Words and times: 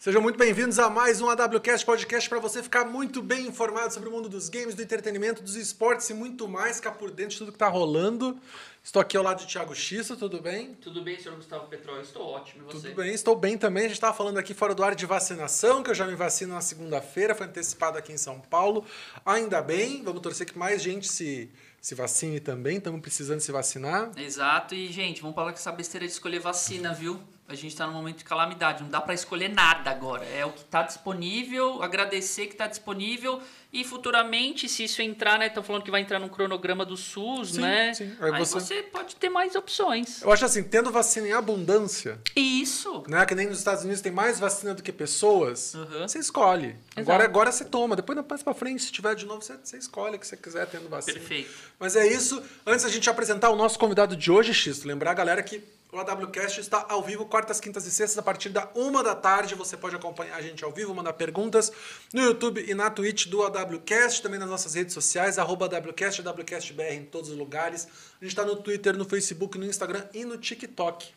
Sejam 0.00 0.22
muito 0.22 0.38
bem-vindos 0.38 0.78
a 0.78 0.88
mais 0.88 1.20
um 1.20 1.28
AWCast 1.28 1.84
Podcast 1.84 2.28
para 2.28 2.38
você 2.38 2.62
ficar 2.62 2.84
muito 2.84 3.20
bem 3.20 3.48
informado 3.48 3.92
sobre 3.92 4.08
o 4.08 4.12
mundo 4.12 4.28
dos 4.28 4.48
games, 4.48 4.72
do 4.72 4.80
entretenimento, 4.80 5.42
dos 5.42 5.56
esportes 5.56 6.08
e 6.08 6.14
muito 6.14 6.46
mais, 6.46 6.76
ficar 6.76 6.92
por 6.92 7.10
dentro 7.10 7.32
de 7.32 7.38
tudo 7.38 7.50
que 7.50 7.56
está 7.56 7.66
rolando. 7.66 8.38
Estou 8.80 9.02
aqui 9.02 9.16
ao 9.16 9.24
lado 9.24 9.40
de 9.40 9.48
Thiago 9.48 9.74
Xissa, 9.74 10.14
tudo 10.14 10.40
bem? 10.40 10.76
Tudo 10.80 11.02
bem, 11.02 11.18
senhor 11.18 11.34
Gustavo 11.34 11.66
Petróleo? 11.66 12.02
Estou 12.02 12.28
ótimo, 12.28 12.62
e 12.62 12.66
você? 12.66 12.90
Tudo 12.90 12.94
bem, 12.94 13.12
estou 13.12 13.34
bem 13.34 13.58
também. 13.58 13.86
A 13.86 13.88
gente 13.88 13.96
estava 13.96 14.16
falando 14.16 14.38
aqui 14.38 14.54
fora 14.54 14.72
do 14.72 14.84
ar 14.84 14.94
de 14.94 15.04
vacinação, 15.04 15.82
que 15.82 15.90
eu 15.90 15.94
já 15.96 16.06
me 16.06 16.14
vacino 16.14 16.54
na 16.54 16.60
segunda-feira, 16.60 17.34
foi 17.34 17.48
antecipado 17.48 17.98
aqui 17.98 18.12
em 18.12 18.16
São 18.16 18.38
Paulo. 18.38 18.84
Ainda 19.26 19.60
bem, 19.60 20.04
vamos 20.04 20.22
torcer 20.22 20.46
que 20.46 20.56
mais 20.56 20.80
gente 20.80 21.08
se, 21.08 21.50
se 21.80 21.96
vacine 21.96 22.38
também, 22.38 22.76
estamos 22.76 23.00
precisando 23.00 23.40
se 23.40 23.50
vacinar. 23.50 24.12
Exato, 24.16 24.76
e 24.76 24.92
gente, 24.92 25.20
vamos 25.20 25.34
falar 25.34 25.50
com 25.50 25.58
essa 25.58 25.72
besteira 25.72 26.06
de 26.06 26.12
escolher 26.12 26.38
vacina, 26.38 26.94
viu? 26.94 27.20
A 27.48 27.54
gente 27.54 27.68
está 27.68 27.86
num 27.86 27.94
momento 27.94 28.18
de 28.18 28.24
calamidade, 28.24 28.82
não 28.82 28.90
dá 28.90 29.00
para 29.00 29.14
escolher 29.14 29.48
nada 29.48 29.90
agora. 29.90 30.22
É 30.26 30.44
o 30.44 30.52
que 30.52 30.60
está 30.60 30.82
disponível, 30.82 31.82
agradecer 31.82 32.46
que 32.46 32.52
está 32.52 32.66
disponível 32.66 33.40
e 33.72 33.84
futuramente, 33.84 34.68
se 34.68 34.84
isso 34.84 35.00
entrar, 35.00 35.38
né? 35.38 35.46
Estão 35.46 35.62
falando 35.62 35.82
que 35.82 35.90
vai 35.90 36.02
entrar 36.02 36.18
no 36.18 36.28
cronograma 36.28 36.84
do 36.84 36.94
SUS, 36.96 37.52
Sim, 37.52 37.60
né? 37.62 37.94
sim. 37.94 38.14
Aí, 38.20 38.32
Aí 38.34 38.38
você... 38.38 38.52
você- 38.60 38.82
pode 38.82 39.16
ter 39.16 39.30
mais 39.30 39.54
opções. 39.54 40.20
Eu 40.22 40.30
acho 40.30 40.44
assim, 40.44 40.62
tendo 40.62 40.90
vacina 40.90 41.26
em 41.28 41.32
abundância, 41.32 42.20
Isso. 42.36 43.02
né? 43.08 43.24
Que 43.24 43.34
nem 43.34 43.46
nos 43.46 43.58
Estados 43.58 43.82
Unidos 43.82 44.02
tem 44.02 44.12
mais 44.12 44.38
vacina 44.38 44.74
do 44.74 44.82
que 44.82 44.92
pessoas, 44.92 45.74
Uhum. 45.74 46.06
você 46.06 46.18
escolhe. 46.18 46.68
Exato. 46.68 47.00
Agora, 47.00 47.24
agora 47.24 47.52
você 47.52 47.64
toma, 47.64 47.96
depois 47.96 48.18
mais 48.28 48.42
pra 48.42 48.52
frente, 48.54 48.82
se 48.82 48.92
tiver 48.92 49.14
de 49.14 49.24
novo, 49.24 49.40
você, 49.42 49.56
você 49.62 49.78
escolhe 49.78 50.16
o 50.16 50.18
que 50.18 50.26
você 50.26 50.36
quiser 50.36 50.66
tendo 50.66 50.86
vacina. 50.88 51.18
Perfeito. 51.18 51.50
Mas 51.80 51.96
é 51.96 52.06
isso. 52.06 52.42
Antes 52.66 52.84
da 52.84 52.90
gente 52.90 53.08
apresentar 53.08 53.48
o 53.50 53.56
nosso 53.56 53.78
convidado 53.78 54.14
de 54.16 54.30
hoje, 54.30 54.52
Xisto, 54.52 54.86
lembrar 54.86 55.12
a 55.12 55.14
galera 55.14 55.42
que 55.42 55.62
o 55.90 55.98
AWCast 55.98 56.60
está 56.60 56.84
ao 56.88 57.02
vivo 57.02 57.24
quartas, 57.24 57.58
quintas 57.58 57.86
e 57.86 57.90
sextas 57.90 58.18
a 58.18 58.22
partir 58.22 58.50
da 58.50 58.70
uma 58.74 59.02
da 59.02 59.14
tarde. 59.14 59.54
Você 59.54 59.76
pode 59.76 59.96
acompanhar 59.96 60.36
a 60.36 60.42
gente 60.42 60.62
ao 60.62 60.70
vivo, 60.70 60.94
mandar 60.94 61.14
perguntas 61.14 61.72
no 62.12 62.20
YouTube 62.20 62.62
e 62.66 62.74
na 62.74 62.90
Twitch 62.90 63.26
do 63.26 63.42
AWCast, 63.42 64.22
também 64.22 64.38
nas 64.38 64.50
nossas 64.50 64.74
redes 64.74 64.92
sociais, 64.92 65.38
arroba 65.38 65.64
AWCast, 65.64 66.26
AWCastBR 66.26 66.94
em 66.94 67.04
todos 67.04 67.30
os 67.30 67.36
lugares. 67.38 67.88
A 68.20 68.24
gente 68.24 68.32
está 68.32 68.44
no 68.44 68.56
Twitter, 68.56 68.96
no 68.98 69.06
Facebook, 69.06 69.56
no 69.56 69.64
Instagram 69.64 70.04
e 70.12 70.26
no 70.26 70.36
TikTok. 70.36 71.08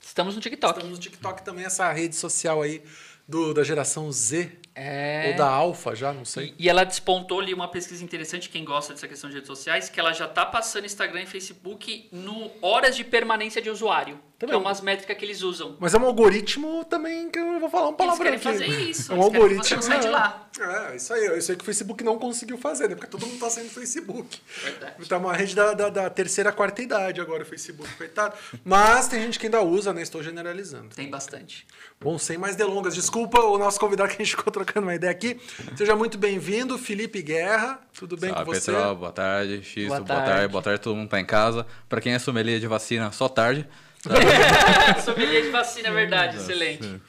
Estamos 0.00 0.36
no 0.36 0.40
TikTok. 0.40 0.78
Estamos 0.78 0.96
no 0.96 1.02
TikTok 1.02 1.42
também, 1.42 1.64
essa 1.64 1.90
rede 1.90 2.14
social 2.14 2.62
aí 2.62 2.84
do, 3.26 3.52
da 3.52 3.64
geração 3.64 4.12
Z. 4.12 4.52
É. 4.80 5.30
Ou 5.30 5.36
da 5.36 5.48
Alpha 5.48 5.94
já, 5.96 6.12
não 6.12 6.24
sei. 6.24 6.54
E, 6.56 6.66
e 6.66 6.68
ela 6.68 6.84
despontou 6.84 7.40
ali 7.40 7.52
uma 7.52 7.66
pesquisa 7.66 8.04
interessante, 8.04 8.48
quem 8.48 8.64
gosta 8.64 8.92
dessa 8.92 9.08
questão 9.08 9.28
de 9.28 9.34
redes 9.34 9.48
sociais, 9.48 9.88
que 9.88 9.98
ela 9.98 10.12
já 10.12 10.28
tá 10.28 10.46
passando 10.46 10.84
Instagram 10.86 11.22
e 11.22 11.26
Facebook 11.26 12.08
no 12.12 12.50
horas 12.62 12.96
de 12.96 13.02
permanência 13.02 13.60
de 13.60 13.68
usuário. 13.68 14.20
Também. 14.38 14.54
Que 14.54 14.62
é 14.62 14.64
umas 14.64 14.80
métricas 14.80 15.16
que 15.16 15.24
eles 15.24 15.42
usam. 15.42 15.76
Mas 15.80 15.94
é 15.94 15.98
um 15.98 16.04
algoritmo 16.04 16.84
também 16.84 17.28
que 17.28 17.38
eu 17.40 17.58
vou 17.58 17.68
falar 17.68 17.86
um 17.86 17.88
Eles 17.88 17.96
palavrão 17.98 18.24
querem 18.24 18.34
aqui. 18.38 18.44
fazer 18.44 18.66
isso. 18.88 19.10
É 19.10 19.14
um 19.16 19.18
eles 19.18 19.24
algoritmo. 19.34 19.64
Você 19.64 19.74
não 19.74 19.82
sai 19.82 20.00
de 20.00 20.08
lá. 20.08 20.48
É, 20.60 20.96
isso 20.96 21.12
aí. 21.12 21.38
Isso 21.38 21.50
aí 21.50 21.56
que 21.56 21.62
o 21.62 21.66
Facebook 21.66 22.04
não 22.04 22.18
conseguiu 22.20 22.56
fazer, 22.56 22.88
né? 22.88 22.94
Porque 22.94 23.10
todo 23.10 23.26
mundo 23.26 23.40
tá 23.40 23.50
saindo 23.50 23.66
do 23.68 23.74
Facebook. 23.74 24.40
Verdade. 24.62 25.08
Tá 25.08 25.18
uma 25.18 25.32
rede 25.32 25.56
da, 25.56 25.72
da, 25.72 25.88
da 25.88 26.08
terceira, 26.10 26.52
quarta 26.52 26.80
idade 26.80 27.20
agora, 27.20 27.42
o 27.42 27.46
Facebook, 27.46 27.90
coitado. 27.96 28.34
Mas 28.64 29.08
tem 29.08 29.20
gente 29.22 29.40
que 29.40 29.46
ainda 29.46 29.60
usa, 29.60 29.92
né? 29.92 30.02
Estou 30.02 30.22
generalizando. 30.22 30.94
Tem 30.94 31.10
bastante. 31.10 31.66
Bom, 32.00 32.16
sem 32.16 32.38
mais 32.38 32.54
delongas, 32.54 32.94
desculpa 32.94 33.40
o 33.40 33.58
nosso 33.58 33.80
convidado 33.80 34.08
que 34.10 34.22
a 34.22 34.24
gente 34.24 34.36
ficou 34.36 34.52
trocando 34.52 34.86
uma 34.86 34.94
ideia 34.94 35.10
aqui. 35.10 35.40
Seja 35.76 35.96
muito 35.96 36.16
bem-vindo, 36.16 36.78
Felipe 36.78 37.20
Guerra. 37.22 37.80
Tudo 37.98 38.16
bem 38.16 38.30
Salve, 38.30 38.44
com 38.44 38.54
você? 38.54 38.70
Petrol, 38.70 38.94
boa 38.94 39.10
tarde. 39.10 39.64
Xisto, 39.64 39.88
Boa 39.88 40.00
boa, 40.00 40.06
tarde. 40.06 40.30
tarde. 40.32 40.52
Boa 40.52 40.62
tarde, 40.62 40.80
todo 40.80 40.94
mundo 40.94 41.08
tá 41.08 41.18
em 41.18 41.26
casa. 41.26 41.66
Pra 41.88 42.00
quem 42.00 42.12
é 42.12 42.20
sommelier 42.20 42.60
de 42.60 42.68
vacina, 42.68 43.10
só 43.10 43.28
tarde. 43.28 43.66
Sommelier 45.04 45.42
de 45.42 45.50
vacina, 45.50 45.88
é 45.88 45.92
verdade. 45.92 46.36
Excelente. 46.36 47.00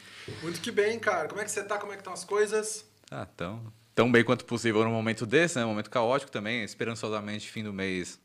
Muito 0.42 0.62
que 0.62 0.72
bem, 0.72 1.00
cara. 1.00 1.28
Como 1.28 1.42
é 1.42 1.44
que 1.46 1.52
você 1.52 1.64
tá? 1.64 1.78
Como 1.78 1.92
é 1.92 1.96
que 1.96 2.02
estão 2.02 2.14
as 2.14 2.24
coisas? 2.24 2.86
Ah, 3.10 3.26
tão, 3.26 3.72
tão 3.96 4.12
bem 4.12 4.24
quanto 4.24 4.46
possível 4.46 4.84
no 4.84 4.90
momento 4.92 5.26
desse, 5.26 5.58
né? 5.58 5.66
Um 5.66 5.70
momento 5.70 5.90
caótico 5.90 6.32
também. 6.32 6.64
Esperançosamente, 6.64 7.50
fim 7.50 7.64
do 7.64 7.74
mês, 7.74 8.20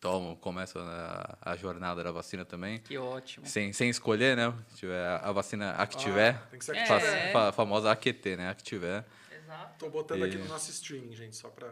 tomo, 0.00 0.36
começa 0.36 0.78
a, 0.80 1.52
a 1.52 1.56
jornada 1.56 2.02
da 2.04 2.12
vacina 2.12 2.44
também. 2.44 2.78
Que 2.80 2.96
ótimo. 2.96 3.46
Sem, 3.46 3.72
sem 3.72 3.88
escolher, 3.90 4.36
né? 4.36 4.52
Se 4.70 4.76
tiver 4.78 5.04
a 5.22 5.32
vacina 5.32 5.72
a 5.72 5.86
que 5.86 5.96
tiver. 5.96 6.34
Ah, 6.36 6.46
tem 6.50 6.58
que 6.58 6.64
ser 6.64 6.72
a 6.72 6.74
que 6.74 6.80
É. 6.92 6.98
tiver. 6.98 7.32
fa- 7.32 7.52
famosa 7.52 7.90
AQT, 7.90 8.36
né? 8.36 8.50
A 8.50 8.54
que 8.54 8.62
tiver. 8.62 9.04
Exato. 9.42 9.74
Tô 9.80 9.90
botando 9.90 10.22
aqui 10.24 10.36
E- 10.36 10.38
no 10.38 10.46
nosso 10.46 10.70
streaming, 10.70 11.14
gente, 11.14 11.34
só 11.36 11.48
pra 11.48 11.68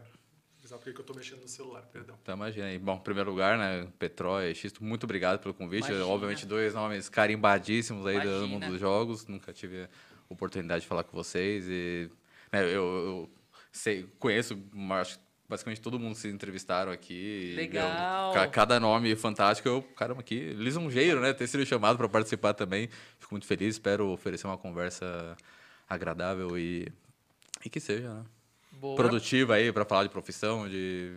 avisar 0.71 0.79
porque 0.79 0.93
que 0.93 1.01
eu 1.01 1.05
tô 1.05 1.15
mexendo 1.15 1.41
no 1.41 1.49
celular, 1.49 1.83
perdão. 1.83 2.17
Então 2.23 2.35
imagina 2.35 2.67
aí. 2.67 2.79
Bom, 2.79 2.97
em 2.97 3.01
primeiro 3.01 3.31
lugar, 3.31 3.59
né? 3.59 3.89
Petrol 3.99 4.41
e 4.43 4.55
Xisto, 4.55 4.83
muito 4.85 5.05
obrigado 5.05 5.41
pelo 5.41 5.53
convite. 5.53 5.89
Imagina. 5.89 6.07
Obviamente, 6.07 6.47
dois 6.47 6.75
nomes 6.75 7.09
carimbadíssimos 7.09 8.07
aí 8.07 8.21
do 8.21 8.29
Imagina. 8.29 8.47
mundo 8.47 8.67
dos 8.69 8.81
jogos. 8.81 9.27
Nunca 9.27 9.53
tive 9.53 9.83
a 9.83 9.89
oportunidade 10.29 10.83
de 10.83 10.87
falar 10.87 11.05
com 11.05 11.17
vocês. 11.17 11.67
E 11.69 12.11
né, 12.53 12.65
eu, 12.65 12.69
eu 12.71 13.31
sei, 13.73 14.07
conheço, 14.19 14.59
acho 15.01 15.19
que 15.19 15.25
basicamente 15.49 15.81
todo 15.81 15.99
mundo 15.99 16.15
se 16.15 16.29
entrevistaram 16.29 16.93
aqui. 16.93 17.53
e, 17.53 17.57
Legal. 17.57 18.33
cada 18.51 18.79
nome 18.79 19.15
fantástico. 19.17 19.69
Eu, 19.69 19.83
caramba, 19.83 20.23
que 20.23 20.53
lisonjeiro, 20.53 21.21
né? 21.21 21.33
Ter 21.33 21.47
sido 21.47 21.67
chamado 21.67 21.97
para 21.97 22.09
participar 22.09 22.55
também. 22.55 22.89
Fico 23.19 23.35
muito 23.35 23.47
feliz. 23.47 23.75
Espero 23.75 24.09
oferecer 24.09 24.47
uma 24.47 24.59
conversa 24.59 25.37
agradável 25.89 26.57
e, 26.57 26.87
e 27.65 27.69
que 27.69 27.81
seja, 27.81 28.15
né? 28.15 28.25
Boa. 28.81 28.97
produtiva 28.97 29.55
aí 29.55 29.71
para 29.73 29.85
falar 29.85 30.05
de 30.05 30.09
profissão, 30.09 30.69
de, 30.69 31.17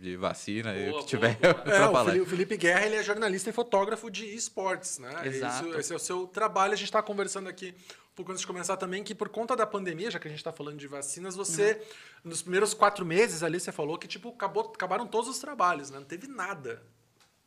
de 0.00 0.16
vacina 0.16 0.74
e 0.76 0.90
o 0.90 0.98
que 0.98 1.06
tiver 1.06 1.36
boa, 1.36 1.54
para 1.62 1.72
É, 1.76 1.78
o 1.80 1.92
falar. 1.92 2.04
Felipe, 2.06 2.24
o 2.24 2.28
Felipe 2.28 2.56
Guerra 2.56 2.86
ele 2.86 2.96
é 2.96 3.02
jornalista 3.02 3.48
e 3.50 3.52
fotógrafo 3.52 4.10
de 4.10 4.24
esportes, 4.34 4.98
né? 4.98 5.26
Exato. 5.26 5.68
Isso- 5.68 5.78
esse 5.78 5.92
é 5.92 5.96
o 5.96 5.98
seu 5.98 6.26
trabalho. 6.26 6.72
A 6.72 6.76
gente 6.76 6.86
está 6.88 7.00
conversando 7.02 7.48
aqui 7.48 7.74
um 8.10 8.14
pouco 8.14 8.30
antes 8.32 8.40
de 8.42 8.46
começar 8.46 8.76
também 8.76 9.02
que 9.04 9.14
por 9.14 9.28
conta 9.28 9.54
da 9.56 9.66
pandemia, 9.66 10.10
já 10.10 10.18
que 10.18 10.26
a 10.28 10.30
gente 10.30 10.40
está 10.40 10.52
falando 10.52 10.76
de 10.78 10.86
vacinas, 10.86 11.34
você 11.36 11.80
Uhum. 12.24 12.30
nos 12.30 12.42
primeiros 12.42 12.74
quatro 12.74 13.06
meses 13.06 13.42
ali 13.42 13.58
você 13.60 13.72
falou 13.72 13.96
que 13.96 14.06
tipo 14.08 14.28
acabou, 14.30 14.70
acabaram 14.74 15.06
todos 15.06 15.30
os 15.30 15.38
trabalhos, 15.38 15.88
né? 15.90 15.98
Não 15.98 16.04
teve 16.06 16.26
nada. 16.26 16.82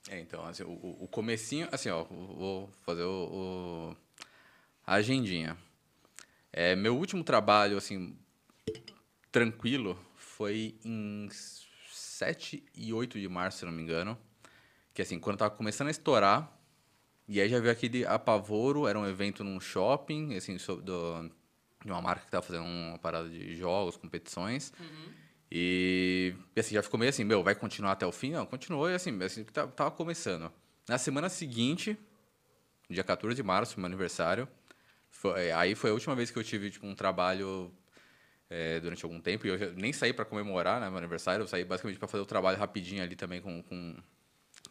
É, 0.10 0.20
então, 0.20 0.46
assim, 0.46 0.64
o, 0.64 0.68
o- 0.70 0.98
o 1.04 1.08
comecinho, 1.08 1.68
assim, 1.72 1.90
ó, 1.90 2.04
vou 2.04 2.70
fazer 2.86 3.04
o, 3.04 3.92
o- 3.92 3.98
a 4.88 4.94
agendinha. 4.96 5.58
É, 6.54 6.76
meu 6.76 6.96
último 6.96 7.24
trabalho, 7.24 7.76
assim, 7.78 8.16
tranquilo, 9.40 10.00
foi 10.16 10.76
em 10.86 11.28
7 11.92 12.64
e 12.74 12.94
8 12.94 13.20
de 13.20 13.28
março, 13.28 13.60
se 13.60 13.66
não 13.66 13.72
me 13.74 13.82
engano. 13.84 14.18
Que, 14.94 15.02
assim, 15.02 15.20
quando 15.20 15.36
tava 15.38 15.54
começando 15.54 15.90
a 15.90 15.92
estourar, 15.92 16.58
e 17.28 17.42
aí 17.42 17.50
já 17.50 17.60
veio 17.60 17.74
aquele 17.74 18.06
apavoro, 18.06 18.88
era 18.88 18.98
um 18.98 19.06
evento 19.06 19.44
num 19.44 19.60
shopping, 19.60 20.36
assim, 20.38 20.56
do- 20.56 21.30
de 21.84 21.92
uma 21.92 22.02
marca 22.02 22.24
que 22.24 22.32
tava 22.32 22.46
fazendo 22.46 22.64
uma 22.66 22.98
parada 22.98 23.30
de 23.30 23.56
jogos, 23.58 23.98
competições. 23.98 24.72
E, 25.52 26.34
e, 26.56 26.60
assim, 26.62 26.74
já 26.76 26.82
ficou 26.82 26.98
meio 26.98 27.10
assim, 27.10 27.26
meu, 27.26 27.44
vai 27.44 27.56
continuar 27.56 27.92
até 27.92 28.06
o 28.08 28.12
fim? 28.14 28.32
Não, 28.32 28.46
continuou 28.46 28.90
e 28.90 28.94
assim, 28.96 29.22
assim 29.22 29.44
tá- 29.44 29.68
tava 29.68 29.92
começando. 29.92 30.50
Na 30.88 30.98
semana 30.98 31.28
seguinte, 31.28 31.98
dia 32.90 33.04
14 33.04 33.36
de 33.36 33.44
março, 33.44 33.78
meu 33.80 33.86
aniversário, 33.86 34.48
foi- 35.10 35.52
aí 35.52 35.76
foi 35.76 35.90
a 35.90 35.94
última 35.94 36.16
vez 36.16 36.32
que 36.32 36.40
eu 36.40 36.44
tive 36.44 36.72
tipo, 36.72 36.88
um 36.88 36.96
trabalho 36.96 37.70
é, 38.50 38.80
durante 38.80 39.04
algum 39.04 39.20
tempo, 39.20 39.48
e 39.48 39.50
eu 39.50 39.74
nem 39.74 39.92
saí 39.92 40.14
para 40.14 40.26
comemorar 40.26 40.80
né, 40.80 40.90
meu 40.90 40.98
aniversário, 40.98 41.44
eu 41.44 41.48
saí 41.48 41.64
basicamente 41.64 41.98
para 41.98 42.08
fazer 42.08 42.22
o 42.22 42.26
trabalho 42.26 42.58
rapidinho 42.58 43.02
ali 43.02 43.16
também 43.16 43.42
com, 43.42 43.62
com, 43.64 43.96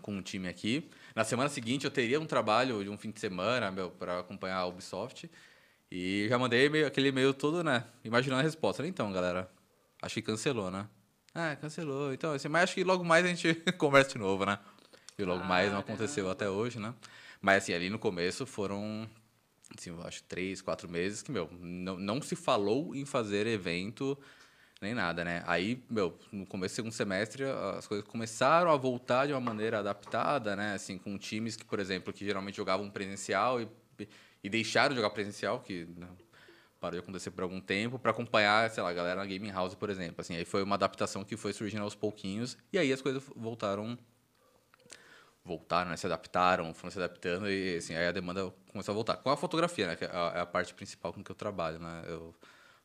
com 0.00 0.18
o 0.18 0.22
time 0.22 0.48
aqui. 0.48 0.88
Na 1.14 1.24
semana 1.24 1.48
seguinte 1.48 1.84
eu 1.84 1.90
teria 1.90 2.20
um 2.20 2.26
trabalho 2.26 2.82
de 2.82 2.90
um 2.90 2.96
fim 2.96 3.10
de 3.10 3.20
semana, 3.20 3.72
para 3.98 4.20
acompanhar 4.20 4.58
a 4.58 4.66
Ubisoft, 4.66 5.30
e 5.90 6.26
já 6.28 6.38
mandei 6.38 6.68
meio, 6.68 6.86
aquele 6.86 7.08
e-mail 7.08 7.34
todo, 7.34 7.62
né, 7.62 7.84
imaginando 8.04 8.40
a 8.40 8.44
resposta. 8.44 8.86
Então, 8.86 9.12
galera, 9.12 9.50
acho 10.02 10.14
que 10.14 10.22
cancelou, 10.22 10.70
né? 10.70 10.86
Ah, 11.34 11.56
cancelou. 11.56 12.12
Então, 12.14 12.32
assim, 12.32 12.48
mas 12.48 12.64
acho 12.64 12.74
que 12.74 12.84
logo 12.84 13.04
mais 13.04 13.24
a 13.24 13.28
gente 13.28 13.54
conversa 13.76 14.10
de 14.10 14.18
novo, 14.18 14.46
né? 14.46 14.58
E 15.18 15.24
logo 15.24 15.44
mais 15.44 15.70
não 15.70 15.80
aconteceu 15.80 16.30
até 16.30 16.48
hoje, 16.48 16.78
né? 16.78 16.94
Mas, 17.40 17.64
assim, 17.64 17.72
ali 17.72 17.90
no 17.90 17.98
começo 17.98 18.46
foram, 18.46 19.08
assim, 19.78 19.96
acho 20.04 20.22
três, 20.24 20.60
quatro 20.60 20.88
meses 20.88 21.22
que, 21.22 21.30
meu, 21.30 21.48
não, 21.60 21.98
não 21.98 22.22
se 22.22 22.36
falou 22.36 22.94
em 22.94 23.04
fazer 23.04 23.46
evento 23.46 24.18
nem 24.84 24.94
nada, 24.94 25.24
né? 25.24 25.42
Aí, 25.46 25.82
meu, 25.88 26.18
no 26.30 26.46
começo 26.46 26.74
do 26.74 26.76
segundo 26.76 26.92
semestre, 26.92 27.44
as 27.76 27.86
coisas 27.86 28.06
começaram 28.06 28.70
a 28.70 28.76
voltar 28.76 29.26
de 29.26 29.32
uma 29.32 29.40
maneira 29.40 29.78
adaptada, 29.78 30.54
né? 30.54 30.74
Assim, 30.74 30.98
com 30.98 31.16
times 31.16 31.56
que, 31.56 31.64
por 31.64 31.80
exemplo, 31.80 32.12
que 32.12 32.24
geralmente 32.24 32.56
jogavam 32.56 32.90
presencial 32.90 33.62
e, 33.62 33.68
e 34.42 34.48
deixaram 34.50 34.90
de 34.90 34.96
jogar 34.96 35.10
presencial, 35.10 35.60
que 35.60 35.86
né, 35.96 36.06
parou 36.78 37.00
de 37.00 37.02
acontecer 37.02 37.30
por 37.30 37.42
algum 37.42 37.60
tempo, 37.60 37.98
para 37.98 38.10
acompanhar, 38.10 38.70
sei 38.70 38.82
lá, 38.82 38.90
a 38.90 38.92
galera 38.92 39.16
na 39.16 39.26
Gaming 39.26 39.52
House, 39.52 39.74
por 39.74 39.88
exemplo. 39.88 40.16
Assim, 40.18 40.36
aí 40.36 40.44
foi 40.44 40.62
uma 40.62 40.74
adaptação 40.74 41.24
que 41.24 41.36
foi 41.36 41.52
surgindo 41.52 41.82
aos 41.82 41.94
pouquinhos, 41.94 42.58
e 42.72 42.78
aí 42.78 42.92
as 42.92 43.00
coisas 43.00 43.22
voltaram 43.34 43.98
voltaram, 45.44 45.90
né, 45.90 45.96
se 45.96 46.06
adaptaram, 46.06 46.72
foram 46.74 46.90
se 46.90 46.98
adaptando 46.98 47.50
e 47.50 47.76
assim, 47.76 47.94
aí 47.94 48.06
a 48.06 48.12
demanda 48.12 48.52
começou 48.68 48.92
a 48.92 48.94
voltar. 48.94 49.16
Com 49.18 49.30
a 49.30 49.36
fotografia, 49.36 49.86
né, 49.88 49.96
que 49.96 50.04
é 50.04 50.10
a, 50.10 50.32
é 50.36 50.40
a 50.40 50.46
parte 50.46 50.74
principal 50.74 51.12
com 51.12 51.22
que 51.22 51.30
eu 51.30 51.36
trabalho, 51.36 51.78
né? 51.78 52.04
Eu 52.06 52.34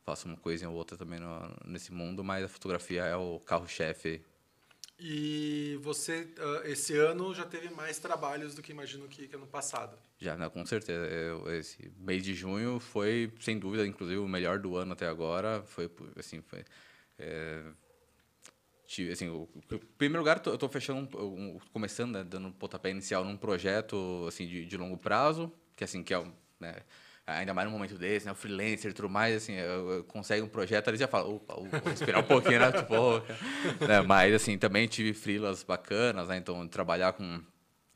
faço 0.04 0.28
uma 0.28 0.36
coisinha 0.36 0.70
ou 0.70 0.76
outra 0.76 0.96
também 0.96 1.18
no, 1.20 1.56
nesse 1.64 1.92
mundo, 1.92 2.22
mas 2.24 2.44
a 2.44 2.48
fotografia 2.48 3.04
é 3.04 3.16
o 3.16 3.40
carro-chefe 3.40 4.22
E 4.98 5.78
você, 5.82 6.28
uh, 6.38 6.66
esse 6.66 6.96
ano, 6.96 7.34
já 7.34 7.46
teve 7.46 7.70
mais 7.70 7.98
trabalhos 7.98 8.54
do 8.54 8.62
que 8.62 8.70
imagino 8.72 9.08
que, 9.08 9.26
que 9.28 9.34
ano 9.36 9.46
passado. 9.46 9.98
Já, 10.18 10.36
né, 10.36 10.48
com 10.50 10.64
certeza. 10.66 11.06
Eu, 11.06 11.50
esse 11.54 11.90
mês 11.98 12.22
de 12.22 12.34
junho 12.34 12.78
foi, 12.78 13.32
sem 13.40 13.58
dúvida, 13.58 13.86
inclusive, 13.86 14.18
o 14.18 14.28
melhor 14.28 14.58
do 14.58 14.76
ano 14.76 14.92
até 14.92 15.06
agora. 15.08 15.62
Foi, 15.62 15.90
assim, 16.18 16.42
foi... 16.42 16.64
É, 17.18 17.62
assim, 19.12 19.26
em 19.26 19.78
primeiro 19.96 20.20
lugar, 20.20 20.42
eu 20.44 20.54
estou 20.54 20.68
fechando, 20.68 21.16
um, 21.16 21.58
começando, 21.72 22.12
né, 22.12 22.24
dando 22.24 22.48
um 22.48 22.52
pontapé 22.52 22.90
inicial 22.90 23.24
num 23.24 23.36
projeto 23.36 24.24
assim, 24.26 24.46
de, 24.46 24.66
de 24.66 24.76
longo 24.76 24.96
prazo, 24.96 25.52
que 25.76 25.84
assim, 25.84 26.02
que 26.02 26.12
é 26.12 26.24
né, 26.58 26.76
ainda 27.24 27.54
mais 27.54 27.66
no 27.68 27.72
momento 27.72 27.96
desse, 27.96 28.26
né, 28.26 28.32
o 28.32 28.34
freelancer 28.34 28.92
tudo 28.92 29.08
mais, 29.08 29.36
assim, 29.36 29.54
eu, 29.54 29.90
eu 29.90 30.04
consegue 30.04 30.42
um 30.42 30.48
projeto, 30.48 30.88
ali 30.88 30.98
já 30.98 31.06
fala, 31.06 31.28
opa, 31.28 31.54
vou 31.54 31.92
esperar 31.92 32.20
um 32.20 32.26
pouquinho, 32.26 32.58
né, 32.58 32.72
tipo, 32.72 33.20
né, 33.86 34.00
mas 34.02 34.34
assim, 34.34 34.58
também 34.58 34.88
tive 34.88 35.12
freelas 35.12 35.62
bacanas, 35.62 36.28
né, 36.28 36.36
então 36.36 36.66
trabalhar 36.66 37.12
com 37.12 37.40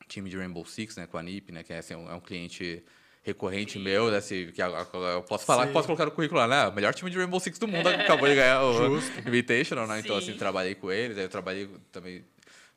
time 0.07 0.29
de 0.29 0.37
Rainbow 0.37 0.65
Six, 0.65 0.95
né, 0.95 1.07
com 1.07 1.17
a 1.17 1.23
NIP, 1.23 1.51
né, 1.51 1.63
que 1.63 1.73
é, 1.73 1.79
assim, 1.79 1.93
é 1.93 2.13
um 2.13 2.21
cliente 2.21 2.83
recorrente 3.25 3.73
Sim. 3.73 3.79
meu, 3.79 4.11
né, 4.11 4.17
assim, 4.17 4.51
que 4.51 4.61
eu 4.61 5.23
posso 5.23 5.45
falar, 5.45 5.63
Sim. 5.63 5.67
que 5.69 5.73
posso 5.73 5.87
colocar 5.87 6.05
no 6.05 6.11
currículo 6.11 6.39
lá, 6.39 6.47
né, 6.47 6.67
o 6.67 6.71
melhor 6.71 6.93
time 6.93 7.09
de 7.09 7.17
Rainbow 7.17 7.39
Six 7.39 7.57
do 7.57 7.67
mundo, 7.67 7.87
acabou 7.89 8.29
de 8.29 8.35
ganhar 8.35 8.63
o 8.63 8.97
Invitational, 9.25 9.87
né, 9.87 9.95
Sim. 9.95 10.01
então 10.05 10.17
assim, 10.17 10.33
trabalhei 10.33 10.75
com 10.75 10.91
eles, 10.91 11.17
aí 11.17 11.23
eu 11.23 11.29
trabalhei 11.29 11.67
também 11.91 12.23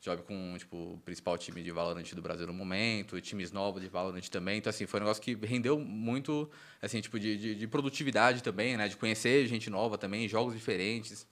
jogo 0.01 0.23
com 0.23 0.55
tipo, 0.57 0.77
o 0.95 1.03
principal 1.05 1.37
time 1.37 1.63
de 1.63 1.71
Valorant 1.71 2.15
do 2.15 2.23
Brasil 2.23 2.47
no 2.47 2.53
momento, 2.55 3.21
times 3.21 3.51
novos 3.51 3.83
de 3.83 3.89
Valorant 3.89 4.27
também. 4.29 4.59
Então, 4.59 4.71
assim, 4.71 4.87
foi 4.87 5.01
um 5.01 5.03
negócio 5.03 5.23
que 5.23 5.35
rendeu 5.35 5.79
muito, 5.79 6.49
assim, 6.81 7.01
tipo, 7.01 7.19
de, 7.19 7.37
de, 7.37 7.55
de 7.57 7.67
produtividade 7.67 8.43
também, 8.43 8.77
né? 8.77 8.89
De 8.89 8.97
conhecer 8.97 9.45
gente 9.47 9.69
nova 9.69 9.99
também, 9.99 10.29
jogos 10.29 10.55
diferentes. 10.55 11.27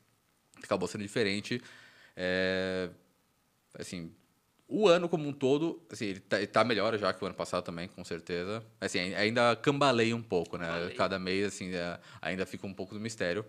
Acabou 0.63 0.89
sendo 0.89 1.03
diferente. 1.03 1.63
É, 2.17 2.91
assim, 3.79 4.11
o 4.69 4.89
ano 4.89 5.09
como 5.09 5.29
um 5.29 5.33
todo, 5.33 5.81
assim, 5.91 6.07
ele 6.07 6.21
tá, 6.21 6.39
ele 6.39 6.47
tá, 6.47 6.65
melhor 6.65 6.97
já 6.99 7.13
que 7.13 7.23
o 7.23 7.27
ano 7.27 7.35
passado 7.35 7.65
também, 7.65 7.89
com 7.89 8.05
certeza. 8.05 8.65
Assim, 8.81 9.15
ainda 9.15 9.55
cambaleia 9.57 10.15
um 10.15 10.23
pouco, 10.23 10.59
né? 10.59 10.67
Cada 10.97 11.19
mês, 11.19 11.47
assim, 11.47 11.73
é, 11.75 12.01
ainda 12.21 12.45
fica 12.45 12.67
um 12.67 12.75
pouco 12.75 12.95
do 12.95 13.01
mistério. 13.01 13.45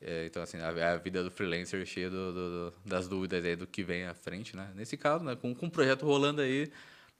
É, 0.00 0.26
então, 0.26 0.42
assim, 0.42 0.58
a, 0.58 0.92
a, 0.92 0.96
vida 0.96 1.22
do 1.22 1.30
freelancer 1.30 1.84
cheia 1.84 2.08
do, 2.08 2.32
do, 2.32 2.74
das 2.84 3.08
dúvidas 3.08 3.44
aí 3.44 3.56
do 3.56 3.66
que 3.66 3.82
vem 3.82 4.04
à 4.06 4.14
frente, 4.14 4.56
né? 4.56 4.70
Nesse 4.74 4.96
caso, 4.96 5.24
né? 5.24 5.36
Com, 5.36 5.54
com 5.54 5.66
um 5.66 5.70
projeto 5.70 6.06
rolando 6.06 6.40
aí, 6.40 6.70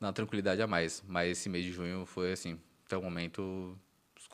na 0.00 0.12
tranquilidade 0.12 0.62
a 0.62 0.66
mais. 0.66 1.02
Mas 1.06 1.32
esse 1.32 1.48
mês 1.48 1.64
de 1.64 1.72
junho 1.72 2.06
foi, 2.06 2.32
assim, 2.32 2.58
até 2.86 2.96
o 2.96 3.02
momento, 3.02 3.78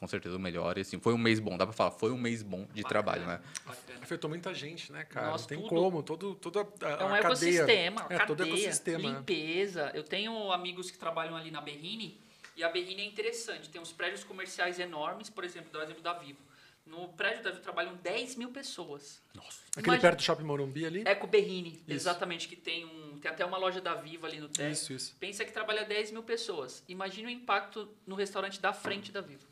com 0.02 0.08
certeza 0.08 0.36
o 0.36 0.40
melhor. 0.40 0.76
E, 0.76 0.80
assim, 0.80 0.98
foi 0.98 1.14
um 1.14 1.18
mês 1.18 1.38
bom, 1.38 1.56
dá 1.56 1.64
pra 1.64 1.72
falar, 1.72 1.92
foi 1.92 2.10
um 2.10 2.18
mês 2.18 2.42
bom 2.42 2.66
de 2.74 2.82
Bacana. 2.82 2.88
trabalho, 2.88 3.24
né? 3.24 3.40
Bacana. 3.64 4.00
Afetou 4.02 4.28
muita 4.28 4.52
gente, 4.52 4.90
né, 4.90 5.04
cara? 5.04 5.28
Nossa, 5.28 5.44
Não 5.44 5.48
tem 5.48 5.58
tudo. 5.58 5.68
como, 5.68 6.02
todo, 6.02 6.34
toda 6.34 6.62
a, 6.62 6.88
É 6.88 7.04
um 7.04 7.14
a 7.14 7.18
ecossistema, 7.18 8.02
cadeia, 8.02 8.22
é, 8.22 8.26
todo 8.26 8.42
ecossistema, 8.42 8.98
limpeza. 8.98 9.84
Né? 9.86 9.92
Eu 9.94 10.02
tenho 10.02 10.50
amigos 10.50 10.90
que 10.90 10.98
trabalham 10.98 11.36
ali 11.36 11.52
na 11.52 11.60
Berrine, 11.60 12.20
e 12.56 12.64
a 12.64 12.68
Berrine 12.68 13.02
é 13.02 13.04
interessante. 13.04 13.70
Tem 13.70 13.80
uns 13.80 13.92
prédios 13.92 14.24
comerciais 14.24 14.80
enormes, 14.80 15.30
por 15.30 15.44
exemplo, 15.44 15.70
do 15.70 15.80
exemplo 15.80 16.02
da 16.02 16.14
Vivo 16.14 16.40
no 16.84 17.08
prédio 17.08 17.42
da 17.42 17.50
Vivo 17.50 17.62
trabalham 17.62 17.94
10 17.96 18.36
mil 18.36 18.50
pessoas. 18.50 19.22
Nossa. 19.34 19.60
Aquele 19.70 19.86
Imagina, 19.86 20.00
perto 20.00 20.18
do 20.18 20.22
Shopping 20.22 20.44
Morumbi 20.44 20.84
ali? 20.84 21.02
Eco 21.06 21.26
Berrini, 21.26 21.74
isso. 21.86 21.92
exatamente, 21.92 22.48
que 22.48 22.56
tem 22.56 22.84
um. 22.84 23.18
Tem 23.18 23.30
até 23.30 23.44
uma 23.44 23.56
loja 23.56 23.80
da 23.80 23.94
Vivo 23.94 24.26
ali 24.26 24.40
no 24.40 24.48
teste. 24.48 24.72
Isso, 24.72 24.92
isso. 24.92 25.16
Pensa 25.18 25.44
que 25.44 25.52
trabalha 25.52 25.84
10 25.84 26.10
mil 26.10 26.22
pessoas. 26.22 26.82
Imagina 26.88 27.28
o 27.28 27.30
impacto 27.30 27.88
no 28.06 28.14
restaurante 28.14 28.60
da 28.60 28.72
frente 28.72 29.12
da 29.12 29.20
Vivo. 29.20 29.46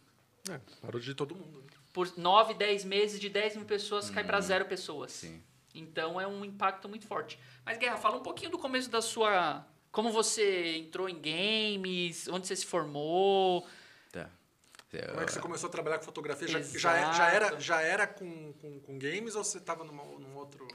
É, 0.49 0.61
parou 0.81 1.01
de 1.01 1.15
todo 1.15 1.35
mundo. 1.35 1.61
Né? 1.61 1.71
Por 1.93 2.13
9, 2.17 2.55
10 2.55 2.85
meses, 2.85 3.21
de 3.21 3.29
10 3.29 3.57
mil 3.57 3.65
pessoas, 3.67 4.09
hum, 4.09 4.15
cai 4.15 4.25
para 4.25 4.41
zero 4.41 4.65
pessoas. 4.65 5.13
Sim. 5.13 5.43
Então 5.75 6.21
é 6.21 6.27
um 6.27 6.45
impacto 6.45 6.89
muito 6.89 7.07
forte. 7.07 7.39
Mas, 7.65 7.79
Guerra, 7.79 7.97
fala 7.97 8.17
um 8.17 8.23
pouquinho 8.23 8.51
do 8.51 8.59
começo 8.59 8.91
da 8.91 9.03
sua. 9.03 9.67
Como 9.93 10.11
você 10.11 10.77
entrou 10.77 11.09
em 11.09 11.21
games, 11.21 12.29
onde 12.29 12.47
você 12.47 12.57
se 12.57 12.67
formou. 12.67 13.67
Como 14.91 15.21
é 15.21 15.25
que 15.25 15.33
você 15.33 15.41
começou 15.41 15.69
a 15.69 15.71
trabalhar 15.71 15.99
com 15.99 16.05
fotografia? 16.05 16.49
Já, 16.49 16.61
já, 16.61 17.13
já, 17.13 17.31
era, 17.31 17.61
já 17.61 17.81
era 17.81 18.07
com, 18.09 18.53
com, 18.55 18.81
com 18.81 18.99
games 18.99 19.37
ou 19.37 19.45
você 19.45 19.59
estava 19.59 19.85
num 19.85 20.37
outro. 20.37 20.67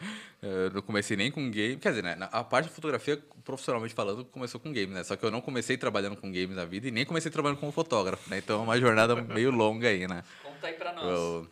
Eu 0.41 0.71
não 0.71 0.81
comecei 0.81 1.17
nem 1.17 1.29
com 1.29 1.51
game. 1.51 1.75
Quer 1.75 1.89
dizer, 1.89 2.03
né, 2.03 2.17
a 2.31 2.43
parte 2.43 2.69
de 2.69 2.73
fotografia, 2.73 3.21
profissionalmente 3.43 3.93
falando, 3.93 4.23
começou 4.23 4.59
com 4.59 4.71
games, 4.71 4.91
né? 4.91 5.03
Só 5.03 5.17
que 5.17 5.25
eu 5.25 5.31
não 5.31 5.41
comecei 5.41 5.77
trabalhando 5.77 6.15
com 6.15 6.31
games 6.31 6.55
na 6.55 6.63
vida 6.63 6.87
e 6.87 6.91
nem 6.91 7.05
comecei 7.05 7.29
trabalhando 7.29 7.59
como 7.59 7.73
fotógrafo, 7.73 8.29
né? 8.29 8.37
Então 8.37 8.61
é 8.61 8.63
uma 8.63 8.79
jornada 8.79 9.15
meio 9.21 9.51
longa 9.51 9.89
aí, 9.89 10.07
né? 10.07 10.23
Conta 10.41 10.67
aí 10.67 10.73
pra 10.73 10.93
nós. 10.93 11.05
Eu, 11.05 11.47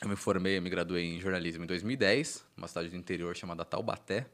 eu 0.00 0.08
me 0.08 0.16
formei, 0.16 0.56
eu 0.56 0.62
me 0.62 0.70
graduei 0.70 1.04
em 1.04 1.20
jornalismo 1.20 1.64
em 1.64 1.66
2010, 1.66 2.42
uma 2.56 2.68
cidade 2.68 2.88
do 2.88 2.96
interior 2.96 3.36
chamada 3.36 3.66
Taubaté. 3.66 4.26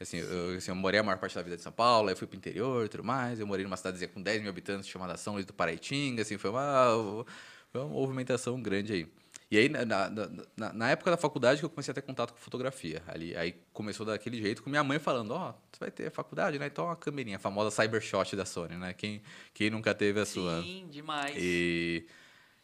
Assim 0.00 0.16
eu, 0.16 0.56
assim, 0.56 0.70
eu 0.70 0.74
morei 0.74 0.98
a 0.98 1.02
maior 1.02 1.18
parte 1.18 1.34
da 1.34 1.42
vida 1.42 1.56
de 1.56 1.62
São 1.62 1.70
Paulo, 1.70 2.08
aí 2.08 2.16
fui 2.16 2.26
pro 2.26 2.36
interior 2.36 2.86
e 2.86 2.88
tudo 2.88 3.04
mais. 3.04 3.38
Eu 3.38 3.46
morei 3.46 3.64
numa 3.64 3.76
cidadezinha 3.76 4.08
com 4.08 4.22
10 4.22 4.40
mil 4.40 4.50
habitantes 4.50 4.88
chamada 4.88 5.14
São 5.18 5.34
Luís 5.34 5.44
do 5.44 5.52
Paraitinga, 5.52 6.22
assim, 6.22 6.38
foi 6.38 6.50
uma, 6.50 7.24
foi 7.70 7.82
uma 7.82 7.90
movimentação 7.90 8.60
grande 8.62 8.94
aí. 8.94 9.06
E 9.50 9.58
aí, 9.58 9.68
na, 9.68 9.84
na, 9.84 10.08
na, 10.56 10.72
na, 10.72 10.90
época 10.90 11.10
da 11.10 11.16
faculdade, 11.16 11.58
que 11.58 11.66
eu 11.66 11.70
comecei 11.70 11.90
a 11.90 11.94
ter 11.94 12.02
contato 12.02 12.32
com 12.32 12.38
fotografia. 12.38 13.02
Ali, 13.08 13.36
aí 13.36 13.56
começou 13.72 14.06
daquele 14.06 14.40
jeito, 14.40 14.62
com 14.62 14.70
minha 14.70 14.84
mãe 14.84 15.00
falando, 15.00 15.32
ó, 15.32 15.50
oh, 15.50 15.54
você 15.72 15.80
vai 15.80 15.90
ter 15.90 16.08
faculdade, 16.12 16.56
né? 16.56 16.66
Então, 16.66 16.84
uma 16.84 16.94
câmerinha, 16.94 17.36
a 17.36 17.40
famosa 17.40 17.68
Cybershot 17.70 18.36
da 18.36 18.44
Sony, 18.44 18.76
né? 18.76 18.94
Quem, 18.94 19.20
quem 19.52 19.68
nunca 19.68 19.92
teve 19.92 20.20
a 20.20 20.24
sua? 20.24 20.62
Sim, 20.62 20.86
demais. 20.88 21.34
E 21.36 22.06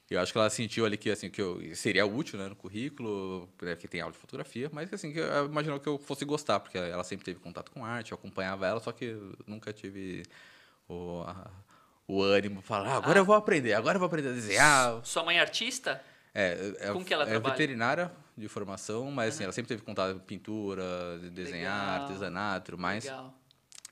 eu 0.09 0.21
acho 0.21 0.33
que 0.33 0.39
ela 0.39 0.49
sentiu 0.49 0.87
ali 0.87 0.97
que, 0.97 1.11
assim, 1.11 1.29
que 1.29 1.43
eu 1.43 1.61
seria 1.75 2.07
útil 2.07 2.39
né, 2.39 2.49
no 2.49 2.55
currículo, 2.55 3.49
né, 3.61 3.75
que 3.75 3.89
tem 3.89 4.01
aula 4.01 4.13
de 4.13 4.19
fotografia, 4.19 4.71
mas 4.73 4.93
assim, 4.93 5.13
que 5.13 5.19
eu 5.19 5.47
imaginou 5.47 5.81
que 5.81 5.89
eu 5.89 5.99
fosse 5.99 6.25
gostar, 6.25 6.61
porque 6.61 6.79
ela 6.79 7.03
sempre 7.03 7.25
teve 7.25 7.41
contato 7.41 7.73
com 7.73 7.85
arte, 7.85 8.13
eu 8.13 8.19
acompanhava 8.19 8.67
ela, 8.67 8.79
só 8.79 8.93
que 8.93 9.17
nunca 9.47 9.73
tive 9.73 10.23
o, 10.89 11.23
a, 11.27 11.51
o 12.07 12.23
ânimo 12.23 12.57
para 12.57 12.63
falar, 12.63 12.89
ah, 12.89 12.97
agora 12.99 13.19
ah. 13.19 13.23
eu 13.23 13.25
vou 13.25 13.35
aprender, 13.35 13.73
agora 13.73 13.97
eu 13.97 14.01
vou 14.01 14.07
aprender 14.07 14.29
a 14.29 14.33
desenhar. 14.33 15.01
Sua 15.05 15.25
mãe 15.25 15.39
é 15.39 15.41
artista? 15.41 16.01
É, 16.33 16.75
é, 16.81 16.93
com 16.93 17.05
que 17.05 17.13
ela 17.13 17.25
é 17.25 17.31
trabalha? 17.31 17.53
veterinária 17.53 18.13
de 18.37 18.47
formação, 18.47 19.11
mas 19.11 19.35
assim, 19.35 19.43
ela 19.43 19.53
sempre 19.53 19.69
teve 19.69 19.83
contato 19.83 20.13
com 20.15 20.21
pintura, 20.21 21.19
de 21.21 21.31
desenhar, 21.31 21.93
Legal. 21.93 22.03
artesanato 22.03 22.67
tudo 22.67 22.81
mais. 22.81 23.05
Legal. 23.05 23.35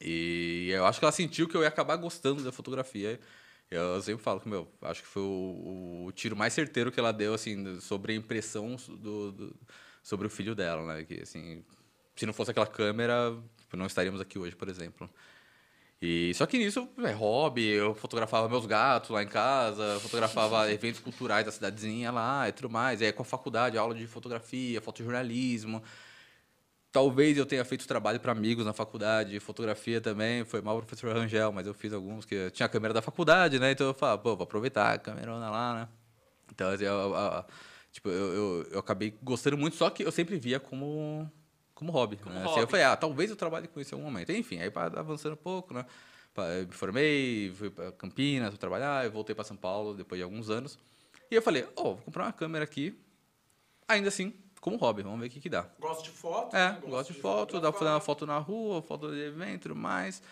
E 0.00 0.68
eu 0.70 0.84
acho 0.86 0.98
que 0.98 1.04
ela 1.04 1.12
sentiu 1.12 1.48
que 1.48 1.56
eu 1.56 1.62
ia 1.62 1.68
acabar 1.68 1.96
gostando 1.96 2.44
da 2.44 2.52
fotografia. 2.52 3.18
Eu 3.74 4.00
sempre 4.02 4.22
falo 4.22 4.40
que, 4.40 4.48
meu, 4.48 4.68
acho 4.82 5.02
que 5.02 5.08
foi 5.08 5.22
o, 5.22 6.04
o, 6.06 6.12
tiro 6.12 6.36
mais 6.36 6.52
certeiro 6.52 6.92
que 6.92 7.00
ela 7.00 7.12
deu, 7.12 7.34
assim, 7.34 7.80
sobre 7.80 8.12
a 8.12 8.16
impressão 8.16 8.76
do, 8.88 9.32
do, 9.32 9.56
sobre 10.02 10.26
o 10.26 10.30
filho 10.30 10.54
dela, 10.54 10.84
né? 10.86 11.04
Que, 11.04 11.22
assim, 11.22 11.64
se 12.14 12.26
não 12.26 12.32
fosse 12.32 12.50
aquela 12.50 12.66
câmera, 12.66 13.36
tipo, 13.58 13.76
não 13.76 13.86
estaríamos 13.86 14.20
aqui 14.20 14.38
hoje, 14.38 14.54
por 14.54 14.68
exemplo. 14.68 15.10
E, 16.00 16.34
só 16.34 16.44
que 16.46 16.58
nisso, 16.58 16.88
é 16.98 17.12
hobby, 17.12 17.66
eu 17.66 17.94
fotografava 17.94 18.48
meus 18.48 18.66
gatos 18.66 19.10
lá 19.10 19.22
em 19.22 19.26
casa, 19.26 19.98
fotografava 20.00 20.70
eventos 20.72 21.00
culturais 21.00 21.46
da 21.46 21.52
cidadezinha 21.52 22.10
lá 22.10 22.48
e 22.48 22.52
tudo 22.52 22.68
mais. 22.68 23.00
E 23.00 23.06
aí, 23.06 23.12
com 23.12 23.22
a 23.22 23.24
faculdade, 23.24 23.78
aula 23.78 23.94
de 23.94 24.06
fotografia, 24.06 24.80
fotojornalismo. 24.80 25.82
Talvez 26.94 27.36
eu 27.36 27.44
tenha 27.44 27.64
feito 27.64 27.88
trabalho 27.88 28.20
para 28.20 28.30
amigos 28.30 28.64
na 28.64 28.72
faculdade, 28.72 29.40
fotografia 29.40 30.00
também, 30.00 30.44
foi 30.44 30.60
mal 30.60 30.78
o 30.78 30.80
professor 30.80 31.12
Rangel, 31.12 31.50
mas 31.50 31.66
eu 31.66 31.74
fiz 31.74 31.92
alguns 31.92 32.24
que 32.24 32.48
tinha 32.52 32.66
a 32.66 32.68
câmera 32.68 32.94
da 32.94 33.02
faculdade, 33.02 33.58
né? 33.58 33.72
Então 33.72 33.88
eu 33.88 33.94
falava, 33.94 34.22
pô, 34.22 34.36
vou 34.36 34.44
aproveitar 34.44 34.94
a 34.94 34.98
câmera 34.98 35.34
lá, 35.34 35.74
né? 35.74 35.88
Então, 36.52 36.70
assim, 36.70 36.84
eu, 36.84 36.92
eu, 36.94 37.44
tipo, 37.90 38.08
eu, 38.08 38.62
eu, 38.70 38.78
acabei 38.78 39.12
gostando 39.20 39.58
muito, 39.58 39.74
só 39.74 39.90
que 39.90 40.04
eu 40.04 40.12
sempre 40.12 40.38
via 40.38 40.60
como, 40.60 41.28
como 41.74 41.90
hobby. 41.90 42.16
Como 42.16 42.32
né? 42.32 42.42
hobby. 42.42 42.52
Assim, 42.52 42.60
eu 42.60 42.68
falei, 42.68 42.84
ah, 42.84 42.96
talvez 42.96 43.28
eu 43.28 43.34
trabalhe 43.34 43.66
com 43.66 43.80
isso 43.80 43.92
em 43.92 43.98
algum 43.98 44.08
momento. 44.08 44.30
Enfim, 44.30 44.60
aí 44.60 44.70
avançando 44.94 45.32
um 45.32 45.36
pouco, 45.36 45.74
né? 45.74 45.84
Eu 46.36 46.68
me 46.68 46.74
formei, 46.74 47.52
fui 47.56 47.70
para 47.70 47.90
Campinas, 47.90 48.56
trabalhar, 48.56 49.04
eu 49.04 49.10
voltei 49.10 49.34
para 49.34 49.42
São 49.42 49.56
Paulo 49.56 49.94
depois 49.94 50.20
de 50.20 50.22
alguns 50.22 50.48
anos. 50.48 50.78
E 51.28 51.34
eu 51.34 51.42
falei, 51.42 51.66
ó, 51.74 51.82
oh, 51.82 51.94
vou 51.96 52.04
comprar 52.04 52.26
uma 52.26 52.32
câmera 52.32 52.62
aqui, 52.62 52.96
ainda 53.88 54.10
assim, 54.10 54.32
como 54.64 54.78
hobby, 54.78 55.02
vamos 55.02 55.20
ver 55.20 55.26
o 55.26 55.30
que, 55.30 55.40
que 55.40 55.50
dá. 55.50 55.66
Gosto 55.78 56.04
de 56.04 56.08
foto? 56.08 56.56
É, 56.56 56.70
né? 56.70 56.72
gosto, 56.76 56.88
gosto 56.88 57.08
de, 57.08 57.16
de 57.16 57.20
foto, 57.20 57.60
dá 57.60 57.70
pra 57.70 57.78
fazer 57.78 57.90
uma 57.90 58.00
foto 58.00 58.26
na 58.26 58.38
rua, 58.38 58.80
foto 58.80 59.10
de 59.10 59.20
evento 59.20 59.68
e 59.68 59.74
mais. 59.74 60.22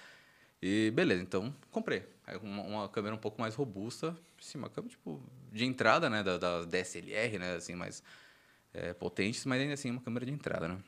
E 0.63 0.91
beleza, 0.95 1.21
então 1.21 1.55
comprei. 1.71 2.03
Aí 2.27 2.39
uma, 2.39 2.63
uma, 2.63 2.89
câmera 2.89 3.15
um 3.15 3.19
pouco 3.19 3.39
mais 3.39 3.55
robusta, 3.55 4.17
sim, 4.41 4.57
uma 4.57 4.71
câmera 4.71 4.91
tipo 4.91 5.23
de 5.53 5.67
entrada, 5.67 6.09
né, 6.09 6.23
da, 6.23 6.39
da 6.39 6.65
DSLR, 6.65 7.39
né, 7.39 7.57
assim, 7.57 7.75
mais 7.75 8.03
é, 8.73 8.95
potentes, 8.95 9.45
mas 9.45 9.61
ainda 9.61 9.75
assim 9.75 9.91
uma 9.91 10.01
câmera 10.01 10.25
de 10.25 10.33
entrada, 10.33 10.67
né. 10.67 10.79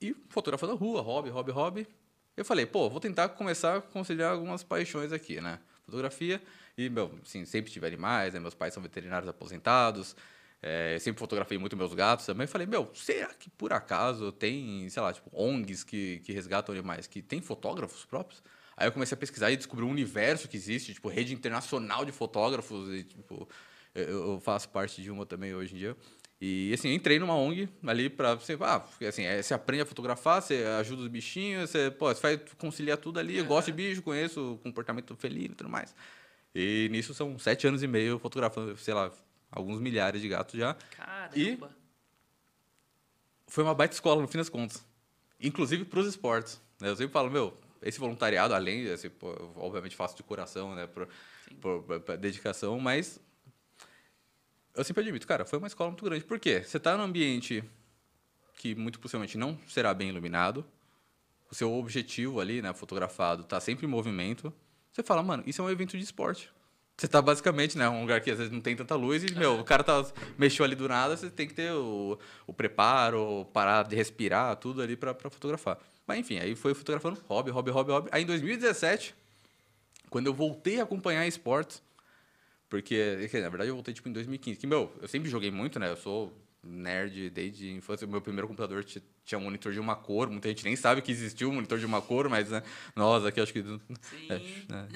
E 0.00 0.16
fotografando 0.30 0.72
a 0.72 0.76
rua, 0.76 1.02
hobby, 1.02 1.28
hobby, 1.28 1.50
hobby. 1.52 1.86
Eu 2.34 2.44
falei, 2.44 2.64
pô, 2.64 2.88
vou 2.88 3.00
tentar 3.00 3.28
começar 3.28 3.76
a 3.76 3.80
conciliar 3.82 4.32
algumas 4.32 4.62
paixões 4.62 5.12
aqui, 5.12 5.42
né. 5.42 5.58
Fotografia 5.84 6.40
e, 6.78 6.88
meu, 6.88 7.18
assim, 7.22 7.44
sempre 7.44 7.70
tive 7.70 7.86
animais, 7.86 8.32
né, 8.32 8.40
meus 8.40 8.54
pais 8.54 8.72
são 8.72 8.82
veterinários 8.82 9.28
aposentados, 9.28 10.16
é, 10.62 10.96
sempre 11.00 11.18
fotografei 11.18 11.58
muito 11.58 11.76
meus 11.76 11.92
gatos 11.92 12.24
também. 12.24 12.46
Falei, 12.46 12.66
meu, 12.66 12.88
será 12.94 13.34
que 13.34 13.50
por 13.50 13.72
acaso 13.72 14.30
tem, 14.30 14.88
sei 14.88 15.02
lá, 15.02 15.12
tipo, 15.12 15.28
ONGs 15.32 15.82
que, 15.82 16.20
que 16.20 16.32
resgatam 16.32 16.72
animais, 16.72 17.08
que 17.08 17.20
tem 17.20 17.40
fotógrafos 17.40 18.04
próprios? 18.04 18.42
Aí 18.76 18.86
eu 18.86 18.92
comecei 18.92 19.16
a 19.16 19.18
pesquisar 19.18 19.50
e 19.50 19.56
descobri 19.56 19.84
um 19.84 19.90
universo 19.90 20.48
que 20.48 20.56
existe, 20.56 20.94
tipo, 20.94 21.08
rede 21.08 21.34
internacional 21.34 22.04
de 22.04 22.12
fotógrafos. 22.12 22.88
E, 22.94 23.02
tipo, 23.02 23.48
eu, 23.92 24.32
eu 24.32 24.40
faço 24.40 24.68
parte 24.68 25.02
de 25.02 25.10
uma 25.10 25.26
também 25.26 25.52
hoje 25.52 25.74
em 25.74 25.78
dia. 25.78 25.96
E 26.40 26.72
assim, 26.74 26.92
entrei 26.92 27.20
numa 27.20 27.36
ONG 27.36 27.68
ali 27.86 28.10
pra 28.10 28.34
você, 28.34 28.58
ah, 28.60 28.84
assim, 29.06 29.22
é, 29.22 29.40
você 29.40 29.54
aprende 29.54 29.82
a 29.82 29.86
fotografar, 29.86 30.42
você 30.42 30.64
ajuda 30.80 31.02
os 31.02 31.08
bichinhos, 31.08 31.70
você, 31.70 31.88
pô, 31.88 32.12
você 32.12 32.20
faz 32.20 32.40
conciliar 32.58 32.98
tudo 32.98 33.20
ali, 33.20 33.38
eu 33.38 33.44
gosto 33.44 33.66
de 33.66 33.72
bicho, 33.74 34.02
conheço 34.02 34.54
o 34.54 34.58
comportamento 34.58 35.14
felino 35.14 35.52
e 35.52 35.56
tudo 35.56 35.70
mais. 35.70 35.94
E 36.52 36.88
nisso 36.90 37.14
são 37.14 37.38
sete 37.38 37.66
anos 37.68 37.82
e 37.84 37.86
meio 37.86 38.18
fotografando, 38.18 38.76
sei 38.76 38.92
lá, 38.92 39.12
alguns 39.52 39.78
milhares 39.80 40.20
de 40.20 40.28
gatos 40.28 40.58
já. 40.58 40.74
Caramba. 40.96 41.70
Foi 43.46 43.62
uma 43.62 43.74
baita 43.74 43.94
escola, 43.94 44.20
no 44.22 44.26
fim 44.28 44.38
das 44.38 44.48
contas. 44.48 44.84
Inclusive 45.38 45.84
para 45.84 46.00
os 46.00 46.06
esportes. 46.06 46.60
Né? 46.80 46.88
Eu 46.88 46.96
sempre 46.96 47.12
falo, 47.12 47.30
meu, 47.30 47.56
esse 47.82 47.98
voluntariado, 48.00 48.54
além, 48.54 48.88
assim, 48.90 49.10
pô, 49.10 49.30
obviamente 49.56 49.94
faço 49.94 50.16
de 50.16 50.22
coração, 50.22 50.74
né, 50.74 50.86
por, 50.86 51.08
por, 51.60 51.82
por- 51.82 52.00
por 52.00 52.16
dedicação, 52.16 52.78
mas 52.80 53.20
eu 54.74 54.82
sempre 54.84 55.02
admito, 55.02 55.26
cara, 55.26 55.44
foi 55.44 55.58
uma 55.58 55.68
escola 55.68 55.90
muito 55.90 56.04
grande. 56.04 56.24
Por 56.24 56.38
quê? 56.40 56.62
Você 56.62 56.76
está 56.78 56.96
num 56.96 57.02
ambiente 57.02 57.62
que 58.56 58.74
muito 58.74 58.98
possivelmente 59.00 59.36
não 59.36 59.58
será 59.68 59.92
bem 59.92 60.08
iluminado, 60.08 60.64
o 61.50 61.54
seu 61.54 61.70
objetivo 61.74 62.40
ali, 62.40 62.62
né, 62.62 62.72
fotografado, 62.72 63.42
está 63.42 63.60
sempre 63.60 63.84
em 63.84 63.88
movimento. 63.88 64.52
Você 64.92 65.02
fala, 65.02 65.22
mano, 65.22 65.42
isso 65.46 65.60
é 65.60 65.64
um 65.64 65.70
evento 65.70 65.98
de 65.98 66.04
esporte. 66.04 66.50
Você 67.02 67.08
tá 67.08 67.20
basicamente, 67.20 67.76
né, 67.76 67.88
um 67.88 68.02
lugar 68.02 68.20
que 68.20 68.30
às 68.30 68.38
vezes 68.38 68.52
não 68.52 68.60
tem 68.60 68.76
tanta 68.76 68.94
luz 68.94 69.24
e, 69.24 69.34
meu, 69.34 69.58
o 69.58 69.64
cara 69.64 69.82
tá, 69.82 70.06
mexeu 70.38 70.64
ali 70.64 70.76
do 70.76 70.86
nada, 70.86 71.16
você 71.16 71.28
tem 71.28 71.48
que 71.48 71.52
ter 71.52 71.72
o, 71.72 72.16
o 72.46 72.52
preparo, 72.52 73.44
parar 73.52 73.82
de 73.82 73.96
respirar, 73.96 74.54
tudo 74.54 74.80
ali 74.80 74.94
para 74.94 75.12
fotografar. 75.12 75.80
Mas 76.06 76.20
enfim, 76.20 76.38
aí 76.38 76.54
foi 76.54 76.74
fotografando 76.74 77.18
hobby, 77.26 77.50
hobby, 77.50 77.72
hobby, 77.72 77.90
hobby. 77.90 78.08
Aí 78.12 78.22
em 78.22 78.26
2017, 78.26 79.16
quando 80.10 80.28
eu 80.28 80.32
voltei 80.32 80.78
a 80.78 80.84
acompanhar 80.84 81.26
esportes, 81.26 81.82
porque, 82.68 83.28
na 83.32 83.48
verdade, 83.48 83.70
eu 83.70 83.74
voltei 83.74 83.92
tipo 83.92 84.08
em 84.08 84.12
2015. 84.12 84.60
Que, 84.60 84.66
meu, 84.68 84.92
eu 85.02 85.08
sempre 85.08 85.28
joguei 85.28 85.50
muito, 85.50 85.80
né? 85.80 85.90
Eu 85.90 85.96
sou 85.96 86.32
nerd 86.64 87.30
desde 87.30 87.68
a 87.68 87.72
infância. 87.72 88.06
O 88.06 88.10
meu 88.10 88.20
primeiro 88.20 88.46
computador 88.46 88.84
ti- 88.84 89.02
tinha 89.24 89.38
um 89.38 89.42
monitor 89.44 89.72
de 89.72 89.80
uma 89.80 89.96
cor. 89.96 90.30
Muita 90.30 90.48
gente 90.48 90.64
nem 90.64 90.76
sabe 90.76 91.02
que 91.02 91.10
existiu 91.12 91.50
um 91.50 91.54
monitor 91.54 91.78
de 91.78 91.86
uma 91.86 92.00
cor, 92.00 92.28
mas 92.28 92.50
né, 92.50 92.62
nós 92.94 93.24
aqui 93.24 93.40
acho 93.40 93.52
que. 93.52 93.62
Sim. 93.62 94.26
É, 94.28 94.38
né? 94.72 94.88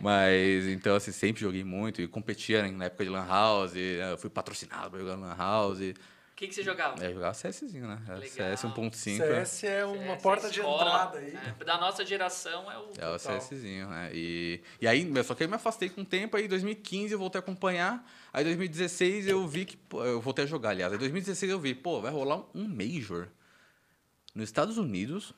Mas, 0.00 0.66
então, 0.66 0.96
assim, 0.96 1.12
sempre 1.12 1.40
joguei 1.42 1.64
muito 1.64 2.02
e 2.02 2.08
competia 2.08 2.62
né, 2.62 2.70
na 2.70 2.84
época 2.86 3.04
de 3.04 3.10
Lan 3.10 3.26
House. 3.26 3.72
né, 3.74 4.12
Eu 4.12 4.18
fui 4.18 4.30
patrocinado 4.30 4.90
pra 4.90 4.98
jogar 5.00 5.16
Lan 5.16 5.34
House. 5.36 5.78
O 6.34 6.36
que, 6.36 6.48
que 6.48 6.54
você 6.56 6.64
jogava? 6.64 7.04
É, 7.04 7.12
jogava 7.12 7.32
CSzinho, 7.32 7.86
né? 7.86 7.96
Legal. 8.08 8.28
CS 8.28 8.64
1.5. 8.64 9.20
é. 9.22 9.44
CS 9.44 9.64
é 9.64 9.84
uma 9.84 10.14
CS, 10.14 10.22
porta 10.22 10.50
de 10.50 10.58
escola, 10.58 10.82
entrada 10.82 11.18
aí. 11.18 11.38
é, 11.60 11.64
da 11.64 11.78
nossa 11.78 12.04
geração 12.04 12.72
é 12.72 12.76
o. 12.76 12.90
É 12.98 13.08
o 13.08 13.18
Total. 13.20 13.38
CSzinho, 13.38 13.88
né? 13.88 14.10
E, 14.12 14.60
e 14.80 14.88
aí, 14.88 15.08
só 15.22 15.36
que 15.36 15.44
aí 15.44 15.48
me 15.48 15.54
afastei 15.54 15.88
com 15.88 16.00
o 16.00 16.04
tempo, 16.04 16.36
aí 16.36 16.46
em 16.46 16.48
2015 16.48 17.12
eu 17.12 17.20
voltei 17.20 17.38
a 17.38 17.40
acompanhar, 17.40 18.04
aí 18.32 18.42
em 18.42 18.46
2016 18.46 19.28
eu 19.28 19.46
vi 19.46 19.64
que, 19.64 19.78
eu 19.92 20.20
voltei 20.20 20.44
a 20.44 20.48
jogar, 20.48 20.70
aliás, 20.70 20.92
aí 20.92 20.96
em 20.96 20.98
2016 20.98 21.52
eu 21.52 21.60
vi, 21.60 21.72
pô, 21.72 22.00
vai 22.00 22.10
rolar 22.10 22.42
um 22.52 22.66
Major 22.66 23.28
nos 24.34 24.48
Estados 24.48 24.76
Unidos 24.76 25.32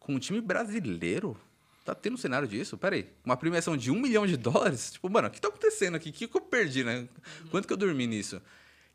com 0.00 0.14
um 0.14 0.18
time 0.18 0.40
brasileiro? 0.40 1.38
Tá 1.84 1.94
tendo 1.94 2.14
um 2.14 2.16
cenário 2.16 2.48
disso? 2.48 2.78
Pera 2.78 2.96
aí, 2.96 3.10
uma 3.22 3.36
premiação 3.36 3.76
de 3.76 3.90
um 3.90 4.00
milhão 4.00 4.26
de 4.26 4.38
dólares? 4.38 4.92
Tipo, 4.92 5.10
mano, 5.10 5.28
o 5.28 5.30
que 5.30 5.38
tá 5.38 5.48
acontecendo 5.48 5.96
aqui? 5.96 6.08
O 6.08 6.12
que, 6.14 6.26
que 6.26 6.34
eu 6.34 6.40
perdi, 6.40 6.82
né? 6.82 7.06
Quanto 7.50 7.66
que 7.66 7.72
eu 7.74 7.76
dormi 7.76 8.06
nisso? 8.06 8.40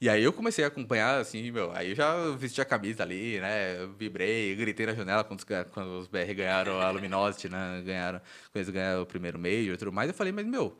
E 0.01 0.07
aí 0.07 0.23
eu 0.23 0.31
comecei 0.31 0.63
a 0.63 0.67
acompanhar, 0.67 1.19
assim, 1.19 1.51
meu, 1.51 1.71
aí 1.75 1.89
eu 1.89 1.95
já 1.95 2.29
vesti 2.31 2.61
a 2.61 2.65
camisa 2.65 3.03
ali, 3.03 3.37
né? 3.39 3.81
Eu 3.81 3.91
vibrei, 3.93 4.55
gritei 4.55 4.85
na 4.85 4.93
janela 4.93 5.25
quando 5.25 5.39
os, 5.39 5.45
quando 5.71 5.99
os 5.99 6.07
BR 6.07 6.33
ganharam 6.33 6.79
a 6.79 6.89
Luminosity, 6.89 7.49
né? 7.49 7.81
Ganharam, 7.85 8.19
quando 8.19 8.55
eles 8.55 8.69
ganharam 8.69 9.01
o 9.01 9.05
primeiro 9.05 9.37
Major 9.37 9.73
e 9.73 9.77
tudo 9.77 9.91
mais. 9.91 10.07
Eu 10.07 10.13
falei, 10.13 10.31
mas, 10.31 10.45
meu, 10.45 10.77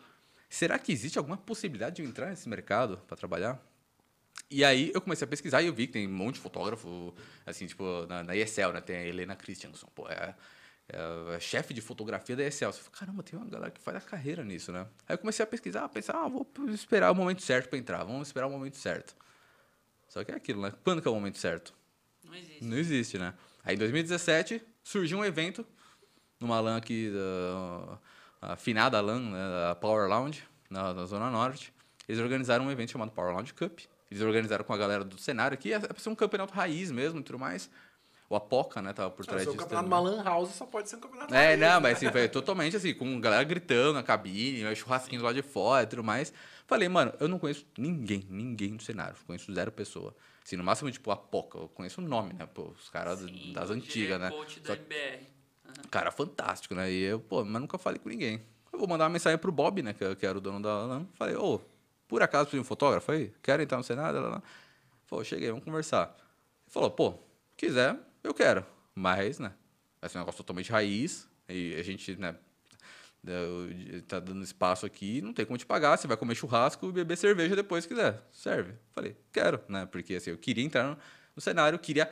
será 0.49 0.79
que 0.79 0.93
existe 0.93 1.17
alguma 1.17 1.35
possibilidade 1.35 1.97
de 1.97 2.03
eu 2.03 2.07
entrar 2.07 2.29
nesse 2.29 2.47
mercado 2.47 2.97
para 3.07 3.17
trabalhar? 3.17 3.61
E 4.49 4.63
aí 4.63 4.89
eu 4.93 5.01
comecei 5.01 5.25
a 5.25 5.27
pesquisar 5.29 5.61
e 5.61 5.67
eu 5.67 5.73
vi 5.73 5.87
que 5.87 5.93
tem 5.93 6.07
um 6.07 6.11
monte 6.11 6.35
de 6.35 6.41
fotógrafo, 6.41 7.13
assim, 7.45 7.67
tipo, 7.67 8.05
na, 8.07 8.23
na 8.23 8.35
ESL, 8.37 8.71
né? 8.73 8.79
Tem 8.79 8.95
a 8.95 9.05
Helena 9.05 9.35
Christianson, 9.35 9.87
pô, 9.93 10.07
é, 10.09 10.33
é 10.91 11.35
a 11.35 11.39
chefe 11.39 11.73
de 11.73 11.81
fotografia 11.81 12.35
da 12.35 12.43
ESL. 12.43 12.71
Você 12.71 12.81
fala, 12.81 12.97
caramba, 12.97 13.23
tem 13.23 13.37
uma 13.37 13.47
galera 13.47 13.71
que 13.71 13.79
faz 13.79 13.97
a 13.97 14.01
carreira 14.01 14.43
nisso, 14.43 14.71
né? 14.71 14.87
Aí 15.07 15.13
eu 15.13 15.17
comecei 15.17 15.43
a 15.43 15.47
pesquisar, 15.47 15.85
a 15.85 15.89
pensar, 15.89 16.13
ah, 16.13 16.27
vou 16.27 16.47
esperar 16.69 17.11
o 17.11 17.15
momento 17.15 17.41
certo 17.41 17.69
para 17.69 17.77
entrar, 17.77 18.03
vamos 18.03 18.27
esperar 18.27 18.47
o 18.47 18.49
momento 18.49 18.77
certo. 18.77 19.15
Só 20.07 20.23
que 20.23 20.31
é 20.31 20.35
aquilo, 20.35 20.61
né? 20.61 20.73
Quando 20.83 21.01
que 21.01 21.07
é 21.07 21.11
o 21.11 21.13
momento 21.13 21.37
certo? 21.37 21.73
Não 22.23 22.35
existe. 22.35 22.65
Não 22.65 22.77
existe, 22.77 23.17
né? 23.17 23.33
Aí 23.63 23.75
em 23.75 23.77
2017 23.77 24.61
surgiu 24.83 25.19
um 25.19 25.25
evento 25.25 25.65
numa 26.39 26.59
LAN 26.59 26.77
aqui, 26.77 27.11
da, 27.11 27.99
a 28.41 28.55
finada 28.55 28.99
LAN, 29.01 29.19
né, 29.19 29.71
a 29.71 29.75
Power 29.75 30.07
Lounge, 30.09 30.43
na, 30.69 30.93
na 30.93 31.05
Zona 31.05 31.29
Norte. 31.29 31.73
Eles 32.07 32.21
organizaram 32.21 32.65
um 32.65 32.71
evento 32.71 32.91
chamado 32.91 33.11
Power 33.11 33.33
Lounge 33.33 33.53
Cup. 33.53 33.79
Eles 34.09 34.23
organizaram 34.23 34.63
com 34.63 34.73
a 34.73 34.77
galera 34.77 35.03
do 35.03 35.19
cenário 35.19 35.53
aqui, 35.53 35.71
é 35.71 35.79
pra 35.79 35.99
ser 35.99 36.09
um 36.09 36.15
campeonato 36.15 36.53
raiz 36.53 36.89
mesmo 36.89 37.19
e 37.19 37.23
tudo 37.23 37.37
mais. 37.37 37.69
O 38.29 38.35
Apoca, 38.35 38.79
né, 38.81 38.93
tava 38.93 39.09
por 39.09 39.25
trás 39.25 39.41
se 39.41 39.49
o 39.49 39.51
disso. 39.53 39.63
campeonato 39.63 39.89
também. 39.89 39.99
numa 40.05 40.17
lan 40.17 40.23
house 40.23 40.51
só 40.53 40.65
pode 40.65 40.87
ser 40.87 40.97
um 40.97 40.99
campeonato 40.99 41.33
É, 41.33 41.57
não, 41.57 41.67
né? 41.67 41.79
mas 41.79 41.97
assim, 41.97 42.11
foi 42.11 42.29
totalmente 42.29 42.75
assim, 42.75 42.93
com 42.93 43.19
galera 43.19 43.43
gritando 43.43 43.93
na 43.93 44.03
cabine, 44.03 44.61
né, 44.63 44.75
churrasquinho 44.75 45.23
lá 45.23 45.33
de 45.33 45.41
fora 45.41 45.83
e 45.83 45.87
tudo 45.87 46.03
mais. 46.03 46.31
Falei, 46.67 46.87
mano, 46.87 47.11
eu 47.19 47.27
não 47.27 47.39
conheço 47.39 47.65
ninguém, 47.75 48.27
ninguém 48.29 48.69
no 48.73 48.79
cenário, 48.81 49.15
conheço 49.25 49.51
zero 49.51 49.71
pessoa. 49.71 50.15
Assim, 50.45 50.55
no 50.55 50.63
máximo, 50.63 50.91
tipo, 50.91 51.09
a 51.09 51.15
Poca, 51.17 51.57
eu 51.57 51.67
conheço 51.69 52.01
o 52.01 52.03
nome, 52.03 52.33
né, 52.33 52.45
pô, 52.45 52.71
os 52.79 52.87
caras 52.89 53.19
Sim, 53.21 53.51
das 53.51 53.71
antigas, 53.71 54.19
né. 54.19 54.29
coach 54.29 54.59
da 54.59 54.67
Só 54.67 54.73
MBR. 54.75 55.25
cara 55.89 56.11
fantástico, 56.11 56.75
né? 56.75 56.91
E 56.91 57.01
eu, 57.03 57.19
pô, 57.19 57.43
mas 57.43 57.59
nunca 57.61 57.79
falei 57.79 57.97
com 57.97 58.09
ninguém. 58.09 58.41
Eu 58.71 58.77
vou 58.77 58.87
mandar 58.87 59.05
uma 59.05 59.09
mensagem 59.09 59.39
pro 59.39 59.51
Bob, 59.51 59.81
né, 59.81 59.93
que, 59.93 60.15
que 60.15 60.25
era 60.25 60.37
o 60.37 60.41
dono 60.41 60.61
da 60.61 60.85
LAN. 60.85 61.07
Falei, 61.15 61.35
ô, 61.35 61.59
por 62.07 62.21
acaso 62.21 62.45
precisa 62.45 62.61
de 62.61 62.65
um 62.65 62.67
fotógrafo 62.67 63.11
aí? 63.11 63.33
Quer 63.41 63.59
entrar 63.59 63.79
no 63.79 63.83
cenário? 63.83 64.21
Lá, 64.21 64.29
lá. 64.29 64.43
Falou, 65.07 65.25
cheguei, 65.25 65.49
vamos 65.49 65.65
conversar. 65.65 66.15
Ele 66.15 66.71
falou, 66.71 66.91
pô, 66.91 67.15
quiser, 67.57 67.97
eu 68.23 68.33
quero. 68.33 68.65
Mas, 68.95 69.39
né, 69.39 69.53
ser 70.07 70.17
um 70.17 70.21
negócio 70.21 70.37
totalmente 70.37 70.71
raiz. 70.71 71.27
E 71.47 71.75
a 71.75 71.83
gente, 71.83 72.15
né, 72.15 72.35
deu- 73.23 73.69
tá 74.07 74.19
dando 74.19 74.43
espaço 74.43 74.85
aqui, 74.85 75.21
não 75.21 75.33
tem 75.33 75.45
como 75.45 75.57
te 75.57 75.65
pagar. 75.65 75.97
Você 75.97 76.07
vai 76.07 76.17
comer 76.17 76.35
churrasco 76.35 76.89
e 76.89 76.91
beber 76.91 77.17
cerveja 77.17 77.55
depois 77.55 77.83
se 77.83 77.87
quiser. 77.87 78.21
Serve. 78.31 78.73
Falei, 78.93 79.15
quero, 79.31 79.61
né? 79.67 79.85
Porque 79.85 80.15
assim, 80.15 80.31
eu 80.31 80.37
queria 80.37 80.63
entrar 80.63 80.83
no, 80.83 80.97
no 81.35 81.41
cenário, 81.41 81.75
eu 81.75 81.79
queria 81.79 82.11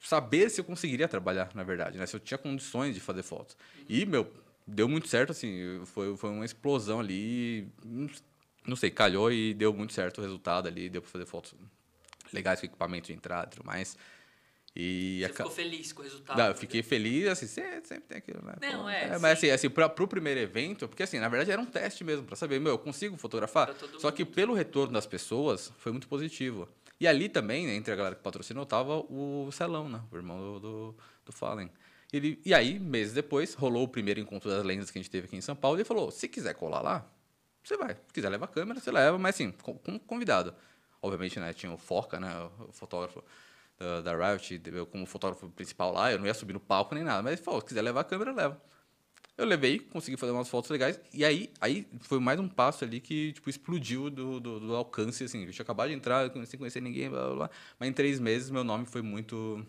saber 0.00 0.50
se 0.50 0.60
eu 0.60 0.64
conseguiria 0.64 1.08
trabalhar, 1.08 1.50
na 1.54 1.62
verdade, 1.62 1.98
né? 1.98 2.06
Se 2.06 2.16
eu 2.16 2.20
tinha 2.20 2.38
condições 2.38 2.94
de 2.94 3.00
fazer 3.00 3.22
fotos. 3.22 3.56
E, 3.88 4.06
meu, 4.06 4.30
deu 4.66 4.88
muito 4.88 5.08
certo, 5.08 5.30
assim, 5.30 5.82
foi, 5.86 6.16
foi 6.16 6.30
uma 6.30 6.44
explosão 6.44 7.00
ali. 7.00 7.68
Não 8.66 8.76
sei, 8.76 8.90
calhou 8.90 9.32
e 9.32 9.54
deu 9.54 9.72
muito 9.72 9.92
certo 9.92 10.18
o 10.18 10.22
resultado 10.22 10.68
ali, 10.68 10.88
deu 10.90 11.00
para 11.00 11.10
fazer 11.10 11.26
fotos 11.26 11.54
legais 12.32 12.60
com 12.60 12.66
equipamento 12.66 13.06
de 13.06 13.14
entrada 13.14 13.48
e 13.52 13.56
tudo 13.56 13.66
mais. 13.66 13.96
E 14.76 15.18
Você 15.20 15.24
aca- 15.26 15.34
ficou 15.36 15.50
feliz 15.50 15.92
com 15.92 16.00
o 16.02 16.04
resultado? 16.04 16.38
não, 16.38 16.46
eu 16.46 16.54
fiquei 16.54 16.82
feliz, 16.82 17.26
assim, 17.28 17.46
sempre, 17.46 18.00
tem 18.02 18.18
aquilo, 18.18 18.40
né? 18.44 18.54
Não, 18.60 18.82
Pô, 18.82 18.88
é, 18.88 19.18
Mas 19.18 19.38
sim. 19.40 19.46
assim, 19.46 19.50
assim 19.50 19.70
pra, 19.70 19.88
pro 19.88 20.06
primeiro 20.06 20.38
evento, 20.38 20.86
porque 20.86 21.02
assim, 21.02 21.18
na 21.18 21.28
verdade 21.28 21.50
era 21.50 21.60
um 21.60 21.66
teste 21.66 22.04
mesmo, 22.04 22.24
pra 22.24 22.36
saber, 22.36 22.60
meu, 22.60 22.72
eu 22.72 22.78
consigo 22.78 23.16
fotografar? 23.16 23.74
Só 23.98 24.10
que 24.10 24.24
mundo. 24.24 24.34
pelo 24.34 24.54
retorno 24.54 24.92
das 24.92 25.06
pessoas, 25.06 25.72
foi 25.78 25.90
muito 25.90 26.06
positivo. 26.06 26.68
E 27.00 27.06
ali 27.06 27.28
também, 27.28 27.66
né, 27.66 27.74
entre 27.74 27.92
a 27.92 27.96
galera 27.96 28.14
que 28.14 28.22
patrocinou, 28.22 28.66
tava 28.66 28.98
o 28.98 29.48
Celão, 29.52 29.88
né? 29.88 30.00
O 30.10 30.16
irmão 30.16 30.38
do, 30.38 30.60
do, 30.60 30.96
do 31.26 31.32
Fallen. 31.32 31.70
Ele, 32.12 32.40
e 32.44 32.52
aí, 32.54 32.78
meses 32.78 33.12
depois, 33.14 33.54
rolou 33.54 33.84
o 33.84 33.88
primeiro 33.88 34.18
encontro 34.20 34.48
das 34.50 34.64
lendas 34.64 34.90
que 34.90 34.98
a 34.98 35.02
gente 35.02 35.10
teve 35.10 35.26
aqui 35.26 35.36
em 35.36 35.40
São 35.40 35.54
Paulo, 35.54 35.76
e 35.76 35.80
ele 35.80 35.84
falou, 35.84 36.10
se 36.10 36.26
quiser 36.28 36.54
colar 36.54 36.80
lá, 36.82 37.06
você 37.62 37.76
vai. 37.76 37.94
Se 37.94 38.12
quiser 38.14 38.28
levar 38.30 38.46
câmera, 38.48 38.80
você 38.80 38.90
leva, 38.90 39.18
mas 39.18 39.34
assim, 39.34 39.50
com, 39.52 39.74
com 39.78 39.98
convidado. 39.98 40.54
Obviamente, 41.02 41.38
né, 41.38 41.52
tinha 41.52 41.70
o 41.70 41.78
Forca, 41.78 42.18
né, 42.18 42.28
o 42.68 42.72
fotógrafo 42.72 43.22
da, 43.78 44.00
da 44.00 44.32
Riot, 44.32 44.60
eu 44.66 44.86
como 44.86 45.06
fotógrafo 45.06 45.48
principal 45.50 45.92
lá, 45.92 46.12
eu 46.12 46.18
não 46.18 46.26
ia 46.26 46.34
subir 46.34 46.52
no 46.52 46.60
palco 46.60 46.94
nem 46.94 47.04
nada, 47.04 47.22
mas 47.22 47.34
ele 47.34 47.42
falou, 47.42 47.60
se 47.60 47.66
quiser 47.66 47.82
levar 47.82 48.00
a 48.00 48.04
câmera, 48.04 48.32
leva. 48.32 48.60
Eu 49.36 49.46
levei, 49.46 49.78
consegui 49.78 50.16
fazer 50.16 50.32
umas 50.32 50.48
fotos 50.48 50.68
legais, 50.68 51.00
e 51.14 51.24
aí, 51.24 51.52
aí 51.60 51.86
foi 52.00 52.18
mais 52.18 52.40
um 52.40 52.48
passo 52.48 52.82
ali 52.84 53.00
que, 53.00 53.32
tipo, 53.34 53.48
explodiu 53.48 54.10
do, 54.10 54.40
do, 54.40 54.58
do 54.58 54.74
alcance, 54.74 55.22
assim, 55.22 55.44
eu 55.44 55.52
tinha 55.52 55.62
acabado 55.62 55.88
de 55.90 55.94
entrar, 55.94 56.28
sem 56.44 56.58
conhecer 56.58 56.80
ninguém, 56.82 57.08
blá, 57.08 57.24
blá, 57.26 57.34
blá, 57.36 57.50
mas 57.78 57.88
em 57.88 57.92
três 57.92 58.18
meses 58.18 58.50
meu 58.50 58.64
nome 58.64 58.84
foi 58.84 59.00
muito, 59.00 59.64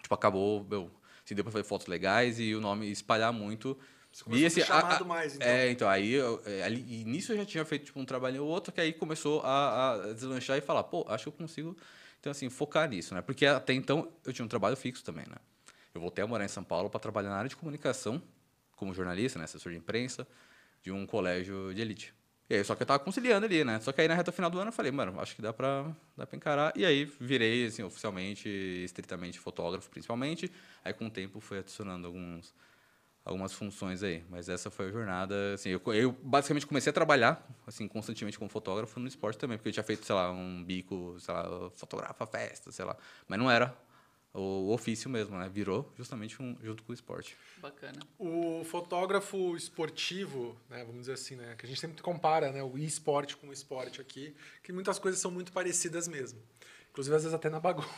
tipo, 0.00 0.14
acabou, 0.14 0.64
meu, 0.70 0.88
assim, 1.24 1.34
deu 1.34 1.42
pra 1.42 1.50
fazer 1.52 1.64
fotos 1.64 1.88
legais 1.88 2.38
e 2.38 2.54
o 2.54 2.60
nome 2.60 2.88
espalhar 2.92 3.32
muito. 3.32 3.76
Você 4.12 4.22
começou 4.24 4.62
a 4.72 4.78
a- 4.78 5.04
mais, 5.04 5.34
então. 5.34 5.46
É, 5.48 5.70
então, 5.70 5.88
aí, 5.88 6.12
eu, 6.12 6.40
é, 6.46 6.62
ali, 6.62 6.84
e 6.88 7.04
nisso 7.04 7.32
eu 7.32 7.36
já 7.38 7.44
tinha 7.44 7.64
feito, 7.64 7.86
tipo, 7.86 7.98
um 8.00 8.04
trabalho 8.04 8.44
ou 8.44 8.48
outro, 8.48 8.72
que 8.72 8.80
aí 8.80 8.92
começou 8.92 9.40
a, 9.42 9.94
a 9.94 10.12
deslanchar 10.12 10.56
e 10.56 10.60
falar, 10.60 10.84
pô, 10.84 11.04
acho 11.08 11.24
que 11.24 11.28
eu 11.28 11.32
consigo, 11.32 11.76
então, 12.20 12.30
assim, 12.30 12.48
focar 12.50 12.88
nisso, 12.88 13.14
né? 13.14 13.22
Porque 13.22 13.46
até 13.46 13.72
então 13.72 14.12
eu 14.24 14.32
tinha 14.32 14.44
um 14.44 14.48
trabalho 14.48 14.76
fixo 14.76 15.04
também, 15.04 15.24
né? 15.28 15.36
Eu 15.94 16.00
voltei 16.00 16.22
a 16.22 16.26
morar 16.26 16.44
em 16.44 16.48
São 16.48 16.64
Paulo 16.64 16.90
para 16.90 17.00
trabalhar 17.00 17.30
na 17.30 17.36
área 17.36 17.48
de 17.48 17.56
comunicação, 17.56 18.22
como 18.76 18.94
jornalista, 18.94 19.38
né, 19.38 19.44
assessor 19.44 19.72
de 19.72 19.78
imprensa, 19.78 20.26
de 20.82 20.92
um 20.92 21.06
colégio 21.06 21.74
de 21.74 21.80
elite. 21.80 22.14
E 22.50 22.54
aí, 22.54 22.64
só 22.64 22.74
que 22.74 22.82
eu 22.82 22.86
tava 22.86 22.98
conciliando 22.98 23.44
ali, 23.44 23.62
né? 23.62 23.78
Só 23.80 23.92
que 23.92 24.00
aí 24.00 24.08
na 24.08 24.14
reta 24.14 24.32
final 24.32 24.50
do 24.50 24.58
ano 24.58 24.68
eu 24.68 24.72
falei, 24.72 24.90
mano, 24.90 25.20
acho 25.20 25.36
que 25.36 25.42
dá 25.42 25.52
pra, 25.52 25.94
dá 26.16 26.26
pra 26.26 26.36
encarar. 26.36 26.72
E 26.74 26.84
aí 26.86 27.04
virei, 27.20 27.66
assim, 27.66 27.82
oficialmente, 27.82 28.48
estritamente 28.48 29.38
fotógrafo, 29.38 29.90
principalmente. 29.90 30.50
Aí 30.82 30.94
com 30.94 31.06
o 31.06 31.10
tempo 31.10 31.40
fui 31.40 31.58
adicionando 31.58 32.06
alguns, 32.06 32.54
algumas 33.28 33.52
funções 33.52 34.02
aí. 34.02 34.24
Mas 34.30 34.48
essa 34.48 34.70
foi 34.70 34.88
a 34.88 34.90
jornada, 34.90 35.54
assim, 35.54 35.68
eu, 35.68 35.80
eu 35.92 36.12
basicamente 36.22 36.66
comecei 36.66 36.90
a 36.90 36.92
trabalhar, 36.92 37.46
assim, 37.66 37.86
constantemente 37.86 38.38
como 38.38 38.50
fotógrafo 38.50 38.98
no 38.98 39.06
esporte 39.06 39.38
também, 39.38 39.56
porque 39.56 39.68
eu 39.68 39.72
tinha 39.72 39.84
feito, 39.84 40.04
sei 40.04 40.14
lá, 40.14 40.30
um 40.30 40.64
bico, 40.64 41.16
sei 41.20 41.34
lá, 41.34 41.70
fotografa 41.76 42.26
festa, 42.26 42.72
sei 42.72 42.84
lá. 42.84 42.96
Mas 43.28 43.38
não 43.38 43.50
era 43.50 43.76
o 44.32 44.72
ofício 44.72 45.10
mesmo, 45.10 45.36
né? 45.36 45.48
Virou 45.48 45.90
justamente 45.96 46.40
um, 46.42 46.56
junto 46.62 46.82
com 46.82 46.92
o 46.92 46.94
esporte. 46.94 47.36
Bacana. 47.58 48.00
O 48.18 48.62
fotógrafo 48.64 49.56
esportivo, 49.56 50.56
né, 50.68 50.84
vamos 50.84 51.00
dizer 51.02 51.14
assim, 51.14 51.36
né, 51.36 51.54
que 51.56 51.66
a 51.66 51.68
gente 51.68 51.80
sempre 51.80 52.02
compara 52.02 52.52
né, 52.52 52.62
o 52.62 52.78
esporte 52.78 53.36
com 53.36 53.48
o 53.48 53.52
esporte 53.52 54.00
aqui, 54.00 54.34
que 54.62 54.72
muitas 54.72 54.98
coisas 54.98 55.20
são 55.20 55.30
muito 55.30 55.52
parecidas 55.52 56.06
mesmo. 56.06 56.40
Inclusive, 56.90 57.16
às 57.16 57.22
vezes 57.22 57.34
até 57.34 57.48
na 57.50 57.60
bagunça. 57.60 57.88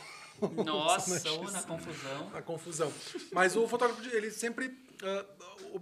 Nossa, 0.65 1.31
ou 1.31 1.51
na 1.51 1.63
confusão. 1.63 2.29
Na 2.31 2.41
confusão. 2.41 2.93
Mas 3.31 3.55
o 3.55 3.67
fotógrafo, 3.67 4.03
ele 4.15 4.31
sempre. 4.31 4.67
Uh, 4.67 5.41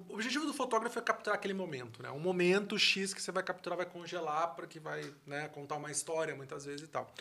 o 0.10 0.13
objetivo 0.13 0.46
do 0.46 0.54
fotógrafo 0.54 1.00
é 1.00 1.01
capturar 1.01 1.38
aquele 1.38 1.54
momento, 1.54 2.04
né? 2.04 2.12
Um 2.12 2.20
momento 2.20 2.78
X 2.78 3.13
que 3.13 3.22
você 3.22 3.32
vai 3.32 3.42
capturar, 3.42 3.78
vai 3.78 3.86
congelar 3.86 4.56
para 4.56 4.68
que 4.68 4.80
vai 4.80 5.04
né, 5.25 5.48
contar 5.50 5.78
uma 5.78 5.92
história 5.92 6.36
muitas 6.36 6.66
vezes 6.66 6.82
e 6.82 6.88
tal. 6.88 7.12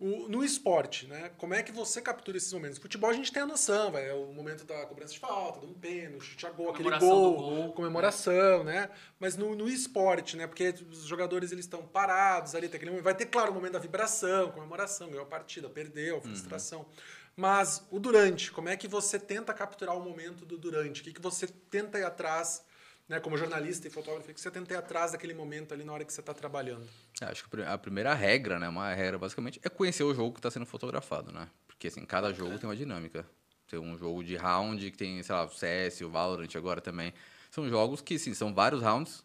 O, 0.00 0.28
no 0.28 0.44
esporte, 0.44 1.08
né? 1.08 1.32
Como 1.38 1.54
é 1.54 1.60
que 1.60 1.72
você 1.72 2.00
captura 2.00 2.36
esses 2.36 2.52
momentos? 2.52 2.78
Futebol 2.78 3.10
a 3.10 3.12
gente 3.12 3.32
tem 3.32 3.42
a 3.42 3.46
noção, 3.46 3.90
vai, 3.90 4.08
é 4.08 4.14
o 4.14 4.32
momento 4.32 4.64
da 4.64 4.86
cobrança 4.86 5.12
de 5.12 5.18
falta, 5.18 5.58
de 5.58 5.66
um 5.66 5.74
pênalti, 5.74 6.24
chute 6.24 6.46
a 6.46 6.50
gol, 6.50 6.70
aquele 6.70 6.96
gol, 6.98 7.36
gol, 7.36 7.72
comemoração, 7.72 8.62
né? 8.62 8.90
Mas 9.18 9.36
no, 9.36 9.56
no 9.56 9.68
esporte, 9.68 10.36
né? 10.36 10.46
Porque 10.46 10.72
os 10.88 11.02
jogadores 11.02 11.50
eles 11.50 11.64
estão 11.64 11.82
parados 11.82 12.54
ali, 12.54 12.68
tem 12.68 12.76
aquele 12.76 12.92
momento, 12.92 13.04
vai 13.04 13.14
ter, 13.14 13.26
claro, 13.26 13.50
o 13.50 13.54
momento 13.54 13.72
da 13.72 13.80
vibração, 13.80 14.52
comemoração, 14.52 15.08
ganhou 15.08 15.24
a 15.24 15.26
partida, 15.28 15.68
perdeu, 15.68 16.16
uhum. 16.16 16.22
frustração. 16.22 16.80
Uhum. 16.80 16.86
Mas 17.34 17.84
o 17.90 17.98
durante, 17.98 18.52
como 18.52 18.68
é 18.68 18.76
que 18.76 18.86
você 18.86 19.18
tenta 19.18 19.52
capturar 19.52 19.96
o 19.96 20.00
momento 20.00 20.46
do 20.46 20.56
durante? 20.56 21.00
O 21.00 21.04
que, 21.04 21.12
que 21.12 21.20
você 21.20 21.48
tenta 21.48 21.98
ir 21.98 22.04
atrás 22.04 22.64
né, 23.08 23.18
como 23.18 23.36
jornalista 23.38 23.86
e 23.86 23.90
fotógrafo, 23.90 24.32
que 24.32 24.40
você 24.40 24.50
tenta 24.50 24.74
ir 24.74 24.76
atrás 24.76 25.12
daquele 25.12 25.32
momento 25.32 25.72
ali 25.72 25.82
na 25.82 25.92
hora 25.92 26.04
que 26.04 26.12
você 26.12 26.20
está 26.20 26.34
trabalhando? 26.34 26.86
É, 27.20 27.24
acho 27.24 27.48
que 27.48 27.62
a 27.62 27.78
primeira 27.78 28.12
regra, 28.12 28.58
né, 28.58 28.68
uma 28.68 28.92
regra 28.92 29.18
basicamente, 29.18 29.58
é 29.62 29.68
conhecer 29.68 30.02
o 30.04 30.14
jogo 30.14 30.34
que 30.34 30.38
está 30.40 30.50
sendo 30.50 30.66
fotografado, 30.66 31.32
né? 31.32 31.48
Porque 31.66 31.88
assim, 31.88 32.04
cada 32.04 32.32
jogo 32.32 32.58
tem 32.58 32.68
uma 32.68 32.76
dinâmica. 32.76 33.24
Tem 33.68 33.78
um 33.78 33.96
jogo 33.96 34.24
de 34.24 34.34
round 34.34 34.90
que 34.90 34.96
tem, 34.96 35.22
sei 35.22 35.34
lá, 35.34 35.44
o 35.44 35.50
CS, 35.50 36.00
o 36.00 36.08
Valorant 36.08 36.48
agora 36.56 36.80
também. 36.80 37.12
São 37.50 37.68
jogos 37.68 38.00
que, 38.00 38.18
sim, 38.18 38.32
são 38.34 38.54
vários 38.54 38.82
rounds. 38.82 39.22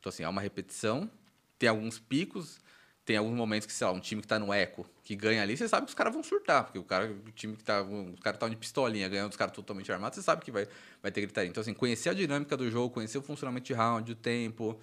Então, 0.00 0.10
assim, 0.10 0.24
há 0.24 0.30
uma 0.30 0.40
repetição, 0.40 1.10
tem 1.58 1.68
alguns 1.68 1.98
picos, 1.98 2.58
tem 3.04 3.16
alguns 3.16 3.36
momentos 3.36 3.66
que, 3.66 3.72
sei 3.72 3.86
lá, 3.86 3.92
um 3.92 4.00
time 4.00 4.22
que 4.22 4.26
tá 4.26 4.38
no 4.38 4.52
eco, 4.52 4.86
que 5.02 5.14
ganha 5.14 5.42
ali, 5.42 5.56
você 5.56 5.68
sabe 5.68 5.84
que 5.86 5.90
os 5.90 5.94
caras 5.94 6.12
vão 6.12 6.22
surtar, 6.22 6.64
porque 6.64 6.78
o 6.78 6.84
cara, 6.84 7.10
o 7.10 7.30
time 7.32 7.56
que 7.56 7.62
tá, 7.62 7.82
o 7.82 8.16
cara 8.22 8.36
tá 8.36 8.48
de 8.48 8.56
pistolinha, 8.56 9.08
ganhando 9.08 9.30
os 9.30 9.36
caras 9.36 9.54
totalmente 9.54 9.92
armados, 9.92 10.16
você 10.16 10.22
sabe 10.22 10.42
que 10.42 10.50
vai, 10.50 10.66
vai 11.02 11.12
ter 11.12 11.20
gritaria. 11.20 11.50
Então, 11.50 11.60
assim, 11.60 11.74
conhecer 11.74 12.08
a 12.08 12.14
dinâmica 12.14 12.56
do 12.56 12.70
jogo, 12.70 12.94
conhecer 12.94 13.18
o 13.18 13.22
funcionamento 13.22 13.66
de 13.66 13.74
round, 13.74 14.10
o 14.10 14.14
tempo 14.14 14.80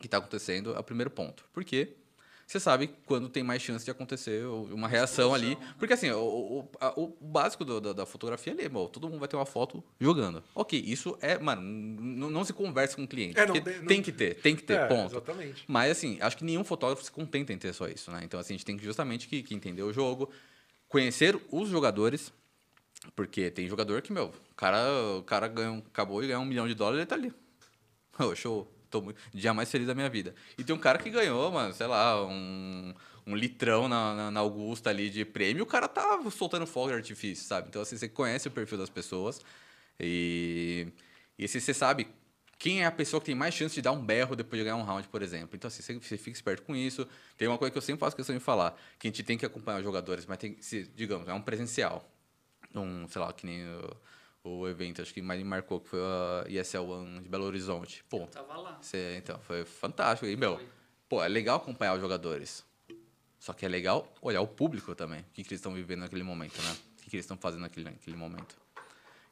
que 0.00 0.06
tá 0.06 0.18
acontecendo, 0.18 0.74
é 0.74 0.78
o 0.78 0.84
primeiro 0.84 1.10
ponto. 1.10 1.44
Por 1.52 1.64
quê? 1.64 1.96
Você 2.48 2.58
sabe 2.58 2.88
quando 3.04 3.28
tem 3.28 3.42
mais 3.42 3.60
chance 3.60 3.84
de 3.84 3.90
acontecer 3.90 4.42
uma 4.46 4.88
reação 4.88 5.34
ali. 5.34 5.58
Porque 5.78 5.92
assim, 5.92 6.10
o, 6.10 6.66
o, 6.96 7.02
o 7.02 7.16
básico 7.20 7.62
do, 7.62 7.78
da, 7.78 7.92
da, 7.92 8.06
fotografia 8.06 8.54
ali, 8.54 8.66
bom, 8.70 8.86
todo 8.88 9.06
mundo 9.06 9.18
vai 9.18 9.28
ter 9.28 9.36
uma 9.36 9.44
foto 9.44 9.84
jogando. 10.00 10.42
Ok, 10.54 10.82
isso 10.82 11.18
é, 11.20 11.38
mano, 11.38 11.60
não, 11.60 12.42
se 12.44 12.54
conversa 12.54 12.96
com 12.96 13.04
o 13.04 13.06
cliente. 13.06 13.38
É, 13.38 13.44
não, 13.44 13.52
tem, 13.52 13.78
não, 13.80 13.86
tem 13.86 14.00
que 14.00 14.10
ter, 14.10 14.36
tem 14.36 14.56
que 14.56 14.62
ter, 14.62 14.78
é, 14.78 14.86
ponto. 14.86 15.12
Exatamente. 15.12 15.62
Mas 15.68 15.90
assim, 15.90 16.16
acho 16.22 16.38
que 16.38 16.44
nenhum 16.44 16.64
fotógrafo 16.64 17.04
se 17.04 17.12
contenta 17.12 17.52
em 17.52 17.58
ter 17.58 17.74
só 17.74 17.86
isso, 17.86 18.10
né? 18.10 18.22
Então 18.24 18.40
assim, 18.40 18.54
a 18.54 18.56
gente 18.56 18.64
tem 18.64 18.78
que 18.78 18.84
justamente 18.84 19.28
que, 19.28 19.42
que 19.42 19.54
entender 19.54 19.82
o 19.82 19.92
jogo, 19.92 20.30
conhecer 20.88 21.38
os 21.52 21.68
jogadores, 21.68 22.32
porque 23.14 23.50
tem 23.50 23.68
jogador 23.68 24.00
que, 24.00 24.10
meu, 24.10 24.32
o 24.50 24.54
cara, 24.56 24.78
o 25.18 25.22
cara 25.22 25.48
ganhou, 25.48 25.82
acabou 25.86 26.22
de 26.22 26.28
ganhar 26.28 26.40
um 26.40 26.46
milhão 26.46 26.66
de 26.66 26.72
dólares, 26.72 27.00
ele 27.00 27.06
tá 27.06 27.14
ali. 27.14 27.30
Oh, 28.20 28.34
show 28.34 28.77
tô 28.90 29.00
muito, 29.00 29.20
dia 29.32 29.54
mais 29.54 29.70
feliz 29.70 29.86
da 29.86 29.94
minha 29.94 30.08
vida. 30.08 30.34
E 30.56 30.64
tem 30.64 30.74
um 30.74 30.78
cara 30.78 30.98
que 30.98 31.10
ganhou, 31.10 31.50
mano, 31.50 31.72
sei 31.72 31.86
lá, 31.86 32.24
um, 32.26 32.94
um 33.26 33.34
litrão 33.34 33.88
na, 33.88 34.14
na, 34.14 34.30
na 34.30 34.40
Augusta 34.40 34.90
ali 34.90 35.10
de 35.10 35.24
prêmio, 35.24 35.62
o 35.62 35.66
cara 35.66 35.88
tá 35.88 36.20
soltando 36.30 36.66
fogo 36.66 36.88
de 36.88 36.94
artifício, 36.94 37.44
sabe? 37.44 37.68
Então, 37.68 37.82
assim, 37.82 37.96
você 37.96 38.08
conhece 38.08 38.48
o 38.48 38.50
perfil 38.50 38.78
das 38.78 38.90
pessoas 38.90 39.40
e, 40.00 40.88
e 41.38 41.44
assim, 41.44 41.60
você 41.60 41.74
sabe 41.74 42.08
quem 42.58 42.82
é 42.82 42.86
a 42.86 42.90
pessoa 42.90 43.20
que 43.20 43.26
tem 43.26 43.34
mais 43.34 43.54
chance 43.54 43.74
de 43.74 43.82
dar 43.82 43.92
um 43.92 44.04
berro 44.04 44.34
depois 44.34 44.58
de 44.58 44.64
ganhar 44.64 44.76
um 44.76 44.82
round, 44.82 45.06
por 45.08 45.22
exemplo. 45.22 45.50
Então, 45.54 45.68
assim, 45.68 45.82
você, 46.00 46.16
fica 46.18 46.30
esperto 46.30 46.62
com 46.64 46.74
isso. 46.74 47.06
Tem 47.36 47.46
uma 47.46 47.56
coisa 47.56 47.70
que 47.70 47.78
eu 47.78 47.82
sempre 47.82 48.00
faço 48.00 48.16
questão 48.16 48.36
de 48.36 48.42
falar, 48.42 48.76
que 48.98 49.06
a 49.06 49.10
gente 49.10 49.22
tem 49.22 49.38
que 49.38 49.46
acompanhar 49.46 49.78
os 49.78 49.84
jogadores, 49.84 50.26
mas 50.26 50.38
tem, 50.38 50.56
se, 50.60 50.82
digamos, 50.96 51.28
é 51.28 51.32
um 51.32 51.40
presencial. 51.40 52.10
Um, 52.74 53.06
sei 53.08 53.20
lá, 53.20 53.32
que 53.32 53.46
nem 53.46 53.64
o 54.48 54.68
evento, 54.68 55.02
acho 55.02 55.12
que 55.12 55.22
mais 55.22 55.38
me 55.38 55.44
marcou, 55.44 55.80
que 55.80 55.88
foi 55.88 56.00
a 56.00 56.44
ESL 56.48 56.78
One 56.78 57.20
de 57.20 57.28
Belo 57.28 57.44
Horizonte. 57.44 58.04
Pô, 58.08 58.20
eu 58.20 58.26
tava 58.26 58.56
lá. 58.56 58.78
Você, 58.80 59.16
então, 59.16 59.38
foi 59.40 59.64
fantástico. 59.64 60.26
E, 60.26 60.36
meu, 60.36 60.56
foi. 60.56 60.68
pô, 61.08 61.22
é 61.22 61.28
legal 61.28 61.56
acompanhar 61.56 61.94
os 61.94 62.00
jogadores. 62.00 62.64
Só 63.38 63.52
que 63.52 63.64
é 63.64 63.68
legal 63.68 64.12
olhar 64.20 64.40
o 64.40 64.46
público 64.46 64.94
também. 64.94 65.20
O 65.20 65.24
que, 65.32 65.44
que 65.44 65.50
eles 65.50 65.60
estão 65.60 65.72
vivendo 65.72 66.00
naquele 66.00 66.22
momento, 66.22 66.60
né? 66.62 66.72
O 66.72 67.02
que, 67.02 67.10
que 67.10 67.16
eles 67.16 67.24
estão 67.24 67.36
fazendo 67.36 67.60
naquele, 67.60 67.84
naquele 67.84 68.16
momento. 68.16 68.56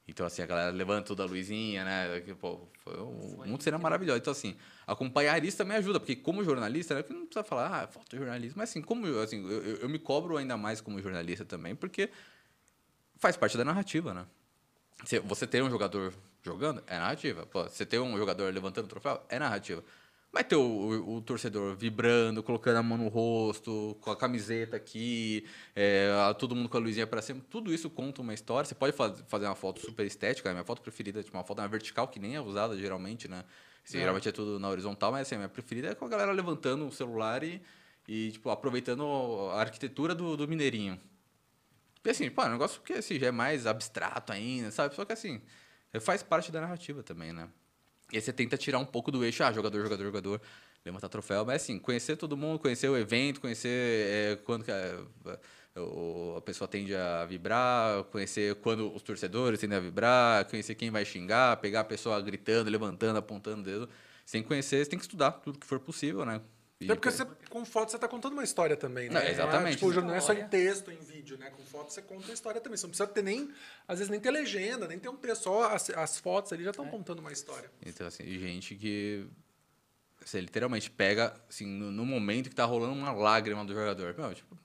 Então, 0.09 0.25
assim, 0.25 0.41
a 0.41 0.47
galera 0.47 0.71
levanta 0.71 1.09
toda 1.09 1.25
a 1.25 1.27
luzinha, 1.27 1.85
né? 1.85 2.21
Pô, 2.41 2.69
foi 2.85 3.01
um, 3.01 3.37
foi 3.39 3.49
muito 3.49 3.65
cena 3.65 3.77
maravilhosa. 3.77 4.19
Então, 4.19 4.31
assim, 4.31 4.57
acompanhar 4.87 5.45
isso 5.45 5.57
também 5.57 5.77
ajuda, 5.77 5.99
porque 5.99 6.15
como 6.15 6.45
jornalista, 6.45 6.95
né? 6.95 7.05
Não 7.09 7.27
precisa 7.27 7.43
falar, 7.43 7.83
ah, 7.83 7.87
falta 7.89 8.17
jornalismo. 8.17 8.59
Mas, 8.59 8.71
assim, 8.71 8.81
como 8.81 9.07
assim, 9.19 9.45
eu, 9.45 9.77
eu 9.79 9.89
me 9.89 9.99
cobro 9.99 10.37
ainda 10.37 10.57
mais 10.57 10.81
como 10.81 11.03
jornalista 11.03 11.45
também, 11.45 11.75
porque 11.75 12.09
faz 13.17 13.37
parte 13.37 13.57
da 13.59 13.65
narrativa, 13.65 14.15
né? 14.15 14.27
Você 15.05 15.47
ter 15.47 15.63
um 15.63 15.71
jogador 15.71 16.13
jogando 16.43 16.83
é 16.87 16.99
narrativa. 16.99 17.47
Pô, 17.47 17.65
você 17.65 17.85
ter 17.85 17.99
um 17.99 18.17
jogador 18.17 18.53
levantando 18.53 18.87
o 18.87 18.89
troféu 18.89 19.21
é 19.29 19.39
narrativa. 19.39 19.85
Vai 20.33 20.45
ter 20.45 20.57
o, 20.57 20.61
o, 20.61 21.17
o, 21.17 21.21
torcedor 21.23 21.75
vibrando, 21.77 22.43
colocando 22.43 22.77
a 22.77 22.83
mão 22.83 22.99
no 22.99 23.09
rosto, 23.09 23.97
com 24.03 24.11
a 24.11 24.17
camiseta 24.17 24.77
aqui, 24.77 25.47
é, 25.75 26.11
todo 26.39 26.55
mundo 26.55 26.69
com 26.69 26.77
a 26.77 26.81
luzinha 26.81 27.07
para 27.07 27.23
cima. 27.23 27.41
Tudo 27.49 27.73
isso 27.73 27.89
conta 27.89 28.21
uma 28.21 28.35
história. 28.35 28.69
Você 28.69 28.75
pode 28.75 28.95
faz, 28.95 29.25
fazer 29.29 29.47
uma 29.47 29.55
foto 29.55 29.81
super 29.81 30.05
estética. 30.05 30.51
A 30.51 30.53
minha 30.53 30.65
foto 30.65 30.83
preferida, 30.83 31.23
tipo, 31.23 31.37
uma 31.37 31.45
foto 31.45 31.59
na 31.59 31.67
vertical, 31.67 32.07
que 32.09 32.19
nem 32.19 32.35
é 32.35 32.41
usada 32.41 32.77
geralmente, 32.77 33.29
né? 33.29 33.45
Assim, 33.83 33.97
é. 33.97 34.01
Geralmente 34.01 34.29
é 34.29 34.33
tudo 34.33 34.59
na 34.59 34.69
horizontal, 34.69 35.11
mas 35.11 35.23
assim, 35.23 35.37
a 35.37 35.39
minha 35.39 35.49
preferida 35.49 35.89
é 35.89 35.95
com 35.95 36.05
a 36.05 36.09
galera 36.09 36.33
levantando 36.33 36.87
o 36.87 36.93
celular 36.93 37.43
e, 37.43 37.63
e 38.07 38.33
tipo, 38.33 38.51
aproveitando 38.51 39.07
a 39.53 39.61
arquitetura 39.61 40.15
do, 40.15 40.37
do 40.37 40.47
Mineirinho. 40.47 41.01
Porque 42.07 42.11
assim, 42.13 42.31
pô, 42.31 42.43
é 42.43 42.47
um 42.47 42.53
negócio 42.53 42.81
que 42.83 42.93
assim, 42.93 43.19
já 43.19 43.27
é 43.27 43.31
mais 43.33 43.67
abstrato 43.67 44.33
ainda, 44.33 44.71
sabe? 44.71 44.95
Só 44.95 45.05
que 45.05 45.13
assim, 45.13 45.43
faz 46.01 46.23
parte 46.23 46.53
da 46.53 46.61
narrativa 46.61 47.03
também, 47.03 47.33
né? 47.33 47.49
E 48.13 48.17
aí 48.17 48.23
você 48.23 48.33
tenta 48.33 48.57
tirar 48.57 48.79
um 48.79 48.85
pouco 48.85 49.11
do 49.11 49.25
eixo, 49.25 49.43
ah, 49.43 49.53
jogador, 49.53 49.83
jogador, 49.83 50.05
jogador, 50.05 50.41
levantar 50.85 51.09
troféu, 51.09 51.45
mas 51.45 51.63
assim, 51.63 51.81
conhecer 51.81 52.15
todo 52.15 52.37
mundo, 52.37 52.61
conhecer 52.61 52.89
o 52.89 52.97
evento, 52.97 53.41
conhecer 53.41 53.67
é, 53.69 54.37
quando 54.45 54.65
que 54.65 54.71
a, 54.71 55.01
a, 56.37 56.41
pessoa 56.43 56.69
tende 56.69 56.95
a 56.95 57.25
vibrar, 57.25 58.05
conhecer 58.05 58.55
quando 58.57 58.95
os 58.95 59.03
torcedores 59.03 59.59
tendem 59.59 59.77
a 59.77 59.81
vibrar, 59.81 60.45
conhecer 60.45 60.77
quem 60.77 60.93
vai 60.93 61.05
xingar, 61.05 61.57
pegar 61.57 61.81
a 61.81 61.85
pessoa 61.85 62.21
gritando, 62.21 62.71
levantando, 62.71 63.19
apontando 63.19 63.63
o 63.63 63.65
dedo. 63.65 63.89
Sem 64.25 64.45
conhecer, 64.45 64.85
você 64.85 64.91
tem 64.91 64.99
que 64.99 65.05
estudar 65.05 65.33
tudo 65.33 65.59
que 65.59 65.67
for 65.67 65.81
possível, 65.81 66.25
né? 66.25 66.41
Até 66.83 66.95
porque 66.95 67.11
você, 67.11 67.25
com 67.49 67.65
foto 67.65 67.91
você 67.91 67.97
está 67.97 68.07
contando 68.07 68.35
uma 68.35 68.45
história 68.45 68.77
também, 68.77 69.09
né? 69.09 69.21
Não, 69.21 69.27
exatamente. 69.27 69.83
Não 69.83 69.89
é, 69.89 69.95
tipo, 69.95 70.07
não 70.07 70.15
é 70.15 70.21
só 70.21 70.35
em 70.35 70.47
texto, 70.47 70.91
em 70.91 70.99
vídeo, 70.99 71.39
né? 71.39 71.49
Com 71.51 71.63
foto 71.63 71.91
você 71.91 72.03
conta 72.03 72.27
uma 72.27 72.35
história 72.35 72.61
também. 72.61 72.77
Você 72.77 72.87
não 72.87 72.91
precisa 72.91 73.09
ter 73.09 73.23
nem, 73.23 73.51
às 73.89 73.99
vezes, 73.99 74.11
nem 74.11 74.21
ter 74.21 74.31
legenda, 74.31 74.87
nem 74.87 74.99
ter 74.99 75.09
um 75.09 75.17
texto. 75.17 75.45
Só 75.45 75.73
as, 75.73 75.89
as 75.89 76.19
fotos 76.19 76.53
ali 76.53 76.65
já 76.65 76.71
estão 76.71 76.87
é. 76.87 76.91
contando 76.91 77.21
uma 77.21 77.33
história. 77.33 77.71
Então, 77.85 78.07
assim, 78.07 78.25
gente 78.39 78.75
que 78.75 79.27
você 80.23 80.39
literalmente 80.39 80.91
pega, 80.91 81.35
assim, 81.49 81.65
no, 81.65 81.91
no, 81.91 82.05
momento 82.05 82.51
que 82.51 82.55
tá 82.55 82.67
rolando 82.67 82.93
uma 82.93 83.13
lágrima 83.13 83.65
do 83.65 83.73
jogador. 83.73 84.15
Meu, 84.19 84.35
tipo, 84.35 84.59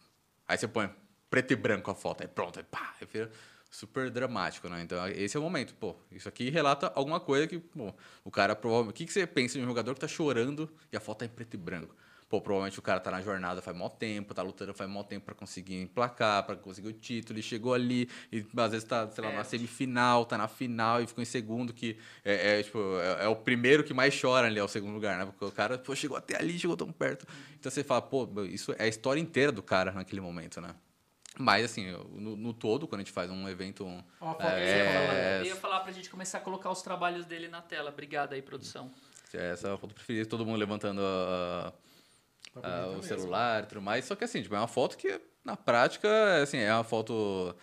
aí 0.45 0.57
você 0.57 0.67
põe 0.67 0.93
preto 1.29 1.53
e 1.53 1.55
branco 1.55 1.89
a 1.89 1.95
foto, 1.95 2.23
aí 2.23 2.27
pronto, 2.27 2.59
aí 2.59 2.65
pá, 2.65 2.93
aí 2.99 3.07
fica 3.07 3.31
super 3.71 4.11
dramático, 4.11 4.67
né? 4.67 4.81
Então, 4.83 5.07
esse 5.07 5.37
é 5.37 5.39
o 5.39 5.43
momento. 5.43 5.73
Pô, 5.75 5.95
isso 6.11 6.27
aqui 6.27 6.49
relata 6.49 6.91
alguma 6.93 7.19
coisa 7.19 7.47
que, 7.47 7.57
pô, 7.57 7.93
o 8.23 8.29
cara 8.29 8.55
provavelmente... 8.55 8.91
O 8.91 8.97
que, 8.97 9.05
que 9.05 9.13
você 9.13 9.25
pensa 9.25 9.57
de 9.57 9.63
um 9.63 9.67
jogador 9.67 9.93
que 9.93 10.01
tá 10.01 10.07
chorando 10.07 10.69
e 10.91 10.97
a 10.97 10.99
foto 10.99 11.19
tá 11.19 11.25
em 11.25 11.29
preto 11.29 11.53
e 11.53 11.57
branco? 11.57 11.95
Pô, 12.27 12.39
provavelmente 12.39 12.79
o 12.79 12.81
cara 12.81 12.99
tá 12.99 13.11
na 13.11 13.21
jornada 13.21 13.61
faz 13.61 13.75
mó 13.75 13.89
tempo, 13.89 14.33
tá 14.33 14.41
lutando 14.41 14.73
faz 14.73 14.89
mó 14.89 15.03
tempo 15.03 15.25
para 15.25 15.35
conseguir 15.35 15.81
emplacar, 15.81 16.45
para 16.45 16.55
conseguir 16.55 16.87
o 16.87 16.93
título, 16.93 17.37
e 17.37 17.43
chegou 17.43 17.73
ali, 17.73 18.07
e 18.31 18.45
às 18.55 18.71
vezes 18.71 18.87
tá, 18.87 19.05
sei 19.09 19.21
lá, 19.21 19.31
é. 19.31 19.35
na 19.35 19.43
semifinal, 19.43 20.25
tá 20.25 20.37
na 20.37 20.47
final 20.47 21.01
e 21.01 21.07
ficou 21.07 21.21
em 21.21 21.25
segundo, 21.25 21.73
que 21.73 21.97
é, 22.23 22.59
é 22.59 22.63
tipo, 22.63 22.79
é, 23.01 23.25
é, 23.25 23.27
o 23.27 23.35
primeiro 23.35 23.83
que 23.83 23.93
mais 23.93 24.17
chora 24.17 24.47
ali, 24.47 24.59
é 24.59 24.63
o 24.63 24.67
segundo 24.69 24.93
lugar, 24.93 25.17
né? 25.17 25.25
Porque 25.25 25.43
o 25.43 25.51
cara, 25.51 25.77
pô, 25.77 25.93
chegou 25.93 26.15
até 26.15 26.37
ali, 26.37 26.57
chegou 26.57 26.77
tão 26.77 26.89
perto. 26.89 27.27
Então 27.59 27.69
você 27.69 27.83
fala, 27.83 28.01
pô, 28.01 28.25
isso 28.45 28.73
é 28.79 28.85
a 28.85 28.87
história 28.87 29.19
inteira 29.19 29.51
do 29.51 29.61
cara 29.61 29.91
naquele 29.91 30.21
momento, 30.21 30.61
né? 30.61 30.73
Mas, 31.39 31.65
assim, 31.65 31.91
no, 31.91 32.35
no, 32.35 32.53
todo, 32.53 32.87
quando 32.87 33.01
a 33.01 33.03
gente 33.03 33.13
faz 33.13 33.31
um 33.31 33.47
evento. 33.47 33.85
Oh, 34.19 34.35
é, 34.41 35.39
eu 35.39 35.45
ia 35.45 35.55
falar 35.55 35.79
pra 35.79 35.91
gente 35.91 36.09
começar 36.09 36.39
a 36.39 36.41
colocar 36.41 36.69
os 36.69 36.81
trabalhos 36.81 37.25
dele 37.25 37.47
na 37.47 37.61
tela. 37.61 37.89
Obrigado 37.89 38.33
aí, 38.33 38.41
produção. 38.41 38.91
Essa 39.33 39.69
é 39.69 39.73
a 39.73 39.77
foto 39.77 39.93
preferida, 39.93 40.27
todo 40.27 40.45
mundo 40.45 40.59
levantando 40.59 41.01
a 41.01 41.73
Tá 42.59 42.87
uh, 42.87 42.97
o 42.97 43.03
celular 43.03 43.63
e 43.63 43.67
tudo 43.67 43.81
mais. 43.81 44.05
Só 44.05 44.15
que 44.15 44.23
assim, 44.23 44.41
tipo, 44.41 44.55
é 44.55 44.57
uma 44.57 44.67
foto 44.67 44.97
que, 44.97 45.21
na 45.43 45.55
prática, 45.55 46.41
assim, 46.41 46.57
é 46.57 46.73
uma 46.73 46.83
foto 46.83 47.55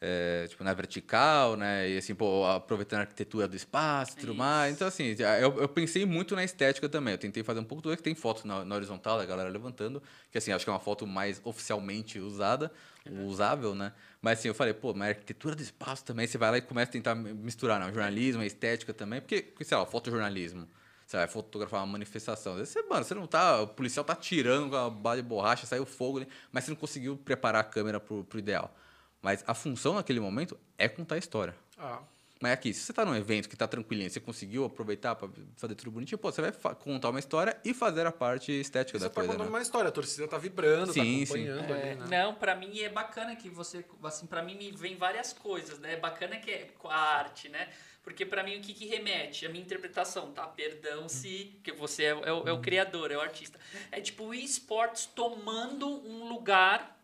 é, 0.00 0.46
tipo, 0.48 0.64
na 0.64 0.72
vertical, 0.72 1.56
né? 1.56 1.90
E 1.90 1.98
assim, 1.98 2.14
pô, 2.14 2.46
aproveitando 2.46 3.00
a 3.00 3.02
arquitetura 3.02 3.46
do 3.46 3.54
espaço 3.54 4.12
e 4.12 4.20
tudo 4.20 4.32
Isso. 4.32 4.38
mais. 4.38 4.74
Então, 4.74 4.88
assim, 4.88 5.14
eu, 5.40 5.60
eu 5.60 5.68
pensei 5.68 6.06
muito 6.06 6.34
na 6.34 6.42
estética 6.42 6.88
também. 6.88 7.12
Eu 7.12 7.18
tentei 7.18 7.42
fazer 7.42 7.60
um 7.60 7.64
pouco 7.64 7.82
do 7.82 7.94
que 7.94 8.02
tem 8.02 8.14
fotos 8.14 8.44
na, 8.44 8.64
na 8.64 8.74
horizontal, 8.74 9.18
da 9.18 9.26
galera 9.26 9.50
levantando, 9.50 10.02
que 10.30 10.38
assim, 10.38 10.50
acho 10.50 10.64
que 10.64 10.70
é 10.70 10.72
uma 10.72 10.80
foto 10.80 11.06
mais 11.06 11.40
oficialmente 11.44 12.18
usada, 12.18 12.72
usável, 13.10 13.74
né? 13.74 13.92
Mas 14.20 14.38
assim, 14.38 14.48
eu 14.48 14.54
falei, 14.54 14.72
pô, 14.72 14.94
mas 14.94 15.08
a 15.08 15.10
arquitetura 15.10 15.54
do 15.54 15.62
espaço 15.62 16.04
também, 16.04 16.26
você 16.26 16.38
vai 16.38 16.50
lá 16.50 16.58
e 16.58 16.62
começa 16.62 16.90
a 16.90 16.92
tentar 16.92 17.14
misturar, 17.14 17.80
né? 17.80 17.92
Jornalismo, 17.92 18.42
estética 18.42 18.94
também, 18.94 19.20
porque, 19.20 19.52
sei 19.62 19.76
lá, 19.76 19.84
fotojornalismo. 19.84 20.68
Você 21.06 21.16
vai 21.16 21.28
fotografar 21.28 21.80
uma 21.80 21.86
manifestação. 21.86 22.52
Às 22.52 22.58
vezes 22.60 22.72
Você, 22.72 22.82
mano, 22.84 23.04
você 23.04 23.14
não 23.14 23.26
tá. 23.26 23.60
O 23.60 23.66
policial 23.68 24.04
tá 24.04 24.14
tirando 24.14 24.70
com 24.70 24.76
a 24.76 24.88
bala 24.88 25.16
de 25.16 25.22
borracha, 25.22 25.66
saiu 25.66 25.84
fogo 25.84 26.24
mas 26.50 26.64
você 26.64 26.70
não 26.70 26.76
conseguiu 26.76 27.16
preparar 27.16 27.60
a 27.60 27.64
câmera 27.64 28.00
pro, 28.00 28.24
pro 28.24 28.38
ideal. 28.38 28.74
Mas 29.20 29.44
a 29.46 29.54
função 29.54 29.94
naquele 29.94 30.20
momento 30.20 30.58
é 30.78 30.88
contar 30.88 31.16
a 31.16 31.18
história. 31.18 31.54
Ah, 31.78 32.00
Mas 32.42 32.52
aqui, 32.54 32.74
se 32.74 32.80
você 32.80 32.92
tá 32.92 33.04
num 33.04 33.14
evento 33.14 33.48
que 33.48 33.54
tá 33.56 33.68
tranquilinho, 33.68 34.10
você 34.10 34.18
conseguiu 34.18 34.64
aproveitar 34.64 35.14
para 35.14 35.28
fazer 35.56 35.76
tudo 35.76 35.92
bonitinho, 35.92 36.18
pô, 36.18 36.32
você 36.32 36.42
vai 36.42 36.50
contar 36.74 37.10
uma 37.10 37.20
história 37.20 37.56
e 37.64 37.72
fazer 37.72 38.04
a 38.04 38.10
parte 38.10 38.50
estética 38.50 38.98
você 38.98 39.04
da 39.04 39.08
tá 39.10 39.14
coisa, 39.14 39.28
contando 39.30 39.44
né? 39.46 39.56
uma 39.56 39.62
história, 39.62 39.88
a 39.90 39.92
torcida 39.92 40.26
tá 40.26 40.38
vibrando, 40.38 40.92
Sim, 40.92 40.98
tá 40.98 41.04
sim. 41.04 41.44
acompanhando 41.44 41.72
É, 41.72 41.90
ali, 41.92 42.00
né? 42.00 42.06
Não, 42.10 42.34
pra 42.34 42.56
mim 42.56 42.80
é 42.80 42.88
bacana 42.88 43.36
que 43.36 43.48
você, 43.48 43.84
assim, 44.02 44.26
para 44.26 44.42
mim 44.42 44.56
me 44.56 44.72
vem 44.72 44.96
várias 44.96 45.32
coisas, 45.32 45.78
né? 45.78 45.92
É 45.92 45.96
bacana 45.96 46.36
que 46.38 46.50
é 46.50 46.68
com 46.78 46.88
a 46.88 46.96
arte, 46.96 47.48
né? 47.48 47.68
Porque 48.02 48.26
pra 48.26 48.42
mim 48.42 48.58
o 48.58 48.60
que, 48.60 48.74
que 48.74 48.86
remete? 48.86 49.46
A 49.46 49.48
minha 49.48 49.62
interpretação, 49.62 50.32
tá? 50.32 50.44
Perdão 50.44 51.08
se, 51.08 51.52
porque 51.54 51.70
você 51.70 52.06
é, 52.06 52.14
o- 52.16 52.24
é 52.24 52.32
o, 52.32 52.48
é 52.48 52.52
o 52.52 52.60
criador, 52.60 53.12
é 53.12 53.16
o 53.16 53.20
artista. 53.20 53.56
É 53.92 54.00
tipo 54.00 54.24
o 54.24 54.34
esportes 54.34 55.06
tomando 55.06 55.86
um 55.88 56.28
lugar 56.28 56.98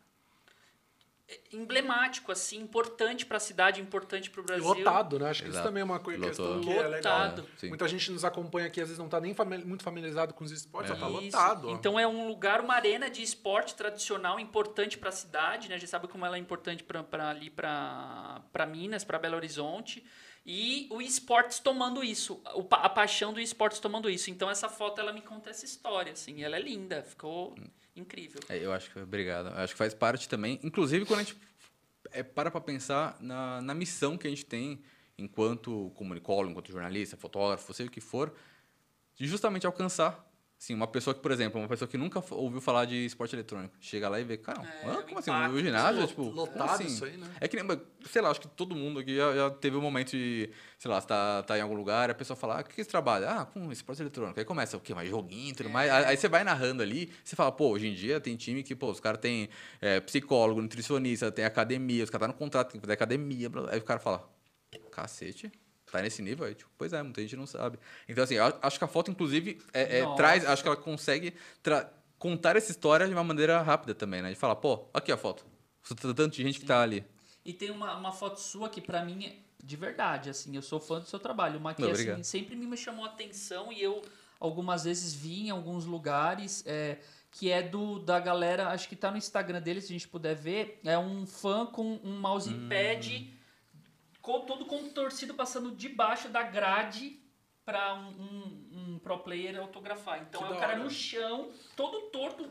emblemático, 1.53 2.33
assim, 2.33 2.59
importante 2.61 3.27
pra 3.27 3.38
cidade, 3.38 3.81
importante 3.81 4.31
pro 4.31 4.43
E 4.43 4.47
Brasil. 4.47 4.64
lotado, 4.67 5.19
né? 5.19 5.29
Acho 5.29 5.43
que 5.43 5.49
isso 5.49 5.57
Exato. 5.57 5.69
também 5.69 5.81
é 5.81 5.85
uma 5.85 5.99
coisa, 5.99 6.27
Lotou. 6.27 6.47
questão 6.47 6.61
que 6.62 6.71
é 6.79 6.87
legal. 6.88 7.19
Lotado. 7.19 7.49
É. 7.62 7.67
Muita 7.67 7.87
gente 7.88 8.11
nos 8.11 8.25
acompanha 8.25 8.67
aqui, 8.67 8.81
às 8.81 8.88
vezes 8.88 8.99
não 8.99 9.09
tá 9.09 9.21
nem 9.21 9.35
muito 9.64 9.83
familiarizado 9.83 10.33
com 10.35 10.45
os 10.45 10.51
esportes, 10.51 10.91
É. 10.91 10.95
tá 10.95 11.07
Isso. 11.11 11.21
lotado. 11.25 11.69
ó. 11.69 11.73
Então 11.73 11.99
é 11.99 12.07
um 12.07 12.29
lugar, 12.29 12.61
uma 12.61 12.75
arena 12.75 13.11
de 13.11 13.23
esporte 13.23 13.75
tradicional 13.75 14.41
importante 14.41 14.97
para 14.97 15.11
a 15.11 15.12
cidade, 15.12 15.69
né? 15.69 15.75
A 15.75 15.79
gente 15.79 15.91
sabe 15.91 16.09
como 16.09 16.25
ela 16.25 16.37
é 16.37 16.41
importante 16.41 16.83
para 16.83 17.29
ali 17.29 17.51
para 17.51 18.67
Minas, 18.69 19.05
para 19.05 19.19
Belo 19.19 19.37
Horizonte. 19.37 20.05
E 20.51 20.87
o 20.91 21.03
esportes 21.03 21.59
tomando 21.59 22.03
isso, 22.03 22.41
o 22.55 22.67
a 22.71 22.88
paixão 22.88 23.35
do 23.35 23.41
esportes 23.41 23.81
tomando 23.81 24.09
isso. 24.09 24.31
Então 24.31 24.49
essa 24.49 24.67
foto 24.67 24.99
ela 24.99 25.12
me 25.12 25.21
conta 25.21 25.51
essa 25.51 25.67
história, 25.67 26.12
assim, 26.12 26.43
ela 26.43 26.57
é 26.57 26.61
linda, 26.61 27.03
ficou 27.03 27.55
incrível. 27.99 28.41
É, 28.49 28.59
eu 28.59 28.73
acho 28.73 28.91
que, 28.91 28.99
obrigado. 28.99 29.49
Eu 29.49 29.57
acho 29.57 29.75
que 29.75 29.79
faz 29.79 29.95
parte 29.95 30.29
também, 30.29 30.59
inclusive 30.63 31.05
quando 31.05 31.21
a 31.21 31.23
gente 31.23 31.37
é, 32.13 32.23
para 32.23 32.51
para 32.51 32.61
pensar 32.61 33.17
na, 33.21 33.61
na 33.61 33.75
missão 33.75 34.17
que 34.17 34.27
a 34.27 34.31
gente 34.31 34.45
tem 34.45 34.83
enquanto 35.19 35.91
comunicólogo, 35.95 36.51
enquanto 36.51 36.71
jornalista, 36.71 37.17
fotógrafo, 37.17 37.73
seja 37.75 37.89
o 37.89 37.93
que 37.93 38.01
for, 38.01 38.33
de 39.17 39.27
justamente 39.27 39.67
alcançar 39.67 40.28
Assim, 40.61 40.75
uma 40.75 40.88
pessoa 40.88 41.14
que, 41.14 41.21
por 41.21 41.31
exemplo, 41.31 41.61
uma 41.61 41.68
pessoa 41.68 41.87
que 41.87 41.97
nunca 41.97 42.21
ouviu 42.35 42.61
falar 42.61 42.85
de 42.85 43.07
esporte 43.07 43.33
eletrônico, 43.33 43.77
chega 43.81 44.09
lá 44.09 44.18
e 44.18 44.25
vê, 44.25 44.37
cara, 44.37 44.61
É, 44.83 45.03
como 45.03 45.21
assim? 45.21 45.31
O 45.31 45.61
ginásio, 45.61 46.01
Lot- 46.01 46.09
tipo, 46.09 46.31
lotado 46.31 46.71
assim? 46.73 46.87
isso 46.87 47.05
aí, 47.05 47.16
né? 47.16 47.29
É 47.40 47.47
que 47.47 47.55
nem, 47.62 47.81
sei 48.11 48.21
lá, 48.21 48.31
acho 48.31 48.40
que 48.40 48.49
todo 48.49 48.75
mundo 48.75 48.99
aqui 48.99 49.14
já, 49.16 49.33
já 49.37 49.51
teve 49.51 49.77
um 49.77 49.81
momento 49.81 50.11
de, 50.11 50.51
sei 50.77 50.90
lá, 50.90 51.01
você 51.01 51.07
tá, 51.07 51.44
tá 51.44 51.57
em 51.57 51.61
algum 51.61 51.77
lugar, 51.77 52.11
a 52.11 52.14
pessoa 52.14 52.37
fala, 52.37 52.59
ah, 52.59 52.61
o 52.62 52.64
que, 52.64 52.75
que 52.75 52.83
você 52.83 52.90
trabalha? 52.90 53.31
Ah, 53.31 53.47
com 53.47 53.71
esporte 53.71 54.03
eletrônico. 54.03 54.37
Aí 54.37 54.44
começa, 54.44 54.77
o 54.77 54.81
quê? 54.81 54.92
Mais 54.92 55.09
joguinho 55.09 55.55
tudo 55.55 55.71
mais. 55.71 55.92
Aí 55.92 56.16
você 56.16 56.29
vai 56.29 56.42
narrando 56.42 56.83
ali, 56.83 57.09
você 57.23 57.37
fala, 57.37 57.53
pô, 57.53 57.68
hoje 57.68 57.87
em 57.87 57.94
dia 57.94 58.21
tem 58.21 58.35
time 58.37 58.64
que, 58.64 58.75
pô, 58.75 58.90
os 58.90 58.99
caras 58.99 59.21
têm 59.21 59.49
é, 59.81 60.01
psicólogo, 60.01 60.61
nutricionista, 60.61 61.31
tem 61.31 61.44
academia, 61.44 62.03
os 62.03 62.11
caras 62.11 62.27
tá 62.27 62.33
no 62.33 62.37
contrato, 62.37 62.73
tem 62.73 62.81
que 62.81 62.85
fazer 62.85 62.94
academia. 62.94 63.49
Aí 63.71 63.79
o 63.79 63.85
cara 63.85 64.01
fala, 64.01 64.29
cacete, 64.90 65.53
tá 65.90 66.03
nesse 66.03 66.22
nível? 66.22 66.46
Aí, 66.46 66.55
tipo, 66.55 66.70
pois 66.77 66.92
é, 66.92 67.03
muita 67.03 67.20
gente 67.20 67.37
não 67.37 67.46
sabe. 67.46 67.79
Então, 68.09 68.24
assim, 68.24 68.37
acho 68.38 68.79
que 68.79 68.85
a 68.85 68.88
foto, 68.88 69.11
inclusive, 69.11 69.61
é, 69.72 70.01
é, 70.01 70.14
traz, 70.16 70.44
acho 70.44 70.62
que 70.62 70.68
ela 70.68 70.77
consegue 70.77 71.35
contar 72.18 72.57
essa 72.57 72.70
história 72.70 73.07
de 73.07 73.12
uma 73.12 73.24
maneira 73.24 73.61
rápida 73.62 73.94
também, 73.94 74.22
né? 74.22 74.31
De 74.31 74.37
falar, 74.37 74.57
pô, 74.57 74.87
aqui 74.92 75.12
a 75.12 75.16
foto. 75.16 75.46
Tanto 75.96 76.29
de 76.29 76.42
gente 76.42 76.61
que 76.61 76.66
tá 76.66 76.83
ali. 76.83 77.05
E 77.44 77.53
tem 77.53 77.70
uma, 77.70 77.96
uma 77.96 78.12
foto 78.12 78.38
sua 78.40 78.68
que 78.68 78.81
pra 78.81 79.05
mim 79.05 79.24
é 79.27 79.48
de 79.62 79.77
verdade, 79.77 80.31
assim, 80.31 80.55
eu 80.55 80.62
sou 80.62 80.79
fã 80.79 81.01
do 81.01 81.07
seu 81.07 81.18
trabalho. 81.18 81.59
Uma 81.59 81.74
que 81.74 81.83
Não, 81.83 81.90
assim, 81.90 82.22
sempre 82.22 82.55
me 82.55 82.77
chamou 82.77 83.05
a 83.05 83.09
atenção 83.09 83.72
e 83.72 83.83
eu 83.83 84.03
algumas 84.38 84.85
vezes 84.85 85.12
vi 85.12 85.46
em 85.46 85.51
alguns 85.51 85.85
lugares, 85.85 86.62
é, 86.66 86.98
que 87.31 87.51
é 87.51 87.62
do 87.62 87.98
da 87.98 88.20
galera, 88.20 88.68
acho 88.68 88.88
que 88.88 88.96
tá 88.96 89.11
no 89.11 89.16
Instagram 89.16 89.61
deles, 89.61 89.85
se 89.85 89.92
a 89.92 89.94
gente 89.94 90.09
puder 90.09 90.35
ver, 90.35 90.81
é 90.85 90.96
um 90.98 91.27
fã 91.27 91.66
com 91.66 91.98
um 92.05 92.18
mousepad 92.20 93.37
com, 94.29 94.41
todo 94.47 94.67
contorcido 94.67 95.33
passando 95.35 95.71
debaixo 95.75 96.29
da 96.29 96.43
grade 96.43 97.19
para 97.64 97.95
um, 97.95 98.09
um, 98.09 98.69
um 98.95 98.99
pro 98.99 99.19
player 99.21 99.59
autografar. 99.59 100.23
Então 100.29 100.43
Que 100.43 100.53
é 100.53 100.57
o 100.57 100.61
cara 100.61 100.73
hora. 100.75 100.85
no 100.85 100.91
chão, 100.91 101.51
todo 101.77 102.11
torto, 102.11 102.51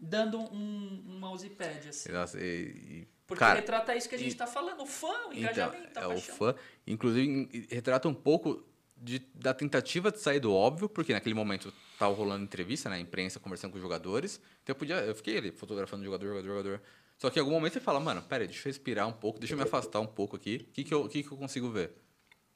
dando 0.00 0.38
um, 0.38 1.04
um 1.06 1.18
mousepad, 1.18 1.88
assim. 1.88 2.10
Nossa, 2.12 2.40
e- 2.40 3.02
e- 3.02 3.08
Porque 3.26 3.40
cara, 3.40 3.56
retrata 3.60 3.94
isso 3.94 4.08
que 4.08 4.14
a 4.14 4.18
gente 4.18 4.32
e- 4.32 4.36
tá 4.36 4.46
falando, 4.46 4.82
o 4.82 4.86
fã, 4.86 5.06
o 5.08 5.32
Então, 5.32 5.36
engajamento, 5.36 5.98
a 5.98 6.02
é 6.02 6.06
o 6.06 6.10
paixão. 6.10 6.34
fã. 6.36 6.54
Inclusive, 6.86 7.66
retrata 7.70 8.08
um 8.08 8.14
pouco 8.14 8.64
de, 8.96 9.18
da 9.34 9.52
tentativa 9.54 10.10
de 10.10 10.18
sair 10.18 10.40
do 10.40 10.52
óbvio, 10.52 10.88
porque 10.88 11.12
naquele 11.12 11.34
momento 11.34 11.72
tava 11.98 12.14
rolando 12.14 12.44
entrevista, 12.44 12.88
né? 12.88 12.96
A 12.96 13.00
imprensa 13.00 13.38
conversando 13.38 13.70
com 13.72 13.76
os 13.76 13.82
jogadores. 13.82 14.40
Então 14.62 14.72
eu 14.72 14.78
podia. 14.78 14.96
Eu 14.96 15.14
fiquei 15.14 15.36
ali 15.38 15.50
fotografando 15.52 16.02
jogador, 16.04 16.26
jogador, 16.28 16.46
jogador. 16.48 16.82
Só 17.18 17.28
que 17.30 17.38
em 17.38 17.42
algum 17.42 17.52
momento 17.52 17.72
você 17.72 17.80
fala, 17.80 17.98
mano, 17.98 18.22
pera 18.22 18.46
deixa 18.46 18.60
eu 18.60 18.64
respirar 18.72 19.08
um 19.08 19.12
pouco, 19.12 19.40
deixa 19.40 19.54
eu 19.54 19.58
me 19.58 19.64
afastar 19.64 20.00
um 20.00 20.06
pouco 20.06 20.36
aqui. 20.36 20.66
O 20.68 20.72
que, 20.72 20.84
que, 20.84 20.94
eu, 20.94 21.08
que, 21.08 21.22
que 21.22 21.32
eu 21.32 21.36
consigo 21.36 21.68
ver? 21.70 21.92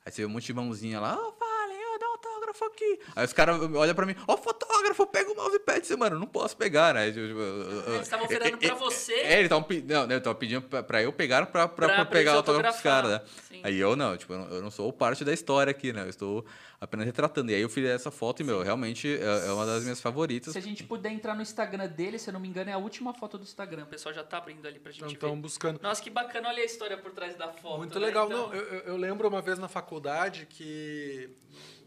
Aí 0.05 0.12
você 0.12 0.22
vê 0.22 0.27
um 0.27 0.31
monte 0.31 0.46
de 0.46 0.55
mãozinha 0.55 1.01
lá, 1.01 1.16
ó, 1.16 1.31
vale, 1.33 1.75
ó, 1.94 1.98
dá 1.98 2.07
autógrafo 2.07 2.52
aqui. 2.66 2.98
Aí 3.16 3.25
os 3.25 3.33
caras 3.33 3.61
olham 3.75 3.94
pra 3.94 4.07
mim, 4.07 4.14
ó, 4.27 4.37
fotógrafo, 4.37 5.07
pega 5.07 5.31
o 5.31 5.35
mousepad. 5.37 5.87
Você, 5.87 5.96
mano, 5.96 6.18
não 6.18 6.27
posso 6.27 6.57
pegar, 6.57 6.94
né? 6.94 7.11
Tipo, 7.11 7.20
Eles 7.88 8.03
estavam 8.03 8.27
oferando 8.27 8.59
pra 8.59 8.75
você. 8.75 9.12
É, 9.14 9.33
eles 9.35 9.44
estavam 9.44 9.66
não, 9.87 10.07
né, 10.07 10.16
estavam 10.16 10.38
pedindo 10.38 10.62
pra, 10.62 10.83
pra 10.83 11.03
eu 11.03 11.12
pegar 11.12 11.46
pra, 11.46 11.66
pra, 11.68 11.87
Pra- 11.87 11.94
pra 11.96 12.05
pegar 12.07 12.33
o 12.33 12.35
eles 12.35 12.48
autógrafo 12.48 12.75
dos 12.77 12.83
caras, 12.83 13.11
né? 13.11 13.20
Sim. 13.48 13.61
Aí 13.64 13.79
eu 13.79 13.94
não, 13.96 14.16
tipo, 14.16 14.33
eu 14.33 14.38
não, 14.38 14.48
eu 14.57 14.62
não 14.62 14.70
sou 14.70 14.92
parte 14.92 15.25
da 15.25 15.33
história 15.33 15.70
aqui, 15.70 15.92
né? 15.92 16.03
Eu 16.03 16.09
estou 16.11 16.44
apenas 16.81 17.07
retratando. 17.07 17.51
E 17.53 17.55
aí 17.55 17.61
eu 17.62 17.68
fiz 17.68 17.85
essa 17.88 18.11
foto 18.11 18.40
e, 18.40 18.44
meu, 18.44 18.62
realmente 18.62 19.09
é, 19.09 19.46
é 19.48 19.53
uma 19.53 19.64
das 19.66 19.83
minhas 19.85 20.01
favoritas. 20.01 20.53
Se 20.53 20.59
a 20.59 20.62
gente 20.62 20.83
puder 20.85 21.11
entrar 21.11 21.35
no 21.35 21.42
Instagram 21.42 21.87
dele, 21.88 22.18
se 22.18 22.29
eu 22.29 22.33
não 22.33 22.40
me 22.40 22.48
engano, 22.48 22.70
é 22.70 22.72
a 22.72 22.79
última 22.79 23.14
foto 23.14 23.38
do 23.38 23.44
Instagram. 23.44 23.85
O 23.85 23.87
pessoal 23.87 24.12
já 24.14 24.25
tá 24.25 24.38
abrindo 24.38 24.66
ali 24.66 24.79
pra 24.79 24.90
gente 24.92 25.14
Então, 25.14 25.35
ver. 25.35 25.40
buscando. 25.40 25.81
Nossa, 25.81 26.03
que 26.03 26.11
bacana, 26.11 26.48
olha 26.48 26.62
a 26.62 26.64
história 26.66 26.96
por 26.96 27.12
trás 27.12 27.37
da 27.37 27.48
foto. 27.53 27.79
Muito 27.79 27.98
né? 27.98 28.07
legal. 28.07 28.27
Então, 28.27 28.48
Não, 28.48 28.55
eu, 28.55 28.62
eu- 28.64 28.81
eu 28.81 28.96
lembro 28.96 29.29
uma 29.29 29.40
vez 29.40 29.59
na 29.59 29.68
faculdade 29.68 30.46
que 30.51 31.31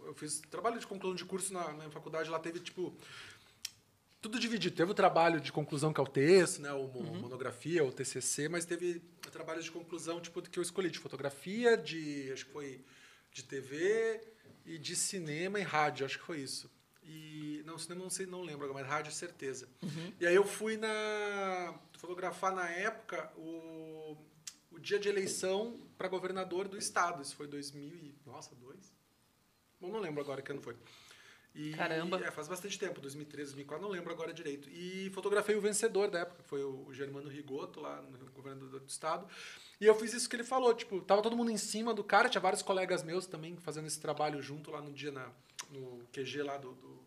eu 0.06 0.13
fiz 0.13 0.39
trabalho 0.50 0.80
de 0.80 0.88
conclusão 0.88 1.15
de 1.15 1.26
curso 1.26 1.54
na, 1.54 1.74
na 1.74 1.89
faculdade, 1.89 2.30
lá 2.30 2.39
teve 2.39 2.60
tipo 2.60 2.96
tudo 4.22 4.39
dividido. 4.39 4.76
Teve 4.76 4.91
o 4.91 4.96
trabalho 4.96 5.39
de 5.39 5.52
conclusão 5.52 5.94
que 5.94 6.00
é 6.00 6.04
o 6.04 6.08
texto, 6.08 6.62
né, 6.62 6.72
o 6.74 6.86
Uhum. 6.86 7.20
monografia, 7.22 7.84
o 7.84 7.91
TCC, 7.91 8.50
mas 8.50 8.65
teve 8.65 9.02
trabalhos 9.32 9.65
de 9.65 9.72
conclusão 9.72 10.20
tipo 10.20 10.41
que 10.41 10.58
eu 10.58 10.63
escolhi 10.63 10.89
de 10.89 10.98
fotografia, 11.00 11.78
de 11.78 12.32
acho 12.32 12.46
que 12.46 12.52
foi 12.52 12.84
de 13.32 13.44
TV 13.44 14.22
e 14.65 14.78
de 14.80 14.96
cinema 14.96 15.60
e 15.60 15.63
rádio, 15.63 16.06
acho 16.06 16.18
que 16.18 16.26
foi 16.26 16.39
isso. 16.39 16.72
E 17.04 17.62
não, 17.68 17.78
cinema 17.78 18.02
não 18.04 18.10
sei, 18.10 18.26
não 18.26 18.41
lembro 18.41 18.65
agora, 18.65 18.82
mas 18.82 18.91
rádio 18.91 19.12
certeza. 19.12 19.68
Uhum. 19.84 20.12
E 20.20 20.26
aí 20.26 20.34
eu 20.34 20.44
fui 20.44 20.76
na 20.76 21.76
fotografar 22.00 22.52
na 22.56 22.68
época 22.68 23.32
o, 23.38 24.18
o 24.72 24.80
dia 24.80 24.98
de 24.98 25.08
eleição 25.08 25.80
para 26.00 26.08
governador 26.08 26.68
do 26.68 26.78
estado. 26.80 27.22
Isso 27.22 27.36
foi 27.36 27.46
2000 27.48 27.84
e, 27.96 28.15
nossa, 28.26 28.56
dois? 28.56 28.91
Bom, 29.86 29.91
não 29.91 30.00
lembro 30.00 30.21
agora 30.21 30.41
que 30.41 30.52
ano 30.52 30.62
foi. 30.62 30.76
E, 31.54 31.71
Caramba. 31.71 32.19
É, 32.19 32.32
faz 32.32 32.48
bastante 32.48 32.78
tempo, 32.78 33.00
2013, 33.00 33.52
2004, 33.52 33.86
não 33.86 33.93
lembro 33.93 34.12
agora 34.12 34.34
direito. 34.34 34.69
E 34.69 35.10
fotografei 35.12 35.56
o 35.56 35.62
vencedor 35.62 36.10
da 36.10 36.19
época, 36.19 36.43
que 36.43 36.50
foi 36.50 36.63
o 36.63 36.91
Germano 36.91 37.30
Rigoto, 37.30 37.80
lá 37.80 38.02
no 38.02 38.32
governador 38.32 38.80
do 38.82 38.88
estado. 38.88 39.26
E 39.80 39.86
eu 39.86 39.95
fiz 39.95 40.13
isso 40.13 40.30
que 40.30 40.36
ele 40.36 40.43
falou, 40.43 40.74
tipo, 40.74 41.00
tava 41.02 41.21
todo 41.21 41.36
mundo 41.36 41.52
em 41.52 41.58
cima 41.58 41.93
do 41.93 42.04
cara, 42.04 42.28
tinha 42.28 42.41
vários 42.41 42.62
colegas 42.62 43.04
meus 43.04 43.26
também 43.26 43.56
fazendo 43.58 43.88
esse 43.88 44.00
trabalho 44.00 44.41
junto 44.41 44.69
lá 44.71 44.82
no 44.82 44.91
dia 44.91 45.12
na, 45.12 45.32
no 45.69 46.02
QG 46.12 46.41
lá 46.43 46.58
do, 46.58 46.74
do, 46.74 47.00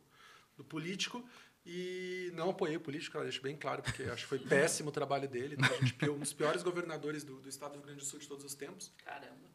do 0.57 0.65
político. 0.65 1.23
E 1.67 2.31
não 2.35 2.49
apoiei 2.49 2.79
o 2.79 2.81
político, 2.81 3.19
eu 3.19 3.25
deixo 3.25 3.43
bem 3.43 3.55
claro, 3.55 3.83
porque 3.83 4.05
acho 4.05 4.23
que 4.23 4.29
foi 4.29 4.39
péssimo 4.49 4.89
o 4.89 4.93
trabalho 4.93 5.29
dele. 5.29 5.59
Tá? 5.59 5.67
A 5.67 5.81
gente 5.81 5.93
piou 5.93 6.17
um 6.17 6.21
dos 6.21 6.33
piores 6.33 6.63
governadores 6.63 7.23
do, 7.23 7.39
do 7.39 7.49
estado 7.51 7.73
do 7.73 7.77
Rio 7.77 7.85
Grande 7.85 8.01
do 8.01 8.07
Sul 8.07 8.19
de 8.19 8.27
todos 8.27 8.43
os 8.43 8.55
tempos. 8.55 8.91
Caramba. 9.05 9.48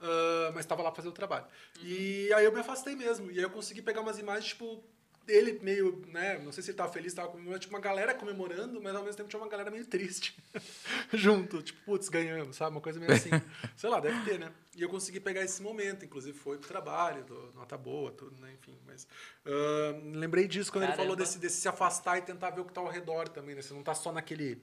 Ah, 0.00 0.50
mas 0.54 0.64
estava 0.64 0.82
lá 0.82 0.92
fazendo 0.92 1.12
o 1.12 1.14
trabalho. 1.14 1.46
E 1.82 2.32
aí 2.34 2.44
eu 2.44 2.52
me 2.52 2.60
afastei 2.60 2.94
mesmo. 2.94 3.30
E 3.30 3.38
aí 3.38 3.42
eu 3.42 3.50
consegui 3.50 3.82
pegar 3.82 4.00
umas 4.00 4.18
imagens, 4.18 4.46
tipo, 4.46 4.82
ele 5.26 5.58
meio, 5.60 6.02
né? 6.08 6.38
Não 6.38 6.52
sei 6.52 6.62
se 6.62 6.70
ele 6.70 6.78
tava 6.78 6.92
feliz, 6.92 7.12
tava 7.12 7.28
comemorando, 7.28 7.60
tipo, 7.60 7.74
uma 7.74 7.80
galera 7.80 8.14
comemorando, 8.14 8.80
mas 8.80 8.94
ao 8.94 9.02
mesmo 9.02 9.16
tempo 9.16 9.28
tinha 9.28 9.40
uma 9.40 9.48
galera 9.48 9.70
meio 9.70 9.84
triste 9.86 10.36
junto. 11.12 11.62
Tipo, 11.62 11.80
putz, 11.84 12.08
ganhamos, 12.08 12.56
sabe? 12.56 12.72
Uma 12.72 12.80
coisa 12.80 13.00
meio 13.00 13.12
assim. 13.12 13.30
sei 13.76 13.90
lá, 13.90 13.98
deve 14.00 14.22
ter, 14.24 14.38
né? 14.38 14.52
E 14.76 14.82
eu 14.82 14.88
consegui 14.88 15.18
pegar 15.18 15.42
esse 15.42 15.62
momento, 15.62 16.04
inclusive 16.04 16.38
foi 16.38 16.58
pro 16.58 16.68
trabalho, 16.68 17.24
do, 17.24 17.52
nota 17.54 17.76
boa, 17.76 18.12
tudo, 18.12 18.36
né? 18.40 18.52
Enfim, 18.52 18.78
mas. 18.86 19.06
ah, 19.46 20.00
lembrei 20.14 20.46
disso 20.46 20.70
quando 20.70 20.84
ele 20.84 20.92
Caramba. 20.92 21.04
falou 21.04 21.16
desse, 21.16 21.38
desse 21.38 21.60
se 21.60 21.68
afastar 21.68 22.18
e 22.18 22.22
tentar 22.22 22.50
ver 22.50 22.60
o 22.60 22.64
que 22.64 22.72
tá 22.72 22.80
ao 22.80 22.88
redor 22.88 23.28
também, 23.28 23.54
né? 23.54 23.62
Você 23.62 23.74
não 23.74 23.82
tá 23.82 23.94
só 23.94 24.12
naquele 24.12 24.62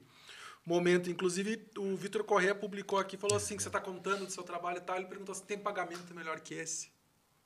momento. 0.66 1.10
Inclusive, 1.10 1.66
o 1.78 1.96
Vitor 1.96 2.24
Corrêa 2.24 2.56
publicou 2.56 3.00
aqui, 3.00 3.18
falou 3.18 3.38
assim, 3.38 3.56
que 3.56 3.64
você 3.64 3.70
está 3.70 3.80
contando 3.80 4.26
do 4.26 4.32
seu 4.32 4.44
trabalho 4.44 4.78
e 4.78 4.82
tal, 4.82 4.96
ele 4.98 5.06
perguntou 5.06 5.34
se 5.36 5.44
tem 5.44 5.58
pagamento 5.58 6.14
melhor 6.14 6.40
que 6.40 6.54
esse. 6.54 6.92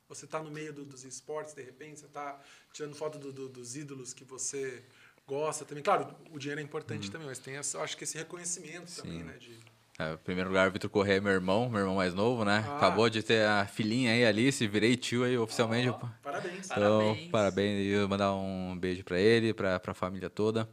Você 0.10 0.26
está 0.26 0.42
no 0.42 0.50
meio 0.50 0.72
do, 0.72 0.86
dos 0.86 1.04
esportes, 1.04 1.54
de 1.54 1.62
repente, 1.62 2.00
você 2.00 2.06
está 2.06 2.40
tirando 2.72 2.96
foto 2.96 3.18
do, 3.20 3.34
do, 3.34 3.50
dos 3.50 3.76
ídolos 3.76 4.14
que 4.14 4.24
você 4.24 4.84
gosta 5.28 5.66
também. 5.66 5.84
Claro, 5.84 6.16
o 6.32 6.40
dinheiro 6.40 6.62
é 6.62 6.64
importante 6.64 7.12
também, 7.12 7.28
mas 7.28 7.40
tem, 7.40 7.56
essa, 7.58 7.80
acho 7.82 7.98
que 7.98 8.06
esse 8.06 8.18
reconhecimento 8.18 8.90
Sim. 8.90 9.02
também, 9.02 9.24
né? 9.24 9.34
De, 9.38 9.60
É, 10.00 10.14
em 10.14 10.18
primeiro 10.18 10.50
lugar, 10.50 10.70
o 10.70 10.72
Vitor 10.72 10.90
Correia 10.90 11.18
é 11.18 11.20
meu 11.20 11.34
irmão, 11.34 11.68
meu 11.70 11.82
irmão 11.82 11.96
mais 11.96 12.14
novo, 12.14 12.46
né? 12.46 12.64
Ah. 12.66 12.78
Acabou 12.78 13.10
de 13.10 13.22
ter 13.22 13.44
a 13.46 13.66
filhinha 13.66 14.14
aí, 14.14 14.24
Alice, 14.26 14.66
virei 14.68 14.96
tio 14.96 15.26
aí 15.26 15.38
oficialmente. 15.38 15.90
Ó. 15.90 16.00
parabéns. 16.24 16.66
Então, 16.68 17.00
Parabéns. 17.00 17.30
parabéns. 17.32 17.86
E 17.86 17.90
eu 17.90 18.08
mandar 18.08 18.34
um 18.34 18.78
beijo 18.80 19.04
pra 19.04 19.20
ele, 19.20 19.54
pra, 19.54 19.78
pra 19.78 19.94
família 19.94 20.30
toda. 20.30 20.70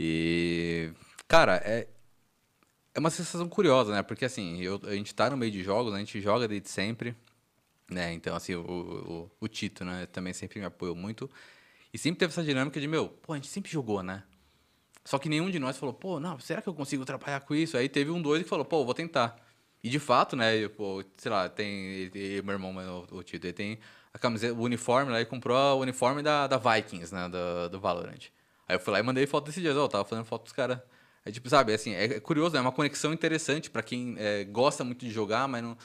E, 0.00 0.90
cara, 1.28 1.56
é, 1.64 1.88
é 2.94 2.98
uma 3.00 3.10
sensação 3.10 3.48
curiosa, 3.48 3.92
né? 3.92 4.02
Porque, 4.02 4.24
assim, 4.24 4.60
eu, 4.60 4.80
a 4.84 4.94
gente 4.94 5.14
tá 5.14 5.28
no 5.30 5.36
meio 5.36 5.50
de 5.52 5.62
jogos, 5.62 5.92
né? 5.92 5.98
a 5.98 6.00
gente 6.04 6.20
joga 6.20 6.46
desde 6.46 6.68
sempre, 6.68 7.16
né? 7.90 8.12
Então, 8.12 8.34
assim, 8.36 8.54
o, 8.54 8.62
o, 8.62 9.30
o 9.40 9.48
Tito, 9.48 9.84
né? 9.84 10.06
Também 10.06 10.32
sempre 10.32 10.60
me 10.60 10.66
apoiou 10.66 10.94
muito. 10.94 11.30
E 11.92 11.98
sempre 11.98 12.18
teve 12.20 12.32
essa 12.32 12.42
dinâmica 12.42 12.80
de, 12.80 12.86
meu, 12.88 13.08
pô, 13.08 13.32
a 13.32 13.36
gente 13.36 13.48
sempre 13.48 13.70
jogou, 13.70 14.02
né? 14.02 14.22
Só 15.04 15.18
que 15.18 15.28
nenhum 15.28 15.50
de 15.50 15.58
nós 15.58 15.76
falou, 15.76 15.94
pô, 15.94 16.18
não, 16.18 16.38
será 16.40 16.62
que 16.62 16.68
eu 16.68 16.74
consigo 16.74 17.04
trabalhar 17.04 17.40
com 17.40 17.54
isso? 17.54 17.76
Aí 17.76 17.88
teve 17.88 18.10
um 18.10 18.22
dois 18.22 18.42
que 18.42 18.48
falou, 18.48 18.64
pô, 18.64 18.84
vou 18.84 18.94
tentar. 18.94 19.36
E 19.82 19.90
de 19.90 19.98
fato, 19.98 20.34
né, 20.34 20.56
eu, 20.56 20.70
pô, 20.70 21.04
sei 21.18 21.30
lá, 21.30 21.48
tem, 21.48 21.68
ele- 21.68 22.18
ele- 22.18 22.42
meu 22.42 22.54
irmão, 22.54 22.74
o, 23.10 23.18
o 23.18 23.22
Tito, 23.22 23.46
ele 23.46 23.52
tem 23.52 23.78
a 24.14 24.18
camiseta, 24.18 24.54
o 24.54 24.62
uniforme 24.62 25.12
lá, 25.12 25.18
ele 25.18 25.26
comprou 25.28 25.56
o 25.78 25.80
uniforme 25.80 26.22
da, 26.22 26.46
da 26.46 26.56
Vikings, 26.56 27.14
né, 27.14 27.28
do, 27.28 27.68
do 27.68 27.80
Valorant. 27.80 28.30
Aí 28.66 28.76
eu 28.76 28.80
fui 28.80 28.92
lá 28.94 28.98
e 29.00 29.02
mandei 29.02 29.26
foto 29.26 29.46
desse 29.46 29.60
dia, 29.60 29.76
ó, 29.78 29.86
tava 29.88 30.04
fazendo 30.06 30.24
foto 30.24 30.44
dos 30.44 30.52
caras. 30.52 30.78
É 31.24 31.30
tipo, 31.30 31.48
sabe, 31.48 31.72
assim, 31.72 31.94
é, 31.94 32.04
é 32.04 32.20
curioso, 32.20 32.52
né, 32.52 32.58
é 32.58 32.62
uma 32.62 32.72
conexão 32.72 33.12
interessante 33.12 33.70
pra 33.70 33.82
quem 33.82 34.14
é, 34.18 34.44
gosta 34.44 34.84
muito 34.84 35.04
de 35.04 35.10
jogar, 35.10 35.48
mas 35.48 35.62
não, 35.62 35.76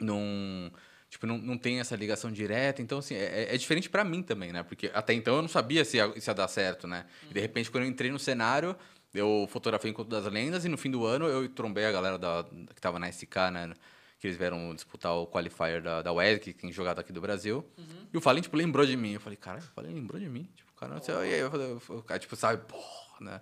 não 0.00 0.72
tipo 1.08 1.26
não, 1.26 1.38
não 1.38 1.56
tem 1.56 1.78
essa 1.78 1.94
ligação 1.94 2.32
direta 2.32 2.82
então 2.82 2.98
assim 2.98 3.14
é, 3.14 3.54
é 3.54 3.56
diferente 3.56 3.88
pra 3.88 4.02
mim 4.02 4.24
também 4.24 4.52
né 4.52 4.64
porque 4.64 4.90
até 4.92 5.14
então 5.14 5.36
eu 5.36 5.42
não 5.42 5.48
sabia 5.48 5.84
se 5.84 5.98
ia, 5.98 6.20
se 6.20 6.28
ia 6.28 6.34
dar 6.34 6.48
certo 6.48 6.88
né 6.88 7.06
e 7.30 7.32
de 7.34 7.38
repente 7.38 7.70
quando 7.70 7.84
eu 7.84 7.88
entrei 7.88 8.10
no 8.10 8.18
cenário 8.18 8.76
eu 9.14 9.46
fotografei 9.48 9.88
Encontro 9.88 10.10
das 10.10 10.30
Lendas 10.30 10.64
e 10.64 10.68
no 10.68 10.76
fim 10.76 10.90
do 10.90 11.06
ano 11.06 11.26
eu 11.26 11.48
trombei 11.48 11.86
a 11.86 11.92
galera 11.92 12.18
da, 12.18 12.44
que 12.74 12.80
tava 12.80 12.98
na 12.98 13.10
SK 13.10 13.36
né 13.52 13.72
que 14.18 14.26
eles 14.26 14.36
vieram 14.36 14.74
disputar 14.74 15.12
o 15.14 15.26
qualifier 15.26 15.82
da, 15.82 16.02
da 16.02 16.12
WES, 16.12 16.38
que 16.38 16.52
tem 16.52 16.72
jogado 16.72 16.98
aqui 16.98 17.12
do 17.12 17.20
Brasil. 17.20 17.64
E 18.12 18.16
o 18.16 18.20
Fallen, 18.20 18.42
tipo, 18.42 18.56
lembrou 18.56 18.86
de 18.86 18.96
mim. 18.96 19.12
Eu 19.12 19.20
falei, 19.20 19.36
cara, 19.36 19.58
o 19.58 19.62
Fallen 19.62 19.94
lembrou 19.94 20.18
de 20.18 20.28
mim. 20.28 20.48
Tipo, 20.56 20.72
cara, 20.74 20.94
não 20.94 21.02
sei. 21.02 21.14
E 21.14 21.18
aí 21.18 21.40
eu 21.40 21.50
falei, 21.50 21.78
o 21.88 22.02
cara, 22.02 22.18
tipo, 22.18 22.34
sabe, 22.34 22.62
porra, 22.66 23.20
né? 23.20 23.40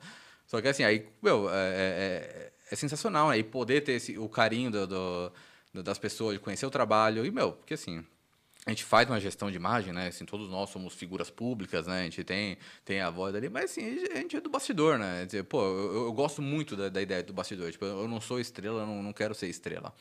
Só 0.55 0.63
que 0.63 0.69
assim, 0.69 0.85
aí, 0.85 1.05
meu, 1.21 1.51
é, 1.51 1.53
é, 1.55 2.53
é 2.71 2.77
sensacional, 2.77 3.31
né? 3.31 3.39
E 3.39 3.43
poder 3.43 3.81
ter 3.81 3.95
esse, 3.95 4.17
o 4.17 4.29
carinho 4.29 4.71
do, 4.71 4.87
do- 4.87 5.33
do- 5.75 5.83
das 5.83 5.99
pessoas, 5.99 6.35
de 6.35 6.39
conhecer 6.39 6.65
o 6.65 6.71
trabalho. 6.71 7.27
E, 7.27 7.31
meu, 7.33 7.51
porque 7.55 7.75
assim, 7.75 8.07
a 8.65 8.71
gente 8.71 8.85
faz 8.85 9.11
uma 9.11 9.19
gestão 9.19 9.51
de 9.51 9.57
imagem, 9.57 9.93
né? 9.93 10.07
Assim, 10.07 10.25
todos 10.25 10.49
nós 10.49 10.71
somos 10.71 10.95
figuras 10.95 11.29
públicas, 11.29 11.89
né? 11.89 12.03
A 12.03 12.05
gente 12.05 12.23
tem, 12.23 12.57
tem 12.85 13.01
a 13.01 13.11
voz 13.11 13.35
ali, 13.35 13.49
mas 13.49 13.73
assim, 13.73 14.05
a 14.13 14.17
gente 14.19 14.37
é 14.37 14.41
do 14.41 14.49
bastidor, 14.49 14.97
né? 14.97 15.27
Dizer, 15.27 15.43
pô, 15.43 15.61
eu, 15.61 16.05
eu 16.07 16.13
gosto 16.13 16.41
muito 16.41 16.77
da, 16.77 16.89
da 16.89 17.03
ideia 17.03 17.21
do 17.21 17.33
bastidor. 17.33 17.73
Tipo, 17.73 17.85
eu 17.87 18.07
não 18.07 18.21
sou 18.21 18.39
estrela, 18.39 18.83
eu 18.83 18.87
não, 18.87 19.03
não 19.03 19.13
quero 19.13 19.35
ser 19.35 19.49
estrela. 19.49 19.93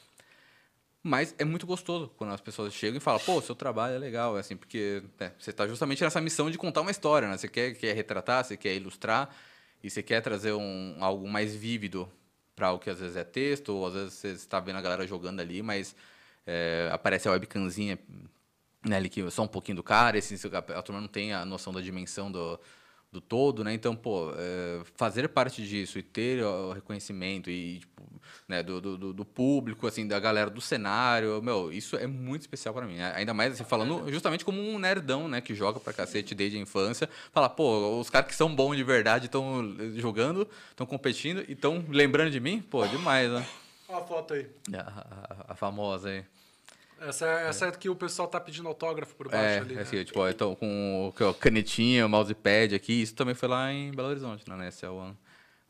Mas 1.02 1.34
é 1.40 1.44
muito 1.44 1.66
gostoso 1.66 2.10
quando 2.16 2.32
as 2.32 2.40
pessoas 2.42 2.74
chegam 2.74 2.98
e 2.98 3.02
falam, 3.02 3.20
pô, 3.20 3.42
seu 3.42 3.56
trabalho 3.56 3.96
é 3.96 3.98
legal, 3.98 4.38
assim, 4.38 4.56
porque 4.56 5.04
né, 5.20 5.34
você 5.38 5.50
está 5.50 5.68
justamente 5.68 6.02
nessa 6.04 6.22
missão 6.22 6.50
de 6.52 6.58
contar 6.60 6.82
uma 6.82 6.92
história, 6.92 7.28
né? 7.28 7.38
Você 7.38 7.48
quer, 7.50 7.74
quer 7.74 7.94
retratar, 7.94 8.46
você 8.46 8.56
quer 8.56 8.76
ilustrar 8.76 9.36
e 9.84 9.90
você 9.90 10.02
quer 10.02 10.22
trazer 10.22 10.54
um, 10.54 10.96
algo 11.00 11.28
mais 11.28 11.54
vívido 11.54 12.10
para 12.56 12.72
o 12.72 12.80
que 12.80 12.90
às 12.90 13.00
vezes 13.00 13.18
é 13.18 13.24
texto, 13.24 13.70
ou 13.70 13.88
às 13.88 13.94
vezes 13.94 14.14
você 14.14 14.28
está 14.30 14.60
vendo 14.60 14.78
a 14.78 14.82
galera 14.82 15.06
jogando 15.06 15.42
ali, 15.42 15.62
mas 15.62 15.96
é, 16.48 16.90
aparece 16.92 17.28
a 17.28 17.32
webcamzinha 17.32 18.00
né, 18.86 18.98
ali 18.98 19.10
que 19.10 19.30
só 19.30 19.44
um 19.44 19.48
pouquinho 19.48 19.78
do 19.78 19.84
cara, 19.84 20.18
esse, 20.18 20.36
a 20.56 20.82
turma 20.82 21.02
não 21.02 21.08
tem 21.08 21.34
a 21.34 21.46
noção 21.46 21.74
da 21.74 21.82
dimensão 21.82 22.32
do, 22.32 22.60
do 23.14 23.22
todo, 23.22 23.64
né? 23.64 23.74
Então, 23.74 23.96
pô, 23.96 24.32
é, 24.36 24.82
fazer 24.96 25.30
parte 25.30 25.66
disso 25.66 26.00
e 26.00 26.04
ter 26.04 26.44
o 26.44 26.72
reconhecimento 26.74 27.50
e, 27.50 27.80
tipo, 27.80 28.02
né, 28.48 28.64
do, 28.64 28.82
do, 28.82 29.14
do 29.14 29.24
público, 29.26 29.86
assim, 29.86 30.08
da 30.08 30.20
galera 30.20 30.50
do 30.50 30.60
cenário, 30.60 31.42
meu, 31.42 31.72
isso 31.72 31.96
é 31.96 32.08
muito 32.08 32.42
especial 32.42 32.74
para 32.74 32.88
mim. 32.88 32.96
né? 32.96 33.14
Ainda 33.16 33.34
mais, 33.34 33.54
assim, 33.54 33.64
falando 33.64 34.12
justamente 34.12 34.44
como 34.44 34.60
um 34.60 34.80
nerdão, 34.80 35.28
né, 35.28 35.40
que 35.40 35.54
joga 35.54 35.80
pra 35.80 35.94
cacete 35.94 36.34
desde 36.34 36.58
a 36.58 36.60
infância. 36.60 37.08
Fala, 37.32 37.48
pô, 37.48 38.00
os 38.00 38.10
caras 38.10 38.28
que 38.28 38.36
são 38.36 38.54
bons 38.54 38.76
de 38.76 38.84
verdade 38.84 39.28
estão 39.28 39.76
jogando, 39.96 40.48
estão 40.72 40.86
competindo 40.88 41.46
e 41.48 41.54
estão 41.54 41.86
lembrando 41.90 42.32
de 42.32 42.40
mim, 42.40 42.62
pô, 42.62 42.86
demais, 42.88 43.30
né? 43.32 43.46
Olha 43.88 44.00
a 44.00 44.08
foto 44.08 44.34
aí. 44.34 44.48
A, 44.74 44.80
a- 44.80 45.46
a 45.50 45.56
famosa 45.56 46.10
aí. 46.10 46.26
Essa 47.08 47.26
é, 47.28 47.48
essa 47.48 47.66
é 47.68 47.72
que 47.72 47.90
o 47.90 47.96
pessoal 47.96 48.28
tá 48.28 48.40
pedindo 48.40 48.68
autógrafo 48.68 49.16
por 49.16 49.30
baixo 49.30 49.46
É, 49.46 49.58
ali. 49.60 49.76
né? 49.76 49.82
assim, 49.82 50.04
tipo, 50.04 50.34
tô 50.34 50.56
com 50.56 51.08
o 51.20 51.34
canetinha, 51.34 52.08
mousepad 52.08 52.74
aqui. 52.76 53.02
Isso 53.02 53.16
também 53.16 53.36
foi 53.36 53.50
lá 53.50 53.72
em 53.72 53.92
Belo 53.92 54.10
Horizonte, 54.10 54.48
na 54.48 54.56
NSL 54.56 54.94
One. 54.96 55.18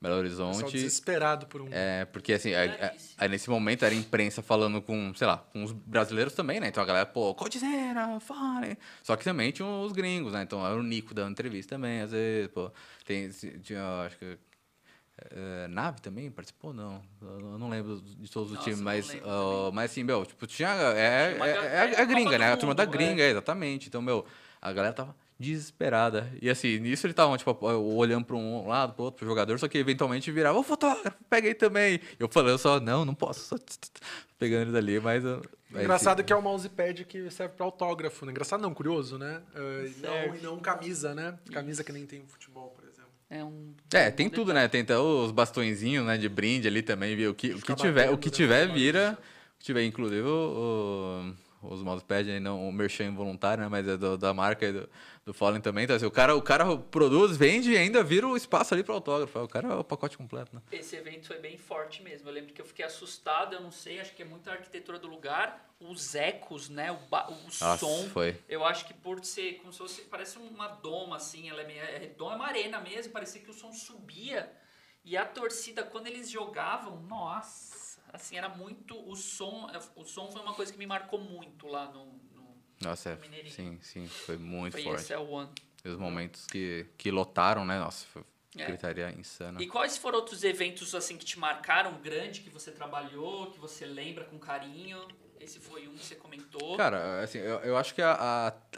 Belo 0.01 0.21
Pessoal 0.21 0.49
Horizonte. 0.49 0.73
desesperado 0.73 1.45
por 1.47 1.61
um. 1.61 1.67
É, 1.71 2.03
porque 2.03 2.33
assim, 2.33 2.53
a- 2.53 2.65
a- 2.65 2.91
aí 3.19 3.29
nesse 3.29 3.49
momento 3.49 3.85
era 3.85 3.93
a 3.95 3.97
imprensa 3.97 4.41
falando 4.41 4.81
com, 4.81 5.13
sei 5.15 5.25
lá, 5.25 5.37
com 5.37 5.63
os 5.63 5.71
brasileiros 5.71 6.33
também, 6.33 6.59
né? 6.59 6.67
Então 6.67 6.83
a 6.83 6.85
galera, 6.85 7.05
pô, 7.05 7.33
Coldzera, 7.33 8.19
fale. 8.19 8.77
Só 9.01 9.15
que 9.15 9.23
também 9.23 9.51
tinha 9.53 9.65
os 9.65 9.93
gringos, 9.93 10.33
né? 10.33 10.41
Então 10.43 10.65
era 10.65 10.75
o 10.75 10.83
Nico 10.83 11.13
dando 11.13 11.31
entrevista 11.31 11.75
também, 11.75 12.01
às 12.01 12.11
vezes, 12.11 12.49
pô. 12.51 12.69
Tem, 13.05 13.29
tinha, 13.61 14.01
acho 14.05 14.17
que. 14.17 14.37
É, 15.17 15.67
Nave 15.67 16.01
também 16.01 16.29
participou? 16.31 16.73
Não. 16.73 17.01
Eu 17.21 17.57
não 17.57 17.69
lembro 17.69 18.01
de 18.01 18.29
todos 18.31 18.51
os 18.51 18.55
Nossa, 18.57 18.69
times, 18.69 18.81
mas. 18.81 19.15
ó, 19.23 19.71
mas 19.71 19.91
assim, 19.91 20.03
meu, 20.03 20.25
tipo, 20.25 20.45
tinha. 20.47 20.69
É, 20.69 21.33
Tinha 21.33 21.45
é, 21.45 21.49
é, 21.49 21.79
a- 21.79 21.85
é 21.89 21.93
é 21.93 22.01
a 22.01 22.05
gringa, 22.05 22.37
né? 22.37 22.51
A 22.51 22.57
turma 22.57 22.73
da 22.75 22.85
Mundo, 22.85 22.93
gringa, 22.93 23.23
exatamente. 23.23 23.87
Então, 23.87 24.01
meu, 24.01 24.25
a 24.61 24.71
galera 24.73 24.93
tava 24.93 25.15
desesperada. 25.39 26.31
E 26.41 26.49
assim, 26.49 26.79
nisso 26.79 27.05
eles 27.05 27.13
estavam, 27.13 27.37
tipo, 27.37 27.55
olhando 27.65 28.25
para 28.25 28.35
um 28.35 28.67
lado, 28.67 28.93
pro 28.93 29.03
outro, 29.05 29.19
pro 29.19 29.27
jogador, 29.27 29.59
só 29.59 29.67
que 29.67 29.77
eventualmente 29.77 30.31
virava, 30.31 30.57
ô 30.57 30.63
fotógrafo, 30.63 31.17
pega 31.29 31.47
aí 31.47 31.53
também. 31.53 31.99
Eu 32.17 32.27
falando 32.29 32.57
só, 32.57 32.79
não, 32.79 33.03
não 33.05 33.13
posso, 33.13 33.41
só 33.41 33.57
tss, 33.57 33.77
tss, 33.77 33.91
pegando 34.39 34.63
eles 34.63 34.75
ali, 34.75 34.99
mas. 34.99 35.23
mas, 35.23 35.83
Engraçado 35.83 36.19
assim, 36.19 36.25
que 36.27 36.33
é 36.33 36.35
o 36.35 36.41
mousepad 36.41 37.05
que 37.05 37.29
serve 37.29 37.55
para 37.55 37.65
autógrafo, 37.65 38.25
né? 38.25 38.31
Engraçado 38.31 38.61
não, 38.61 38.73
curioso, 38.73 39.17
né? 39.17 39.41
Uh, 39.55 39.85
e, 39.85 39.95
não, 40.01 40.35
e 40.35 40.41
não 40.41 40.59
camisa, 40.59 41.13
né? 41.13 41.37
Camisa 41.51 41.83
que 41.83 41.91
nem 41.91 42.05
tem 42.05 42.19
no 42.19 42.27
futebol, 42.27 42.69
por. 42.69 42.82
É 43.35 43.43
um. 43.43 43.73
É, 43.91 44.11
tem 44.11 44.29
tudo, 44.29 44.53
né? 44.53 44.67
Tem 44.67 44.81
até 44.81 44.97
os 44.97 45.31
bastõezinhos, 45.31 46.05
né, 46.05 46.17
de 46.17 46.29
brinde 46.29 46.67
ali 46.67 46.81
também, 46.83 47.15
viu? 47.15 47.31
O 47.31 47.33
que, 47.33 47.51
o 47.53 47.59
que 47.61 47.75
tiver, 47.75 48.09
o 48.11 48.17
que 48.17 48.29
tiver 48.29 48.71
vira. 48.71 49.17
O 49.19 49.59
que 49.59 49.65
tiver, 49.65 49.83
inclusive, 49.85 50.21
o, 50.21 50.27
o- 51.31 51.33
os 51.63 51.81
mousepad 51.81 52.29
aí, 52.29 52.39
não 52.39 52.67
o 52.67 52.71
merchan 52.71 53.05
involuntário, 53.05 53.63
né? 53.63 53.69
Mas 53.69 53.87
é 53.87 53.95
do- 53.97 54.17
da 54.17 54.33
marca 54.33 54.71
do, 54.71 54.89
do 55.25 55.33
Fallen 55.33 55.61
também. 55.61 55.83
Então, 55.85 55.95
assim, 55.95 56.05
o 56.05 56.11
cara, 56.11 56.35
o 56.35 56.41
cara 56.41 56.77
produz, 56.77 57.35
vende 57.37 57.71
e 57.71 57.77
ainda 57.77 58.03
vira 58.03 58.27
o 58.27 58.35
espaço 58.35 58.73
ali 58.73 58.83
para 58.83 58.93
autógrafo. 58.93 59.39
O 59.39 59.47
cara 59.47 59.67
é 59.69 59.75
o 59.75 59.83
pacote 59.83 60.17
completo, 60.17 60.55
né? 60.55 60.61
Esse 60.71 60.95
evento 60.95 61.27
foi 61.27 61.39
bem 61.39 61.57
forte 61.57 62.01
mesmo. 62.01 62.27
Eu 62.29 62.33
lembro 62.33 62.53
que 62.53 62.61
eu 62.61 62.65
fiquei 62.65 62.85
assustado, 62.85 63.53
eu 63.53 63.61
não 63.61 63.71
sei, 63.71 63.99
acho 63.99 64.13
que 64.13 64.21
é 64.21 64.25
muita 64.25 64.51
arquitetura 64.51 64.97
do 64.99 65.07
lugar, 65.07 65.69
os 65.79 66.15
ecos, 66.15 66.69
né? 66.69 66.91
O, 66.91 66.95
o 66.95 67.09
Nossa, 67.43 67.77
som. 67.77 68.07
foi. 68.09 68.37
Eu 68.47 68.63
acho 68.65 68.85
que 68.85 68.93
por 68.93 69.23
ser 69.25 69.55
como 69.59 69.71
se 69.71 69.79
fosse. 69.79 70.01
Parece 70.03 70.37
uma 70.37 70.67
doma, 70.67 71.17
assim, 71.17 71.49
ela 71.49 71.61
é 71.61 71.67
meio. 71.67 71.81
É 71.81 71.97
redonda, 71.97 72.33
é 72.33 72.35
uma 72.37 72.47
arena 72.47 72.79
mesmo, 72.79 73.11
parecia 73.11 73.41
que 73.41 73.49
o 73.49 73.53
som 73.53 73.71
subia. 73.73 74.51
E 75.05 75.17
a 75.17 75.25
torcida, 75.25 75.83
quando 75.83 76.07
eles 76.07 76.31
jogavam, 76.31 77.01
nossa, 77.09 77.72
assim, 78.13 78.37
era 78.37 78.47
muito. 78.47 78.95
O 79.09 79.15
som. 79.15 79.67
O 79.95 80.05
som 80.05 80.31
foi 80.31 80.41
uma 80.41 80.53
coisa 80.53 80.71
que 80.71 80.77
me 80.79 80.85
marcou 80.87 81.19
muito 81.19 81.67
lá 81.67 81.91
no. 81.91 82.05
no 82.33 82.55
Nossa, 82.81 83.09
é, 83.09 83.15
Mineirinho. 83.17 83.53
sim, 83.53 83.79
sim, 83.81 84.07
foi 84.07 84.37
muito 84.37 84.73
foi 84.73 84.83
forte. 84.83 85.01
esse 85.01 85.13
é 85.13 85.17
o 85.17 85.27
One. 85.29 85.49
E 85.83 85.89
os 85.89 85.97
momentos 85.97 86.45
que, 86.47 86.85
que 86.97 87.11
lotaram, 87.11 87.65
né? 87.65 87.77
Nossa, 87.79 88.05
foi 88.07 88.23
É. 88.55 88.65
gritaria 88.67 89.11
insana. 89.11 89.61
E 89.61 89.67
quais 89.67 89.97
foram 89.97 90.19
outros 90.19 90.43
eventos 90.43 90.93
assim 90.95 91.17
que 91.17 91.25
te 91.25 91.37
marcaram 91.39 91.99
grande, 92.01 92.41
que 92.41 92.49
você 92.49 92.71
trabalhou, 92.71 93.51
que 93.51 93.59
você 93.59 93.85
lembra 93.85 94.23
com 94.25 94.37
carinho? 94.39 95.05
Esse 95.43 95.59
foi 95.59 95.87
um 95.87 95.93
que 95.93 96.05
você 96.05 96.15
comentou. 96.15 96.77
Cara, 96.77 97.21
assim, 97.21 97.37
eu, 97.37 97.57
eu 97.59 97.77
acho 97.77 97.93
que 97.93 98.01
a, 98.01 98.13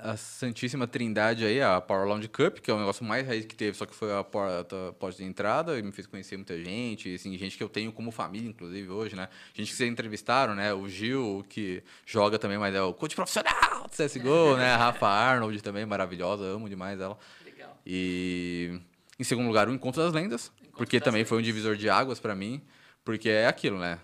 a, 0.02 0.12
a 0.12 0.18
Santíssima 0.18 0.88
Trindade 0.88 1.46
aí, 1.46 1.62
a 1.62 1.80
Power 1.80 2.08
Lounge 2.08 2.28
Cup, 2.28 2.58
que 2.60 2.72
é 2.72 2.74
o 2.74 2.80
negócio 2.80 3.06
mais 3.06 3.28
raiz 3.28 3.46
que 3.46 3.56
teve, 3.56 3.78
só 3.78 3.86
que 3.86 3.94
foi 3.94 4.12
a 4.18 4.24
porta, 4.24 4.94
porta 5.00 5.18
de 5.18 5.26
entrada, 5.26 5.78
e 5.78 5.84
me 5.84 5.92
fez 5.92 6.08
conhecer 6.08 6.36
muita 6.38 6.58
gente, 6.64 7.14
assim, 7.14 7.38
gente 7.38 7.56
que 7.56 7.64
eu 7.64 7.70
tenho 7.70 7.92
como 7.92 8.12
família, 8.12 8.50
inclusive, 8.50 8.90
hoje, 8.90 9.16
né? 9.16 9.30
Gente 9.54 9.70
que 9.70 9.76
vocês 9.76 9.90
entrevistaram, 9.92 10.56
né? 10.56 10.74
O 10.74 10.90
Gil, 10.90 11.46
que 11.48 11.84
joga 12.06 12.40
também, 12.40 12.58
mas 12.58 12.74
é 12.74 12.82
o 12.82 12.94
coach 12.94 13.16
profissional 13.16 13.84
do 13.84 13.92
CSGO, 13.92 14.58
né? 14.58 14.72
A 14.74 14.78
Rafa 14.78 15.08
Arnold 15.08 15.62
também, 15.62 15.86
maravilhosa, 15.86 16.44
amo 16.46 16.68
demais 16.68 17.00
ela. 17.00 17.18
Legal. 17.46 17.80
E 17.86 18.80
em 19.20 19.24
segundo 19.24 19.48
lugar, 19.48 19.70
o 19.70 19.74
Encontro 19.74 20.02
das 20.02 20.14
Lendas, 20.14 20.52
Encontro 20.62 20.78
porque 20.78 21.00
das 21.00 21.06
também 21.06 21.24
foi 21.26 21.38
um 21.38 21.42
Lendas. 21.42 21.54
divisor 21.54 21.76
de 21.76 21.90
águas 21.90 22.20
pra 22.20 22.36
mim, 22.36 22.62
porque 23.04 23.30
é 23.30 23.48
aquilo, 23.48 23.78
né? 23.78 24.00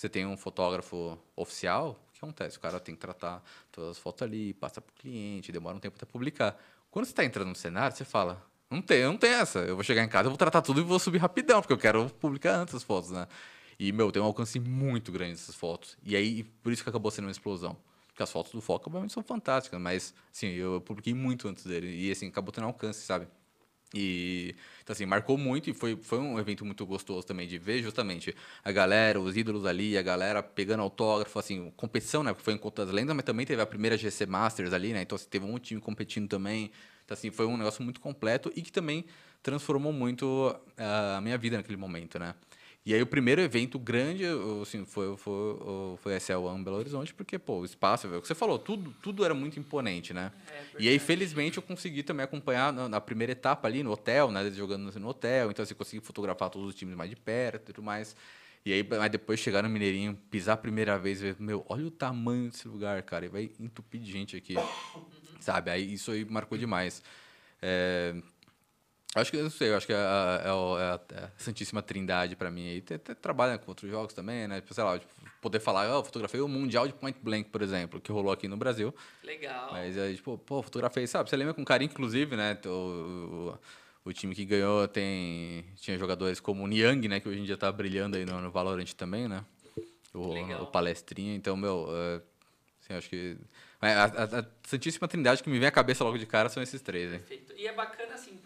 Você 0.00 0.08
tem 0.08 0.24
um 0.24 0.34
fotógrafo 0.34 1.18
oficial, 1.36 1.90
o 2.08 2.12
que 2.12 2.18
acontece? 2.24 2.56
O 2.56 2.60
cara 2.60 2.80
tem 2.80 2.94
que 2.94 3.00
tratar 3.02 3.42
todas 3.70 3.90
as 3.90 3.98
fotos 3.98 4.22
ali, 4.22 4.54
passa 4.54 4.80
pro 4.80 4.94
cliente, 4.94 5.52
demora 5.52 5.76
um 5.76 5.78
tempo 5.78 5.94
até 5.94 6.06
publicar. 6.06 6.58
Quando 6.90 7.04
você 7.04 7.12
está 7.12 7.22
entrando 7.22 7.48
no 7.48 7.54
cenário, 7.54 7.94
você 7.94 8.02
fala, 8.02 8.42
Não 8.70 8.80
tem, 8.80 9.04
não 9.04 9.18
tem 9.18 9.32
essa. 9.32 9.58
Eu 9.58 9.74
vou 9.74 9.84
chegar 9.84 10.02
em 10.02 10.08
casa, 10.08 10.28
eu 10.28 10.30
vou 10.30 10.38
tratar 10.38 10.62
tudo 10.62 10.80
e 10.80 10.82
vou 10.82 10.98
subir 10.98 11.18
rapidão, 11.18 11.60
porque 11.60 11.74
eu 11.74 11.78
quero 11.78 12.08
publicar 12.18 12.54
antes 12.56 12.74
as 12.74 12.82
fotos, 12.82 13.10
né? 13.10 13.28
E, 13.78 13.92
meu, 13.92 14.10
tem 14.10 14.22
um 14.22 14.24
alcance 14.24 14.58
muito 14.58 15.12
grande 15.12 15.32
essas 15.32 15.54
fotos. 15.54 15.98
E 16.02 16.16
aí, 16.16 16.44
por 16.44 16.72
isso 16.72 16.82
que 16.82 16.88
acabou 16.88 17.10
sendo 17.10 17.26
uma 17.26 17.30
explosão. 17.30 17.76
Porque 18.06 18.22
as 18.22 18.32
fotos 18.32 18.52
do 18.52 18.60
Foca, 18.62 18.88
obviamente, 18.88 19.12
são 19.12 19.22
fantásticas, 19.22 19.78
mas, 19.78 20.14
assim, 20.32 20.48
eu 20.48 20.80
publiquei 20.80 21.12
muito 21.12 21.46
antes 21.46 21.64
dele. 21.66 21.88
E, 21.88 22.10
assim, 22.10 22.28
acabou 22.28 22.52
tendo 22.52 22.66
alcance, 22.66 23.04
sabe? 23.04 23.28
E, 23.92 24.54
então, 24.82 24.92
assim, 24.92 25.04
marcou 25.04 25.36
muito 25.36 25.68
e 25.68 25.72
foi, 25.72 25.96
foi 25.96 26.18
um 26.18 26.38
evento 26.38 26.64
muito 26.64 26.86
gostoso 26.86 27.26
também 27.26 27.48
de 27.48 27.58
ver 27.58 27.82
justamente 27.82 28.34
a 28.64 28.70
galera, 28.70 29.20
os 29.20 29.36
ídolos 29.36 29.66
ali, 29.66 29.98
a 29.98 30.02
galera 30.02 30.42
pegando 30.42 30.82
autógrafo, 30.82 31.38
assim, 31.38 31.72
competição, 31.76 32.22
né? 32.22 32.32
Porque 32.32 32.44
foi 32.44 32.54
em 32.54 32.58
Conta 32.58 32.86
das 32.86 32.94
Lendas, 32.94 33.16
mas 33.16 33.24
também 33.24 33.44
teve 33.44 33.60
a 33.60 33.66
primeira 33.66 33.96
GC 33.96 34.26
Masters 34.26 34.72
ali, 34.72 34.92
né? 34.92 35.02
Então, 35.02 35.16
assim, 35.16 35.28
teve 35.28 35.44
um 35.44 35.58
time 35.58 35.80
competindo 35.80 36.28
também. 36.28 36.70
Então, 37.04 37.14
assim, 37.14 37.30
foi 37.30 37.46
um 37.46 37.56
negócio 37.56 37.82
muito 37.82 38.00
completo 38.00 38.52
e 38.54 38.62
que 38.62 38.70
também 38.70 39.04
transformou 39.42 39.92
muito 39.92 40.54
a 40.76 41.20
minha 41.20 41.36
vida 41.36 41.56
naquele 41.56 41.76
momento, 41.76 42.18
né? 42.18 42.34
E 42.84 42.94
aí 42.94 43.02
o 43.02 43.06
primeiro 43.06 43.42
evento 43.42 43.78
grande, 43.78 44.24
assim, 44.62 44.86
foi, 44.86 45.14
foi, 45.16 45.58
foi 45.98 46.14
a 46.14 46.16
SL 46.16 46.38
One 46.46 46.64
Belo 46.64 46.78
Horizonte, 46.78 47.12
porque, 47.12 47.38
pô, 47.38 47.58
o 47.58 47.64
espaço, 47.64 48.08
o 48.08 48.22
que 48.22 48.26
você 48.26 48.34
falou, 48.34 48.58
tudo, 48.58 48.94
tudo 49.02 49.22
era 49.22 49.34
muito 49.34 49.58
imponente, 49.60 50.14
né? 50.14 50.32
É, 50.50 50.82
e 50.82 50.88
aí, 50.88 50.98
felizmente, 50.98 51.58
eu 51.58 51.62
consegui 51.62 52.02
também 52.02 52.24
acompanhar 52.24 52.72
na, 52.72 52.88
na, 52.88 53.00
primeira 53.00 53.32
etapa 53.32 53.68
ali, 53.68 53.82
no 53.82 53.90
hotel, 53.90 54.30
né? 54.30 54.40
Eles 54.40 54.56
jogando 54.56 54.90
no 54.98 55.08
hotel, 55.08 55.50
então, 55.50 55.62
assim, 55.62 55.74
consegui 55.74 56.02
fotografar 56.02 56.48
todos 56.48 56.68
os 56.68 56.74
times 56.74 56.96
mais 56.96 57.10
de 57.10 57.16
perto 57.16 57.64
e 57.64 57.72
tudo 57.74 57.82
mais. 57.82 58.16
E 58.64 58.72
aí, 58.72 58.82
mas 58.82 59.10
depois 59.10 59.38
chegar 59.40 59.62
no 59.62 59.68
Mineirinho, 59.68 60.18
pisar 60.30 60.54
a 60.54 60.56
primeira 60.56 60.98
vez, 60.98 61.20
ver, 61.20 61.36
meu, 61.38 61.64
olha 61.68 61.86
o 61.86 61.90
tamanho 61.90 62.50
desse 62.50 62.66
lugar, 62.66 63.02
cara, 63.02 63.26
e 63.26 63.28
vai 63.28 63.50
entupir 63.60 64.00
de 64.00 64.10
gente 64.10 64.36
aqui, 64.36 64.54
sabe? 65.38 65.70
Aí 65.70 65.92
isso 65.92 66.10
aí 66.12 66.24
marcou 66.24 66.56
demais. 66.56 67.02
É, 67.60 68.14
Acho 69.14 69.32
que 69.32 69.36
eu 69.36 69.50
sei, 69.50 69.70
eu 69.70 69.76
acho 69.76 69.86
que 69.86 69.92
é 69.92 69.96
a, 69.96 70.42
é 70.44 70.48
a, 70.48 71.00
é 71.20 71.24
a 71.24 71.30
Santíssima 71.36 71.82
Trindade 71.82 72.36
para 72.36 72.48
mim. 72.48 72.68
E 72.68 72.80
trabalha 72.80 73.58
com 73.58 73.68
outros 73.70 73.90
jogos 73.90 74.14
também, 74.14 74.46
né? 74.46 74.60
Tipo, 74.60 74.72
sei 74.72 74.84
lá, 74.84 74.96
tipo, 74.98 75.12
poder 75.40 75.58
falar, 75.58 75.98
oh, 75.98 76.04
fotografei 76.04 76.40
o 76.40 76.46
Mundial 76.46 76.86
de 76.86 76.94
Point 76.94 77.18
Blank, 77.20 77.50
por 77.50 77.60
exemplo, 77.60 78.00
que 78.00 78.12
rolou 78.12 78.32
aqui 78.32 78.46
no 78.46 78.56
Brasil. 78.56 78.94
Legal. 79.24 79.72
Mas 79.72 79.98
aí, 79.98 80.14
tipo, 80.14 80.38
pô, 80.38 80.62
fotografei, 80.62 81.08
sabe? 81.08 81.28
Você 81.28 81.36
lembra 81.36 81.54
com 81.54 81.64
carinho, 81.64 81.90
inclusive, 81.90 82.36
né? 82.36 82.56
O, 82.66 82.68
o, 82.68 83.58
o, 84.04 84.12
time 84.12 84.32
que 84.32 84.44
ganhou 84.44 84.86
tem 84.86 85.64
tinha 85.74 85.98
jogadores 85.98 86.38
como 86.38 86.62
o 86.62 86.66
Niang, 86.68 87.08
né? 87.08 87.18
Que 87.18 87.28
hoje 87.28 87.40
em 87.40 87.44
dia 87.44 87.56
tá 87.56 87.72
brilhando 87.72 88.16
aí 88.16 88.24
no, 88.24 88.40
no 88.40 88.50
Valorant 88.52 88.92
também, 88.92 89.26
né? 89.26 89.44
O, 90.14 90.34
o 90.62 90.66
palestrinha. 90.66 91.34
Então, 91.34 91.56
meu, 91.56 91.88
uh, 91.88 92.22
assim, 92.80 92.94
acho 92.94 93.08
que 93.08 93.36
a, 93.80 94.04
a, 94.04 94.40
a, 94.40 94.44
Santíssima 94.62 95.08
Trindade 95.08 95.42
que 95.42 95.48
me 95.48 95.58
vem 95.58 95.66
à 95.66 95.72
cabeça 95.72 96.04
logo 96.04 96.18
de 96.18 96.26
cara 96.26 96.48
são 96.48 96.62
esses 96.62 96.80
três, 96.82 97.10
né? 97.10 97.18
Perfeito. 97.18 97.54
E 97.56 97.66
é 97.66 97.72
bacana, 97.72 98.14
assim, 98.14 98.36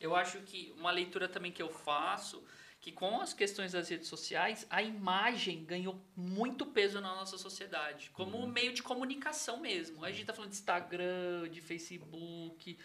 eu 0.00 0.14
acho 0.14 0.40
que 0.40 0.72
uma 0.76 0.90
leitura 0.90 1.28
também 1.28 1.52
que 1.52 1.62
eu 1.62 1.70
faço, 1.70 2.42
que 2.80 2.92
com 2.92 3.20
as 3.20 3.32
questões 3.32 3.72
das 3.72 3.88
redes 3.88 4.08
sociais, 4.08 4.66
a 4.70 4.82
imagem 4.82 5.64
ganhou 5.64 6.00
muito 6.16 6.64
peso 6.64 7.00
na 7.00 7.14
nossa 7.14 7.36
sociedade, 7.36 8.10
como 8.12 8.38
uhum. 8.38 8.46
meio 8.46 8.72
de 8.72 8.82
comunicação 8.82 9.58
mesmo. 9.58 10.04
A 10.04 10.10
gente 10.10 10.22
está 10.22 10.32
falando 10.32 10.50
de 10.50 10.56
Instagram, 10.56 11.48
de 11.50 11.60
Facebook. 11.60 12.78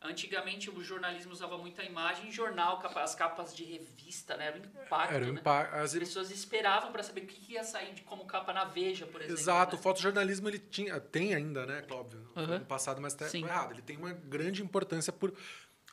Antigamente 0.00 0.70
o 0.70 0.80
jornalismo 0.80 1.32
usava 1.32 1.58
muita 1.58 1.82
imagem, 1.82 2.30
jornal, 2.30 2.80
as 2.94 3.16
capas 3.16 3.56
de 3.56 3.64
revista, 3.64 4.36
né? 4.36 4.46
Era 4.46 4.56
um 4.56 4.60
impacto. 4.60 5.14
Era 5.14 5.24
um 5.24 5.32
né? 5.32 5.40
impacto. 5.40 5.74
As 5.74 5.92
pessoas 5.92 6.30
esperavam 6.30 6.92
para 6.92 7.02
saber 7.02 7.22
o 7.22 7.26
que 7.26 7.54
ia 7.54 7.64
sair 7.64 7.94
de 7.94 8.02
como 8.02 8.24
capa 8.24 8.52
na 8.52 8.64
Veja, 8.64 9.06
por 9.06 9.20
exemplo. 9.20 9.40
Exato, 9.40 9.74
né? 9.74 9.80
o 9.80 9.82
fotojornalismo 9.82 10.48
ele 10.48 10.60
tinha, 10.60 11.00
tem 11.00 11.34
ainda, 11.34 11.66
né, 11.66 11.82
Cláudio? 11.82 12.20
Uhum. 12.36 12.58
No 12.58 12.64
passado, 12.66 13.00
mas 13.00 13.12
está 13.12 13.36
errado. 13.36 13.72
Ele 13.72 13.82
tem 13.82 13.96
uma 13.96 14.12
grande 14.12 14.62
importância 14.62 15.12
por 15.12 15.34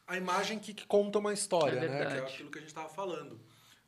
a 0.07 0.17
imagem 0.17 0.59
que, 0.59 0.73
que 0.73 0.85
conta 0.85 1.19
uma 1.19 1.33
história, 1.33 1.79
é 1.79 1.87
né? 1.87 2.05
Que 2.05 2.13
é 2.13 2.19
aquilo 2.19 2.51
que 2.51 2.57
a 2.57 2.61
gente 2.61 2.69
estava 2.69 2.89
falando. 2.89 3.39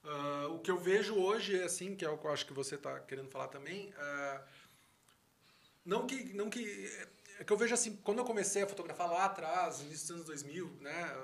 Uh, 0.03 0.53
o 0.53 0.59
que 0.59 0.71
eu 0.71 0.77
vejo 0.77 1.15
hoje 1.15 1.59
é 1.59 1.65
assim, 1.65 1.95
que 1.95 2.05
é 2.05 2.09
o 2.09 2.17
que 2.17 2.25
eu 2.25 2.31
acho 2.31 2.45
que 2.45 2.53
você 2.53 2.75
está 2.75 2.99
querendo 3.01 3.29
falar 3.29 3.47
também. 3.47 3.89
Uh, 3.89 4.39
não 5.85 6.07
que, 6.07 6.33
não 6.33 6.49
que 6.49 6.89
é 7.39 7.43
que 7.43 7.53
eu 7.53 7.57
vejo 7.57 7.73
assim, 7.73 7.95
quando 7.97 8.17
eu 8.19 8.25
comecei 8.25 8.63
a 8.63 8.67
fotografar 8.67 9.07
lá 9.07 9.25
atrás, 9.25 9.81
início 9.81 10.07
dos 10.07 10.11
anos 10.15 10.25
2000, 10.25 10.77
né? 10.81 11.15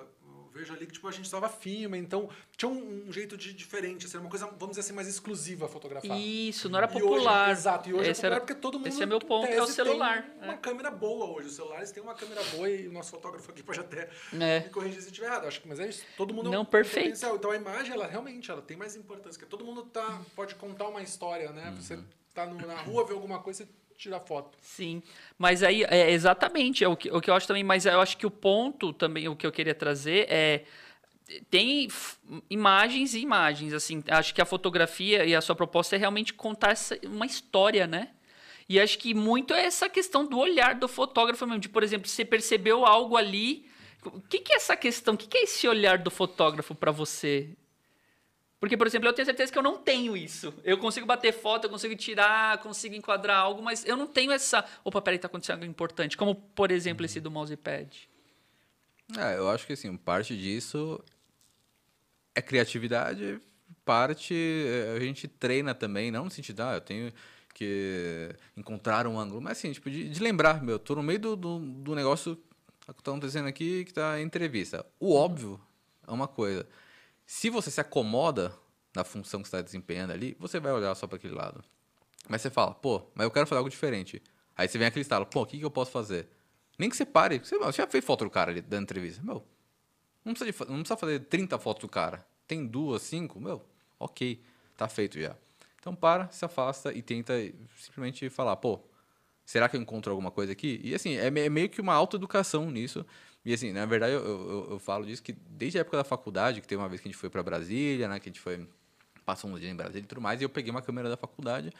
Vejo 0.53 0.71
ali 0.73 0.85
que 0.85 0.93
tipo, 0.93 1.07
a 1.07 1.11
gente 1.11 1.25
estava 1.25 1.49
firme, 1.49 1.97
então 1.97 2.29
tinha 2.55 2.69
um, 2.69 3.07
um, 3.07 3.11
jeito 3.11 3.35
de 3.35 3.53
diferente, 3.53 4.05
assim, 4.05 4.17
uma 4.17 4.29
coisa, 4.29 4.45
vamos 4.45 4.69
dizer 4.69 4.81
assim, 4.81 4.93
mais 4.93 5.07
exclusiva 5.07 5.65
a 5.65 5.67
fotografar. 5.67 6.17
Isso, 6.17 6.69
não 6.69 6.77
era 6.77 6.87
popular. 6.87 7.49
Hoje, 7.49 7.59
exato, 7.59 7.89
e 7.89 7.93
hoje 7.93 8.09
é 8.09 8.11
esse 8.11 8.21
é 8.21 8.23
popular 8.23 8.35
era, 8.35 8.45
porque 8.45 8.55
todo 8.55 8.77
mundo. 8.77 8.87
Esse 8.87 9.01
é 9.01 9.05
meu 9.05 9.19
ponto, 9.19 9.47
é 9.47 9.61
o 9.61 9.67
celular. 9.67 10.23
Tem 10.23 10.43
uma 10.43 10.53
é. 10.53 10.57
câmera 10.57 10.91
boa 10.91 11.25
hoje. 11.25 11.47
Os 11.47 11.55
celulares 11.55 11.91
têm 11.91 12.03
uma 12.03 12.13
câmera 12.13 12.43
boa 12.43 12.69
e 12.69 12.87
o 12.87 12.91
nosso 12.91 13.11
fotógrafo 13.11 13.49
aqui 13.51 13.63
pode 13.63 13.79
até 13.79 14.09
é. 14.33 14.59
me 14.61 14.69
corrigir 14.69 15.01
se 15.01 15.07
estiver 15.07 15.27
errado. 15.27 15.47
Acho 15.47 15.59
que, 15.59 15.67
mas 15.67 15.79
é 15.79 15.89
isso. 15.89 16.05
Todo 16.15 16.33
mundo 16.33 16.51
não, 16.51 16.63
perfeito. 16.63 17.05
Potencial. 17.05 17.35
Então 17.35 17.51
a 17.51 17.55
imagem, 17.55 17.93
ela 17.93 18.05
realmente 18.05 18.51
ela 18.51 18.61
tem 18.61 18.77
mais 18.77 18.95
importância, 18.95 19.39
porque 19.39 19.49
todo 19.49 19.65
mundo 19.65 19.83
tá, 19.83 20.21
pode 20.35 20.55
contar 20.55 20.87
uma 20.87 21.01
história, 21.01 21.51
né? 21.51 21.69
Uhum. 21.69 21.81
Você 21.81 21.99
tá 22.33 22.45
no, 22.45 22.55
na 22.65 22.75
rua, 22.81 23.05
ver 23.05 23.13
alguma 23.13 23.39
coisa, 23.39 23.67
tirar 23.97 24.19
foto. 24.19 24.57
Sim, 24.61 25.01
mas 25.37 25.63
aí, 25.63 25.83
é, 25.83 26.11
exatamente, 26.11 26.83
é 26.83 26.87
o 26.87 26.95
que, 26.95 27.09
o 27.11 27.21
que 27.21 27.29
eu 27.29 27.33
acho 27.33 27.47
também, 27.47 27.63
mas 27.63 27.85
eu 27.85 27.99
acho 27.99 28.17
que 28.17 28.25
o 28.25 28.31
ponto 28.31 28.93
também, 28.93 29.27
o 29.27 29.35
que 29.35 29.45
eu 29.45 29.51
queria 29.51 29.75
trazer 29.75 30.27
é 30.29 30.63
tem 31.49 31.87
imagens 32.49 33.13
e 33.13 33.19
imagens, 33.19 33.73
assim, 33.73 34.03
acho 34.09 34.33
que 34.35 34.41
a 34.41 34.45
fotografia 34.45 35.25
e 35.25 35.33
a 35.33 35.41
sua 35.41 35.55
proposta 35.55 35.95
é 35.95 35.99
realmente 35.99 36.33
contar 36.33 36.71
essa, 36.71 36.99
uma 37.05 37.25
história, 37.25 37.87
né? 37.87 38.09
E 38.67 38.79
acho 38.79 38.97
que 38.97 39.13
muito 39.13 39.53
é 39.53 39.65
essa 39.65 39.89
questão 39.89 40.25
do 40.25 40.37
olhar 40.37 40.75
do 40.75 40.87
fotógrafo 40.87 41.45
mesmo, 41.45 41.59
de, 41.59 41.69
por 41.69 41.83
exemplo, 41.83 42.07
você 42.07 42.23
percebeu 42.23 42.85
algo 42.85 43.17
ali, 43.17 43.65
o 44.05 44.21
que, 44.21 44.39
que 44.39 44.53
é 44.53 44.57
essa 44.57 44.75
questão, 44.75 45.13
o 45.13 45.17
que, 45.17 45.27
que 45.27 45.37
é 45.37 45.43
esse 45.43 45.67
olhar 45.67 45.97
do 45.97 46.11
fotógrafo 46.11 46.75
para 46.75 46.91
você? 46.91 47.49
Porque, 48.63 48.77
por 48.77 48.87
exemplo, 48.87 49.09
eu 49.09 49.13
tenho 49.13 49.25
certeza 49.25 49.51
que 49.51 49.57
eu 49.57 49.61
não 49.61 49.77
tenho 49.77 50.15
isso. 50.15 50.53
Eu 50.63 50.77
consigo 50.77 51.05
bater 51.05 51.33
foto, 51.33 51.65
eu 51.65 51.69
consigo 51.69 51.97
tirar, 51.97 52.59
consigo 52.59 52.95
enquadrar 52.95 53.35
algo, 53.35 53.61
mas 53.61 53.85
eu 53.85 53.97
não 53.97 54.07
tenho 54.07 54.31
essa. 54.31 54.63
Opa, 54.85 55.01
peraí, 55.01 55.19
tá 55.19 55.27
acontecendo 55.27 55.55
algo 55.55 55.65
importante. 55.65 56.15
Como, 56.15 56.33
por 56.33 56.71
exemplo, 56.71 57.05
esse 57.05 57.19
do 57.19 57.29
mousepad. 57.29 58.07
É, 59.17 59.37
eu 59.37 59.49
acho 59.49 59.67
que 59.67 59.73
assim, 59.73 59.93
parte 59.97 60.37
disso 60.37 60.97
é 62.33 62.41
criatividade, 62.41 63.37
parte 63.83 64.33
é, 64.33 64.95
a 64.95 64.99
gente 65.01 65.27
treina 65.27 65.75
também, 65.75 66.09
não 66.09 66.23
no 66.23 66.31
sentido, 66.31 66.61
ah, 66.61 66.75
eu 66.75 66.81
tenho 66.81 67.11
que 67.53 68.29
encontrar 68.55 69.05
um 69.07 69.19
ângulo, 69.19 69.41
mas 69.41 69.57
assim, 69.57 69.73
tipo, 69.73 69.91
de, 69.91 70.07
de 70.07 70.23
lembrar, 70.23 70.63
meu, 70.63 70.79
tô 70.79 70.95
no 70.95 71.03
meio 71.03 71.19
do, 71.19 71.35
do, 71.35 71.59
do 71.59 71.95
negócio 71.95 72.37
que 72.95 73.03
tá 73.03 73.11
acontecendo 73.11 73.49
aqui, 73.49 73.83
que 73.83 73.93
tá 73.93 74.21
em 74.21 74.23
entrevista. 74.23 74.85
O 75.01 75.13
óbvio 75.13 75.59
é 76.07 76.11
uma 76.13 76.29
coisa. 76.29 76.65
Se 77.25 77.49
você 77.49 77.71
se 77.71 77.81
acomoda 77.81 78.53
na 78.95 79.03
função 79.03 79.41
que 79.41 79.47
está 79.47 79.61
desempenhando 79.61 80.11
ali, 80.11 80.35
você 80.39 80.59
vai 80.59 80.71
olhar 80.71 80.93
só 80.95 81.07
para 81.07 81.17
aquele 81.17 81.33
lado. 81.33 81.63
Mas 82.27 82.41
você 82.41 82.49
fala, 82.49 82.73
pô, 82.73 83.05
mas 83.15 83.25
eu 83.25 83.31
quero 83.31 83.47
fazer 83.47 83.57
algo 83.57 83.69
diferente. 83.69 84.21
Aí 84.55 84.67
você 84.67 84.77
vem 84.77 84.87
aquele 84.87 85.01
estalo, 85.01 85.25
pô, 85.25 85.41
o 85.41 85.45
que, 85.45 85.57
que 85.57 85.65
eu 85.65 85.71
posso 85.71 85.91
fazer? 85.91 86.29
Nem 86.77 86.89
que 86.89 86.95
você 86.95 87.05
pare. 87.05 87.39
Você, 87.39 87.57
você 87.57 87.81
já 87.81 87.87
fez 87.87 88.03
foto 88.03 88.23
do 88.23 88.29
cara 88.29 88.51
ali 88.51 88.61
da 88.61 88.77
entrevista. 88.77 89.21
Meu, 89.23 89.45
não 90.23 90.33
precisa, 90.33 90.51
de, 90.51 90.71
não 90.71 90.79
precisa 90.79 90.97
fazer 90.97 91.19
30 91.21 91.57
fotos 91.59 91.81
do 91.81 91.89
cara. 91.89 92.25
Tem 92.47 92.65
duas, 92.65 93.01
cinco, 93.01 93.39
meu, 93.39 93.65
ok, 93.99 94.43
tá 94.77 94.87
feito 94.87 95.19
já. 95.19 95.35
Então 95.79 95.95
para, 95.95 96.29
se 96.29 96.45
afasta 96.45 96.93
e 96.93 97.01
tenta 97.01 97.33
simplesmente 97.77 98.29
falar, 98.29 98.55
pô, 98.55 98.79
será 99.45 99.69
que 99.69 99.75
eu 99.75 99.81
encontro 99.81 100.11
alguma 100.11 100.31
coisa 100.31 100.51
aqui? 100.51 100.79
E 100.83 100.93
assim, 100.93 101.15
é, 101.15 101.27
é 101.27 101.49
meio 101.49 101.69
que 101.69 101.81
uma 101.81 101.93
autoeducação 101.93 102.69
nisso. 102.69 103.05
E 103.45 103.53
assim, 103.53 103.71
na 103.71 103.85
verdade, 103.85 104.13
eu, 104.13 104.25
eu, 104.25 104.67
eu, 104.71 104.79
falo 104.79 105.05
disso 105.05 105.21
que 105.21 105.33
desde 105.33 105.77
a 105.77 105.81
época 105.81 105.97
da 105.97 106.03
faculdade, 106.03 106.61
que 106.61 106.67
teve 106.67 106.81
uma 106.81 106.87
vez 106.87 107.01
que 107.01 107.07
a 107.07 107.11
gente 107.11 107.19
foi 107.19 107.29
para 107.29 107.43
Brasília, 107.43 108.07
né, 108.07 108.19
que 108.19 108.29
a 108.29 108.31
gente 108.31 108.39
foi, 108.39 108.67
passou 109.25 109.49
uns 109.49 109.59
dias 109.59 109.71
em 109.71 109.75
Brasília 109.75 110.03
e 110.03 110.07
tudo 110.07 110.21
mais, 110.21 110.39
e 110.39 110.45
eu 110.45 110.49
peguei 110.49 110.71
uma 110.71 110.81
câmera 110.81 111.09
da 111.09 111.17
faculdade 111.17 111.71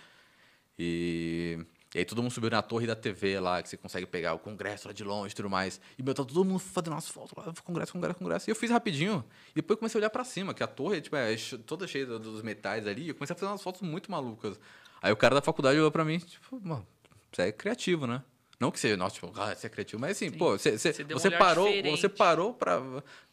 e 0.78 1.66
e 1.94 2.00
aí 2.00 2.06
todo 2.06 2.24
mundo 2.24 2.32
subiu 2.32 2.50
na 2.50 2.62
torre 2.62 2.88
da 2.88 2.96
TV 2.96 3.40
lá, 3.40 3.62
que 3.62 3.70
você 3.70 3.78
consegue 3.78 4.08
pegar 4.08 4.34
o 4.34 4.40
congresso 4.40 4.88
lá 4.88 4.94
de 4.94 5.04
longe 5.04 5.34
e 5.34 5.36
tudo 5.36 5.50
mais. 5.50 5.80
E, 5.98 6.02
meu, 6.02 6.16
tá 6.16 6.26
todo 6.26 6.44
mundo 6.44 6.58
fazendo 6.58 6.94
umas 6.94 7.08
fotos 7.08 7.34
lá, 7.38 7.54
congresso, 7.64 7.94
congresso, 7.94 8.18
congresso. 8.18 8.50
E 8.50 8.52
eu 8.52 8.56
fiz 8.56 8.72
rapidinho. 8.72 9.24
E 9.52 9.56
depois 9.58 9.78
comecei 9.78 10.00
a 10.00 10.02
olhar 10.02 10.10
para 10.10 10.24
cima, 10.24 10.56
que 10.56 10.64
a 10.64 10.68
torre, 10.68 11.02
tipo, 11.02 11.16
é 11.16 11.36
toda 11.68 11.88
cheia 11.88 12.08
dos 12.08 12.42
metais 12.42 12.88
ali. 12.88 13.04
E 13.04 13.10
eu 13.10 13.16
comecei 13.16 13.36
a 13.36 13.38
fazer 13.38 13.52
umas 13.52 13.62
fotos 13.62 13.82
muito 13.82 14.10
malucas. 14.10 14.60
Aí 15.04 15.12
o 15.14 15.16
cara 15.16 15.36
da 15.36 15.42
faculdade 15.42 15.78
olhou 15.78 15.92
pra 15.92 16.04
mim, 16.04 16.18
tipo, 16.18 16.60
mano, 16.64 16.88
você 17.36 17.44
é 17.44 17.52
criativo, 17.52 18.08
né? 18.08 18.22
Não 18.60 18.72
que 18.72 18.80
seja, 18.80 18.96
nossa, 18.96 19.16
tipo, 19.16 19.32
ah, 19.36 19.54
você 19.54 19.68
é 19.68 19.70
criativo, 19.70 20.00
mas 20.00 20.12
assim, 20.12 20.30
Sim. 20.30 20.38
pô, 20.38 20.52
você, 20.58 20.78
você, 20.78 20.94
você, 20.94 21.04
você 21.04 21.32
parou, 21.32 21.68
diferente. 21.68 22.00
você 22.00 22.08
parou 22.08 22.54
para 22.54 22.82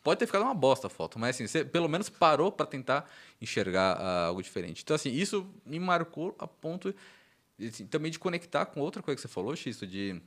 pode 0.03 0.19
ter 0.19 0.27
ficado 0.27 0.43
uma 0.43 0.55
bosta 0.55 0.89
a 0.89 0.91
foto, 0.91 1.19
mas 1.19 1.37
assim, 1.37 1.47
você 1.47 1.65
pelo 1.65 1.89
menos 1.89 2.09
parou 2.09 2.51
para 2.51 2.67
tentar 2.67 3.09
enxergar 3.41 3.97
uh, 3.99 4.29
algo 4.29 4.43
diferente. 4.43 4.83
Então 4.83 4.97
assim, 4.97 5.11
isso 5.11 5.47
me 5.65 5.79
marcou 5.79 6.35
a 6.39 6.49
ponto 6.49 6.93
assim, 7.61 7.87
também 7.87 8.11
de 8.11 8.19
conectar 8.19 8.67
com 8.67 8.81
outra 8.81 9.03
coisa 9.03 9.17
que 9.17 9.23
você 9.23 9.33
falou, 9.33 9.55
Xisto, 9.55 9.87
de, 9.87 10.21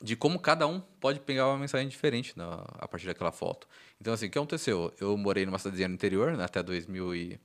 de 0.00 0.14
como 0.14 0.38
cada 0.38 0.66
um 0.66 0.80
pode 1.00 1.20
pegar 1.20 1.48
uma 1.48 1.58
mensagem 1.58 1.88
diferente 1.88 2.36
na, 2.36 2.64
a 2.78 2.86
partir 2.86 3.06
daquela 3.06 3.32
foto. 3.32 3.66
Então, 4.00 4.12
assim, 4.12 4.26
o 4.26 4.30
que 4.30 4.38
aconteceu? 4.38 4.92
Eu 5.00 5.16
morei 5.16 5.46
numa 5.46 5.58
cidadezinha 5.58 5.88
no 5.88 5.94
interior, 5.94 6.36
né, 6.36 6.44
até 6.44 6.62
2000 6.62 7.14
e, 7.14 7.40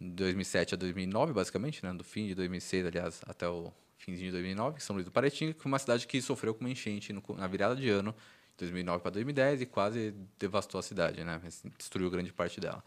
2007 0.00 0.74
a 0.74 0.76
2009, 0.76 1.32
basicamente, 1.32 1.84
né, 1.84 1.92
do 1.92 2.04
fim 2.04 2.28
de 2.28 2.34
2006, 2.34 2.86
aliás, 2.86 3.20
até 3.26 3.48
o 3.48 3.72
finzinho 3.98 4.26
de 4.26 4.32
2009, 4.32 4.80
São 4.80 4.94
Luís 4.94 5.04
do 5.04 5.10
Paretinga, 5.12 5.52
que 5.52 5.60
foi 5.60 5.70
uma 5.70 5.78
cidade 5.78 6.06
que 6.06 6.22
sofreu 6.22 6.54
com 6.54 6.60
uma 6.60 6.70
enchente 6.70 7.12
no, 7.12 7.22
na 7.36 7.46
virada 7.46 7.76
de 7.76 7.88
ano 7.88 8.14
2009 8.56 9.02
para 9.02 9.10
2010 9.12 9.62
e 9.62 9.66
quase 9.66 10.14
devastou 10.38 10.78
a 10.78 10.82
cidade, 10.82 11.22
né? 11.24 11.40
Assim, 11.46 11.70
destruiu 11.76 12.10
grande 12.10 12.32
parte 12.32 12.60
dela. 12.60 12.82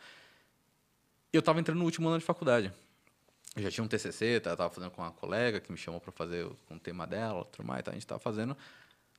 Eu 1.31 1.39
estava 1.39 1.59
entrando 1.59 1.77
no 1.77 1.85
último 1.85 2.09
ano 2.09 2.19
de 2.19 2.25
faculdade. 2.25 2.73
Eu 3.55 3.63
já 3.63 3.71
tinha 3.71 3.83
um 3.83 3.87
TCC, 3.87 4.37
estava 4.37 4.69
fazendo 4.69 4.91
com 4.91 5.01
uma 5.01 5.11
colega 5.11 5.59
que 5.59 5.71
me 5.71 5.77
chamou 5.77 5.99
para 5.99 6.11
fazer 6.11 6.47
com 6.67 6.75
o 6.75 6.79
tema 6.79 7.05
dela, 7.05 7.45
tudo 7.45 7.65
mais, 7.65 7.83
tá? 7.83 7.91
a 7.91 7.93
gente 7.93 8.03
estava 8.03 8.19
fazendo. 8.19 8.55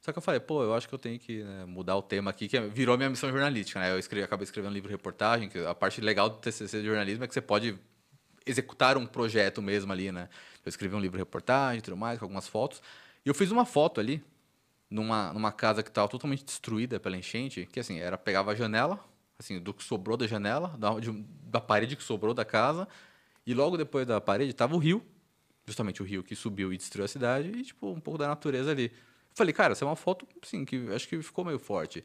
Só 0.01 0.11
que 0.11 0.19
eu 0.19 0.23
falei, 0.23 0.41
pô, 0.41 0.63
eu 0.65 0.75
acho 0.75 0.89
que 0.89 0.95
eu 0.95 0.99
tenho 0.99 1.19
que 1.19 1.45
né, 1.45 1.65
mudar 1.65 1.97
o 1.97 2.03
tema 2.03 2.31
aqui, 2.31 2.49
que 2.49 2.57
é, 2.57 2.67
virou 2.67 2.97
minha 2.97 3.09
missão 3.09 3.31
jornalística, 3.31 3.79
né? 3.79 3.93
Eu 3.93 3.99
escrevi, 3.99 4.25
acabei 4.25 4.45
escrevendo 4.45 4.73
um 4.73 4.75
livro 4.75 4.91
reportagem, 4.91 5.49
que 5.49 5.59
a 5.65 5.75
parte 5.75 6.01
legal 6.01 6.29
do 6.29 6.39
TCC 6.39 6.81
de 6.81 6.87
jornalismo 6.87 7.23
é 7.25 7.29
que 7.29 7.35
você 7.35 7.41
pode 7.41 7.79
executar 8.47 8.97
um 8.97 9.07
projeto 9.07 9.61
mesmo 9.63 9.93
ali, 9.93 10.11
né? 10.11 10.29
Eu 10.65 10.69
escrevi 10.69 10.95
um 10.95 11.01
livro 11.01 11.19
reportagem 11.19 11.81
tudo 11.81 11.97
mais, 11.97 12.19
com 12.19 12.25
algumas 12.25 12.47
fotos. 12.47 12.83
E 13.25 13.29
eu 13.29 13.35
fiz 13.35 13.51
uma 13.51 13.65
foto 13.65 14.01
ali, 14.01 14.23
numa, 14.91 15.33
numa 15.33 15.53
casa 15.53 15.83
que 15.83 15.89
estava 15.89 16.09
totalmente 16.09 16.45
destruída 16.45 17.01
pela 17.01 17.17
enchente, 17.17 17.67
que 17.73 17.81
assim, 17.81 17.99
era 17.99 18.19
pegava 18.19 18.53
a 18.53 18.55
janela, 18.55 19.03
assim, 19.39 19.59
do 19.59 19.73
que 19.73 19.83
sobrou 19.83 20.17
da 20.17 20.27
janela, 20.27 20.69
da, 20.79 20.99
de, 20.99 21.11
da 21.45 21.61
parede 21.61 21.97
que 21.97 22.03
sobrou 22.03 22.35
da 22.35 22.45
casa, 22.45 22.87
e 23.47 23.55
logo 23.55 23.77
depois 23.77 24.07
da 24.07 24.21
parede 24.21 24.51
estava 24.51 24.75
o 24.75 24.79
rio, 24.79 25.05
justamente 25.65 26.03
o 26.03 26.05
rio 26.05 26.23
que 26.23 26.37
subiu 26.37 26.73
e 26.73 26.77
destruiu 26.77 27.05
a 27.05 27.09
cidade, 27.09 27.49
e 27.49 27.63
tipo, 27.65 27.91
um 27.91 28.01
pouco 28.01 28.19
da 28.19 28.29
natureza 28.29 28.71
ali. 28.71 28.93
Falei, 29.35 29.53
cara, 29.53 29.73
essa 29.73 29.85
é 29.85 29.87
uma 29.87 29.97
foto, 29.97 30.27
sim, 30.43 30.65
que 30.65 30.89
acho 30.95 31.09
que 31.09 31.21
ficou 31.23 31.45
meio 31.45 31.59
forte. 31.59 32.05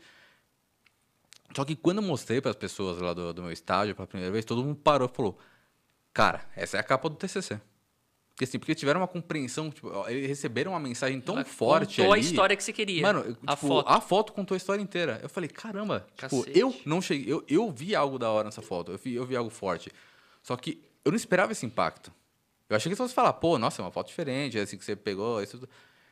Só 1.55 1.65
que 1.65 1.75
quando 1.75 1.97
eu 1.97 2.03
mostrei 2.03 2.41
para 2.41 2.51
as 2.51 2.57
pessoas 2.57 2.99
lá 2.99 3.13
do, 3.13 3.33
do 3.33 3.41
meu 3.41 3.51
estágio 3.51 3.95
pela 3.95 4.07
primeira 4.07 4.31
vez, 4.31 4.45
todo 4.45 4.63
mundo 4.63 4.75
parou 4.77 5.09
e 5.11 5.15
falou: 5.15 5.37
Cara, 6.17 6.41
essa 6.55 6.77
é 6.77 6.79
a 6.79 6.83
capa 6.83 7.07
do 7.09 7.15
TCC. 7.15 7.61
Porque, 8.31 8.43
assim, 8.43 8.57
porque 8.57 8.73
tiveram 8.73 9.01
uma 9.01 9.07
compreensão, 9.07 9.69
tipo, 9.69 9.91
eles 10.07 10.27
receberam 10.27 10.71
uma 10.71 10.79
mensagem 10.79 11.21
tão 11.21 11.35
Ela 11.35 11.45
forte 11.45 11.97
contou 11.97 12.13
ali. 12.13 12.21
a 12.21 12.25
história 12.25 12.55
que 12.55 12.63
você 12.63 12.73
queria. 12.73 13.03
Mano, 13.03 13.23
tipo, 13.23 13.39
a 13.45 13.55
foto. 13.55 13.87
a 13.87 14.01
foto 14.01 14.33
contou 14.33 14.55
a 14.55 14.57
história 14.57 14.81
inteira. 14.81 15.19
Eu 15.21 15.29
falei, 15.29 15.47
caramba, 15.47 16.07
tipo, 16.15 16.43
eu 16.49 16.75
não 16.87 17.03
cheguei. 17.03 17.31
Eu, 17.31 17.43
eu 17.47 17.71
vi 17.71 17.95
algo 17.95 18.17
da 18.17 18.31
hora 18.31 18.45
nessa 18.45 18.63
foto, 18.63 18.91
eu 18.91 18.97
vi, 18.97 19.13
eu 19.13 19.27
vi 19.27 19.35
algo 19.35 19.51
forte. 19.51 19.91
Só 20.41 20.55
que 20.55 20.81
eu 21.05 21.11
não 21.11 21.15
esperava 21.15 21.51
esse 21.51 21.67
impacto. 21.67 22.11
Eu 22.67 22.75
achei 22.75 22.89
que 22.89 22.89
eles 22.89 22.97
fossem 22.97 23.13
falar, 23.13 23.33
pô, 23.33 23.59
nossa, 23.59 23.83
é 23.83 23.85
uma 23.85 23.91
foto 23.91 24.07
diferente, 24.07 24.57
é 24.57 24.61
assim 24.61 24.75
que 24.75 24.83
você 24.85 24.95
pegou. 24.95 25.41
Isso... 25.43 25.69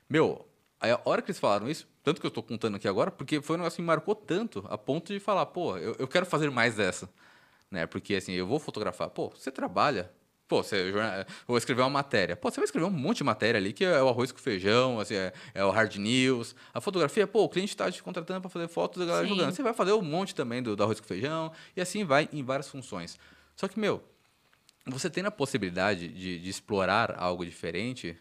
Meu, 0.07 0.47
a 0.79 0.99
hora 1.03 1.21
que 1.21 1.31
eles 1.31 1.39
falaram 1.39 1.67
isso, 1.67 1.87
tanto 2.03 2.21
que 2.21 2.27
eu 2.27 2.31
tô 2.31 2.43
contando 2.43 2.75
aqui 2.75 2.87
agora, 2.87 3.09
porque 3.09 3.41
foi 3.41 3.55
um 3.55 3.59
negócio 3.59 3.77
que 3.77 3.81
me 3.81 3.87
marcou 3.87 4.13
tanto, 4.13 4.63
a 4.69 4.77
ponto 4.77 5.11
de 5.11 5.19
falar, 5.19 5.47
pô, 5.47 5.77
eu, 5.77 5.95
eu 5.97 6.07
quero 6.07 6.25
fazer 6.27 6.51
mais 6.51 6.75
dessa. 6.75 7.09
Né? 7.69 7.85
Porque 7.85 8.15
assim, 8.15 8.33
eu 8.33 8.47
vou 8.47 8.59
fotografar, 8.59 9.09
pô, 9.09 9.29
você 9.29 9.51
trabalha. 9.51 10.11
Pô, 10.47 10.61
você 10.61 10.93
vou 11.47 11.57
escrever 11.57 11.81
uma 11.81 11.89
matéria. 11.89 12.35
Pô, 12.35 12.51
você 12.51 12.57
vai 12.57 12.65
escrever 12.65 12.85
um 12.85 12.91
monte 12.91 13.17
de 13.17 13.23
matéria 13.23 13.57
ali, 13.57 13.73
que 13.73 13.83
é 13.83 14.01
o 14.01 14.07
arroz 14.07 14.31
com 14.31 14.37
feijão, 14.37 14.99
assim, 14.99 15.15
é, 15.15 15.33
é 15.55 15.65
o 15.65 15.71
hard 15.71 15.95
news. 15.95 16.55
A 16.71 16.79
fotografia, 16.79 17.25
pô, 17.25 17.43
o 17.43 17.49
cliente 17.49 17.73
está 17.73 17.91
te 17.91 18.03
contratando 18.03 18.41
para 18.41 18.49
fazer 18.49 18.67
fotos 18.67 18.99
da 18.99 19.05
galera 19.07 19.27
Sim. 19.27 19.33
jogando. 19.33 19.55
Você 19.55 19.63
vai 19.63 19.73
fazer 19.73 19.93
um 19.93 20.03
monte 20.03 20.35
também 20.35 20.61
do, 20.61 20.75
do 20.75 20.83
arroz 20.83 20.99
com 20.99 21.07
feijão, 21.07 21.51
e 21.75 21.81
assim 21.81 22.03
vai 22.03 22.29
em 22.31 22.43
várias 22.43 22.69
funções. 22.69 23.17
Só 23.55 23.67
que, 23.67 23.79
meu, 23.79 24.03
você 24.85 25.09
tendo 25.09 25.27
a 25.27 25.31
possibilidade 25.31 26.07
de, 26.09 26.37
de 26.37 26.49
explorar 26.49 27.15
algo 27.17 27.43
diferente, 27.43 28.15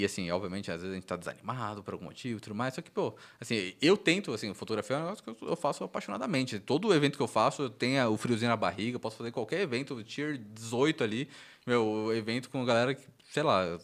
e 0.00 0.04
assim, 0.04 0.30
obviamente, 0.30 0.70
às 0.70 0.78
vezes 0.80 0.92
a 0.92 0.94
gente 0.94 1.06
tá 1.06 1.16
desanimado 1.16 1.82
por 1.82 1.94
algum 1.94 2.06
motivo 2.06 2.38
e 2.38 2.40
tudo 2.40 2.54
mais, 2.54 2.74
só 2.74 2.80
que, 2.82 2.90
pô, 2.90 3.14
assim, 3.40 3.74
eu 3.80 3.96
tento, 3.96 4.32
assim, 4.32 4.52
fotografia 4.54 4.96
é 4.96 4.98
um 4.98 5.02
negócio 5.02 5.24
que 5.24 5.44
eu- 5.44 5.56
faço 5.56 5.82
apaixonadamente. 5.84 6.58
Todo 6.58 6.92
evento 6.94 7.16
que 7.16 7.22
eu 7.22 7.28
faço, 7.28 7.62
eu 7.62 7.70
tenho 7.70 8.08
o 8.10 8.16
friozinho 8.16 8.50
na 8.50 8.56
barriga, 8.56 8.96
eu 8.96 9.00
posso 9.00 9.16
fazer 9.16 9.30
qualquer 9.32 9.60
evento, 9.60 10.02
tier 10.04 10.38
18 10.38 11.02
ali, 11.04 11.28
meu, 11.66 12.12
evento 12.14 12.48
com 12.50 12.64
galera 12.64 12.94
que, 12.94 13.04
sei 13.30 13.42
lá, 13.42 13.78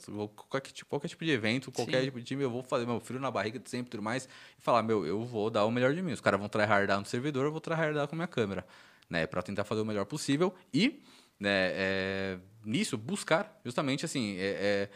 qualquer 0.48 0.70
tipo, 0.72 0.88
qualquer 0.88 1.08
tipo 1.08 1.24
de 1.24 1.30
evento, 1.30 1.70
qualquer 1.72 1.98
Sim. 2.00 2.04
tipo 2.06 2.18
de 2.18 2.24
time, 2.24 2.42
eu 2.42 2.50
vou 2.50 2.62
fazer 2.62 2.86
meu 2.86 2.98
frio 3.00 3.20
na 3.20 3.30
barriga 3.30 3.58
de 3.58 3.68
sempre 3.68 3.88
e 3.88 3.90
tudo 3.90 4.02
mais, 4.02 4.28
e 4.58 4.62
falar, 4.62 4.82
meu, 4.82 5.04
eu 5.06 5.22
vou 5.24 5.50
dar 5.50 5.64
o 5.64 5.70
melhor 5.70 5.92
de 5.94 6.00
mim. 6.02 6.12
Os 6.12 6.20
caras 6.20 6.38
vão 6.40 6.48
tryhardar 6.48 6.98
no 6.98 7.04
servidor, 7.06 7.44
eu 7.44 7.52
vou 7.52 7.60
tryhardar 7.60 8.06
com 8.08 8.14
a 8.14 8.18
minha 8.18 8.28
câmera, 8.28 8.66
né, 9.10 9.26
pra 9.26 9.42
tentar 9.42 9.64
fazer 9.64 9.80
o 9.82 9.84
melhor 9.84 10.06
possível 10.06 10.54
e, 10.72 11.02
né, 11.38 11.70
é, 11.74 12.38
nisso, 12.64 12.96
buscar, 12.96 13.60
justamente, 13.64 14.04
assim, 14.04 14.36
é- 14.38 14.42
é, 14.88 14.90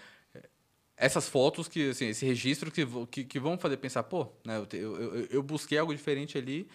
essas 0.99 1.28
fotos 1.28 1.68
que 1.68 1.90
assim, 1.90 2.09
esse 2.09 2.26
registro 2.26 2.70
que, 2.70 2.84
que, 3.07 3.24
que 3.24 3.38
vão 3.38 3.57
fazer 3.57 3.76
pensar 3.76 4.03
pô 4.03 4.26
né 4.44 4.57
eu, 4.72 4.96
eu, 4.96 5.26
eu, 5.30 5.42
busquei 5.42 5.78
algo 5.78 5.94
diferente 5.94 6.36
ali 6.36 6.68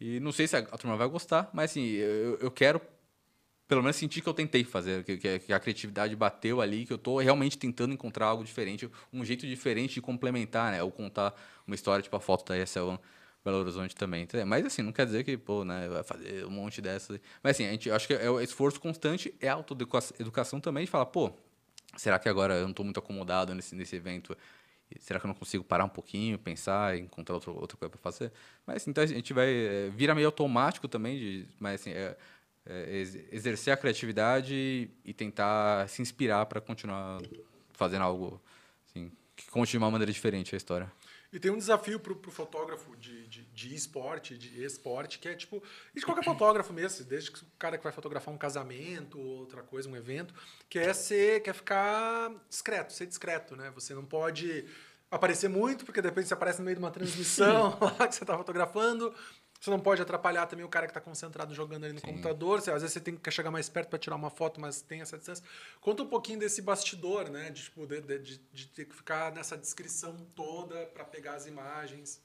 e 0.00 0.18
não 0.18 0.32
sei 0.32 0.48
se 0.48 0.56
a, 0.56 0.60
a 0.60 0.78
turma 0.78 0.96
vai 0.96 1.06
gostar 1.06 1.50
mas 1.52 1.70
assim 1.70 1.84
eu, 1.84 2.38
eu 2.38 2.50
quero 2.50 2.80
pelo 3.68 3.82
menos 3.82 3.96
sentir 3.96 4.22
que 4.22 4.28
eu 4.28 4.34
tentei 4.34 4.64
fazer 4.64 5.04
que, 5.04 5.38
que, 5.38 5.52
a 5.52 5.60
criatividade 5.60 6.16
bateu 6.16 6.60
ali 6.60 6.86
que 6.86 6.92
eu 6.92 6.96
estou 6.96 7.18
realmente 7.18 7.58
tentando 7.58 7.92
encontrar 7.92 8.26
algo 8.26 8.42
diferente 8.42 8.90
um 9.12 9.24
jeito 9.24 9.46
diferente 9.46 9.94
de 9.94 10.00
complementar 10.00 10.72
né 10.72 10.82
ou 10.82 10.90
contar 10.90 11.34
uma 11.66 11.74
história 11.74 12.02
tipo 12.02 12.16
a 12.16 12.20
foto 12.20 12.48
da 12.48 12.58
ESL 12.58 12.98
Belo 13.44 13.58
Horizonte 13.58 13.94
também 13.94 14.26
mas 14.46 14.64
assim 14.64 14.80
não 14.80 14.92
quer 14.92 15.04
dizer 15.04 15.22
que 15.22 15.36
pô 15.36 15.64
né 15.64 15.86
vai 15.88 16.02
fazer 16.02 16.46
um 16.46 16.50
monte 16.50 16.80
dessas 16.80 17.20
mas 17.42 17.56
assim 17.56 17.66
a 17.66 17.72
gente 17.72 17.90
acho 17.90 18.06
que 18.06 18.14
é 18.14 18.30
o 18.30 18.40
esforço 18.40 18.80
constante 18.80 19.34
é 19.38 19.48
a 19.48 19.54
autoeducação 19.54 20.60
também 20.60 20.86
de 20.86 20.90
falar 20.90 21.06
pô 21.06 21.32
será 21.96 22.18
que 22.18 22.28
agora 22.28 22.54
eu 22.54 22.62
não 22.62 22.70
estou 22.70 22.84
muito 22.84 22.98
acomodado 22.98 23.54
nesse, 23.54 23.74
nesse 23.74 23.96
evento? 23.96 24.36
Será 25.00 25.18
que 25.18 25.26
eu 25.26 25.28
não 25.28 25.34
consigo 25.34 25.64
parar 25.64 25.84
um 25.84 25.88
pouquinho, 25.88 26.38
pensar, 26.38 26.96
encontrar 26.96 27.34
outro, 27.34 27.58
outra 27.58 27.76
coisa 27.76 27.90
para 27.90 28.00
fazer? 28.00 28.32
Mas 28.64 28.86
então 28.86 29.02
a 29.02 29.06
gente 29.06 29.32
vai 29.32 29.48
é, 29.48 29.90
vira 29.90 30.14
meio 30.14 30.28
automático 30.28 30.86
também, 30.86 31.18
de, 31.18 31.46
mas 31.58 31.80
assim, 31.80 31.90
é, 31.90 32.16
é, 32.64 32.96
ex- 32.96 33.18
exercer 33.32 33.72
a 33.72 33.76
criatividade 33.76 34.88
e 35.04 35.12
tentar 35.12 35.88
se 35.88 36.00
inspirar 36.02 36.46
para 36.46 36.60
continuar 36.60 37.20
fazendo 37.72 38.02
algo 38.02 38.40
assim, 38.88 39.10
que 39.34 39.50
conte 39.50 39.72
de 39.72 39.78
uma 39.78 39.90
maneira 39.90 40.12
diferente 40.12 40.54
a 40.54 40.56
história. 40.56 40.90
E 41.36 41.38
tem 41.38 41.50
um 41.50 41.58
desafio 41.58 42.00
pro, 42.00 42.16
pro 42.16 42.30
fotógrafo 42.30 42.96
de, 42.96 43.28
de, 43.28 43.44
de 43.44 43.74
esporte, 43.74 44.38
de 44.38 44.64
esporte, 44.64 45.18
que 45.18 45.28
é 45.28 45.34
tipo, 45.34 45.62
e 45.94 46.00
de 46.00 46.06
qualquer 46.06 46.24
fotógrafo 46.24 46.72
mesmo, 46.72 47.04
desde 47.04 47.30
que 47.30 47.42
o 47.42 47.46
cara 47.58 47.76
que 47.76 47.84
vai 47.84 47.92
fotografar 47.92 48.32
um 48.32 48.38
casamento, 48.38 49.20
outra 49.20 49.62
coisa, 49.62 49.86
um 49.86 49.94
evento, 49.94 50.32
que 50.66 50.78
é 50.78 50.94
ser, 50.94 51.42
quer 51.42 51.52
ficar 51.52 52.32
discreto, 52.48 52.90
ser 52.94 53.04
discreto, 53.04 53.54
né? 53.54 53.70
Você 53.74 53.94
não 53.94 54.02
pode 54.02 54.64
aparecer 55.10 55.50
muito, 55.50 55.84
porque 55.84 56.00
de 56.00 56.08
repente 56.08 56.26
você 56.26 56.32
aparece 56.32 56.58
no 56.60 56.64
meio 56.64 56.76
de 56.76 56.82
uma 56.82 56.90
transmissão 56.90 57.76
lá 57.84 58.08
que 58.08 58.14
você 58.14 58.24
está 58.24 58.34
fotografando. 58.34 59.14
Você 59.60 59.70
não 59.70 59.80
pode 59.80 60.00
atrapalhar 60.02 60.46
também 60.46 60.64
o 60.64 60.68
cara 60.68 60.86
que 60.86 60.90
está 60.90 61.00
concentrado 61.00 61.54
jogando 61.54 61.84
ali 61.84 61.94
no 61.94 62.00
computador. 62.00 62.60
Você, 62.60 62.70
às 62.70 62.82
vezes 62.82 62.92
você 62.92 63.00
tem 63.00 63.16
que 63.16 63.30
chegar 63.30 63.50
mais 63.50 63.68
perto 63.68 63.88
para 63.88 63.98
tirar 63.98 64.14
uma 64.16 64.30
foto, 64.30 64.60
mas 64.60 64.80
tem 64.80 65.00
essa 65.00 65.16
distância. 65.16 65.44
Conta 65.80 66.02
um 66.02 66.06
pouquinho 66.06 66.38
desse 66.38 66.62
bastidor, 66.62 67.28
né? 67.30 67.50
De, 67.50 67.62
tipo, 67.64 67.86
de, 67.86 68.00
de, 68.00 68.38
de- 68.52 68.66
ter 68.68 68.84
que 68.84 68.94
ficar 68.94 69.32
nessa 69.32 69.56
descrição 69.56 70.14
toda 70.36 70.86
para 70.86 71.04
pegar 71.04 71.34
as 71.34 71.46
imagens. 71.46 72.20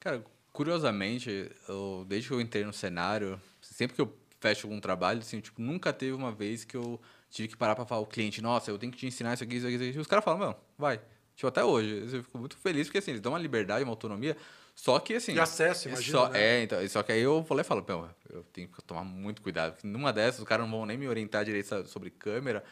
Cara, 0.00 0.24
curiosamente, 0.52 1.50
eu, 1.68 2.04
desde 2.08 2.28
que 2.28 2.34
eu 2.34 2.40
entrei 2.40 2.64
no 2.64 2.72
cenário, 2.72 3.40
sempre 3.60 3.94
que 3.94 4.00
eu 4.00 4.16
fecho 4.40 4.66
algum 4.66 4.80
trabalho, 4.80 5.20
assim, 5.20 5.40
tipo, 5.40 5.60
nunca 5.62 5.92
teve 5.92 6.12
uma 6.12 6.32
vez 6.32 6.64
que 6.64 6.76
eu 6.76 7.00
tive 7.30 7.48
que 7.48 7.56
parar 7.56 7.76
pra 7.76 7.86
falar 7.86 8.00
ao 8.00 8.06
cliente, 8.06 8.42
nossa, 8.42 8.70
eu 8.70 8.78
tenho 8.78 8.90
que 8.90 8.98
te 8.98 9.06
ensinar 9.06 9.34
isso 9.34 9.44
aqui, 9.44 9.56
isso 9.56 9.66
aqui, 9.66 9.76
isso 9.76 9.84
aqui. 9.90 9.98
Os 9.98 10.06
caras 10.06 10.24
falam, 10.24 10.40
não, 10.48 10.56
vai. 10.76 11.00
Tipo, 11.36 11.46
até 11.46 11.62
hoje. 11.64 12.08
Eu 12.12 12.22
fico 12.24 12.38
muito 12.38 12.56
feliz, 12.56 12.88
porque 12.88 12.98
assim, 12.98 13.12
eles 13.12 13.20
dão 13.20 13.32
uma 13.32 13.38
liberdade, 13.38 13.84
uma 13.84 13.92
autonomia, 13.92 14.36
só 14.74 14.98
que 14.98 15.14
assim... 15.14 15.34
De 15.34 15.40
acesso, 15.40 15.88
é 15.88 15.92
imagina, 15.92 16.18
Só, 16.18 16.28
né? 16.28 16.40
É, 16.40 16.62
então, 16.62 16.88
só 16.88 17.02
que 17.02 17.12
aí 17.12 17.20
eu 17.20 17.44
falei, 17.44 17.64
falo, 17.64 17.82
"Pô, 17.82 18.06
eu 18.30 18.42
tenho 18.52 18.68
que 18.68 18.82
tomar 18.82 19.04
muito 19.04 19.42
cuidado, 19.42 19.72
porque 19.74 19.86
numa 19.86 20.12
dessas 20.12 20.40
os 20.40 20.46
caras 20.46 20.64
não 20.64 20.78
vão 20.78 20.86
nem 20.86 20.96
me 20.96 21.08
orientar 21.08 21.44
direito 21.44 21.86
sobre 21.86 22.10
câmera, 22.10 22.64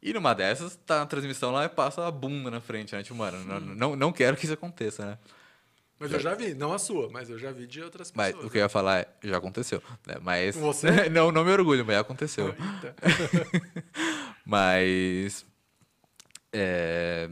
e 0.00 0.12
numa 0.12 0.34
dessas, 0.34 0.76
tá 0.86 1.00
na 1.00 1.06
transmissão 1.06 1.50
lá 1.50 1.64
e 1.64 1.68
passa 1.68 2.06
a 2.06 2.10
bunda 2.10 2.50
na 2.50 2.60
frente, 2.60 2.94
né? 2.94 3.02
Tipo, 3.02 3.16
mano, 3.16 3.42
não, 3.44 3.60
não, 3.60 3.96
não 3.96 4.12
quero 4.12 4.36
que 4.36 4.44
isso 4.44 4.54
aconteça, 4.54 5.04
né? 5.04 5.18
Mas 5.98 6.12
eu 6.12 6.20
já 6.20 6.34
vi, 6.34 6.54
não 6.54 6.74
a 6.74 6.78
sua, 6.78 7.08
mas 7.10 7.30
eu 7.30 7.38
já 7.38 7.50
vi 7.50 7.66
de 7.66 7.82
outras 7.82 8.12
Mas 8.14 8.28
pessoas. 8.28 8.46
o 8.46 8.50
que 8.50 8.58
eu 8.58 8.62
ia 8.62 8.68
falar 8.68 9.00
é, 9.00 9.08
já 9.24 9.38
aconteceu. 9.38 9.82
Né? 10.06 10.16
Mas. 10.20 10.54
Você? 10.54 11.08
não, 11.08 11.32
não 11.32 11.42
me 11.42 11.50
orgulho, 11.50 11.84
mas 11.86 11.96
aconteceu. 11.96 12.54
Mas. 14.44 15.46
é, 16.52 17.28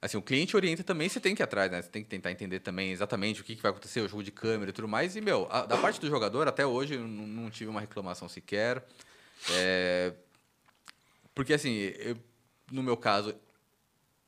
assim, 0.00 0.16
o 0.16 0.22
cliente 0.22 0.56
orienta 0.56 0.84
também, 0.84 1.08
você 1.08 1.20
tem 1.20 1.34
que 1.34 1.42
ir 1.42 1.44
atrás, 1.44 1.70
né? 1.70 1.82
Você 1.82 1.88
tem 1.88 2.02
que 2.02 2.08
tentar 2.08 2.30
entender 2.30 2.60
também 2.60 2.92
exatamente 2.92 3.40
o 3.40 3.44
que, 3.44 3.56
que 3.56 3.62
vai 3.62 3.70
acontecer, 3.70 4.00
o 4.00 4.08
jogo 4.08 4.22
de 4.22 4.30
câmera 4.30 4.70
e 4.70 4.72
tudo 4.72 4.88
mais. 4.88 5.16
E, 5.16 5.20
meu, 5.20 5.46
a- 5.50 5.66
da 5.66 5.76
parte 5.76 6.00
do 6.00 6.08
jogador, 6.08 6.46
até 6.48 6.64
hoje, 6.66 6.94
eu 6.94 7.06
não, 7.06 7.50
tive 7.50 7.70
uma 7.70 7.80
reclamação 7.80 8.28
sequer. 8.28 8.84
É, 9.52 10.12
porque, 11.34 11.52
assim, 11.52 11.72
eu- 11.98 12.16
no 12.70 12.82
meu 12.82 12.96
caso, 12.96 13.34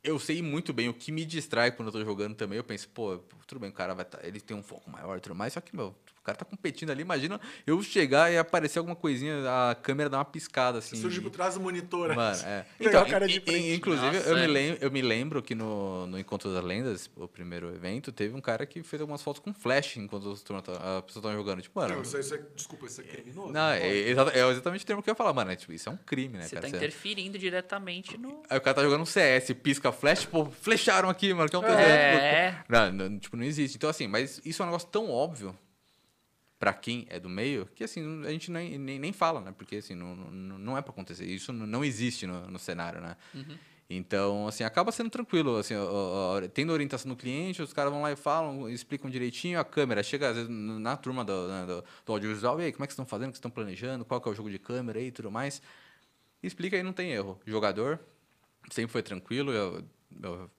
eu 0.03 0.19
sei 0.19 0.43
muito 0.43 0.73
bem 0.73 0.89
o 0.89 0.95
que 0.95 1.13
me 1.13 1.25
distrai 1.25 1.71
quando 1.71 1.89
eu 1.89 1.93
tô 1.93 2.05
jogando 2.05 2.35
também. 2.35 2.57
Eu 2.57 2.65
penso, 2.65 2.89
pô, 2.89 3.19
tudo 3.47 3.61
bem, 3.61 3.71
o 3.71 3.73
cara 3.73 3.95
vai 3.95 4.05
tá, 4.05 4.19
ele 4.23 4.41
tem 4.41 4.57
um 4.57 4.63
foco 4.63 4.91
maior 4.91 5.19
e 5.19 5.21
tudo 5.21 5.35
mais, 5.35 5.53
só 5.53 5.61
que, 5.61 5.75
meu, 5.77 5.95
O 6.21 6.23
cara 6.23 6.37
tá 6.37 6.45
competindo 6.45 6.91
ali, 6.91 7.01
imagina 7.01 7.41
eu 7.67 7.83
chegar 7.83 8.31
e 8.31 8.37
aparecer 8.37 8.79
alguma 8.79 8.95
coisinha, 8.95 9.37
a 9.71 9.75
câmera 9.75 10.11
dá 10.11 10.19
uma 10.19 10.25
piscada 10.25 10.77
assim. 10.79 10.97
Surge 10.97 11.19
por 11.19 11.31
trás 11.31 11.55
do 11.55 11.61
monitor. 11.61 12.15
Mano, 12.15 12.39
é. 12.45 12.67
Então, 12.79 13.07
in- 13.27 13.75
inclusive, 13.75 14.17
Nossa, 14.19 14.29
eu, 14.29 14.37
me 14.37 14.43
é. 14.45 14.47
lembro, 14.47 14.79
eu 14.85 14.91
me 14.91 15.01
lembro 15.01 15.43
que 15.43 15.55
no, 15.55 16.07
no 16.07 16.19
Encontro 16.19 16.53
das 16.53 16.63
Lendas, 16.63 17.11
o 17.17 17.27
primeiro 17.27 17.75
evento, 17.75 18.13
teve 18.13 18.35
um 18.35 18.41
cara 18.41 18.67
que 18.67 18.83
fez 18.83 19.01
algumas 19.01 19.23
fotos 19.23 19.41
com 19.41 19.55
flash 19.55 19.97
enquanto 19.97 20.31
a 20.31 21.01
pessoa 21.03 21.23
tava 21.23 21.35
jogando. 21.35 21.63
Tipo, 21.63 21.81
mano. 21.81 21.95
Não, 21.95 22.03
isso, 22.03 22.19
isso 22.19 22.35
é, 22.35 22.43
desculpa, 22.55 22.85
isso 22.85 23.01
é 23.01 23.05
criminoso. 23.05 23.51
Não, 23.53 23.71
é, 23.71 23.89
exata- 23.91 24.39
é 24.39 24.47
exatamente 24.51 24.85
o 24.85 24.87
termo 24.87 25.03
que 25.03 25.09
eu 25.09 25.13
ia 25.13 25.17
falar, 25.17 25.33
mano. 25.33 25.51
é, 25.53 25.57
tipo, 25.57 25.73
isso 25.73 25.89
é 25.89 25.93
um 25.93 25.97
crime, 25.97 26.37
né, 26.37 26.43
Você 26.45 26.51
cara? 26.57 26.67
tá 26.67 26.69
Você- 26.71 26.77
interferindo 26.77 27.39
diretamente 27.39 28.19
no. 28.19 28.43
Aí 28.51 28.59
o 28.59 28.61
cara 28.61 28.75
tá 28.75 28.83
jogando 28.83 29.01
um 29.01 29.07
CS, 29.07 29.55
pisca 29.55 29.91
flash, 29.91 30.27
pô, 30.27 30.45
flecharam 30.45 31.09
aqui, 31.09 31.33
mano, 31.33 31.49
que 31.49 31.57
é 31.57 31.59
um 31.59 31.63
presente. 31.63 31.81
É. 31.89 32.59
Não, 32.69 32.93
não, 32.93 33.19
tipo, 33.19 33.39
não 33.39 33.45
existe. 33.45 33.79
Então, 33.79 33.89
assim, 33.89 34.07
mas 34.07 34.39
isso 34.45 34.61
é 34.63 34.65
um 34.65 34.69
negócio 34.69 34.89
tão 34.89 35.11
óbvio 35.11 35.57
pra 36.61 36.73
quem 36.75 37.07
é 37.09 37.19
do 37.19 37.29
meio 37.29 37.67
que, 37.75 37.83
assim, 37.83 38.23
a 38.25 38.31
gente 38.31 38.51
nem, 38.53 38.79
nem, 38.79 38.99
nem 38.99 39.13
fala, 39.13 39.41
né? 39.41 39.53
Porque, 39.57 39.77
assim, 39.77 39.95
não, 39.97 40.15
não, 40.15 40.59
não 40.59 40.79
é 40.79 40.83
pra 40.83 40.93
acontecer. 40.93 41.25
Isso 41.25 41.53
não- 41.53 41.83
existe 41.83 42.27
no, 42.27 42.47
no 42.49 42.59
cenário, 42.59 43.01
né? 43.01 43.17
Então, 43.93 44.47
assim, 44.47 44.63
acaba 44.63 44.93
sendo 44.93 45.11
tranquilo, 45.11 45.57
assim, 45.57 45.75
tendo 46.55 46.73
orientação 46.73 47.09
no 47.09 47.17
cliente, 47.17 47.61
os 47.61 47.73
caras 47.73 47.91
vão 47.93 48.03
lá 48.03 48.13
e 48.13 48.15
falam, 48.17 48.71
explicam 48.71 49.11
direitinho, 49.11 49.59
a 49.59 49.65
câmera 49.65 50.01
chega, 50.03 50.29
às 50.29 50.37
vezes, 50.37 50.49
na 50.49 50.97
turma 50.97 51.25
do, 51.25 51.49
né, 51.49 51.67
do, 51.67 51.85
do 52.07 52.13
audiovisual, 52.13 52.61
e 52.61 52.67
aí, 52.67 52.73
como 52.73 52.85
é 52.85 52.87
que 52.87 52.93
estão 52.93 53.05
fazendo, 53.05 53.31
o 53.31 53.33
que 53.33 53.39
estão 53.39 53.51
planejando, 53.51 54.05
qual 54.05 54.21
que 54.21 54.29
é 54.29 54.33
o 54.33 54.35
jogo 54.35 54.49
de 54.49 54.61
câmera 54.61 55.01
e 55.01 55.11
tudo 55.11 55.29
mais. 55.29 55.61
Explica 56.41 56.77
aí, 56.77 56.83
não 56.85 56.93
tem 56.93 57.11
erro. 57.11 57.41
Jogador, 57.45 57.99
sempre 58.71 58.93
foi 58.93 59.03
tranquilo, 59.03 59.51
eu, 59.51 59.83
eu 60.23 60.51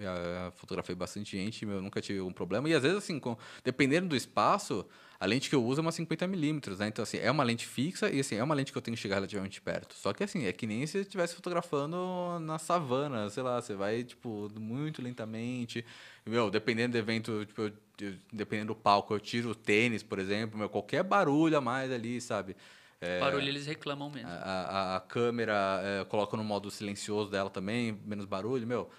já 0.00 0.50
fotografei 0.56 0.94
bastante 0.96 1.36
gente, 1.36 1.64
eu 1.64 1.80
nunca 1.82 2.00
tive 2.00 2.20
um 2.20 2.32
problema. 2.32 2.68
E 2.68 2.74
às 2.74 2.82
vezes, 2.82 2.98
assim, 2.98 3.20
com- 3.20 3.36
dependendo 3.62 4.08
do 4.08 4.16
espaço, 4.16 4.84
a 5.20 5.26
lente 5.26 5.48
que 5.48 5.54
eu 5.54 5.64
uso 5.64 5.80
é 5.80 5.82
uma 5.82 5.90
50mm, 5.90 6.76
né? 6.78 6.88
Então, 6.88 7.02
assim, 7.02 7.18
é 7.18 7.30
uma 7.30 7.42
lente 7.42 7.66
fixa 7.66 8.08
e, 8.10 8.20
assim, 8.20 8.36
é 8.36 8.42
uma 8.44 8.54
lente 8.54 8.70
que 8.70 8.78
eu 8.78 8.82
tenho 8.82 8.96
que 8.96 9.00
chegar 9.02 9.16
relativamente 9.16 9.60
perto. 9.60 9.94
Só 9.94 10.12
que, 10.12 10.22
assim, 10.22 10.44
é 10.46 10.52
que 10.52 10.66
nem 10.66 10.86
se 10.86 10.92
você 10.92 10.98
estivesse 11.00 11.34
fotografando 11.34 12.38
na 12.40 12.58
savana, 12.58 13.28
sei 13.30 13.42
lá, 13.42 13.60
você 13.60 13.74
vai, 13.74 14.04
tipo, 14.04 14.48
muito 14.58 15.02
lentamente. 15.02 15.84
Meu, 16.24 16.50
dependendo 16.50 16.92
do 16.92 16.98
evento, 16.98 17.44
tipo, 17.46 17.62
eu- 17.62 17.72
eu- 18.00 18.14
dependendo 18.32 18.74
do 18.74 18.76
palco, 18.78 19.12
eu 19.14 19.18
tiro 19.20 19.50
o 19.50 19.54
tênis, 19.54 20.02
por 20.04 20.18
exemplo, 20.20 20.56
meu, 20.58 20.68
qualquer 20.68 21.02
barulho 21.02 21.58
a 21.58 21.60
mais 21.60 21.90
ali, 21.90 22.20
sabe? 22.20 22.56
É, 23.00 23.20
Barulho 23.20 23.48
eles 23.48 23.66
reclamam 23.66 24.10
mesmo. 24.10 24.28
a, 24.28 24.32
a- 24.32 24.96
a 24.96 25.00
câmera, 25.00 25.80
é, 25.82 26.04
coloca 26.04 26.36
no 26.36 26.44
modo 26.44 26.70
silencioso 26.70 27.30
dela 27.30 27.48
também, 27.50 27.98
menos 28.04 28.24
barulho, 28.24 28.66
meu. 28.66 28.90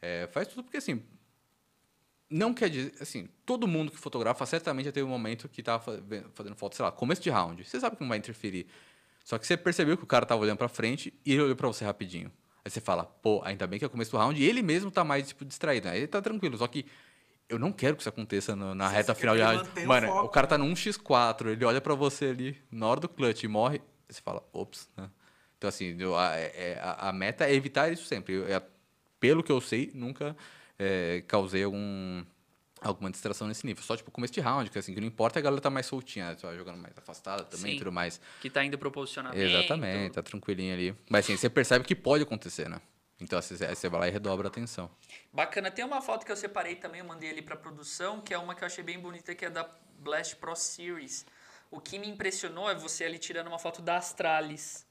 é, 0.00 0.28
faz 0.32 0.46
tudo 0.48 0.62
porque, 0.62 0.76
assim, 0.76 1.02
não 2.30 2.52
quer 2.52 2.68
dizer, 2.70 2.94
assim, 3.00 3.28
todo 3.46 3.66
mundo 3.66 3.90
que 3.90 3.98
fotografa 3.98 4.44
certamente 4.46 4.86
já 4.86 4.92
teve 4.92 5.06
um 5.06 5.10
momento 5.10 5.48
que 5.48 5.62
tava 5.62 5.82
fazendo 6.34 6.56
foto, 6.56 6.76
sei 6.76 6.84
lá, 6.84 6.92
começo 6.92 7.22
de 7.22 7.30
round. 7.30 7.64
Você 7.64 7.80
sabe 7.80 7.96
que 7.96 8.02
não 8.02 8.08
vai 8.08 8.18
interferir. 8.18 8.66
Só 9.24 9.38
que 9.38 9.46
você 9.46 9.56
percebeu 9.56 9.96
que 9.96 10.04
o 10.04 10.06
cara 10.06 10.24
tava 10.26 10.40
olhando 10.42 10.58
pra 10.58 10.68
frente 10.68 11.12
e 11.24 11.32
ele 11.32 11.42
olhou 11.42 11.56
pra 11.56 11.66
você 11.68 11.84
rapidinho. 11.84 12.30
Aí 12.64 12.70
você 12.70 12.80
fala, 12.80 13.04
pô, 13.04 13.40
ainda 13.44 13.66
bem 13.66 13.78
que 13.78 13.84
é 13.84 13.88
o 13.88 13.90
começo 13.90 14.10
do 14.10 14.16
round 14.18 14.40
e 14.40 14.44
ele 14.44 14.62
mesmo 14.62 14.90
tá 14.90 15.04
mais, 15.04 15.28
tipo, 15.28 15.44
distraído. 15.44 15.88
Aí 15.88 15.98
ele 15.98 16.06
tá 16.06 16.20
tranquilo. 16.20 16.56
Só 16.58 16.66
que 16.66 16.84
eu 17.48 17.58
não 17.58 17.72
quero 17.72 17.96
que 17.96 18.02
isso 18.02 18.08
aconteça 18.08 18.54
no- 18.54 18.74
na 18.74 18.88
Você 18.90 18.94
reta 18.96 19.14
final 19.14 19.34
de 19.36 19.42
round. 19.42 19.68
o 19.82 19.86
Mano, 19.86 20.06
foco, 20.08 20.26
o 20.26 20.28
cara 20.28 20.46
né? 20.46 20.48
tá 20.50 20.58
num 20.58 20.72
X4, 20.74 21.46
ele 21.52 21.64
olha 21.64 21.80
pra 21.80 21.94
você 21.94 22.26
ali 22.26 22.58
na 22.70 22.86
hora 22.86 23.00
do 23.00 23.08
clutch 23.08 23.42
e 23.44 23.48
morre. 23.48 23.80
Você 24.08 24.20
fala, 24.20 24.42
ops, 24.52 24.88
né? 24.96 25.08
Então, 25.56 25.68
assim, 25.68 25.96
a, 26.16 26.36
é- 26.36 26.78
a- 26.82 27.08
a 27.08 27.12
meta 27.12 27.46
é 27.46 27.54
evitar 27.54 27.90
isso 27.92 28.04
sempre. 28.06 28.34
Eu- 28.34 28.46
é- 28.48 28.62
pelo 29.18 29.42
que 29.42 29.50
eu 29.52 29.60
sei, 29.60 29.90
nunca 29.94 30.36
é, 30.78 31.22
causei 31.26 31.64
algum, 31.64 32.24
alguma 32.80 33.10
distração 33.10 33.48
nesse 33.48 33.66
nível. 33.66 33.82
Só, 33.82 33.96
tipo, 33.96 34.10
começo 34.10 34.32
de 34.32 34.40
round, 34.40 34.70
que 34.70 34.78
assim, 34.78 34.94
que 34.94 35.00
não 35.00 35.06
importa, 35.06 35.38
a 35.38 35.42
galera 35.42 35.60
tá 35.60 35.70
mais 35.70 35.86
soltinha? 35.86 36.34
Tá 36.36 36.54
jogando 36.54 36.78
mais 36.78 36.96
afastada 36.96 37.44
também 37.44 37.74
e 37.74 37.78
tudo 37.78 37.92
mais. 37.92 38.20
Que 38.40 38.48
tá 38.48 38.64
indo 38.64 38.78
pro 38.78 38.90
posicionamento. 38.90 39.40
Exatamente, 39.40 40.14
tá 40.14 40.22
tranquilinho 40.22 40.74
ali. 40.74 40.94
Mas, 41.08 41.24
assim, 41.24 41.36
você 41.36 41.50
percebe 41.50 41.84
que 41.84 41.94
pode 41.94 42.22
acontecer, 42.22 42.68
né? 42.68 42.80
Então, 43.20 43.38
assim, 43.38 43.56
você 43.56 43.74
você 43.74 43.88
vai 43.88 44.00
lá 44.00 44.08
e 44.08 44.10
redobra 44.12 44.46
a 44.46 44.50
atenção. 44.50 44.88
Bacana. 45.32 45.70
Tem 45.70 45.84
uma 45.84 46.00
foto 46.00 46.24
que 46.24 46.30
eu 46.30 46.36
separei 46.36 46.76
também, 46.76 47.00
eu 47.00 47.06
mandei 47.06 47.30
ali 47.30 47.42
pra 47.42 47.56
produção, 47.56 48.20
que 48.20 48.32
é 48.32 48.38
uma 48.38 48.54
que 48.54 48.62
eu 48.62 48.66
achei 48.66 48.84
bem 48.84 48.98
bonita, 48.98 49.34
que 49.34 49.44
é 49.44 49.50
da 49.50 49.68
Blast 49.98 50.36
Pro 50.36 50.54
Series. 50.54 51.26
O 51.70 51.80
que 51.80 51.98
me 51.98 52.08
impressionou 52.08 52.70
é 52.70 52.74
você 52.74 53.04
ali 53.04 53.18
tirando 53.18 53.48
uma 53.48 53.58
foto 53.58 53.82
da 53.82 53.96
Astralis. 53.96 54.86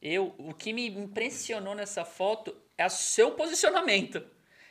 Eu, 0.00 0.34
o 0.38 0.52
que 0.52 0.72
me 0.72 0.88
impressionou 0.88 1.74
nessa 1.76 2.04
foto 2.04 2.54
é 2.76 2.84
o 2.84 2.90
seu 2.90 3.30
posicionamento. 3.30 4.22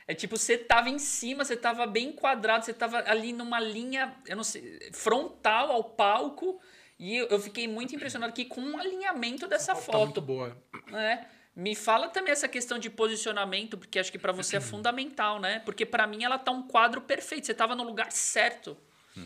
É 0.06 0.14
tipo, 0.14 0.36
você 0.36 0.58
tava 0.58 0.88
em 0.88 0.98
cima, 0.98 1.44
você 1.44 1.56
tava 1.56 1.86
bem 1.86 2.08
enquadrado, 2.08 2.64
você 2.64 2.72
tava 2.74 2.98
ali 3.08 3.32
numa 3.32 3.60
linha, 3.60 4.14
eu 4.26 4.36
não 4.36 4.44
sei, 4.44 4.90
frontal 4.92 5.70
ao 5.70 5.84
palco. 5.84 6.60
E 6.98 7.16
eu, 7.16 7.26
eu 7.28 7.40
fiquei 7.40 7.66
muito 7.66 7.94
impressionado 7.94 8.30
aqui 8.30 8.44
com 8.44 8.60
o 8.60 8.78
alinhamento 8.78 9.46
dessa 9.48 9.74
Tá 9.74 9.80
foto. 9.80 9.98
muito 9.98 10.20
boa. 10.20 10.56
É. 10.92 11.24
Me 11.54 11.74
fala 11.74 12.08
também 12.08 12.32
essa 12.32 12.48
questão 12.48 12.78
de 12.78 12.88
posicionamento, 12.88 13.76
porque 13.76 13.98
acho 13.98 14.10
que 14.10 14.18
pra 14.18 14.32
você 14.32 14.56
é 14.56 14.60
fundamental, 14.60 15.38
né? 15.40 15.60
Porque 15.64 15.84
pra 15.84 16.06
mim 16.06 16.24
ela 16.24 16.38
tá 16.38 16.50
um 16.50 16.62
quadro 16.66 17.00
perfeito, 17.02 17.46
você 17.46 17.54
tava 17.54 17.74
no 17.74 17.82
lugar 17.82 18.10
certo. 18.12 18.76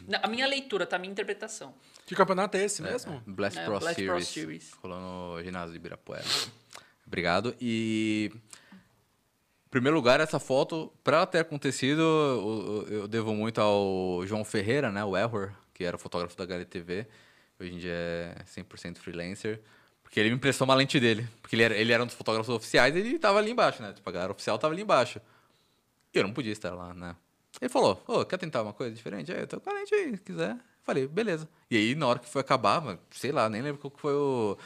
Na- 0.09 0.21
A 0.25 0.27
minha 0.27 0.47
leitura, 0.47 0.85
tá? 0.87 0.97
A 0.97 0.99
minha 0.99 1.13
interpretação. 1.13 1.73
Que 2.05 2.15
campeonato 2.17 2.57
é 2.57 2.65
esse 2.65 2.83
mesmo? 2.83 3.23
Blast, 3.27 3.59
É, 3.59 3.65
Pro, 3.65 3.79
Blast 3.79 3.95
Pro 4.05 4.05
Series, 4.23 4.29
Series. 4.29 4.73
Rolou 4.83 4.99
no 5.37 5.45
ginásio 5.45 5.71
de 5.71 5.77
Ibirapuera. 5.77 6.25
Obrigado. 7.07 7.55
E. 7.61 8.33
Em 9.67 9.71
primeiro 9.71 9.97
lugar, 9.97 10.21
essa 10.21 10.39
foto, 10.39 10.93
para 11.03 11.27
ter 11.27 11.41
acontecido, 11.41 12.01
eu, 12.89 13.09
devo 13.09 13.35
muito 13.35 13.61
ao 13.61 14.25
João 14.25 14.45
Ferreira, 14.45 14.91
né? 14.91 15.05
O 15.05 15.17
Error, 15.17 15.53
que 15.75 15.85
era 15.85 15.99
fotógrafo 15.99 16.37
da 16.37 16.45
HLTV. 16.45 17.07
Hoje 17.61 17.75
em 17.75 17.79
dia 17.79 17.93
é 17.93 18.45
100% 18.45 18.99
freelancer. 18.99 19.61
Porque 20.03 20.21
ele 20.21 20.31
me 20.31 20.37
emprestou 20.37 20.65
uma 20.67 20.75
lente 20.75 21.01
dele. 21.01 21.29
Porque 21.43 21.57
ele 21.57 21.65
era, 21.65 21.75
ele 21.75 21.93
era 21.93 22.03
um 22.03 22.07
dos 22.07 22.15
fotógrafos 22.15 22.55
oficiais 22.55 22.95
e 22.95 23.01
ele 23.01 23.19
tava 23.19 23.39
ali 23.39 23.51
embaixo, 23.51 23.83
né? 23.83 23.93
Tipo, 23.93 24.09
a 24.09 24.13
galera 24.13 24.33
oficial 24.33 24.57
tava 24.57 24.73
ali 24.73 24.83
embaixo. 24.83 25.21
E 26.15 26.19
eu 26.19 26.23
não 26.23 26.33
podia 26.33 26.53
estar 26.53 26.73
lá, 26.73 26.95
né? 26.95 27.17
Ele 27.61 27.69
falou, 27.69 28.03
ô, 28.07 28.25
quer 28.25 28.39
tentar 28.39 28.63
uma 28.63 28.73
coisa 28.73 28.95
diferente? 28.95 29.33
Aí 29.33 29.41
eu 29.41 29.47
tô 29.47 29.61
com 29.61 29.69
a 29.69 29.73
lente 29.73 29.95
aí, 29.95 30.17
se 30.17 30.23
quiser. 30.23 30.57
Falei, 30.85 31.09
beleza. 31.09 31.49
E 31.69 31.77
aí, 31.77 31.95
na 31.97 32.07
hora 32.07 32.19
que 32.21 32.29
foi 32.29 32.41
acabar, 32.41 32.99
sei 33.11 33.33
lá, 33.33 33.51
nem 33.51 33.63
lembro 33.63 33.81
qual 33.81 33.91
que 33.91 34.01
foi 34.01 34.15
o, 34.15 34.57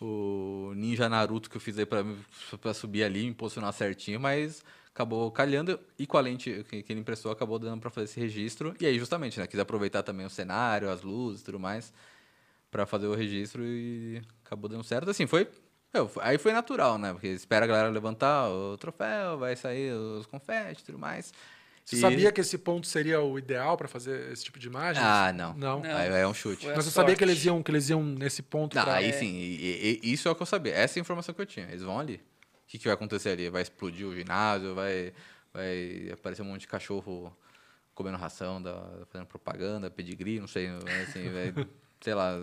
o 0.00 0.72
Ninja 0.74 1.08
Naruto 1.08 1.50
que 1.50 1.56
eu 1.56 1.60
fiz 1.60 1.78
aí 1.78 1.86
pra 1.86 2.74
subir 2.74 3.02
ali, 3.04 3.26
me 3.26 3.34
posicionar 3.34 3.72
certinho, 3.72 4.20
mas 4.20 4.64
acabou 4.98 5.30
calhando 5.30 5.78
e 5.98 6.06
com 6.06 6.16
a 6.16 6.20
lente 6.20 6.64
que, 6.68 6.84
ele 6.88 7.00
emprestou, 7.00 7.30
acabou 7.30 7.58
dando 7.58 7.80
pra 7.80 7.90
fazer 7.90 8.06
esse 8.06 8.20
registro. 8.20 8.74
E 8.80 8.86
aí, 8.86 8.98
justamente, 8.98 9.38
né, 9.38 9.46
quis 9.46 9.60
aproveitar 9.60 10.02
também 10.02 10.26
o 10.26 10.30
cenário, 10.30 10.90
as 10.90 11.02
luzes 11.02 11.42
tudo 11.42 11.58
mais, 11.58 11.92
pra 12.70 12.86
fazer 12.86 13.06
o 13.06 13.14
registro 13.14 13.62
e 13.64 14.20
acabou 14.44 14.68
dando 14.68 14.84
certo. 14.84 15.10
Assim, 15.10 15.26
foi... 15.26 15.48
meu, 15.94 16.10
aí 16.20 16.38
foi 16.38 16.52
natural, 16.52 16.98
né? 16.98 17.12
Porque 17.12 17.28
espera 17.28 17.64
a 17.64 17.68
galera 17.68 17.88
levantar 17.90 18.48
o 18.50 18.76
troféu, 18.76 19.38
vai 19.38 19.54
sair 19.56 19.92
os 19.92 20.26
confetes 20.26 20.82
e 20.82 20.86
tudo 20.86 20.98
mais. 20.98 21.32
Você 21.88 21.96
E- 21.96 22.00
sabia 22.00 22.30
que 22.30 22.38
esse 22.42 22.58
ponto 22.58 22.86
seria 22.86 23.18
o 23.22 23.38
ideal 23.38 23.74
pra 23.74 23.88
fazer 23.88 24.30
esse 24.30 24.44
tipo 24.44 24.58
de 24.58 24.66
imagem? 24.66 25.02
Ah, 25.02 25.32
não. 25.32 25.54
Não. 25.54 25.80
Não. 25.80 25.88
É 25.88 26.28
um 26.28 26.34
chute. 26.34 26.66
Mas 26.66 26.84
você 26.84 26.90
sabia 26.90 27.16
que 27.16 27.24
eles 27.24 27.42
iam, 27.46 27.62
que 27.62 27.70
eles 27.70 27.88
iam 27.88 28.02
nesse 28.04 28.42
ponto 28.42 28.76
Não, 28.76 28.84
pra... 28.84 28.96
aí 28.96 29.10
sim, 29.14 29.34
e- 29.34 30.00
e- 30.04 30.12
isso 30.12 30.28
é 30.28 30.30
o 30.30 30.34
que 30.34 30.42
eu 30.42 30.46
sabia. 30.46 30.74
Essa 30.74 30.98
é 30.98 31.00
a 31.00 31.02
informação 31.02 31.34
que 31.34 31.40
eu 31.40 31.46
tinha. 31.46 31.64
Eles 31.66 31.80
vão 31.82 31.98
ali. 31.98 32.16
O 32.16 32.20
que, 32.66 32.76
que 32.76 32.84
vai 32.84 32.92
acontecer 32.92 33.30
ali? 33.30 33.48
Vai 33.48 33.62
explodir 33.62 34.06
o 34.06 34.14
ginásio? 34.14 34.74
Vai, 34.74 35.14
vai 35.50 36.10
aparecer 36.12 36.42
um 36.42 36.44
monte 36.44 36.60
de 36.60 36.68
cachorro 36.68 37.34
comendo 37.94 38.18
ração, 38.18 38.60
da, 38.60 38.74
fazendo 39.10 39.26
propaganda, 39.26 39.90
pedigree, 39.90 40.38
não 40.40 40.46
sei. 40.46 40.68
Assim, 41.08 41.30
vai, 41.30 41.66
sei 42.02 42.12
lá. 42.14 42.34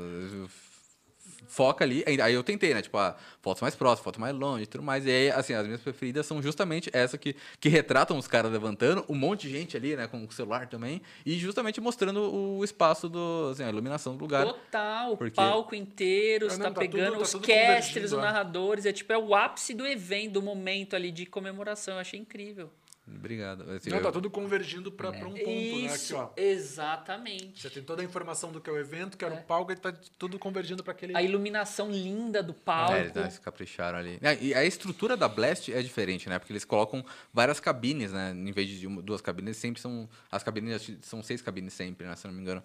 Foca 1.48 1.86
ali. 1.86 2.04
Aí 2.08 2.34
eu 2.34 2.44
tentei, 2.44 2.74
né? 2.74 2.82
Tipo, 2.82 2.98
ah, 2.98 3.16
fotos 3.42 3.62
mais 3.62 3.76
próximas, 3.76 4.04
foto 4.04 4.20
mais 4.20 4.36
longe 4.36 4.64
e 4.64 4.68
tudo 4.68 4.84
mais. 4.84 5.06
E 5.06 5.10
aí, 5.10 5.30
assim, 5.32 5.54
as 5.54 5.66
minhas 5.66 5.80
preferidas 5.82 6.26
são 6.26 6.42
justamente 6.42 6.90
essa 6.92 7.18
que, 7.18 7.36
que 7.60 7.70
retratam 7.70 8.18
os 8.18 8.28
caras 8.28 8.52
levantando, 8.52 9.06
um 9.08 9.16
monte 9.16 9.48
de 9.48 9.54
gente 9.54 9.78
ali, 9.78 9.96
né? 9.96 10.08
Com 10.08 10.24
o 10.26 10.32
celular 10.32 10.68
também. 10.68 11.02
E 11.26 11.38
justamente 11.38 11.80
mostrando 11.80 12.20
o 12.34 12.64
espaço 12.64 13.08
do. 13.08 13.50
Assim, 13.52 13.64
a 13.64 13.70
iluminação 13.70 14.16
do 14.16 14.22
lugar. 14.22 14.46
Total, 14.46 15.14
o 15.14 15.18
Porque- 15.18 15.36
palco 15.36 15.76
inteiro, 15.76 16.48
Ah, 16.48 16.50
você 16.50 16.58
tá, 16.58 16.72
tá 16.72 16.80
pegando 16.80 17.14
tudo- 17.14 17.18
tá 17.18 17.24
os 17.24 17.32
casters, 17.34 17.88
convergindo, 17.88 18.06
os 18.06 18.14
é. 18.14 18.18
narradores, 18.18 18.86
é 18.86 18.92
tipo, 18.92 19.14
é 19.14 19.18
o 19.18 19.36
ápice 19.36 19.74
do 19.74 19.86
evento, 19.86 20.34
do 20.34 20.42
momento 20.42 20.96
ali 20.96 21.12
de 21.12 21.26
comemoração, 21.26 21.94
eu 21.96 22.00
achei 22.02 22.20
incrível. 22.20 22.70
Obrigado. 23.08 23.70
Assim, 23.72 23.90
Não, 23.92 23.98
eu- 23.98 24.04
tá 24.04 24.12
tudo 24.12 24.30
convergindo 24.32 24.92
pra, 24.92 25.12
pra 25.12 25.28
um 25.28 25.34
ponto, 25.34 25.38
né? 25.38 25.42
Aqui, 25.42 25.86
Isso, 25.86 26.16
ó. 26.16 26.32
exatamente. 26.36 27.62
Você 27.62 27.70
tem 27.70 27.84
toda 27.84 28.02
a 28.02 28.06
informação 28.06 28.52
do 28.52 28.60
que 28.60 28.70
é 28.70 28.74
o 28.74 28.78
evento, 28.78 29.18
que 29.18 29.24
era 29.24 29.36
É. 29.36 29.40
o 29.40 29.44
palco, 29.44 29.72
e 29.72 29.76
tá 29.76 29.94
tudo 30.18 30.40
convergindo 30.40 30.84
pra 30.84 30.92
aquele... 30.92 31.16
A 31.16 31.22
iluminação 31.22 31.92
linda 31.92 32.42
do 32.42 32.54
palco. 32.54 32.94
É, 32.94 33.02
eles, 33.02 33.14
né, 33.14 33.22
eles 33.24 33.40
capricharam 33.40 34.00
ali. 34.00 34.18
É, 34.22 34.36
E 34.44 34.54
a 34.54 34.66
estrutura 34.66 35.16
da 35.16 35.28
Blast 35.28 35.72
é 35.72 35.82
diferente, 35.82 36.28
né? 36.30 36.40
Porque 36.40 36.52
eles 36.52 36.66
colocam 36.66 37.06
várias 37.34 37.60
cabines, 37.60 38.12
né? 38.12 38.32
Em 38.36 38.52
vez 38.52 38.70
de 38.70 38.88
uma- 38.88 39.02
duas 39.02 39.22
cabines, 39.22 39.58
sempre 39.58 39.82
são. 39.82 40.10
As 40.32 40.44
cabines 40.44 40.92
são 41.02 41.22
seis 41.22 41.42
cabines 41.42 41.74
sempre, 41.74 42.08
né? 42.08 42.16
Se 42.16 42.26
eu 42.26 42.30
não 42.32 42.36
me 42.36 42.42
engano. 42.42 42.64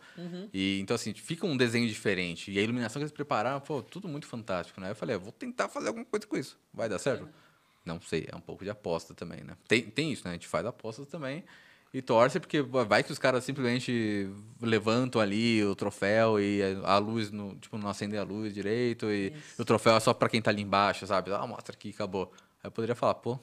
E 0.53 0.81
então, 0.81 0.95
assim, 0.95 1.13
fica 1.15 1.47
um 1.47 1.57
desenho 1.57 1.87
diferente. 1.87 2.51
E 2.51 2.59
a 2.59 2.63
iluminação 2.63 2.99
que 3.01 3.05
eles 3.05 3.13
prepararam, 3.13 3.61
pô, 3.61 3.83
tudo 3.83 4.09
muito 4.09 4.27
fantástico, 4.27 4.81
né? 4.81 4.91
Eu 4.91 4.95
falei, 4.97 5.17
é, 5.17 5.19
vou 5.19 5.33
tentar 5.33 5.69
fazer 5.69 5.89
alguma 5.89 6.05
coisa 6.07 6.27
com 6.27 6.37
isso. 6.37 6.59
Vai 6.73 6.89
dar 6.89 6.99
certo? 6.99 7.29
Não 7.85 8.01
sei, 8.01 8.29
é 8.31 8.37
um 8.37 8.41
pouco 8.41 8.65
de 8.65 8.71
aposta 8.71 9.15
também, 9.15 9.43
né? 9.43 9.57
Tem, 9.67 9.83
tem 9.83 10.13
isso, 10.13 10.23
né? 10.25 10.31
A 10.31 10.35
gente 10.35 10.47
faz 10.47 10.67
apostas 10.67 11.07
também. 11.07 11.45
e 11.93 12.01
torce, 12.01 12.39
porque 12.39 12.63
vai 12.63 13.03
que 13.03 13.11
os 13.13 13.19
caras 13.19 13.43
simplesmente 13.45 14.31
levantam 14.63 15.21
ali 15.21 15.65
o 15.65 15.75
troféu 15.75 16.39
e 16.41 16.61
a 16.85 16.99
luz, 16.99 17.31
no, 17.33 17.57
tipo, 17.57 17.77
não 17.79 17.89
acende 17.89 18.17
a 18.17 18.23
luz 18.23 18.55
direito 18.55 19.11
e, 19.11 19.33
e 19.59 19.63
o 19.63 19.65
troféu 19.65 19.95
é 19.97 20.01
só 20.01 20.15
pra 20.15 20.29
quem 20.29 20.41
tá 20.41 20.51
ali 20.51 20.63
embaixo, 20.63 21.07
sabe? 21.07 21.33
Ah, 21.33 21.47
mostra 21.47 21.75
aqui, 21.75 21.91
acabou. 21.91 22.33
Aí 22.63 22.69
eu 22.69 22.71
poderia 22.71 22.95
falar, 22.95 23.15
pô, 23.15 23.39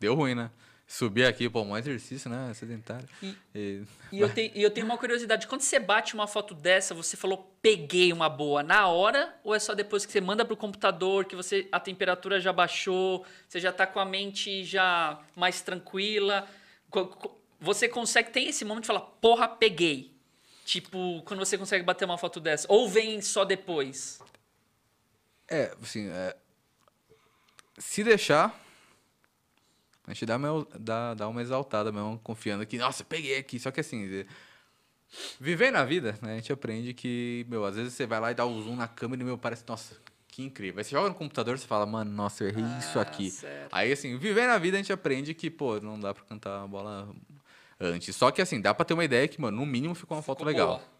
deu 0.00 0.14
ruim, 0.14 0.34
né? 0.34 0.50
Subir 0.92 1.24
aqui, 1.24 1.48
pô, 1.48 1.62
um 1.62 1.74
exercício, 1.74 2.28
né? 2.28 2.52
Sedentário. 2.52 3.08
E, 3.22 3.34
e... 3.54 3.82
e 4.12 4.20
eu, 4.20 4.28
tenho, 4.28 4.52
eu 4.54 4.70
tenho 4.70 4.84
uma 4.84 4.98
curiosidade. 4.98 5.46
Quando 5.46 5.62
você 5.62 5.78
bate 5.78 6.12
uma 6.12 6.26
foto 6.26 6.54
dessa, 6.54 6.94
você 6.94 7.16
falou, 7.16 7.50
peguei 7.62 8.12
uma 8.12 8.28
boa 8.28 8.62
na 8.62 8.86
hora? 8.88 9.34
Ou 9.42 9.54
é 9.54 9.58
só 9.58 9.74
depois 9.74 10.04
que 10.04 10.12
você 10.12 10.20
manda 10.20 10.44
pro 10.44 10.54
computador, 10.54 11.24
que 11.24 11.34
você 11.34 11.66
a 11.72 11.80
temperatura 11.80 12.38
já 12.38 12.52
baixou, 12.52 13.24
você 13.48 13.58
já 13.58 13.72
tá 13.72 13.86
com 13.86 14.00
a 14.00 14.04
mente 14.04 14.64
já 14.64 15.18
mais 15.34 15.62
tranquila? 15.62 16.46
Você 17.58 17.88
consegue, 17.88 18.28
tem 18.28 18.48
esse 18.48 18.62
momento 18.62 18.82
de 18.82 18.88
falar, 18.88 19.00
porra, 19.00 19.48
peguei. 19.48 20.14
Tipo, 20.66 21.22
quando 21.22 21.40
você 21.40 21.56
consegue 21.56 21.82
bater 21.82 22.04
uma 22.04 22.18
foto 22.18 22.38
dessa. 22.38 22.66
Ou 22.68 22.86
vem 22.86 23.22
só 23.22 23.46
depois? 23.46 24.20
É, 25.48 25.74
assim, 25.80 26.10
é... 26.10 26.36
se 27.78 28.04
deixar 28.04 28.61
a 30.06 30.12
gente 30.12 30.26
dá, 30.26 30.38
meu, 30.38 30.66
dá, 30.78 31.14
dá 31.14 31.28
uma 31.28 31.40
exaltada 31.40 31.92
mesmo, 31.92 32.18
confiando 32.22 32.66
que, 32.66 32.76
nossa, 32.76 33.04
peguei 33.04 33.38
aqui. 33.38 33.58
Só 33.58 33.70
que 33.70 33.80
assim, 33.80 34.26
viver 35.38 35.70
na 35.70 35.84
vida, 35.84 36.18
né? 36.20 36.32
A 36.32 36.36
gente 36.36 36.52
aprende 36.52 36.92
que, 36.92 37.46
meu, 37.48 37.64
às 37.64 37.76
vezes 37.76 37.94
você 37.94 38.06
vai 38.06 38.20
lá 38.20 38.30
e 38.32 38.34
dá 38.34 38.44
o 38.44 38.62
zoom 38.62 38.76
na 38.76 38.88
câmera 38.88 39.22
e, 39.22 39.24
meu, 39.24 39.38
parece, 39.38 39.64
nossa, 39.66 39.96
que 40.26 40.42
incrível. 40.42 40.78
Aí 40.78 40.84
você 40.84 40.90
joga 40.90 41.08
no 41.08 41.14
computador 41.14 41.54
e 41.54 41.58
você 41.58 41.66
fala, 41.66 41.86
mano, 41.86 42.10
nossa, 42.10 42.42
eu 42.42 42.48
errei 42.48 42.64
ah, 42.64 42.78
isso 42.78 42.98
aqui. 42.98 43.32
Aí, 43.70 43.92
assim, 43.92 44.16
viver 44.18 44.46
na 44.48 44.58
vida 44.58 44.76
a 44.76 44.80
gente 44.80 44.92
aprende 44.92 45.34
que, 45.34 45.50
pô, 45.50 45.78
não 45.78 46.00
dá 46.00 46.12
pra 46.12 46.24
cantar 46.24 46.64
a 46.64 46.66
bola 46.66 47.14
antes. 47.78 48.16
Só 48.16 48.30
que, 48.32 48.42
assim, 48.42 48.60
dá 48.60 48.74
pra 48.74 48.84
ter 48.84 48.94
uma 48.94 49.04
ideia 49.04 49.28
que, 49.28 49.40
mano, 49.40 49.58
no 49.58 49.66
mínimo 49.66 49.94
ficou 49.94 50.16
uma 50.16 50.22
foto 50.22 50.38
ficou 50.38 50.52
legal. 50.52 50.78
Boa. 50.78 50.92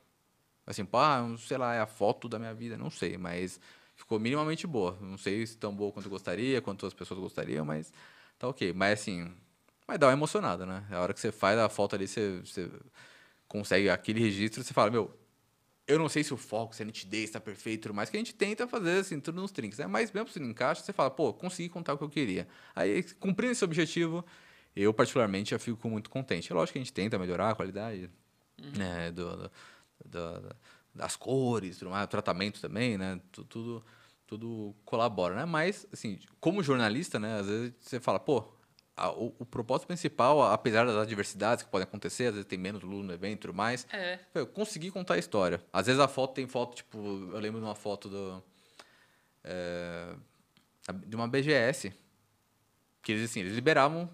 Assim, 0.64 0.84
pá, 0.84 1.26
sei 1.38 1.58
lá, 1.58 1.74
é 1.74 1.80
a 1.80 1.86
foto 1.86 2.28
da 2.28 2.38
minha 2.38 2.54
vida, 2.54 2.76
não 2.76 2.88
sei, 2.88 3.18
mas 3.18 3.58
ficou 3.96 4.20
minimamente 4.20 4.64
boa. 4.64 4.96
Não 5.00 5.18
sei 5.18 5.44
se 5.44 5.56
tão 5.56 5.74
boa 5.74 5.90
quanto 5.90 6.06
eu 6.06 6.10
gostaria, 6.10 6.60
quanto 6.60 6.86
as 6.86 6.94
pessoas 6.94 7.18
gostariam, 7.18 7.64
mas 7.64 7.92
tá 8.42 8.48
ok. 8.48 8.72
Mas 8.72 9.00
assim, 9.00 9.32
vai 9.86 9.96
dar 9.96 10.08
uma 10.08 10.12
emocionada, 10.12 10.66
né? 10.66 10.84
A 10.90 11.00
hora 11.00 11.14
que 11.14 11.20
você 11.20 11.30
faz 11.30 11.58
a 11.58 11.68
foto 11.68 11.94
ali, 11.94 12.08
você, 12.08 12.40
você 12.40 12.68
consegue 13.46 13.88
aquele 13.88 14.20
registro, 14.20 14.62
você 14.62 14.74
fala, 14.74 14.90
meu, 14.90 15.16
eu 15.86 15.98
não 15.98 16.08
sei 16.08 16.24
se 16.24 16.34
o 16.34 16.36
foco, 16.36 16.74
se 16.74 16.82
a 16.82 16.84
nitidez 16.84 17.24
está 17.24 17.40
perfeito 17.40 17.82
tudo 17.82 17.94
mais, 17.94 18.10
que 18.10 18.16
a 18.16 18.20
gente 18.20 18.34
tenta 18.34 18.66
fazer 18.66 19.00
assim, 19.00 19.20
tudo 19.20 19.40
nos 19.40 19.52
trinks, 19.52 19.78
né? 19.78 19.86
Mas 19.86 20.10
mesmo 20.10 20.28
se 20.28 20.40
não 20.40 20.48
encaixa, 20.48 20.82
você 20.82 20.92
fala, 20.92 21.10
pô, 21.10 21.32
consegui 21.32 21.68
contar 21.68 21.94
o 21.94 21.98
que 21.98 22.04
eu 22.04 22.08
queria. 22.08 22.48
Aí, 22.74 23.02
cumprindo 23.20 23.52
esse 23.52 23.64
objetivo, 23.64 24.24
eu 24.74 24.92
particularmente 24.92 25.50
já 25.50 25.58
fico 25.58 25.88
muito 25.88 26.10
contente. 26.10 26.50
É 26.50 26.54
lógico 26.54 26.74
que 26.74 26.78
a 26.78 26.82
gente 26.82 26.92
tenta 26.92 27.18
melhorar 27.18 27.50
a 27.50 27.54
qualidade 27.54 28.10
uhum. 28.60 28.70
né, 28.76 29.12
do, 29.12 29.36
do, 29.36 29.50
do, 30.04 30.56
das 30.94 31.14
cores, 31.14 31.78
tudo 31.78 31.90
mais, 31.90 32.04
o 32.04 32.08
tratamento 32.08 32.60
também, 32.60 32.98
né? 32.98 33.20
Tudo, 33.30 33.46
tudo 33.46 33.84
tudo 34.32 34.74
colabora, 34.86 35.34
né? 35.34 35.44
Mas, 35.44 35.86
assim, 35.92 36.18
como 36.40 36.62
jornalista, 36.62 37.18
né? 37.18 37.38
Às 37.38 37.46
vezes 37.46 37.74
você 37.78 38.00
fala, 38.00 38.18
pô, 38.18 38.50
a, 38.96 39.10
o, 39.10 39.34
o, 39.38 39.44
propósito 39.44 39.86
principal, 39.86 40.42
apesar 40.42 40.86
das 40.86 40.96
adversidades 40.96 41.62
que 41.62 41.70
podem 41.70 41.84
acontecer, 41.84 42.28
às 42.28 42.34
vezes 42.34 42.46
tem 42.46 42.58
menos 42.58 42.82
luz 42.82 43.04
no 43.04 43.12
evento 43.12 43.34
e 43.34 43.40
tudo 43.42 43.54
mais, 43.54 43.86
é 43.92 44.18
eu 44.34 44.46
conseguir 44.46 44.90
contar 44.90 45.14
a 45.14 45.18
história. 45.18 45.62
Às 45.70 45.86
vezes 45.86 46.00
a 46.00 46.08
foto 46.08 46.32
tem 46.32 46.46
foto, 46.46 46.76
tipo, 46.76 46.98
eu 46.98 47.38
lembro 47.38 47.60
de 47.60 47.66
uma 47.66 47.74
foto 47.74 48.08
do... 48.08 48.42
É, 49.44 50.14
de 51.06 51.14
uma 51.14 51.28
BGS, 51.28 51.92
que 53.02 53.12
eles, 53.12 53.30
assim, 53.30 53.40
eles 53.40 53.54
liberavam 53.54 54.08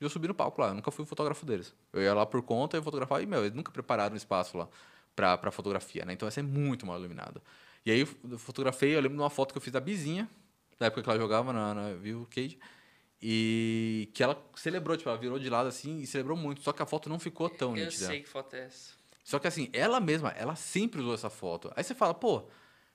e 0.00 0.04
eu 0.04 0.08
subi 0.08 0.28
no 0.28 0.34
palco 0.34 0.60
lá. 0.60 0.68
Eu 0.68 0.74
nunca 0.74 0.92
fui 0.92 1.04
fotógrafo 1.04 1.44
deles. 1.44 1.74
Eu 1.92 2.00
ia 2.00 2.14
lá 2.14 2.24
por 2.24 2.42
conta 2.42 2.78
e 2.78 2.82
fotografava, 2.82 3.20
e, 3.22 3.26
meu, 3.26 3.40
eles 3.40 3.54
nunca 3.54 3.72
prepararam 3.72 4.14
um 4.14 4.16
espaço 4.16 4.56
lá 4.56 4.68
para 5.16 5.50
fotografia, 5.50 6.04
né? 6.04 6.12
Então 6.12 6.26
vai 6.26 6.32
ser 6.32 6.42
muito 6.42 6.86
mal 6.86 6.96
iluminado. 6.96 7.42
E 7.84 7.90
aí 7.90 8.00
eu 8.00 8.38
fotografei, 8.38 8.94
eu 8.94 9.00
lembro 9.00 9.16
de 9.16 9.22
uma 9.22 9.30
foto 9.30 9.52
que 9.52 9.58
eu 9.58 9.62
fiz 9.62 9.72
da 9.72 9.80
Bizinha, 9.80 10.28
da 10.78 10.86
época 10.86 11.02
que 11.02 11.10
ela 11.10 11.18
jogava 11.18 11.52
na, 11.52 11.74
na 11.74 11.92
Viu 11.94 12.26
Cage. 12.30 12.58
E 13.20 14.08
que 14.14 14.22
ela 14.22 14.40
celebrou, 14.54 14.96
tipo, 14.96 15.08
ela 15.08 15.18
virou 15.18 15.38
de 15.38 15.50
lado 15.50 15.68
assim 15.68 15.98
e 15.98 16.06
celebrou 16.06 16.36
muito. 16.36 16.62
Só 16.62 16.72
que 16.72 16.82
a 16.82 16.86
foto 16.86 17.08
não 17.08 17.18
ficou 17.18 17.50
tão 17.50 17.76
eu 17.76 17.84
nítida. 17.84 18.04
Eu 18.04 18.08
sei 18.08 18.22
que 18.22 18.28
foto 18.28 18.54
é 18.54 18.66
essa. 18.66 18.92
Só 19.24 19.38
que 19.38 19.46
assim, 19.46 19.68
ela 19.72 20.00
mesma, 20.00 20.30
ela 20.30 20.54
sempre 20.54 21.00
usou 21.00 21.14
essa 21.14 21.28
foto. 21.28 21.70
Aí 21.76 21.84
você 21.84 21.94
fala, 21.94 22.14
pô, 22.14 22.44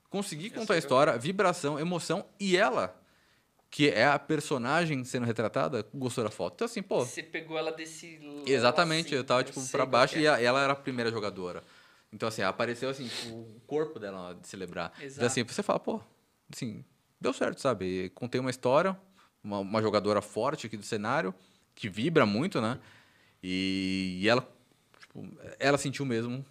consegui 0.09 0.49
contar 0.49 0.75
a 0.75 0.77
história, 0.77 1.17
vibração, 1.17 1.79
emoção, 1.79 2.25
e 2.39 2.57
ela, 2.57 2.99
que 3.69 3.89
é 3.89 4.05
a 4.05 4.17
personagem 4.17 5.03
sendo 5.03 5.25
retratada, 5.25 5.85
gostou 5.93 6.23
da 6.23 6.31
foto. 6.31 6.53
Então 6.55 6.65
assim, 6.65 6.81
pô... 6.81 7.05
Você 7.05 7.21
pegou 7.21 7.57
ela 7.57 7.71
desse... 7.71 8.19
Exatamente, 8.47 9.07
assim, 9.07 9.15
eu 9.15 9.23
tava, 9.23 9.43
tipo, 9.43 9.63
pra 9.69 9.85
baixo 9.85 10.17
é. 10.17 10.21
e 10.21 10.25
ela 10.25 10.63
era 10.63 10.73
a 10.73 10.75
primeira 10.75 11.11
jogadora. 11.11 11.63
Então, 12.13 12.29
assim, 12.29 12.43
apareceu 12.43 12.89
assim, 12.89 13.07
tipo, 13.07 13.33
o 13.33 13.61
corpo 13.65 13.99
dela 13.99 14.35
de 14.39 14.47
celebrar. 14.47 14.93
Exato. 14.99 15.13
Então, 15.15 15.25
assim, 15.25 15.43
você 15.43 15.63
fala, 15.63 15.79
pô, 15.79 15.99
assim, 16.53 16.85
deu 17.19 17.33
certo, 17.33 17.59
sabe? 17.59 18.11
Contei 18.11 18.39
uma 18.39 18.51
história, 18.51 18.95
uma, 19.43 19.59
uma 19.59 19.81
jogadora 19.81 20.21
forte 20.21 20.67
aqui 20.67 20.77
do 20.77 20.83
cenário, 20.83 21.33
que 21.73 21.89
vibra 21.89 22.23
muito, 22.23 22.61
né? 22.61 22.79
E, 23.41 24.19
e 24.21 24.29
ela, 24.29 24.47
tipo, 24.99 25.27
ela 25.59 25.77
sentiu 25.77 26.05
mesmo 26.05 26.45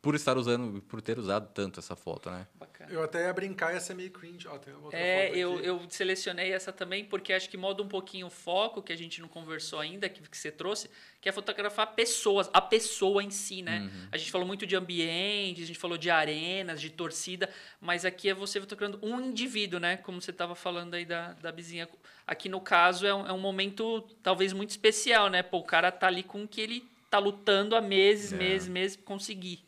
por 0.00 0.14
estar 0.14 0.38
usando, 0.38 0.80
por 0.82 1.02
ter 1.02 1.18
usado 1.18 1.48
tanto 1.52 1.80
essa 1.80 1.96
foto, 1.96 2.30
né? 2.30 2.46
Bacana. 2.54 2.92
Eu 2.92 3.02
até 3.02 3.24
ia 3.26 3.32
brincar 3.32 3.72
e 3.72 3.74
ia 3.74 3.80
ser 3.80 3.94
meio 3.94 4.10
cringe. 4.12 4.46
Ó, 4.46 4.56
tem 4.56 4.72
outra 4.72 4.96
é, 4.96 5.30
eu, 5.30 5.58
eu 5.60 5.80
selecionei 5.88 6.52
essa 6.52 6.72
também 6.72 7.04
porque 7.04 7.32
acho 7.32 7.50
que 7.50 7.56
moda 7.56 7.82
um 7.82 7.88
pouquinho 7.88 8.28
o 8.28 8.30
foco, 8.30 8.80
que 8.80 8.92
a 8.92 8.96
gente 8.96 9.20
não 9.20 9.26
conversou 9.26 9.80
ainda, 9.80 10.08
que, 10.08 10.22
que 10.22 10.38
você 10.38 10.52
trouxe, 10.52 10.88
que 11.20 11.28
é 11.28 11.32
fotografar 11.32 11.94
pessoas, 11.94 12.48
a 12.52 12.60
pessoa 12.60 13.24
em 13.24 13.30
si, 13.30 13.60
né? 13.60 13.80
Uhum. 13.80 14.08
A 14.12 14.16
gente 14.16 14.30
falou 14.30 14.46
muito 14.46 14.64
de 14.64 14.76
ambiente, 14.76 15.62
a 15.62 15.66
gente 15.66 15.78
falou 15.78 15.98
de 15.98 16.10
arenas, 16.10 16.80
de 16.80 16.90
torcida, 16.90 17.50
mas 17.80 18.04
aqui 18.04 18.28
é 18.28 18.34
você 18.34 18.60
fotografando 18.60 19.04
um 19.04 19.20
indivíduo, 19.20 19.80
né? 19.80 19.96
Como 19.96 20.22
você 20.22 20.30
estava 20.30 20.54
falando 20.54 20.94
aí 20.94 21.04
da, 21.04 21.32
da 21.32 21.50
vizinha. 21.50 21.88
Aqui 22.24 22.48
no 22.48 22.60
caso 22.60 23.04
é 23.04 23.12
um, 23.12 23.26
é 23.26 23.32
um 23.32 23.40
momento 23.40 24.02
talvez 24.22 24.52
muito 24.52 24.70
especial, 24.70 25.28
né? 25.28 25.42
Pô, 25.42 25.58
o 25.58 25.64
cara 25.64 25.90
tá 25.90 26.06
ali 26.06 26.22
com 26.22 26.44
o 26.44 26.48
que 26.48 26.60
ele 26.60 26.88
tá 27.10 27.18
lutando 27.18 27.74
há 27.74 27.80
meses, 27.80 28.32
é. 28.32 28.36
meses, 28.36 28.68
meses, 28.68 28.96
conseguir. 28.96 29.67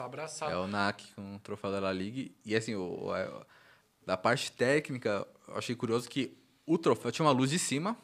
Tá 0.00 0.06
abraçado. 0.06 0.52
É 0.52 0.56
o 0.56 0.66
NAC 0.66 1.12
com 1.14 1.36
o 1.36 1.38
troféu 1.40 1.70
da 1.70 1.80
La 1.80 1.92
Liga. 1.92 2.30
E 2.44 2.56
assim, 2.56 2.74
o, 2.74 3.12
a, 3.12 3.46
da 4.06 4.16
parte 4.16 4.50
técnica, 4.52 5.26
eu 5.48 5.56
achei 5.56 5.74
curioso 5.74 6.08
que 6.08 6.36
o 6.66 6.78
troféu 6.78 7.10
tinha 7.12 7.24
uma 7.26 7.32
luz 7.32 7.50
de 7.50 7.58
cima. 7.58 7.96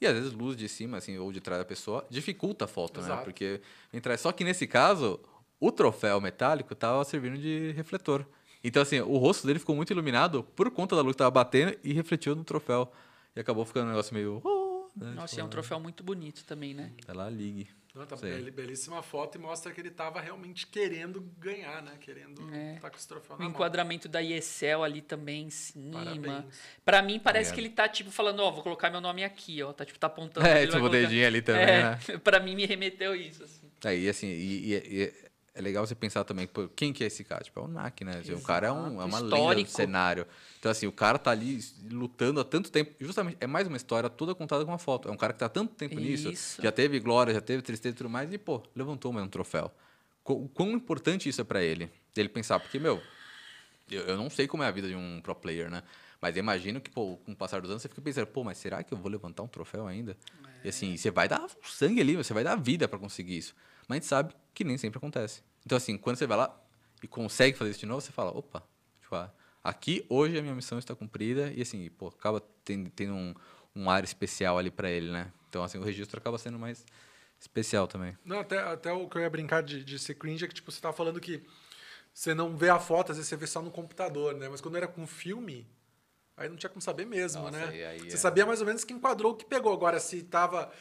E 0.00 0.06
às 0.06 0.12
vezes 0.14 0.32
luz 0.32 0.56
de 0.56 0.68
cima, 0.68 0.98
assim, 0.98 1.16
ou 1.18 1.32
de 1.32 1.40
trás 1.40 1.60
da 1.60 1.64
pessoa, 1.64 2.04
dificulta 2.10 2.64
a 2.64 2.68
foto, 2.68 3.00
né? 3.00 3.06
Exato. 3.06 3.18
né? 3.20 3.24
Porque 3.24 3.60
entrar. 3.92 4.18
Só 4.18 4.32
que 4.32 4.44
nesse 4.44 4.66
caso, 4.66 5.20
o 5.60 5.70
troféu 5.70 6.20
metálico 6.20 6.72
estava 6.72 7.04
servindo 7.04 7.38
de 7.38 7.70
refletor. 7.72 8.26
Então, 8.62 8.82
assim, 8.82 9.00
o 9.00 9.16
rosto 9.18 9.46
dele 9.46 9.58
ficou 9.58 9.76
muito 9.76 9.92
iluminado 9.92 10.42
por 10.42 10.70
conta 10.70 10.96
da 10.96 11.02
luz 11.02 11.12
que 11.12 11.16
estava 11.16 11.30
batendo 11.30 11.78
e 11.84 11.92
refletiu 11.92 12.34
no 12.34 12.44
troféu. 12.44 12.90
E 13.36 13.40
acabou 13.40 13.64
ficando 13.64 13.86
um 13.86 13.90
negócio 13.90 14.14
meio. 14.14 14.40
Oh, 14.44 14.88
né? 14.96 15.12
Nossa, 15.12 15.28
tipo, 15.28 15.40
é 15.40 15.44
um 15.44 15.48
troféu 15.48 15.78
muito 15.78 16.02
bonito 16.02 16.44
também, 16.44 16.74
né? 16.74 16.92
Lá, 17.08 17.28
ligue. 17.28 17.68
Não, 17.94 18.04
tá 18.04 18.16
belíssima 18.52 19.00
foto 19.04 19.38
e 19.38 19.40
mostra 19.40 19.70
que 19.70 19.80
ele 19.80 19.88
estava 19.88 20.20
realmente 20.20 20.66
querendo 20.66 21.20
ganhar, 21.38 21.80
né? 21.80 21.92
Querendo 22.00 22.42
é. 22.52 22.76
tá 22.80 22.90
com 22.90 22.96
esse 22.96 23.06
troféu 23.06 23.36
O 23.38 23.44
enquadramento 23.44 24.08
mão. 24.08 24.12
da 24.12 24.20
IESEL 24.20 24.82
ali 24.82 25.00
também 25.00 25.44
em 25.44 25.50
cima. 25.50 26.44
Para 26.84 27.00
mim 27.02 27.20
parece 27.20 27.52
é. 27.52 27.54
que 27.54 27.60
ele 27.60 27.70
tá 27.70 27.88
tipo 27.88 28.10
falando, 28.10 28.40
ó, 28.40 28.48
oh, 28.48 28.52
vou 28.52 28.62
colocar 28.64 28.90
meu 28.90 29.00
nome 29.00 29.22
aqui, 29.22 29.62
ó, 29.62 29.72
tá 29.72 29.84
tipo 29.84 29.96
tá 29.96 30.08
apontando. 30.08 30.44
É, 30.44 30.66
tipo 30.66 30.82
o 30.82 30.88
dedinho 30.88 31.24
ali 31.24 31.40
também, 31.40 31.62
é, 31.62 31.82
né? 31.82 31.98
Para 32.24 32.40
mim 32.40 32.56
me 32.56 32.66
remeteu 32.66 33.14
isso 33.14 33.44
assim. 33.44 33.70
É, 33.84 33.96
e 33.96 34.08
assim, 34.08 34.26
e, 34.26 34.72
e, 34.72 34.74
e 34.74 35.23
é 35.54 35.62
legal 35.62 35.86
você 35.86 35.94
pensar 35.94 36.24
também, 36.24 36.48
pô, 36.48 36.68
quem 36.68 36.92
que 36.92 37.04
é 37.04 37.06
esse 37.06 37.22
cara? 37.22 37.44
Tipo, 37.44 37.60
é 37.60 37.62
o 37.62 37.68
NAC, 37.68 38.04
né? 38.04 38.18
Exato. 38.18 38.38
O 38.38 38.42
cara 38.42 38.66
é, 38.66 38.72
um, 38.72 39.00
é 39.00 39.04
uma 39.04 39.20
Histórico. 39.20 39.48
lenda 39.50 39.62
do 39.62 39.70
cenário. 39.70 40.26
Então, 40.58 40.70
assim, 40.70 40.86
o 40.88 40.92
cara 40.92 41.16
tá 41.16 41.30
ali 41.30 41.60
lutando 41.90 42.40
há 42.40 42.44
tanto 42.44 42.72
tempo. 42.72 42.92
Justamente, 42.98 43.36
é 43.40 43.46
mais 43.46 43.68
uma 43.68 43.76
história 43.76 44.10
toda 44.10 44.34
contada 44.34 44.64
com 44.64 44.72
uma 44.72 44.78
foto. 44.78 45.08
É 45.08 45.12
um 45.12 45.16
cara 45.16 45.32
que 45.32 45.38
tá 45.38 45.46
há 45.46 45.48
tanto 45.48 45.72
tempo 45.74 45.98
Isso. 46.00 46.28
nisso, 46.28 46.60
já 46.60 46.72
teve 46.72 46.98
glória, 46.98 47.32
já 47.32 47.40
teve 47.40 47.62
tristeza 47.62 47.94
e 47.94 47.96
tudo 47.96 48.10
mais, 48.10 48.32
e, 48.32 48.36
pô, 48.36 48.62
levantou 48.74 49.12
mais 49.12 49.24
um 49.24 49.28
troféu. 49.28 49.72
O 50.24 50.48
quão 50.48 50.72
importante 50.72 51.28
isso 51.28 51.40
é 51.40 51.44
para 51.44 51.62
ele? 51.62 51.88
Ele 52.16 52.28
pensar, 52.28 52.58
porque, 52.58 52.80
meu, 52.80 53.00
eu, 53.88 54.02
eu 54.02 54.16
não 54.16 54.28
sei 54.28 54.48
como 54.48 54.64
é 54.64 54.66
a 54.66 54.70
vida 54.72 54.88
de 54.88 54.96
um 54.96 55.20
pro 55.22 55.36
player, 55.36 55.70
né? 55.70 55.84
Mas 56.20 56.34
eu 56.36 56.40
imagino 56.40 56.80
que, 56.80 56.90
pô, 56.90 57.16
com 57.18 57.32
o 57.32 57.36
passar 57.36 57.60
dos 57.60 57.70
anos, 57.70 57.82
você 57.82 57.88
fica 57.88 58.00
pensando, 58.00 58.26
pô, 58.26 58.42
mas 58.42 58.58
será 58.58 58.82
que 58.82 58.92
eu 58.92 58.98
vou 58.98 59.10
levantar 59.10 59.42
um 59.42 59.46
troféu 59.46 59.86
ainda? 59.86 60.16
É. 60.62 60.66
E 60.66 60.68
assim, 60.70 60.96
você 60.96 61.10
vai 61.10 61.28
dar 61.28 61.46
sangue 61.62 62.00
ali, 62.00 62.16
você 62.16 62.32
vai 62.32 62.42
dar 62.42 62.56
vida 62.56 62.88
para 62.88 62.98
conseguir 62.98 63.36
isso. 63.36 63.54
Mas 63.88 63.96
a 63.96 64.00
gente 64.00 64.06
sabe 64.06 64.34
que 64.52 64.64
nem 64.64 64.78
sempre 64.78 64.98
acontece. 64.98 65.42
Então, 65.64 65.76
assim, 65.76 65.96
quando 65.96 66.16
você 66.16 66.26
vai 66.26 66.38
lá 66.38 66.60
e 67.02 67.08
consegue 67.08 67.56
fazer 67.56 67.70
isso 67.70 67.80
de 67.80 67.86
novo, 67.86 68.00
você 68.00 68.12
fala, 68.12 68.30
opa, 68.30 68.62
tipo, 69.00 69.14
ah, 69.14 69.32
aqui 69.62 70.04
hoje 70.08 70.38
a 70.38 70.42
minha 70.42 70.54
missão 70.54 70.78
está 70.78 70.94
cumprida 70.94 71.52
e, 71.52 71.62
assim, 71.62 71.88
pô, 71.90 72.08
acaba 72.08 72.42
tendo, 72.64 72.90
tendo 72.90 73.14
um, 73.14 73.34
um 73.74 73.90
ar 73.90 74.04
especial 74.04 74.58
ali 74.58 74.70
para 74.70 74.90
ele, 74.90 75.10
né? 75.10 75.32
Então, 75.48 75.62
assim, 75.62 75.78
o 75.78 75.82
registro 75.82 76.18
acaba 76.18 76.38
sendo 76.38 76.58
mais 76.58 76.84
especial 77.40 77.86
também. 77.86 78.16
Não, 78.24 78.40
até, 78.40 78.58
até 78.58 78.92
o 78.92 79.08
que 79.08 79.18
eu 79.18 79.22
ia 79.22 79.30
brincar 79.30 79.62
de, 79.62 79.84
de 79.84 79.98
ser 79.98 80.14
cringe 80.14 80.44
é 80.44 80.48
que, 80.48 80.54
tipo, 80.54 80.70
você 80.70 80.78
estava 80.78 80.96
falando 80.96 81.20
que 81.20 81.42
você 82.12 82.32
não 82.32 82.56
vê 82.56 82.68
a 82.68 82.78
foto, 82.78 83.10
às 83.10 83.18
vezes 83.18 83.28
você 83.28 83.36
vê 83.36 83.46
só 83.46 83.60
no 83.60 83.70
computador, 83.70 84.34
né? 84.34 84.48
Mas 84.48 84.60
quando 84.60 84.76
era 84.76 84.86
com 84.86 85.06
filme, 85.06 85.66
aí 86.36 86.48
não 86.48 86.56
tinha 86.56 86.70
como 86.70 86.80
saber 86.80 87.04
mesmo, 87.04 87.42
Nossa, 87.42 87.58
né? 87.58 87.68
Aí, 87.68 87.84
aí 87.84 87.98
você 87.98 88.14
é... 88.14 88.18
sabia 88.18 88.46
mais 88.46 88.60
ou 88.60 88.66
menos 88.66 88.84
que 88.84 88.92
enquadrou 88.92 89.32
o 89.32 89.36
que 89.36 89.44
pegou. 89.44 89.72
Agora, 89.72 89.98
se 89.98 90.22
tava 90.22 90.72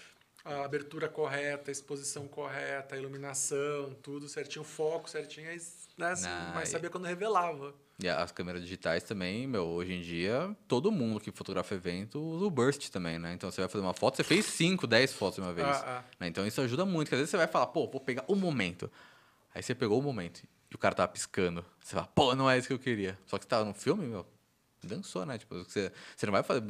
a 0.43 0.65
abertura 0.65 1.07
correta, 1.07 1.69
a 1.69 1.71
exposição 1.71 2.27
correta, 2.27 2.95
a 2.95 2.97
iluminação, 2.97 3.95
tudo 4.01 4.27
certinho, 4.27 4.61
o 4.61 4.65
foco 4.65 5.09
certinho, 5.09 5.49
aí, 5.49 5.57
né, 5.97 6.13
mas 6.53 6.69
sabia 6.69 6.89
quando 6.89 7.05
revelava. 7.05 7.73
E 8.01 8.09
as 8.09 8.31
câmeras 8.31 8.61
digitais 8.61 9.03
também, 9.03 9.47
meu, 9.47 9.65
hoje 9.65 9.93
em 9.93 10.01
dia, 10.01 10.55
todo 10.67 10.91
mundo 10.91 11.19
que 11.19 11.31
fotografa 11.31 11.75
evento 11.75 12.19
usa 12.19 12.45
o 12.45 12.49
burst 12.49 12.89
também, 12.89 13.19
né? 13.19 13.33
Então 13.33 13.49
você 13.49 13.61
vai 13.61 13.69
fazer 13.69 13.83
uma 13.83 13.93
foto, 13.93 14.17
você 14.17 14.23
fez 14.23 14.45
5, 14.45 14.87
10 14.87 15.13
fotos 15.13 15.35
de 15.35 15.41
uma 15.41 15.53
vez. 15.53 15.67
Ah, 15.67 15.99
ah. 15.99 16.03
né? 16.19 16.27
Então 16.27 16.45
isso 16.45 16.59
ajuda 16.59 16.85
muito, 16.85 17.07
porque 17.07 17.15
às 17.15 17.19
vezes 17.19 17.29
você 17.29 17.37
vai 17.37 17.47
falar, 17.47 17.67
pô, 17.67 17.87
vou 17.87 18.01
pegar 18.01 18.25
o 18.27 18.35
momento. 18.35 18.91
Aí 19.53 19.61
você 19.61 19.75
pegou 19.75 19.99
o 19.99 20.01
momento 20.01 20.43
e 20.71 20.75
o 20.75 20.77
cara 20.77 20.95
tava 20.95 21.11
piscando. 21.11 21.63
Você 21.79 21.95
fala, 21.95 22.07
pô, 22.07 22.35
não 22.35 22.49
é 22.49 22.57
isso 22.57 22.67
que 22.67 22.73
eu 22.73 22.79
queria. 22.79 23.17
Só 23.27 23.37
que 23.37 23.43
você 23.43 23.49
tava 23.49 23.63
no 23.63 23.73
filme, 23.73 24.07
meu, 24.07 24.25
dançou, 24.87 25.25
né? 25.25 25.37
Tipo, 25.37 25.63
você, 25.63 25.91
você 26.15 26.25
não 26.25 26.33
vai 26.33 26.43
fazer. 26.43 26.61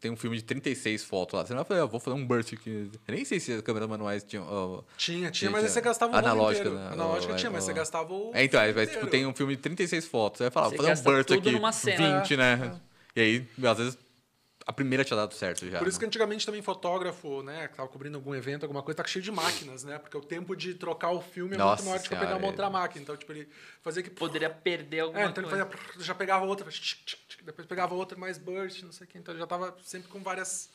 Tem 0.00 0.10
um 0.10 0.16
filme 0.16 0.36
de 0.36 0.42
36 0.44 1.04
fotos 1.04 1.38
lá. 1.38 1.44
Você 1.46 1.52
não 1.52 1.58
vai 1.58 1.64
fazer, 1.64 1.80
ah, 1.80 1.86
vou 1.86 2.00
fazer 2.00 2.16
um 2.16 2.26
burst 2.26 2.52
aqui. 2.54 2.90
Eu 3.06 3.14
nem 3.14 3.24
sei 3.24 3.40
se 3.40 3.52
as 3.52 3.60
câmeras 3.62 3.88
manuais 3.88 4.22
tinham. 4.24 4.44
ó, 4.48 4.82
Tinha, 4.96 5.18
tinha, 5.18 5.30
Tinha, 5.30 5.50
mas 5.50 5.64
aí 5.64 5.70
você 5.70 5.80
gastava 5.80 6.12
o 6.14 6.16
Analógica, 6.16 6.70
né? 6.70 6.88
Analógica 6.92 7.32
Ó, 7.32 7.36
tinha, 7.36 7.50
mas 7.50 7.64
ó. 7.64 7.66
você 7.66 7.72
gastava 7.72 8.12
o. 8.12 8.30
É, 8.34 8.44
então, 8.44 8.60
aí 8.60 8.72
vai, 8.72 8.84
inteiro. 8.84 9.00
tipo, 9.02 9.10
tem 9.10 9.26
um 9.26 9.34
filme 9.34 9.56
de 9.56 9.62
36 9.62 10.06
fotos. 10.06 10.38
Você 10.38 10.44
vai 10.44 10.50
falar, 10.50 10.68
Você 10.70 10.76
vou 10.76 10.86
fazer 10.86 11.00
um 11.00 11.04
burst 11.04 11.28
tudo 11.28 11.38
aqui. 11.40 11.50
numa 11.52 11.72
cena. 11.72 12.20
20, 12.22 12.36
né? 12.36 12.80
E 13.14 13.20
aí, 13.20 13.48
às 13.70 13.78
vezes, 13.78 13.98
a 14.66 14.72
primeira 14.72 15.04
tinha 15.04 15.16
dado 15.16 15.32
certo 15.32 15.70
já. 15.70 15.78
Por 15.78 15.86
isso 15.86 15.96
que 15.96 16.04
né? 16.04 16.08
antigamente 16.08 16.44
também 16.44 16.60
fotógrafo, 16.60 17.40
né, 17.40 17.68
que 17.68 17.76
tava 17.76 17.88
cobrindo 17.88 18.16
algum 18.16 18.34
evento, 18.34 18.64
alguma 18.64 18.82
coisa, 18.82 18.96
tá 18.96 19.04
cheio 19.04 19.22
de 19.24 19.30
máquinas, 19.30 19.84
né? 19.84 19.96
Porque 19.96 20.16
o 20.16 20.20
tempo 20.20 20.56
de 20.56 20.74
trocar 20.74 21.12
o 21.12 21.20
filme 21.20 21.54
é 21.54 21.58
Nossa 21.58 21.84
muito 21.84 21.84
maior 21.84 22.02
do 22.02 22.08
que 22.08 22.16
pegar 22.16 22.36
uma 22.36 22.46
é. 22.46 22.50
outra 22.50 22.68
máquina. 22.68 23.02
Então, 23.02 23.16
tipo, 23.16 23.32
ele 23.32 23.48
fazia 23.80 24.02
que. 24.02 24.10
Poderia 24.10 24.50
perder 24.50 25.00
alguma 25.00 25.22
É, 25.22 25.26
então 25.26 25.44
ele 25.44 25.50
coisa. 25.50 25.66
fazia, 25.66 26.04
já 26.04 26.14
pegava 26.16 26.44
outra, 26.44 26.66
depois 27.44 27.66
pegava 27.68 27.94
outra 27.94 28.18
mais 28.18 28.38
burst, 28.38 28.82
não 28.82 28.90
sei 28.90 29.06
o 29.06 29.08
que. 29.08 29.18
Então 29.18 29.32
ele 29.32 29.38
já 29.38 29.46
tava 29.46 29.76
sempre 29.84 30.08
com 30.08 30.20
várias 30.20 30.68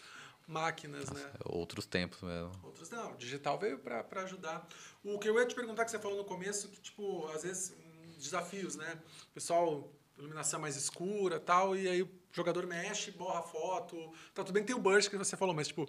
máquinas, 0.47 1.09
né? 1.11 1.29
Outros 1.43 1.85
tempos 1.85 2.21
mesmo. 2.21 2.51
Outros 2.63 2.89
não, 2.89 3.11
o 3.11 3.17
digital 3.17 3.59
veio 3.59 3.77
para 3.77 4.23
ajudar. 4.23 4.65
O 5.03 5.19
que 5.19 5.27
eu 5.27 5.37
ia 5.37 5.45
te 5.45 5.53
perguntar 5.53 5.83
que 5.83 5.91
você 5.91 5.99
falou 5.99 6.17
no 6.17 6.23
começo, 6.23 6.69
que 6.69 6.79
tipo, 6.79 7.27
às 7.35 7.43
vezes 7.43 7.71
hum, 7.77 8.13
desafios, 8.17 8.77
né? 8.77 8.97
O 9.31 9.33
pessoal, 9.33 9.91
iluminação 10.17 10.61
mais 10.61 10.77
escura, 10.77 11.41
tal, 11.41 11.75
e 11.75 11.89
aí 11.89 12.20
jogador 12.31 12.65
mexe, 12.65 13.11
borra 13.11 13.41
foto. 13.41 13.95
Tá 14.33 14.43
tudo 14.43 14.53
bem 14.53 14.63
tem 14.63 14.75
o 14.75 14.79
burst 14.79 15.09
que 15.09 15.17
você 15.17 15.35
falou, 15.37 15.53
mas 15.53 15.67
tipo, 15.67 15.87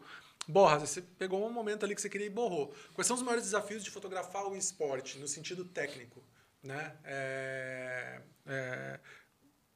borra, 0.49 0.79
você 0.79 1.01
pegou 1.03 1.47
um 1.47 1.53
momento 1.53 1.85
ali 1.85 1.95
que 1.95 2.01
você 2.01 2.09
queria 2.09 2.27
e 2.27 2.31
borrou. 2.31 2.75
Quais 2.95 3.07
são 3.07 3.17
os 3.17 3.23
maiores 3.23 3.45
desafios 3.45 3.83
de 3.85 3.91
fotografar 3.91 4.47
o 4.47 4.57
esporte 4.57 5.19
no 5.19 5.29
sentido 5.29 5.65
técnico, 5.65 6.23
né? 6.63 6.97
É, 7.05 8.21
é, 8.47 9.01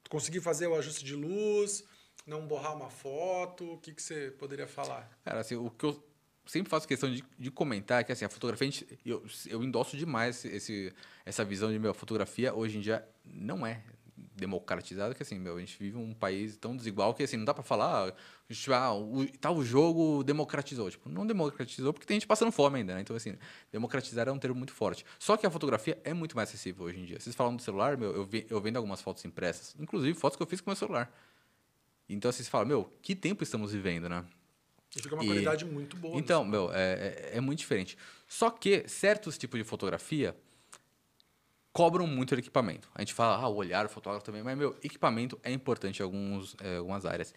conseguir 0.09 0.41
fazer 0.41 0.67
o 0.67 0.75
ajuste 0.77 1.05
de 1.05 1.15
luz, 1.15 1.85
não 2.27 2.47
borrar 2.47 2.75
uma 2.75 2.91
foto, 2.91 3.75
o 3.75 3.79
que 3.79 3.93
que 3.95 4.03
você 4.03 4.31
poderia 4.33 4.67
falar? 4.67 5.09
Cara, 5.25 5.41
assim, 5.41 5.55
o 5.57 5.71
que 5.71 5.85
eu 5.85 6.05
sempre 6.47 6.71
faço 6.71 6.87
questão 6.87 7.13
de, 7.13 7.25
de 7.39 7.51
comentar 7.51 8.01
é 8.01 8.05
que 8.05 8.13
assim, 8.13 8.25
a 8.25 8.29
fotografia, 8.29 8.67
a 8.69 8.71
gente- 8.71 8.99
eu, 9.05 9.25
eu 9.49 9.63
endosso 9.63 9.97
demais 9.97 10.45
esse, 10.45 10.93
essa 11.25 11.45
visão 11.45 11.71
de, 11.73 11.79
meu, 11.79 11.91
a 11.91 11.95
fotografia 11.95 12.55
hoje 12.55 12.79
em 12.79 12.81
dia 12.81 13.07
não 13.25 13.67
é 13.67 13.83
democratizada, 14.35 15.15
que 15.15 15.23
assim, 15.23 15.39
meu, 15.39 15.57
a 15.57 15.61
gente 15.61 15.77
vive 15.79 15.97
um 15.97 16.13
país 16.15 16.57
tão 16.57 16.77
desigual 16.77 17.13
que 17.15 17.23
assim, 17.23 17.37
não 17.37 17.45
dá 17.45 17.53
pra 17.53 17.63
falar, 17.63 18.15
tipo, 18.49 18.73
ah, 18.73 18.95
o, 18.95 19.27
tal 19.39 19.63
jogo 19.63 20.23
democratizou. 20.25 20.91
Tipo, 20.91 21.09
não 21.09 21.27
democratizou 21.27 21.93
porque 21.93 22.07
tem 22.07 22.17
gente 22.17 22.27
passando 22.27 22.51
fome 22.53 22.79
ainda, 22.79 22.95
né? 22.95 23.01
Então, 23.01 23.15
assim, 23.17 23.37
democratizar 23.71 24.29
é 24.29 24.33
um 24.33 24.39
termo 24.39 24.57
muito 24.57 24.73
forte. 24.73 25.05
Só 25.19 25.37
que 25.37 25.47
a 25.47 25.51
fotografia 25.51 25.99
é 26.05 26.15
muito 26.15 26.35
mais 26.37 26.49
acessível 26.49 26.87
hoje 26.87 26.99
em 27.01 27.05
dia. 27.05 27.21
Vocês 27.21 27.37
falam 27.37 27.55
do 27.57 27.63
celular, 27.63 27.97
meu, 27.97 28.13
eu, 28.15 28.25
ve- 28.25 28.47
eu 28.49 28.61
vendo 28.61 28.77
algumas 28.77 29.01
fotos 29.01 29.25
impressas, 29.25 29.75
inclusive 29.79 30.19
fotos 30.19 30.37
que 30.37 30.43
eu 30.43 30.47
fiz 30.47 30.61
com 30.61 30.71
meu 30.71 30.77
celular. 30.77 31.13
Então, 32.09 32.29
assim, 32.29 32.43
você 32.43 32.51
fala, 32.51 32.65
meu, 32.65 32.91
que 33.03 33.15
tempo 33.15 33.43
estamos 33.43 33.73
vivendo, 33.73 34.09
né? 34.09 34.25
E 34.97 35.03
fica 35.03 35.15
uma 35.15 35.25
E- 35.25 35.27
qualidade 35.27 35.65
muito 35.65 35.97
boa. 35.97 36.17
Então, 36.17 36.45
meu, 36.45 36.73
é, 36.73 37.29
é, 37.33 37.37
é 37.37 37.41
muito 37.41 37.59
diferente. 37.59 37.99
Só 38.29 38.49
que 38.49 38.89
certos 38.89 39.37
tipos 39.37 39.59
de 39.59 39.65
fotografia 39.65 40.37
cobram 41.77 42.07
muito 42.07 42.35
do 42.35 42.39
equipamento. 42.39 42.89
A 42.95 43.03
gente 43.03 43.13
fala, 43.13 43.37
ah, 43.37 43.49
o 43.49 43.55
olhar, 43.55 43.85
o 43.85 43.89
fotógrafo 43.91 44.25
também, 44.25 44.43
mas, 44.43 44.57
meu, 44.57 44.75
equipamento 44.83 45.39
é 45.43 45.53
importante 45.53 46.01
em 46.01 46.03
alguns, 46.03 46.57
é, 46.59 46.79
algumas 46.79 47.05
áreas. 47.05 47.35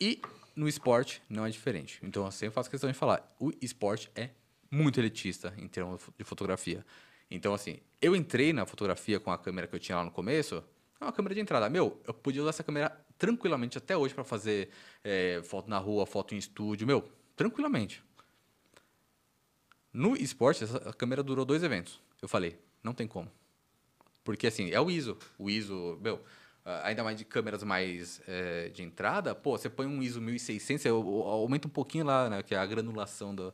E 0.00 0.22
no 0.54 0.68
esporte 0.68 1.20
não 1.28 1.44
é 1.44 1.50
diferente. 1.50 1.98
Então, 2.00 2.24
eu 2.24 2.30
sempre 2.30 2.54
faço 2.54 2.70
questão 2.70 2.88
de 2.88 2.96
falar, 2.96 3.34
o 3.40 3.50
esporte 3.60 4.08
é 4.14 4.30
muito 4.70 5.00
elitista 5.00 5.52
em 5.58 5.66
termos 5.66 6.02
de 6.16 6.22
fotografia. 6.22 6.86
Então, 7.28 7.52
assim, 7.52 7.80
eu 8.00 8.14
entrei 8.14 8.52
na 8.52 8.64
fotografia 8.64 9.18
com 9.18 9.32
a 9.32 9.36
câmera 9.36 9.66
que 9.66 9.74
eu 9.74 9.80
tinha 9.80 9.98
lá 9.98 10.04
no 10.04 10.12
começo, 10.12 10.62
é 11.00 11.04
uma 11.04 11.12
câmera 11.12 11.34
de 11.34 11.40
entrada. 11.40 11.68
Meu, 11.68 12.00
eu 12.06 12.14
podia 12.14 12.42
usar 12.42 12.50
essa 12.50 12.62
câmera 12.62 12.96
tranquilamente 13.18 13.76
até 13.76 13.96
hoje 13.96 14.14
para 14.14 14.22
fazer 14.22 14.70
é, 15.02 15.42
foto 15.42 15.68
na 15.68 15.78
rua, 15.78 16.06
foto 16.06 16.32
em 16.32 16.38
estúdio, 16.38 16.86
meu, 16.86 17.10
tranquilamente. 17.34 18.04
No 19.92 20.14
esporte, 20.14 20.62
essa 20.62 20.78
câmera 20.92 21.24
durou 21.24 21.44
dois 21.44 21.64
eventos. 21.64 22.00
Eu 22.22 22.28
falei, 22.28 22.56
não 22.84 22.94
tem 22.94 23.08
como. 23.08 23.28
Porque, 24.30 24.46
assim, 24.46 24.70
é 24.70 24.80
o 24.80 24.88
ISO. 24.88 25.18
O 25.36 25.50
ISO, 25.50 25.98
meu, 26.00 26.22
ah, 26.64 26.82
ainda 26.86 27.02
mais 27.02 27.18
de 27.18 27.24
câmeras 27.24 27.64
mais 27.64 28.22
eh, 28.28 28.70
de 28.72 28.80
entrada, 28.80 29.34
pô, 29.34 29.58
você 29.58 29.68
põe 29.68 29.88
um 29.88 30.00
ISO 30.00 30.20
1600, 30.20 30.80
você 30.82 30.88
au- 30.88 31.02
au- 31.02 31.28
aumenta 31.42 31.66
um 31.66 31.70
pouquinho 31.70 32.04
lá, 32.04 32.30
né, 32.30 32.40
que 32.40 32.54
é 32.54 32.58
a 32.58 32.64
granulação 32.64 33.34
do, 33.34 33.52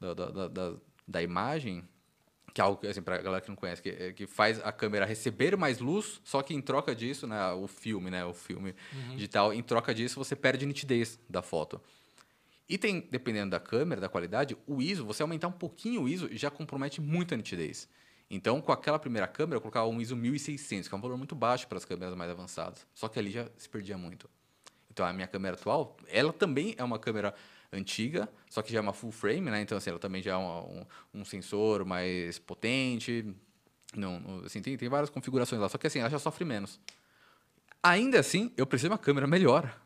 da, 0.00 0.14
da, 0.14 0.48
da, 0.48 0.72
da, 1.06 1.22
imagem, 1.22 1.86
que 2.54 2.60
é 2.62 2.64
algo 2.64 2.86
assim, 2.86 3.02
pra 3.02 3.18
galera 3.18 3.42
que 3.42 3.50
não 3.50 3.54
conhece, 3.54 3.82
que, 3.82 3.90
é- 3.90 4.12
que 4.14 4.26
faz 4.26 4.64
a 4.64 4.72
câmera 4.72 5.04
receber 5.04 5.58
mais 5.58 5.78
luz, 5.78 6.22
só 6.24 6.40
que 6.40 6.54
em 6.54 6.62
troca 6.62 6.94
disso, 6.94 7.26
né, 7.26 7.52
o 7.52 7.66
filme, 7.66 8.10
né, 8.10 8.24
o 8.24 8.32
filme 8.32 8.74
digital, 9.16 9.52
em 9.52 9.62
troca 9.62 9.94
disso, 9.94 10.18
você 10.18 10.34
perde 10.34 10.64
nitidez 10.64 11.18
da 11.28 11.42
foto. 11.42 11.78
E 12.66 12.78
tem, 12.78 13.06
dependendo 13.10 13.50
da 13.50 13.60
câmera, 13.60 14.00
da 14.00 14.08
qualidade, 14.08 14.56
o 14.66 14.80
ISO, 14.80 15.04
você 15.04 15.20
aumentar 15.20 15.48
um 15.48 15.52
pouquinho 15.52 16.04
o 16.04 16.08
ISO 16.08 16.30
já 16.34 16.50
compromete 16.50 16.98
muito 16.98 17.34
a 17.34 17.36
nitidez. 17.36 17.86
Então, 18.34 18.60
com 18.60 18.72
aquela 18.72 18.98
primeira 18.98 19.28
câmera, 19.28 19.56
eu 19.56 19.60
colocava 19.60 19.86
um 19.86 20.00
ISO 20.00 20.16
1600, 20.16 20.88
que 20.88 20.94
é 20.94 20.98
um 20.98 21.00
valor 21.00 21.16
muito 21.16 21.36
baixo 21.36 21.68
para 21.68 21.78
as 21.78 21.84
câmeras 21.84 22.14
mais 22.16 22.28
avançadas. 22.28 22.84
Só 22.92 23.08
que 23.08 23.16
ali 23.18 23.30
já 23.30 23.46
se 23.56 23.68
perdia 23.68 23.96
muito. 23.96 24.28
Então, 24.90 25.06
a 25.06 25.12
minha 25.12 25.28
câmera 25.28 25.54
atual, 25.54 25.96
ela 26.08 26.32
também 26.32 26.74
é 26.76 26.82
uma 26.82 26.98
câmera 26.98 27.32
antiga, 27.72 28.28
só 28.50 28.60
que 28.60 28.72
já 28.72 28.78
é 28.78 28.82
uma 28.82 28.92
full 28.92 29.12
frame, 29.12 29.50
né? 29.50 29.60
Então, 29.60 29.78
assim, 29.78 29.90
ela 29.90 30.00
também 30.00 30.20
já 30.20 30.32
é 30.32 30.36
um, 30.36 30.84
um 31.14 31.24
sensor 31.24 31.84
mais 31.84 32.38
potente. 32.40 33.24
Não- 33.94 34.42
assim, 34.44 34.60
tem, 34.60 34.76
tem 34.76 34.88
várias 34.88 35.10
configurações 35.10 35.60
lá, 35.60 35.68
só 35.68 35.78
que 35.78 35.86
assim, 35.86 36.00
ela 36.00 36.10
já 36.10 36.18
sofre 36.18 36.44
menos. 36.44 36.80
Ainda 37.82 38.18
assim, 38.18 38.52
eu 38.56 38.66
preciso 38.66 38.88
de 38.88 38.92
uma 38.92 38.98
câmera 38.98 39.26
melhor. 39.28 39.80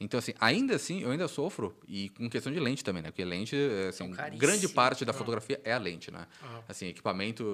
Então, 0.00 0.16
assim, 0.16 0.32
ainda 0.40 0.76
assim, 0.76 1.02
eu 1.02 1.10
ainda 1.10 1.28
sofro, 1.28 1.76
e 1.86 2.08
com 2.08 2.28
questão 2.30 2.50
de 2.50 2.58
lente 2.58 2.82
também, 2.82 3.02
né? 3.02 3.10
Porque 3.10 3.22
lente, 3.22 3.54
é, 3.54 3.88
assim, 3.88 4.10
caríssimas. 4.10 4.40
grande 4.40 4.68
parte 4.68 5.04
da 5.04 5.12
fotografia 5.12 5.60
é 5.62 5.74
a 5.74 5.78
lente, 5.78 6.10
né? 6.10 6.26
Ah. 6.42 6.62
Assim, 6.68 6.86
equipamento, 6.86 7.44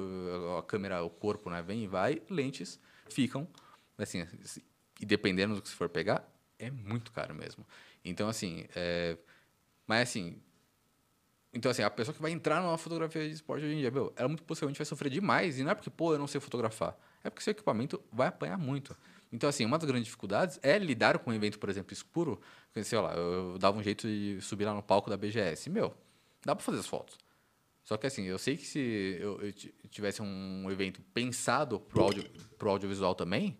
a 0.56 0.62
câmera, 0.62 1.02
o 1.02 1.10
corpo, 1.10 1.50
né? 1.50 1.60
Vem 1.60 1.82
e 1.82 1.86
vai, 1.88 2.22
lentes 2.30 2.78
ficam, 3.08 3.48
assim, 3.98 4.24
e 5.00 5.04
dependendo 5.04 5.56
do 5.56 5.62
que 5.62 5.68
você 5.68 5.74
for 5.74 5.88
pegar, 5.88 6.24
é 6.56 6.70
muito 6.70 7.10
caro 7.10 7.34
mesmo. 7.34 7.66
Então, 8.04 8.28
assim, 8.28 8.64
é, 8.76 9.18
mas 9.86 10.08
assim, 10.08 10.40
então, 11.52 11.70
assim, 11.70 11.82
a 11.82 11.90
pessoa 11.90 12.14
que 12.14 12.20
vai 12.20 12.30
entrar 12.30 12.60
numa 12.62 12.76
fotografia 12.76 13.26
de 13.26 13.34
esporte 13.34 13.64
hoje 13.64 13.74
em 13.74 13.78
dia, 13.78 13.90
meu, 13.90 14.12
ela 14.14 14.28
muito 14.28 14.42
possivelmente 14.42 14.78
vai 14.78 14.84
sofrer 14.84 15.08
demais. 15.10 15.58
E 15.58 15.64
não 15.64 15.70
é 15.70 15.74
porque, 15.74 15.88
pô, 15.88 16.12
eu 16.12 16.18
não 16.18 16.26
sei 16.26 16.38
fotografar. 16.38 16.94
É 17.24 17.30
porque 17.30 17.42
seu 17.42 17.52
equipamento 17.52 18.02
vai 18.12 18.28
apanhar 18.28 18.58
muito. 18.58 18.94
Então, 19.32 19.48
assim, 19.48 19.64
uma 19.64 19.76
das 19.78 19.86
grandes 19.86 20.06
dificuldades 20.06 20.58
é 20.62 20.78
lidar 20.78 21.18
com 21.18 21.30
um 21.30 21.34
evento, 21.34 21.58
por 21.58 21.68
exemplo, 21.68 21.92
escuro. 21.92 22.40
Sei 22.82 22.98
lá, 22.98 23.14
eu, 23.14 23.58
dava 23.58 23.78
um 23.78 23.82
jeito 23.82 24.06
de 24.06 24.38
subir 24.40 24.64
lá 24.64 24.72
no 24.74 24.82
palco 24.82 25.10
da 25.10 25.16
BGS. 25.16 25.68
Meu, 25.70 25.94
dá 26.44 26.54
pra 26.54 26.64
fazer 26.64 26.78
as 26.78 26.86
fotos. 26.86 27.18
Só 27.84 27.96
que, 27.96 28.06
assim, 28.06 28.24
eu 28.24 28.38
sei 28.38 28.56
que 28.56 28.66
se 28.66 29.16
eu, 29.20 29.40
eu 29.40 29.52
ti- 29.52 29.74
tivesse 29.90 30.20
um 30.22 30.70
evento 30.70 31.00
pensado 31.14 31.78
pro, 31.80 32.02
audio, 32.02 32.24
pro 32.58 32.70
audiovisual 32.70 33.14
também, 33.14 33.56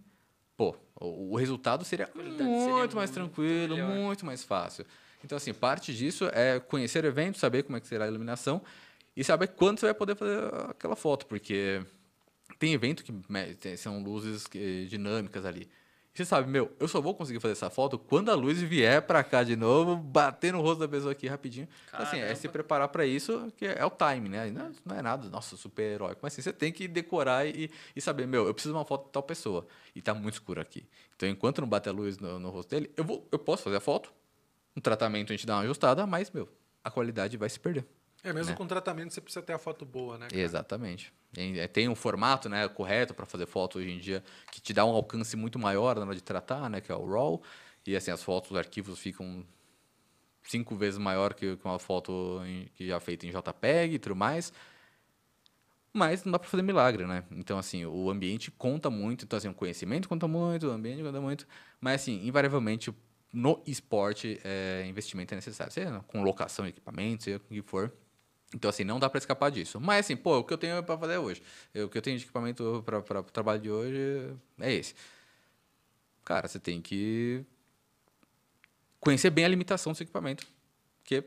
pô, 0.57 0.75
o, 1.01 1.33
o 1.33 1.37
resultado 1.37 1.85
seria 1.85 2.11
muito 2.14 2.37
seria 2.64 2.89
mais 2.95 3.11
tranquilo, 3.11 3.77
melhor. 3.77 3.89
muito 3.89 4.27
mais 4.27 4.43
fácil. 4.43 4.85
Então, 5.25 5.37
assim, 5.37 5.53
parte 5.55 5.95
disso 5.95 6.27
é 6.33 6.59
conhecer 6.61 7.05
o 7.05 7.07
evento, 7.09 7.39
saber 7.39 7.62
como 7.62 7.77
é 7.77 7.81
que 7.81 7.87
será 7.87 8.05
a 8.05 8.09
iluminação 8.09 8.62
e 9.17 9.25
saber 9.25 9.49
quando 9.49 9.79
você 9.81 9.87
vai 9.87 9.95
poder 9.95 10.14
fazer 10.17 10.39
aquela 10.71 10.95
foto, 10.97 11.27
porque 11.27 11.83
tem 12.59 12.73
evento 12.73 13.05
que 13.05 13.13
né, 13.29 13.55
são 13.77 14.03
luzes 14.03 14.47
que- 14.47 14.87
dinâmicas 14.87 15.45
ali. 15.45 15.69
Você 16.15 16.25
sabe, 16.25 16.49
meu, 16.51 16.75
eu 16.81 16.89
só 16.89 16.99
vou 16.99 17.15
conseguir 17.15 17.41
fazer 17.41 17.53
essa 17.53 17.69
foto 17.69 17.99
quando 17.99 18.31
a 18.31 18.35
luz 18.35 18.63
vier 18.63 19.03
pra 19.03 19.23
cá 19.23 19.43
de 19.45 19.55
novo, 19.55 19.97
bater 19.97 20.51
no 20.51 20.63
rosto 20.63 20.81
da 20.81 20.89
pessoa 20.89 21.13
aqui 21.13 21.27
rapidinho. 21.27 21.69
Então, 21.89 22.01
assim, 22.01 22.17
é 22.19 22.35
se 22.35 22.49
preparar 22.49 22.89
pra 22.89 23.05
isso, 23.05 23.53
que 23.55 23.67
é 23.67 23.85
o 23.85 23.91
time, 23.91 24.31
né? 24.31 24.51
Não, 24.51 24.73
não 24.83 24.97
é 24.97 25.03
nada, 25.03 25.29
nossa, 25.29 25.59
super 25.59 25.83
heróico. 25.83 26.21
Mas 26.23 26.33
assim, 26.33 26.41
você 26.41 26.55
tem 26.55 26.73
que 26.73 26.89
decorar 26.89 27.47
e, 27.47 27.71
e 27.95 28.01
saber, 28.01 28.27
meu, 28.27 28.47
eu 28.47 28.55
preciso 28.55 28.73
de 28.73 28.79
uma 28.79 28.85
foto 28.87 29.05
de 29.09 29.13
tal 29.13 29.23
pessoa. 29.23 29.67
E 29.95 30.01
tá 30.01 30.15
muito 30.15 30.35
escuro 30.35 30.59
aqui. 30.59 30.87
Então, 31.15 31.29
enquanto 31.29 31.61
não 31.61 31.69
bater 31.69 31.91
a 31.91 31.93
luz 31.93 32.17
no, 32.19 32.39
no 32.39 32.49
rosto 32.49 32.71
dele, 32.71 32.91
eu, 32.97 33.05
vou, 33.05 33.29
eu 33.31 33.39
posso 33.39 33.63
fazer 33.65 33.77
a 33.77 33.81
foto. 33.81 34.11
Um 34.75 34.81
tratamento 34.81 35.35
a 35.35 35.37
gente 35.37 35.47
dá 35.47 35.57
uma 35.57 35.65
ajustada, 35.65 36.07
mas, 36.07 36.31
meu, 36.31 36.49
a 36.83 36.91
qualidade 36.91 37.37
vai 37.37 37.51
se 37.51 37.61
perder. 37.61 37.85
É, 38.27 38.33
mesmo 38.33 38.51
né? 38.51 38.57
com 38.57 38.66
tratamento 38.66 39.14
você 39.14 39.20
precisa 39.20 39.45
ter 39.45 39.53
a 39.53 39.59
foto 39.59 39.85
boa, 39.85 40.18
né? 40.18 40.27
cara? 40.29 40.41
Exatamente. 40.41 41.12
Tem, 41.33 41.85
é, 41.85 41.89
um 41.89 41.95
formato 41.95 42.49
né, 42.49 42.66
correto 42.68 43.14
para 43.14 43.24
fazer 43.24 43.47
foto 43.47 43.79
hoje 43.79 43.91
em 43.91 43.99
dia 43.99 44.24
que 44.51 44.61
te 44.61 44.72
dá 44.72 44.85
um 44.85 44.91
alcance 44.91 45.37
muito 45.37 45.59
maior 45.59 45.97
na 45.97 46.03
hora 46.03 46.14
de 46.14 46.22
tratar, 46.22 46.68
né, 46.68 46.81
que 46.81 46.91
é 46.91 46.95
o 46.95 47.07
RAW. 47.07 47.43
E 47.87 47.95
assim, 47.95 48.11
as 48.11 48.22
fotos, 48.22 48.51
os 48.51 48.57
arquivos 48.57 48.99
ficam 48.99 49.47
cinco 50.43 50.74
vezes 50.77 50.99
maior 50.99 51.35
que, 51.35 51.57
uma 51.64 51.79
foto 51.79 52.43
em, 52.45 52.66
que 52.74 52.87
já 52.87 52.99
feita 52.99 53.27
em 53.27 53.31
JPEG 53.31 53.95
e 53.95 53.99
tudo 53.99 54.16
mais. 54.16 54.53
Mas 55.93 56.24
não 56.24 56.33
dá 56.33 56.39
para 56.39 56.49
fazer 56.49 56.62
milagre, 56.62 57.07
né? 57.07 57.24
Então, 57.31 57.59
assim, 57.59 57.87
o 57.87 58.11
ambiente 58.11 58.51
conta 58.51 58.91
muito. 58.91 59.24
Então, 59.24 59.37
assim, 59.37 59.49
o 59.49 59.55
conhecimento 59.55 60.09
conta 60.09 60.29
muito, 60.29 60.66
o 60.66 60.70
ambiente 60.70 61.03
conta 61.03 61.20
muito. 61.20 61.47
Mas, 61.81 62.03
assim, 62.03 62.27
invariavelmente, 62.27 62.93
no 63.33 63.62
esporte, 63.66 64.39
é, 64.45 64.85
investimento 64.87 65.33
é 65.33 65.37
necessário. 65.37 65.72
Seja 65.72 66.01
com 66.07 66.22
locação 66.22 66.64
de 66.64 66.72
equipamento, 66.72 67.24
seja 67.24 67.39
o 67.39 67.41
que 67.41 67.62
for. 67.62 67.93
Então, 68.55 68.68
assim, 68.68 68.84
não 68.84 69.01
dá 69.01 69.11
para 69.11 69.18
escapar 69.18 69.51
disso. 69.51 69.80
Mas, 69.80 70.07
assim, 70.07 70.16
pô, 70.16 70.38
o 70.38 70.44
que 70.44 70.53
eu 70.53 70.59
tenho 70.59 70.82
para 70.82 70.97
fazer 70.97 71.18
hoje? 71.18 71.42
O 71.74 71.88
que 71.88 71.99
eu 71.99 72.03
tenho 72.03 72.16
de 72.16 72.24
equipamento 72.24 72.82
para 72.84 73.20
o 73.20 73.22
trabalho 73.24 73.61
de 73.61 73.70
hoje 73.70 74.34
é 74.61 74.72
esse. 74.72 74.94
Cara, 76.24 76.49
você 76.49 76.59
tem 76.59 76.80
que 76.80 77.44
conhecer 79.01 79.30
bem 79.30 79.44
a 79.44 79.49
limitação 79.49 79.92
do 79.92 79.97
seu 79.97 80.05
equipamento. 80.05 80.47
Porque 81.03 81.24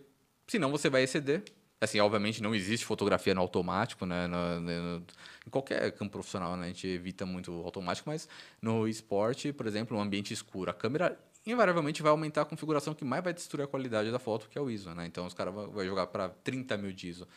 senão 0.48 0.72
você 0.72 0.90
vai 0.90 1.04
exceder. 1.04 1.44
Assim, 1.82 2.00
obviamente 2.02 2.44
não 2.44 2.54
existe 2.54 2.86
fotografia 2.86 3.34
no 3.34 3.40
automático, 3.40 4.06
né? 4.06 4.28
No, 4.28 4.60
no, 4.60 5.06
em 5.48 5.50
qualquer 5.50 5.92
campo 5.94 6.12
profissional, 6.12 6.58
né? 6.58 6.66
A 6.66 6.68
gente 6.68 6.86
evita 6.88 7.26
muito 7.26 7.52
o 7.54 7.64
automático, 7.64 8.10
mas 8.10 8.28
no 8.62 8.86
esporte, 8.86 9.54
por 9.54 9.66
exemplo, 9.66 9.98
um 9.98 10.02
ambiente 10.02 10.34
escuro, 10.34 10.70
a 10.70 10.74
câmera 10.74 11.18
invariavelmente 11.52 12.02
vai 12.02 12.12
aumentar 12.12 12.42
a 12.42 12.46
configuração 12.46 12.94
que 12.94 13.06
mais 13.06 13.24
vai 13.24 13.34
destruir 13.34 13.64
a 13.64 13.68
qualidade 13.68 14.12
da 14.12 14.20
foto, 14.20 14.48
que 14.50 14.58
é 14.58 14.62
o 14.62 14.70
ISO, 14.70 14.94
né? 14.94 15.06
Então 15.06 15.26
os 15.26 15.34
caras 15.34 15.54
vão 15.54 15.86
jogar 15.86 16.08
para 16.08 16.30
30 16.30 16.78
mil 16.78 16.92
de 16.92 17.10
ISO 17.10 17.28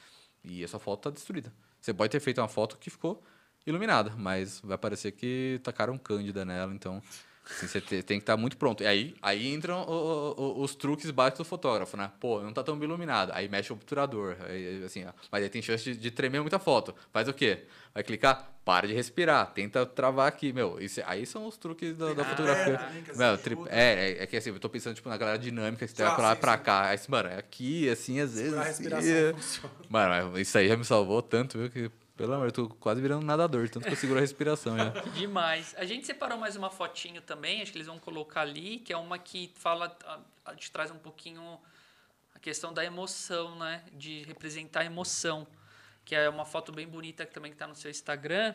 e 0.45 0.63
essa 0.63 0.79
foto 0.79 1.01
está 1.01 1.11
destruída. 1.11 1.53
Você 1.81 1.93
pode 1.93 2.11
ter 2.11 2.21
feito 2.21 2.41
uma 2.41 2.49
foto 2.49 2.77
que 2.79 2.91
ficou 2.91 3.23
iluminada, 3.67 4.15
mas 4.17 4.61
vai 4.61 4.79
parecer 4.79 5.13
que 5.13 5.61
tacaram 5.63 5.97
cândida 5.99 6.45
nela, 6.45 6.75
então 6.75 7.03
Assim, 7.45 7.67
você 7.67 7.81
tem 7.81 8.19
que 8.19 8.23
estar 8.23 8.35
tá 8.35 8.37
muito 8.37 8.57
pronto. 8.57 8.83
E 8.83 8.87
aí, 8.87 9.15
aí 9.21 9.53
entram 9.53 9.83
o, 9.83 10.35
o, 10.41 10.63
os 10.63 10.75
truques 10.75 11.11
básicos 11.11 11.39
do 11.39 11.45
fotógrafo, 11.45 11.97
né? 11.97 12.11
Pô, 12.21 12.41
não 12.41 12.51
está 12.51 12.63
tão 12.63 12.81
iluminado. 12.83 13.33
Aí 13.33 13.49
mexe 13.49 13.73
o 13.73 13.77
obturador. 13.77 14.37
Aí, 14.49 14.85
assim, 14.85 15.05
mas 15.31 15.43
aí 15.43 15.49
tem 15.49 15.61
chance 15.61 15.83
de, 15.83 15.97
de, 15.97 16.11
tremer 16.11 16.41
muita 16.41 16.59
foto. 16.59 16.95
Faz 17.13 17.29
o 17.29 17.33
quê? 17.33 17.65
Vai 17.93 18.03
clicar, 18.03 18.51
para 18.65 18.87
de 18.87 18.95
respirar, 18.95 19.53
tenta 19.53 19.85
travar 19.85 20.29
aqui, 20.29 20.53
meu. 20.53 20.81
Isso, 20.81 21.03
aí 21.05 21.27
são 21.27 21.47
os 21.47 21.57
truques 21.57 21.97
da, 21.97 22.15
da 22.15 22.23
ah, 22.23 22.25
fotografia. 22.25 22.81
É, 23.09 23.17
meu, 23.17 23.39
tri, 23.39 23.59
é, 23.69 23.83
é, 23.83 24.23
é, 24.23 24.27
que 24.27 24.37
assim, 24.37 24.51
eu 24.51 24.61
tô 24.61 24.69
pensando 24.69 24.95
tipo, 24.95 25.09
na 25.09 25.17
galera 25.17 25.39
dinâmica, 25.39 25.87
que 25.87 25.93
você 25.93 26.03
ah, 26.03 26.11
vai 26.11 26.23
lá 26.23 26.37
pra 26.37 26.57
cá. 26.57 26.89
Aí, 26.89 26.99
mano, 27.09 27.29
é 27.29 27.39
aqui, 27.39 27.89
assim, 27.91 28.21
às 28.21 28.35
vezes. 28.35 28.55
A 28.55 28.63
respiração 28.63 29.35
funciona. 29.35 29.75
Mano, 29.89 30.39
isso 30.39 30.57
aí 30.57 30.69
já 30.69 30.77
me 30.77 30.85
salvou 30.85 31.21
tanto, 31.21 31.59
viu? 31.59 31.71
Que 31.71 31.91
pelo 32.17 32.35
amor, 32.35 32.49
eu 32.49 32.53
tô 32.53 32.69
quase 32.69 33.01
virando 33.01 33.25
nadador, 33.25 33.69
tanto 33.69 33.87
que 33.87 33.93
eu 33.93 33.97
seguro 33.97 34.19
a 34.19 34.21
respiração 34.21 34.77
já. 34.77 34.91
Demais. 35.17 35.75
A 35.79 35.85
gente 35.85 36.07
separou 36.07 36.39
mais 36.39 36.57
uma 36.57 36.71
fotinho 36.71 37.23
também, 37.23 37.63
acho 37.63 37.73
que 37.73 37.79
eles 37.79 37.87
vão 37.87 37.99
colocar 37.99 38.43
ali, 38.43 38.79
que 38.79 38.93
é 38.93 38.97
uma 38.97 39.19
que 39.19 39.51
fala, 39.55 39.97
a 40.45 40.53
gente 40.53 40.71
traz 40.71 40.91
um 40.91 40.99
pouquinho 40.99 41.59
a 42.35 42.39
questão 42.39 42.73
da 42.73 42.85
emoção, 42.85 43.57
né? 43.59 43.83
De 43.93 44.23
representar 44.25 44.81
a 44.81 44.85
emoção. 44.85 45.47
Que 46.05 46.15
é 46.15 46.29
uma 46.29 46.45
foto 46.45 46.73
bem 46.73 46.87
bonita 46.87 47.25
que 47.25 47.33
também 47.33 47.53
está 47.53 47.67
no 47.67 47.75
seu 47.75 47.91
Instagram. 47.91 48.55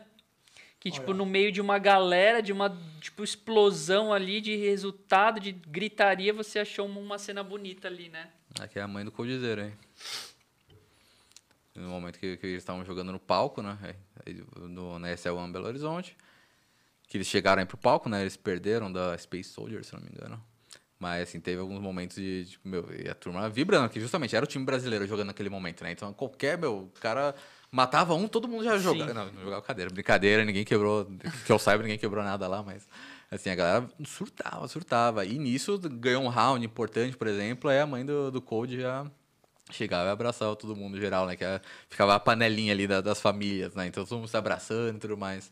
Que, 0.80 0.91
tipo, 0.91 1.08
Olha. 1.08 1.18
no 1.18 1.26
meio 1.26 1.51
de 1.51 1.60
uma 1.60 1.80
galera, 1.80 2.41
de 2.41 2.53
uma 2.53 2.78
tipo, 3.01 3.24
explosão 3.24 4.14
ali 4.14 4.39
de 4.39 4.55
resultado, 4.55 5.39
de 5.39 5.51
gritaria, 5.51 6.32
você 6.32 6.60
achou 6.60 6.86
uma 6.86 7.18
cena 7.18 7.43
bonita 7.43 7.88
ali, 7.88 8.10
né? 8.10 8.30
Aqui 8.60 8.78
é 8.78 8.82
a 8.82 8.88
mãe 8.88 9.03
do 9.03 9.12
Coldzera, 9.12 9.66
hein? 9.66 9.74
No 11.78 11.89
momento 11.89 12.19
que, 12.19 12.38
que 12.38 12.47
eles 12.47 12.57
estavam 12.57 12.84
jogando 12.84 13.11
no 13.11 13.19
palco, 13.19 13.61
né? 13.61 13.78
No, 14.57 14.97
na 14.99 15.09
SL1 15.09 15.51
Belo 15.51 15.67
Horizonte. 15.67 16.17
Que 17.07 17.17
eles 17.17 17.28
chegaram 17.28 17.61
aí 17.61 17.65
pro 17.65 17.78
palco, 17.78 18.09
né? 18.09 18.21
Eles 18.21 18.36
perderam 18.36 18.91
da 18.91 19.17
Space 19.17 19.49
Soldier, 19.49 19.84
se 19.84 19.93
não 19.93 20.01
me 20.01 20.09
engano. 20.09 20.41
Mas, 20.99 21.30
assim, 21.30 21.39
teve 21.39 21.61
alguns 21.61 21.80
momentos 21.80 22.17
de, 22.17 22.45
tipo, 22.45 22.67
meu, 22.67 22.86
e 22.91 23.07
a 23.07 23.13
turma 23.13 23.47
vibrando, 23.47 23.88
que 23.88 23.99
justamente 23.99 24.36
era 24.36 24.43
o 24.43 24.47
time 24.47 24.65
brasileiro 24.65 25.05
jogando 25.05 25.28
naquele 25.28 25.49
momento, 25.49 25.84
né? 25.84 25.91
Então, 25.91 26.11
qualquer, 26.11 26.57
meu, 26.57 26.91
cara 26.99 27.36
matava 27.71 28.15
um, 28.15 28.28
todo 28.28 28.47
mundo 28.47 28.63
já 28.63 28.78
jogava. 28.80 29.13
Não, 29.13 29.32
não 29.32 29.43
jogava 29.43 29.61
cadeira. 29.61 29.91
Brincadeira, 29.91 30.43
ninguém 30.43 30.65
quebrou, 30.65 31.05
que 31.45 31.51
eu 31.51 31.59
saiba, 31.59 31.84
ninguém 31.84 31.99
quebrou 31.99 32.23
nada 32.23 32.47
lá, 32.47 32.63
mas, 32.63 32.88
assim, 33.30 33.51
a 33.51 33.55
galera 33.55 33.88
surtava, 34.05 34.67
surtava. 34.67 35.23
E 35.23 35.38
nisso 35.38 35.78
ganhou 35.78 36.23
um 36.23 36.30
round 36.30 36.65
importante, 36.65 37.15
por 37.15 37.28
exemplo, 37.28 37.69
aí 37.69 37.80
a 37.80 37.86
mãe 37.86 38.03
do, 38.03 38.32
do 38.32 38.41
Code 38.41 38.82
já 38.82 39.05
chegava 39.72 40.09
e 40.09 40.11
abraçava 40.11 40.55
todo 40.55 40.76
mundo 40.76 40.99
geral, 40.99 41.26
né? 41.26 41.36
Que 41.36 41.43
era, 41.43 41.61
ficava 41.89 42.15
a 42.15 42.20
panelinha 42.20 42.74
ali 42.74 42.88
da, 42.88 43.01
das 43.01 43.22
famílias, 43.22 43.76
né? 43.76 43.88
Então 43.88 44.05
todo 44.05 44.20
mundo 44.20 44.28
se 44.28 44.38
abraçando 44.38 44.97
e 44.97 44.99
tudo 44.99 45.18
mais. 45.18 45.51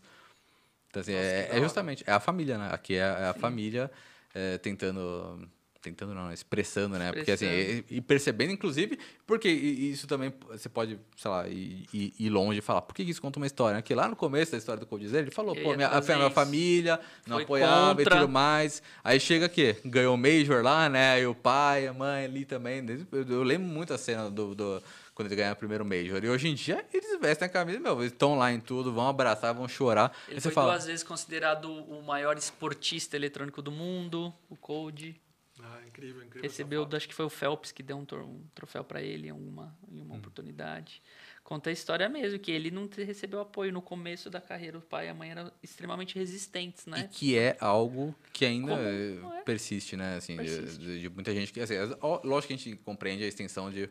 Então, 0.90 1.02
assim, 1.02 1.14
Nossa, 1.14 1.26
é, 1.26 1.50
é, 1.52 1.60
justamente, 1.62 2.04
é 2.08 2.12
a 2.12 2.20
família, 2.20 2.58
né? 2.58 2.70
Aqui 2.72 2.96
é, 2.96 3.00
é 3.00 3.28
a 3.28 3.34
família 3.34 3.92
é, 4.34 4.58
tentando 4.58 5.48
tentando 5.86 6.14
não, 6.16 6.32
expressando, 6.34 6.98
né? 6.98 7.10
Expressando. 7.10 7.16
Porque 7.16 7.32
assim, 7.32 7.84
e, 7.90 7.98
e, 7.98 8.02
percebendo, 8.02 8.52
inclusive, 8.52 8.98
porque 9.26 9.48
isso 9.50 10.08
também 10.08 10.34
você 10.50 10.68
pode, 10.68 11.00
sei 11.16 11.32
lá, 11.32 11.48
ir, 11.48 11.86
ir 11.94 12.30
longe 12.30 12.60
e 12.60 12.62
falar, 12.62 12.82
por 12.82 12.96
que 12.96 13.04
isso 13.04 13.22
conta 13.22 13.38
uma 13.38 13.46
história? 13.46 13.82
Porque 13.82 13.94
lá 13.94 14.08
no 14.08 14.16
começo 14.16 14.52
da 14.52 14.58
história 14.58 14.80
do 14.80 14.88
Codizer, 14.88 15.22
ele 15.22 15.32
falou, 15.32 15.56
pô, 15.56 15.76
minha, 15.76 15.88
a, 15.90 16.02
minha 16.02 16.30
família 16.32 17.00
não 17.28 17.38
Foi 17.38 17.44
apoiava 17.44 17.96
contra. 17.96 18.16
e 18.16 18.20
tudo 18.20 18.32
mais. 18.32 18.82
Aí 19.04 19.20
chega 19.20 19.46
aqui, 19.46 19.76
ganhou 19.86 20.16
o 20.16 20.18
Major 20.18 20.64
lá, 20.64 20.90
né? 20.90 21.22
E 21.22 21.28
o 21.28 21.36
pai, 21.36 21.88
a 21.88 21.94
mãe 21.94 22.26
ali 22.26 22.46
também. 22.46 22.84
Eu, 23.12 23.24
eu 23.24 23.44
lembro 23.44 23.68
muito 23.68 23.94
a 23.94 23.98
cena 23.98 24.30
do, 24.30 24.56
do 24.56 24.82
quando 25.16 25.30
ele 25.30 25.36
ganha 25.38 25.54
o 25.54 25.56
primeiro 25.56 25.86
Major. 25.86 26.24
E 26.24 26.30
hoje 26.30 26.50
em 26.50 26.54
dia, 26.54 26.86
eles 26.94 27.18
vestem 27.20 27.46
a 27.46 27.50
camisa, 27.50 27.80
meu, 27.80 27.98
eles 28.00 28.12
estão 28.12 28.36
lá 28.36 28.52
em 28.52 28.60
tudo, 28.60 28.94
vão 28.94 29.08
abraçar, 29.08 29.54
vão 29.54 29.68
chorar. 29.68 30.16
Ele 30.28 30.42
foi 30.42 30.52
fala, 30.52 30.74
duas 30.74 30.86
vezes 30.86 31.04
considerado 31.04 31.72
o 31.72 32.04
maior 32.04 32.38
esportista 32.38 33.16
eletrônico 33.16 33.62
do 33.62 33.72
mundo, 33.72 34.34
o 34.50 34.58
Code. 34.58 35.20
Ah, 35.66 35.82
incrível, 35.88 36.24
incrível. 36.24 36.42
Recebeu, 36.42 36.88
acho 36.92 37.08
que 37.08 37.14
foi 37.14 37.26
o 37.26 37.30
Phelps 37.30 37.72
que 37.72 37.82
deu 37.82 37.98
um, 37.98 38.06
um 38.22 38.44
troféu 38.54 38.84
para 38.84 39.02
ele 39.02 39.30
em 39.30 39.32
uma, 39.32 39.76
em 39.92 40.00
uma 40.02 40.16
hum. 40.16 40.18
oportunidade. 40.18 41.02
Conta 41.44 41.70
a 41.70 41.74
história 41.74 42.08
mesmo, 42.10 42.40
que 42.40 42.52
ele 42.52 42.72
não 42.72 42.90
recebeu 42.98 43.40
apoio 43.40 43.72
no 43.72 43.82
começo 43.82 44.30
da 44.30 44.42
carreira. 44.42 44.80
O 44.80 44.82
pai 44.82 45.08
e 45.08 45.10
a 45.10 45.14
mãe 45.14 45.30
eram 45.30 45.52
extremamente 45.62 46.18
resistentes, 46.18 46.88
né? 46.88 47.02
E 47.02 47.08
que 47.08 47.38
é 47.38 47.56
algo 47.60 48.16
que 48.34 48.46
ainda 48.46 48.74
é? 48.74 49.42
persiste, 49.44 49.96
né? 49.96 50.16
Assim, 50.18 50.36
persiste. 50.36 50.80
De, 50.80 51.02
de, 51.02 51.10
muita 51.10 51.34
gente 51.34 51.54
que... 51.54 51.60
Assim, 51.60 51.76
lógico 52.24 52.48
que 52.48 52.54
a 52.54 52.58
gente 52.58 52.76
compreende 52.78 53.24
a 53.24 53.28
extensão 53.28 53.70
de... 53.70 53.90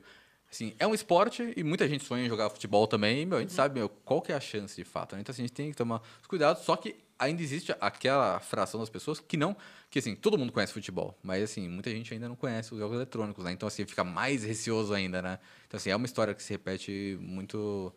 Assim, 0.50 0.74
é 0.78 0.86
um 0.86 0.94
esporte 0.94 1.52
e 1.56 1.62
muita 1.62 1.88
gente 1.88 2.04
sonha 2.04 2.24
em 2.24 2.28
jogar 2.28 2.50
futebol 2.50 2.88
também. 2.88 3.22
E, 3.22 3.26
meu, 3.26 3.38
a 3.38 3.40
gente 3.40 3.50
uhum. 3.50 3.56
sabe 3.56 3.78
meu, 3.78 3.88
qual 3.88 4.20
que 4.20 4.32
é 4.32 4.34
a 4.34 4.40
chance 4.40 4.74
de 4.76 4.84
fato. 4.84 5.14
Né? 5.14 5.20
Então, 5.20 5.32
assim, 5.32 5.42
a 5.42 5.46
gente 5.46 5.54
tem 5.54 5.70
que 5.70 5.76
tomar 5.76 6.02
cuidado. 6.26 6.60
Só 6.60 6.76
que 6.76 6.96
ainda 7.18 7.42
existe 7.42 7.74
aquela 7.80 8.40
fração 8.40 8.80
das 8.80 8.90
pessoas 8.90 9.20
que 9.20 9.36
não, 9.36 9.56
que 9.90 9.98
assim, 9.98 10.14
todo 10.14 10.38
mundo 10.38 10.52
conhece 10.52 10.72
futebol, 10.72 11.18
mas 11.22 11.42
assim, 11.42 11.68
muita 11.68 11.90
gente 11.90 12.12
ainda 12.12 12.28
não 12.28 12.36
conhece 12.36 12.72
os 12.72 12.78
jogos 12.78 12.96
eletrônicos, 12.96 13.44
né? 13.44 13.52
Então 13.52 13.66
assim, 13.66 13.86
fica 13.86 14.04
mais 14.04 14.42
receoso 14.44 14.92
ainda, 14.92 15.22
né? 15.22 15.38
Então 15.66 15.78
assim, 15.78 15.90
é 15.90 15.96
uma 15.96 16.06
história 16.06 16.34
que 16.34 16.42
se 16.42 16.52
repete 16.52 17.18
muito 17.20 17.94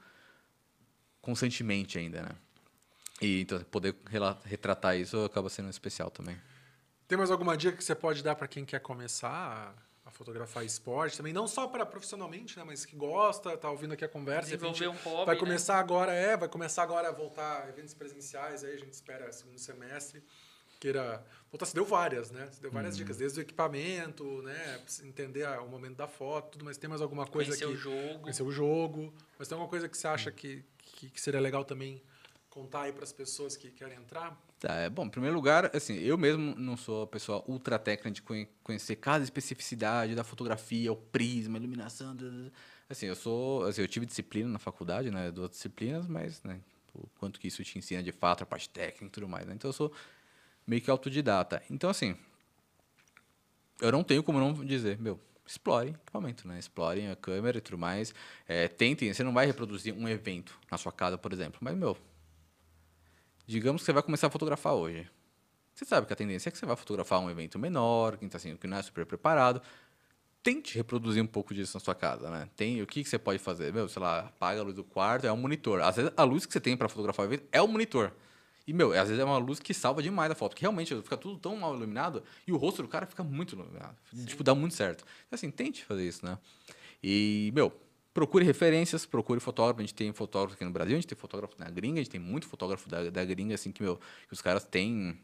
constantemente 1.21 1.97
ainda, 1.97 2.21
né? 2.21 2.29
E 3.21 3.41
então 3.41 3.59
poder 3.63 3.95
retratar 4.45 4.97
isso 4.97 5.25
acaba 5.25 5.49
sendo 5.49 5.69
especial 5.69 6.11
também. 6.11 6.37
Tem 7.07 7.17
mais 7.17 7.31
alguma 7.31 7.57
dica 7.57 7.75
que 7.75 7.83
você 7.83 7.95
pode 7.95 8.21
dar 8.21 8.35
para 8.35 8.47
quem 8.47 8.65
quer 8.65 8.79
começar 8.79 9.73
fotografar 10.17 10.65
esporte 10.65 11.15
também, 11.15 11.31
não 11.31 11.47
só 11.47 11.67
para 11.67 11.85
profissionalmente, 11.85 12.57
né, 12.57 12.63
mas 12.65 12.85
que 12.85 12.95
gosta, 12.95 13.55
tá 13.55 13.69
ouvindo 13.69 13.93
aqui 13.93 14.03
a 14.03 14.09
conversa. 14.09 14.49
Desenvolver 14.49 14.87
um 14.87 14.95
hobby, 14.95 15.25
Vai 15.25 15.35
né? 15.35 15.39
começar 15.39 15.75
né? 15.75 15.79
agora, 15.79 16.11
é, 16.11 16.35
vai 16.35 16.49
começar 16.49 16.81
agora 16.81 17.09
a 17.09 17.11
voltar 17.11 17.63
a 17.63 17.69
eventos 17.69 17.93
presenciais, 17.93 18.63
aí 18.63 18.73
a 18.73 18.77
gente 18.77 18.93
espera 18.93 19.31
segundo 19.31 19.59
semestre. 19.59 20.23
Queira 20.79 21.23
voltar, 21.51 21.65
se 21.65 21.73
deu 21.73 21.85
várias, 21.85 22.29
né? 22.29 22.49
Se 22.51 22.61
deu 22.61 22.71
várias 22.71 22.93
uhum. 22.93 22.99
dicas, 22.99 23.17
desde 23.17 23.39
o 23.39 23.41
equipamento, 23.41 24.41
né? 24.43 24.79
Entender 25.03 25.47
o 25.59 25.67
momento 25.67 25.95
da 25.95 26.07
foto, 26.07 26.51
tudo, 26.51 26.65
mas 26.65 26.77
tem 26.77 26.87
mais 26.87 27.01
alguma 27.01 27.25
coisa 27.25 27.49
conhecer 27.49 27.65
que... 27.65 27.71
o 27.71 27.75
jogo. 27.75 28.19
Conhecer 28.19 28.43
o 28.43 28.51
jogo. 28.51 29.13
Mas 29.39 29.47
tem 29.47 29.55
alguma 29.55 29.69
coisa 29.69 29.89
que 29.89 29.97
você 29.97 30.07
acha 30.07 30.31
que, 30.31 30.63
que, 30.77 31.09
que 31.09 31.19
seria 31.19 31.39
legal 31.39 31.65
também 31.65 32.01
contar 32.57 32.83
aí 32.83 32.91
para 32.91 33.03
as 33.03 33.13
pessoas 33.13 33.55
que 33.55 33.69
querem 33.69 33.97
entrar? 33.97 34.35
Tá, 34.59 34.73
é, 34.73 34.89
bom, 34.89 35.05
em 35.05 35.09
primeiro 35.09 35.35
lugar, 35.35 35.69
assim, 35.75 35.95
eu 35.99 36.17
mesmo 36.17 36.55
não 36.55 36.75
sou 36.75 37.03
a 37.03 37.07
pessoa 37.07 37.43
ultra 37.47 37.77
técnica 37.77 38.09
de 38.09 38.47
conhecer 38.63 38.95
cada 38.95 39.23
especificidade 39.23 40.15
da 40.15 40.23
fotografia, 40.23 40.91
o 40.91 40.95
prisma, 40.95 41.57
a 41.57 41.59
iluminação. 41.59 42.17
Assim, 42.89 43.05
eu 43.05 43.15
sou, 43.15 43.63
assim, 43.65 43.81
eu 43.81 43.87
tive 43.87 44.07
disciplina 44.07 44.49
na 44.49 44.57
faculdade, 44.57 45.11
né, 45.11 45.29
duas 45.29 45.51
disciplinas, 45.51 46.07
mas, 46.07 46.41
né, 46.41 46.59
o 46.95 47.07
quanto 47.19 47.39
que 47.39 47.47
isso 47.47 47.63
te 47.63 47.77
ensina 47.77 48.01
de 48.01 48.11
fato, 48.11 48.43
a 48.43 48.45
parte 48.47 48.67
técnica 48.67 49.05
e 49.05 49.09
tudo 49.09 49.27
mais, 49.27 49.45
né? 49.45 49.53
Então 49.53 49.69
eu 49.69 49.73
sou 49.73 49.91
meio 50.65 50.81
que 50.81 50.89
autodidata. 50.89 51.61
Então 51.69 51.91
assim, 51.91 52.15
eu 53.79 53.91
não 53.91 54.03
tenho 54.03 54.23
como 54.23 54.39
não 54.39 54.53
dizer, 54.65 54.97
meu, 54.97 55.19
explorem 55.45 55.93
equipamento, 55.93 56.47
né? 56.47 56.57
Explorem 56.57 57.09
a 57.09 57.15
câmera 57.15 57.59
e 57.59 57.61
tudo 57.61 57.77
mais. 57.77 58.15
É, 58.47 58.67
tentem, 58.67 59.13
você 59.13 59.23
não 59.23 59.33
vai 59.33 59.45
reproduzir 59.45 59.93
um 59.93 60.07
evento 60.07 60.59
na 60.71 60.77
sua 60.77 60.91
casa, 60.91 61.17
por 61.17 61.31
exemplo, 61.31 61.59
mas 61.61 61.75
meu, 61.75 61.95
Digamos 63.47 63.81
que 63.81 63.85
você 63.85 63.93
vai 63.93 64.03
começar 64.03 64.27
a 64.27 64.29
fotografar 64.29 64.73
hoje. 64.73 65.09
Você 65.73 65.85
sabe 65.85 66.05
que 66.05 66.11
a 66.11 66.15
tendência 66.15 66.49
é 66.49 66.51
que 66.51 66.57
você 66.57 66.65
vai 66.65 66.75
fotografar 66.75 67.19
um 67.19 67.29
evento 67.29 67.57
menor, 67.57 68.17
que, 68.17 68.27
assim, 68.35 68.57
que 68.57 68.67
não 68.67 68.77
é 68.77 68.81
super 68.81 69.05
preparado. 69.05 69.61
Tente 70.43 70.75
reproduzir 70.75 71.23
um 71.23 71.27
pouco 71.27 71.53
disso 71.53 71.77
na 71.77 71.79
sua 71.79 71.95
casa, 71.95 72.29
né? 72.29 72.49
Tem, 72.57 72.81
o 72.81 72.87
que, 72.87 73.03
que 73.03 73.09
você 73.09 73.17
pode 73.17 73.39
fazer? 73.39 73.71
Meu, 73.71 73.87
sei 73.87 74.01
lá, 74.01 74.19
apaga 74.19 74.59
a 74.59 74.63
luz 74.63 74.75
do 74.75 74.83
quarto, 74.83 75.25
é 75.25 75.31
um 75.31 75.37
monitor. 75.37 75.81
Às 75.81 75.95
vezes, 75.95 76.11
a 76.17 76.23
luz 76.23 76.45
que 76.45 76.51
você 76.51 76.59
tem 76.59 76.75
para 76.75 76.89
fotografar 76.89 77.25
o 77.25 77.29
evento 77.29 77.45
é 77.51 77.61
o 77.61 77.67
monitor. 77.67 78.11
E, 78.67 78.73
meu, 78.73 78.91
às 78.91 79.07
vezes 79.07 79.19
é 79.19 79.23
uma 79.23 79.37
luz 79.37 79.61
que 79.61 79.73
salva 79.73 80.03
demais 80.03 80.29
a 80.29 80.35
foto, 80.35 80.51
porque 80.51 80.63
realmente 80.63 80.93
fica 81.01 81.15
tudo 81.15 81.39
tão 81.39 81.55
mal 81.55 81.73
iluminado 81.73 82.21
e 82.45 82.51
o 82.51 82.57
rosto 82.57 82.81
do 82.81 82.89
cara 82.89 83.05
fica 83.05 83.23
muito 83.23 83.55
iluminado. 83.55 83.95
Tipo, 84.25 84.43
dá 84.43 84.53
muito 84.53 84.75
certo. 84.75 85.05
Então, 85.25 85.37
assim, 85.37 85.49
tente 85.49 85.85
fazer 85.85 86.05
isso, 86.05 86.25
né? 86.25 86.37
E, 87.01 87.49
meu, 87.55 87.71
procure 88.17 88.43
referências, 88.43 89.05
procure 89.05 89.39
fotógrafo. 89.39 89.79
A 89.79 89.83
gente 89.83 89.93
tem 89.93 90.11
fotógrafo 90.11 90.55
aqui 90.55 90.65
no 90.65 90.71
Brasil, 90.71 90.95
a 90.95 90.99
gente 90.99 91.07
tem 91.07 91.15
fotógrafo 91.15 91.53
na 91.59 91.69
gringa, 91.69 91.99
a 91.99 92.03
gente 92.03 92.09
tem 92.09 92.19
muito 92.19 92.47
fotógrafo 92.47 92.89
da, 92.89 93.11
da 93.11 93.23
gringa, 93.23 93.53
assim, 93.53 93.71
que, 93.71 93.83
meu, 93.83 93.95
que 94.27 94.33
os 94.33 94.41
caras 94.41 94.63
têm 94.63 95.19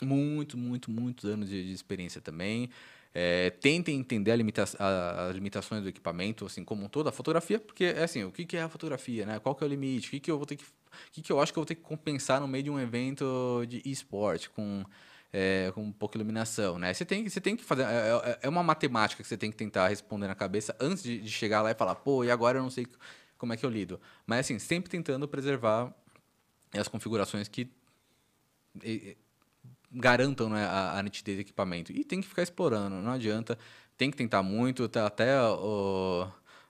muito, 0.00 0.56
muito, 0.56 0.88
muitos 0.88 1.28
anos 1.28 1.48
de, 1.48 1.64
de 1.64 1.72
experiência 1.72 2.20
também. 2.20 2.70
É, 3.12 3.50
tentem 3.50 3.98
entender 3.98 4.36
limita 4.36 4.62
a, 4.78 5.26
as 5.26 5.34
limitações 5.34 5.82
do 5.82 5.88
equipamento, 5.88 6.46
assim 6.46 6.62
como 6.62 6.88
toda 6.88 7.08
a 7.08 7.12
fotografia, 7.12 7.58
porque 7.58 7.86
é 7.86 8.04
assim, 8.04 8.22
o 8.22 8.30
que, 8.30 8.44
que 8.44 8.56
é 8.56 8.62
a 8.62 8.68
fotografia, 8.68 9.26
né? 9.26 9.40
Qual 9.40 9.52
que 9.56 9.64
é 9.64 9.66
o 9.66 9.70
limite? 9.70 10.06
O 10.06 10.10
que, 10.12 10.20
que 10.20 10.30
eu 10.30 10.36
vou 10.36 10.46
ter 10.46 10.54
que, 10.54 10.62
o 10.62 11.10
que, 11.10 11.22
que 11.22 11.32
eu 11.32 11.40
acho 11.40 11.52
que 11.52 11.58
eu 11.58 11.62
vou 11.62 11.66
ter 11.66 11.74
que 11.74 11.82
compensar 11.82 12.40
no 12.40 12.46
meio 12.46 12.62
de 12.62 12.70
um 12.70 12.78
evento 12.78 13.64
de 13.66 13.82
esporte 13.84 14.48
com 14.48 14.84
é, 15.32 15.70
com 15.74 15.92
pouca 15.92 16.16
iluminação, 16.16 16.78
né? 16.78 16.92
Você 16.94 17.04
tem, 17.04 17.28
você 17.28 17.40
tem 17.40 17.56
que 17.56 17.64
fazer. 17.64 17.82
É, 17.82 17.86
é, 18.24 18.38
é 18.42 18.48
uma 18.48 18.62
matemática 18.62 19.22
que 19.22 19.28
você 19.28 19.36
tem 19.36 19.50
que 19.50 19.56
tentar 19.56 19.88
responder 19.88 20.26
na 20.26 20.34
cabeça 20.34 20.74
antes 20.80 21.02
de, 21.02 21.20
de, 21.20 21.30
chegar 21.30 21.62
lá 21.62 21.70
e 21.70 21.74
falar, 21.74 21.94
pô, 21.96 22.24
e 22.24 22.30
agora 22.30 22.58
eu 22.58 22.62
não 22.62 22.70
sei 22.70 22.86
como 23.36 23.52
é 23.52 23.56
que 23.56 23.64
eu 23.64 23.70
lido. 23.70 24.00
Mas 24.26 24.40
assim, 24.40 24.58
sempre 24.58 24.90
tentando 24.90 25.28
preservar 25.28 25.92
as 26.72 26.88
configurações 26.88 27.48
que 27.48 27.70
garantam 29.90 30.48
né, 30.48 30.64
a, 30.64 30.98
a, 30.98 31.02
nitidez 31.02 31.38
do 31.38 31.40
equipamento. 31.40 31.92
E 31.92 32.04
tem 32.04 32.20
que 32.20 32.28
ficar 32.28 32.42
explorando, 32.42 32.96
não 32.96 33.12
adianta. 33.12 33.58
Tem 33.96 34.10
que 34.10 34.16
tentar 34.16 34.42
muito, 34.42 34.88
tá, 34.88 35.06
até 35.06 35.40
o. 35.42 36.28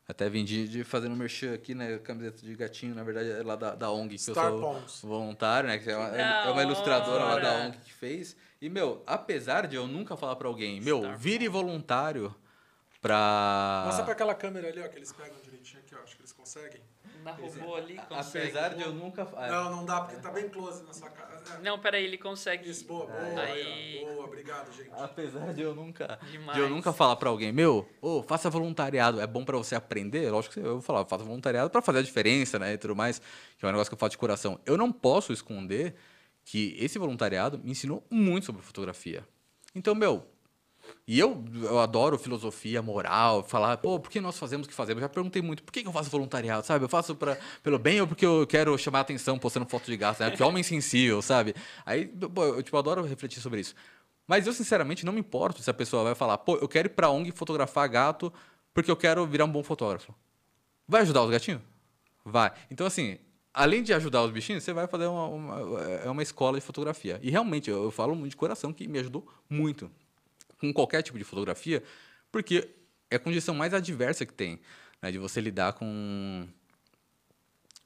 Até 0.09 0.27
vim 0.31 0.43
de, 0.43 0.67
de 0.67 0.85
fazendo 0.85 1.15
merchan 1.15 1.53
aqui, 1.53 1.75
né? 1.75 1.99
Camiseta 1.99 2.41
de 2.41 2.55
gatinho, 2.57 2.95
na 2.95 3.05
verdade, 3.05 3.31
é 3.31 3.43
lá 3.43 3.55
da, 3.57 3.75
da 3.75 3.91
ONG, 3.91 4.17
que 4.17 4.23
Star 4.23 4.47
eu 4.47 4.59
sou 4.59 4.73
Pons. 4.73 5.03
voluntário, 5.03 5.69
né? 5.69 5.77
Que 5.79 5.91
é 5.91 5.97
uma, 5.97 6.09
é 6.17 6.51
uma 6.51 6.63
ilustradora 6.63 7.25
lá 7.25 7.39
da 7.39 7.53
ONG 7.67 7.77
que 7.85 7.93
fez. 7.93 8.35
E, 8.61 8.71
meu, 8.71 9.03
apesar 9.07 9.67
de 9.67 9.77
eu 9.77 9.87
nunca 9.87 10.17
falar 10.17 10.35
para 10.37 10.49
alguém, 10.49 10.81
meu, 10.81 11.01
Star 11.01 11.19
vire 11.19 11.47
voluntário 11.47 12.35
pra. 13.03 13.83
Mostra 13.85 14.05
pra 14.05 14.15
aquela 14.15 14.35
câmera 14.35 14.69
ali, 14.69 14.81
ó, 14.81 14.89
que 14.89 14.97
eles 14.97 15.13
pegam 15.13 15.37
direitinho 15.43 15.81
aqui, 15.81 15.95
ó. 15.95 16.03
Acho 16.03 16.17
que 16.17 16.23
eles 16.23 16.33
conseguem. 16.33 16.81
Na 17.29 17.35
robô 17.35 17.75
ali, 17.75 17.97
consegue. 18.09 18.49
Apesar 18.49 18.69
de 18.75 18.83
eu 18.83 18.93
nunca. 18.93 19.25
Não, 19.25 19.77
não 19.77 19.85
dá, 19.85 20.01
porque 20.01 20.21
tá 20.21 20.31
bem 20.31 20.49
close 20.49 20.83
na 20.85 20.93
sua 20.93 21.11
cara. 21.11 21.39
É. 21.57 21.63
Não, 21.63 21.79
peraí, 21.79 22.05
ele 22.05 22.17
consegue. 22.17 22.69
Isso, 22.69 22.87
boa, 22.87 23.07
boa. 23.07 23.41
Aí... 23.43 24.01
Boa, 24.01 24.25
obrigado, 24.25 24.73
gente. 24.73 24.91
Apesar 24.93 25.53
de 25.53 25.63
eu 25.63 25.75
nunca. 25.75 26.19
Demais. 26.31 26.57
De 26.57 26.63
eu 26.63 26.71
nunca 26.71 26.93
falar 26.93 27.17
pra 27.17 27.29
alguém, 27.29 27.53
meu, 27.53 27.89
ô, 28.01 28.19
oh, 28.19 28.23
faça 28.23 28.49
voluntariado, 28.49 29.21
é 29.21 29.27
bom 29.27 29.45
pra 29.45 29.57
você 29.57 29.75
aprender. 29.75 30.31
Lógico 30.31 30.55
que 30.55 30.61
eu 30.61 30.75
vou 30.75 30.83
falar, 30.83 31.05
faça 31.05 31.25
voluntariado 31.25 31.71
pra 31.71 31.83
fazer 31.83 31.99
a 31.99 32.03
diferença, 32.03 32.59
né? 32.59 32.73
E 32.73 32.79
tudo 32.79 32.97
mais, 32.97 33.21
que 33.59 33.65
é 33.65 33.69
um 33.69 33.73
negócio 33.73 33.91
que 33.91 33.95
eu 33.95 33.99
faço 33.99 34.13
de 34.13 34.19
coração. 34.19 34.59
Eu 34.65 34.77
não 34.77 34.91
posso 34.91 35.33
esconder 35.33 35.95
que 36.45 36.75
esse 36.79 36.99
voluntariado 36.99 37.59
me 37.59 37.73
ensinou 37.73 38.03
muito 38.11 38.47
sobre 38.47 38.63
fotografia. 38.63 39.27
Então, 39.75 39.95
meu, 39.95 40.27
e 41.07 41.19
eu, 41.19 41.43
eu 41.63 41.79
adoro 41.79 42.19
filosofia, 42.19 42.83
moral, 42.83 43.43
falar, 43.43 43.79
pô, 43.79 43.99
por 43.99 44.11
que 44.11 44.21
nós 44.21 44.39
fazemos 44.39 44.67
o 44.67 44.69
que 44.69 44.75
fazemos? 44.75 45.01
Eu 45.01 45.09
já 45.09 45.09
perguntei 45.09 45.41
muito, 45.41 45.63
por 45.63 45.73
que 45.73 45.87
eu 45.87 45.91
faço 45.91 46.11
voluntariado, 46.11 46.67
sabe? 46.67 46.85
Eu 46.85 46.89
faço 46.89 47.15
pra, 47.15 47.39
pelo 47.63 47.79
bem 47.79 48.01
ou 48.01 48.07
porque 48.07 48.27
eu 48.27 48.47
quero 48.47 48.77
chamar 48.77 48.99
a 48.99 49.01
atenção 49.01 49.39
postando 49.39 49.65
foto 49.67 49.87
de 49.87 49.97
gato, 49.97 50.21
né? 50.21 50.29
Porque 50.29 50.43
homem 50.43 50.63
sensível, 50.63 51.23
sabe? 51.23 51.55
Aí, 51.87 52.07
pô, 52.07 52.45
eu 52.45 52.63
tipo, 52.63 52.77
adoro 52.77 53.03
refletir 53.05 53.41
sobre 53.41 53.61
isso. 53.61 53.75
Mas 54.27 54.47
eu, 54.47 54.53
sinceramente, 54.53 55.07
não 55.07 55.13
me 55.13 55.21
importo 55.21 55.63
se 55.63 55.71
a 55.71 55.75
pessoa 55.75 56.05
vai 56.05 56.15
falar, 56.15 56.37
pô, 56.37 56.57
eu 56.57 56.69
quero 56.69 56.89
ir 56.89 56.91
pra 56.91 57.09
ONG 57.09 57.33
fotografar 57.33 57.89
gato 57.89 58.31
porque 58.75 58.91
eu 58.91 58.97
quero 58.97 59.27
virar 59.27 59.47
um 59.47 59.51
bom 59.51 59.63
fotógrafo. 59.63 60.15
Vai 60.87 61.01
ajudar 61.01 61.23
os 61.23 61.31
gatinhos? 61.31 61.63
Vai. 62.23 62.53
Então, 62.71 62.87
assim, 62.87 63.19
além 63.55 63.83
de 63.83 63.95
ajudar 63.95 64.23
os 64.23 64.31
bichinhos, 64.31 64.63
você 64.63 64.75
vai 64.75 64.87
fazer 64.87 65.07
uma, 65.07 65.27
uma, 65.27 65.83
é 65.83 66.11
uma 66.11 66.23
escola 66.23 66.59
de 66.59 66.65
fotografia. 66.65 67.19
E 67.23 67.31
realmente, 67.31 67.71
eu, 67.71 67.85
eu 67.85 67.91
falo 67.91 68.29
de 68.29 68.37
coração 68.37 68.75
que 68.75 68.87
me 68.87 68.99
ajudou 68.99 69.27
muito 69.49 69.91
com 70.59 70.73
qualquer 70.73 71.03
tipo 71.03 71.19
de 71.19 71.25
fotografia, 71.25 71.83
porque 72.31 72.69
é 73.11 73.17
a 73.17 73.19
condição 73.19 73.55
mais 73.55 73.73
adversa 73.73 74.27
que 74.27 74.33
tem, 74.33 74.61
né, 75.01 75.11
de 75.11 75.19
você 75.19 75.41
lidar 75.41 75.73
com 75.75 76.47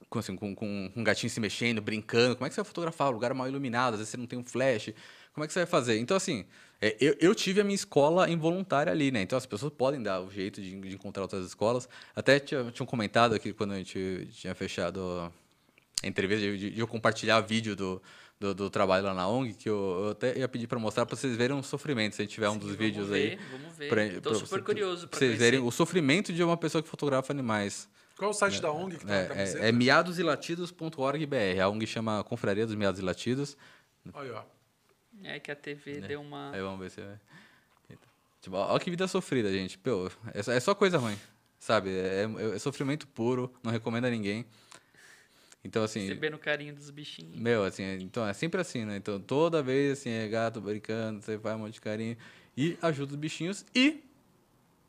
com, 0.08 0.18
assim, 0.18 0.36
com, 0.36 0.54
com, 0.54 0.92
um 0.94 1.02
gatinho 1.02 1.30
se 1.30 1.40
mexendo, 1.40 1.80
brincando. 1.80 2.36
Como 2.36 2.46
é 2.46 2.48
que 2.50 2.54
você 2.54 2.60
vai 2.60 2.68
fotografar? 2.68 3.08
O 3.08 3.12
lugar 3.12 3.30
é 3.30 3.34
mal 3.34 3.48
iluminado, 3.48 3.94
às 3.94 4.00
vezes 4.00 4.10
você 4.10 4.18
não 4.18 4.26
tem 4.26 4.38
um 4.38 4.44
flash. 4.44 4.92
Como 5.32 5.42
é 5.42 5.46
que 5.46 5.54
você 5.54 5.60
vai 5.60 5.66
fazer? 5.66 5.98
Então, 5.98 6.14
assim, 6.14 6.44
é, 6.82 6.94
eu, 7.00 7.16
eu 7.18 7.34
tive 7.34 7.62
a 7.62 7.64
minha 7.64 7.74
escola 7.74 8.28
involuntária 8.28 8.92
ali, 8.92 9.10
né? 9.10 9.22
Então, 9.22 9.38
as 9.38 9.46
pessoas 9.46 9.72
podem 9.72 10.02
dar 10.02 10.20
o 10.20 10.30
jeito 10.30 10.60
de, 10.60 10.78
de 10.78 10.94
encontrar 10.94 11.22
outras 11.22 11.46
escolas. 11.46 11.88
Até 12.14 12.38
tinha, 12.38 12.70
tinham 12.70 12.86
comentado 12.86 13.34
aqui 13.34 13.54
quando 13.54 13.72
a 13.72 13.78
gente 13.78 14.28
tinha 14.32 14.54
fechado 14.54 15.32
a 16.02 16.06
entrevista, 16.06 16.42
de, 16.42 16.70
de 16.72 16.80
eu 16.80 16.86
compartilhar 16.86 17.40
vídeo 17.40 17.74
do, 17.74 18.02
do, 18.42 18.54
do, 18.54 18.70
trabalho 18.70 19.04
lá 19.04 19.14
na 19.14 19.28
ONG, 19.28 19.54
que 19.54 19.68
eu, 19.68 20.04
eu 20.04 20.10
até 20.10 20.36
ia 20.36 20.48
pedir 20.48 20.66
para 20.66 20.78
mostrar 20.80 21.06
para 21.06 21.14
vocês 21.14 21.36
verem 21.36 21.56
o 21.56 21.62
sofrimento, 21.62 22.16
se 22.16 22.22
a 22.22 22.24
gente 22.24 22.34
tiver 22.34 22.50
Sim, 22.50 22.56
um 22.56 22.58
dos 22.58 22.74
vídeos 22.74 23.08
ver, 23.08 23.14
aí. 23.14 23.38
Vamos 23.52 23.76
ver, 23.78 24.16
Estou 24.16 24.34
super 24.34 24.58
você, 24.58 24.62
curioso 24.62 25.06
para 25.06 25.18
vocês 25.18 25.38
verem 25.38 25.60
o 25.60 25.70
sofrimento 25.70 26.32
de 26.32 26.42
uma 26.42 26.56
pessoa 26.56 26.82
que 26.82 26.88
fotografa 26.88 27.32
animais. 27.32 27.88
Qual 28.16 28.28
é 28.28 28.34
o 28.34 28.34
site 28.34 28.58
é, 28.58 28.60
da 28.60 28.72
ONG 28.72 28.98
que 28.98 29.06
tá 29.06 29.14
é, 29.14 29.28
é, 29.32 29.68
é 29.68 29.72
miadosilatidos.org.br. 29.72 31.60
A 31.62 31.68
ONG 31.68 31.86
chama 31.86 32.24
Confraria 32.24 32.66
dos 32.66 32.74
Miados 32.74 33.00
e 33.00 33.04
Latidos. 33.04 33.56
Olha, 34.12 34.34
ó. 34.34 34.42
É 35.22 35.38
que 35.38 35.50
a 35.52 35.56
TV 35.56 35.98
é. 35.98 36.00
deu 36.00 36.20
uma... 36.20 36.50
Aí 36.52 36.60
vamos 36.60 36.80
ver 36.80 36.90
se... 36.90 37.00
Tipo, 38.40 38.56
olha 38.56 38.80
que 38.80 38.90
vida 38.90 39.06
sofrida, 39.06 39.52
gente. 39.52 39.78
Pô, 39.78 40.10
é, 40.34 40.60
só 40.60 40.74
coisa 40.74 40.98
ruim, 40.98 41.16
sabe? 41.60 41.90
É, 41.90 42.24
é, 42.24 42.56
é 42.56 42.58
sofrimento 42.58 43.06
puro, 43.06 43.52
não 43.62 43.70
recomendo 43.70 44.06
a 44.06 44.10
ninguém. 44.10 44.44
Então, 45.64 45.84
assim. 45.84 46.00
Recebendo 46.00 46.34
o 46.34 46.38
carinho 46.38 46.74
dos 46.74 46.90
bichinhos. 46.90 47.38
Meu, 47.38 47.64
assim, 47.64 47.84
então 48.00 48.26
é 48.26 48.32
sempre 48.32 48.60
assim, 48.60 48.84
né? 48.84 48.96
Então, 48.96 49.20
toda 49.20 49.62
vez, 49.62 49.98
assim, 49.98 50.10
é 50.10 50.26
gato 50.28 50.60
brincando, 50.60 51.22
você 51.22 51.38
faz 51.38 51.56
um 51.56 51.60
monte 51.60 51.74
de 51.74 51.80
carinho 51.80 52.16
e 52.56 52.76
ajuda 52.82 53.12
os 53.12 53.18
bichinhos 53.18 53.64
e. 53.74 54.02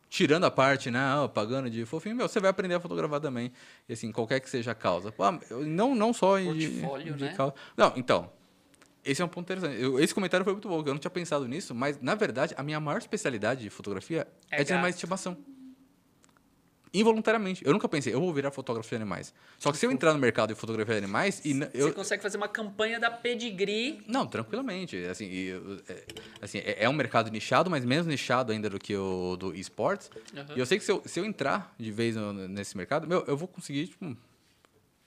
Tirando 0.10 0.44
a 0.44 0.52
parte, 0.52 0.92
né, 0.92 1.02
pagando 1.34 1.72
de 1.72 1.86
fofinho, 1.86 2.16
meu, 2.16 2.28
você 2.28 2.40
vai 2.40 2.52
aprender 2.52 2.76
a 2.76 2.80
fotografar 2.80 3.20
também. 3.20 3.52
E 3.90 3.94
assim, 3.94 4.12
qualquer 4.12 4.40
que 4.40 4.48
seja 4.48 4.70
a 4.70 4.76
causa. 4.76 5.12
Não, 5.66 5.96
não 5.96 6.14
só 6.14 6.38
em. 6.38 6.46
Portfólio, 6.46 7.14
de, 7.16 7.24
né? 7.24 7.34
Causa. 7.34 7.56
Não, 7.76 7.92
então. 7.96 8.32
Esse 9.04 9.24
é 9.24 9.26
um 9.26 9.28
ponto 9.28 9.52
interessante. 9.52 9.82
Eu, 9.82 10.00
esse 10.00 10.14
comentário 10.14 10.44
foi 10.44 10.54
muito 10.54 10.70
bom, 10.70 10.80
eu 10.82 10.94
não 10.94 11.00
tinha 11.00 11.10
pensado 11.10 11.48
nisso, 11.48 11.74
mas, 11.74 12.00
na 12.00 12.14
verdade, 12.14 12.54
a 12.56 12.62
minha 12.62 12.80
maior 12.80 13.00
especialidade 13.00 13.62
de 13.62 13.70
fotografia 13.72 14.28
é, 14.52 14.62
é 14.62 14.64
de 14.64 14.72
animais 14.72 14.94
de 14.94 14.98
estimação 15.00 15.36
involuntariamente. 16.94 17.66
Eu 17.66 17.74
nunca 17.74 17.90
pensei, 17.90 18.14
eu 18.14 18.20
vou 18.20 18.32
virar 18.34 18.52
fotógrafo 18.52 18.88
de 18.88 18.96
animais. 18.96 19.34
Só 19.58 19.72
que 19.72 19.78
se 19.78 19.86
eu 19.86 19.92
entrar 19.92 20.14
no 20.14 20.20
mercado 20.20 20.50
de 20.50 20.56
fotografia 20.56 20.94
de 20.94 21.04
animais. 21.04 21.42
E 21.44 21.60
eu... 21.74 21.88
Você 21.88 21.94
consegue 21.94 22.22
fazer 22.22 22.38
uma 22.38 22.48
campanha 22.48 23.00
da 23.00 23.10
pedigree. 23.10 24.02
Não, 24.08 24.28
tranquilamente. 24.28 24.98
Assim, 25.06 25.26
e, 25.26 25.52
é, 25.90 26.04
assim, 26.42 26.60
é, 26.60 26.84
é 26.84 26.90
um 26.90 26.94
mercado 26.94 27.32
nichado, 27.32 27.70
mas 27.70 27.84
menos 27.84 28.06
nichado 28.06 28.52
ainda 28.52 28.70
do 28.70 28.80
que 28.80 28.96
o 28.96 29.36
do 29.36 29.56
esportes. 29.56 30.12
Uhum. 30.36 30.56
E 30.56 30.60
eu 30.60 30.66
sei 30.66 30.78
que 30.78 30.86
se 30.86 30.92
eu, 30.92 31.02
se 31.06 31.20
eu 31.20 31.26
entrar 31.26 31.74
de 31.80 31.92
vez 31.92 32.16
no, 32.16 32.34
nesse 32.48 32.78
mercado, 32.78 33.08
meu, 33.08 33.24
eu 33.28 33.36
vou 33.36 33.48
conseguir 33.48 33.88
tipo, 33.88 34.16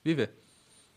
viver. 0.03 0.31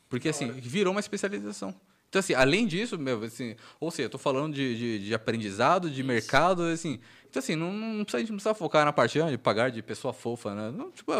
Porque 0.09 0.29
assim, 0.29 0.51
virou 0.51 0.93
uma 0.93 1.01
especialização. 1.01 1.75
Então, 2.11 2.19
assim, 2.19 2.35
além 2.35 2.67
disso, 2.67 2.99
meu, 2.99 3.23
assim, 3.23 3.55
ou 3.79 3.89
seja, 3.89 4.07
eu 4.07 4.11
tô 4.11 4.19
falando 4.19 4.53
de, 4.53 4.77
de, 4.77 5.07
de 5.07 5.15
aprendizado, 5.15 5.89
de 5.89 6.01
Isso. 6.01 6.09
mercado, 6.09 6.65
assim. 6.65 6.99
Então, 7.29 7.39
assim, 7.39 7.55
não, 7.55 7.73
não, 7.73 8.03
precisa, 8.03 8.17
a 8.17 8.21
gente 8.21 8.31
não 8.31 8.37
precisa 8.37 8.55
focar 8.55 8.85
na 8.85 8.93
parte 8.93 9.17
de 9.23 9.39
pagar 9.39 9.71
de 9.71 9.81
pessoa 9.81 10.13
fofa, 10.13 10.53
né? 10.53 10.73
Não, 10.77 10.91
tipo, 10.91 11.13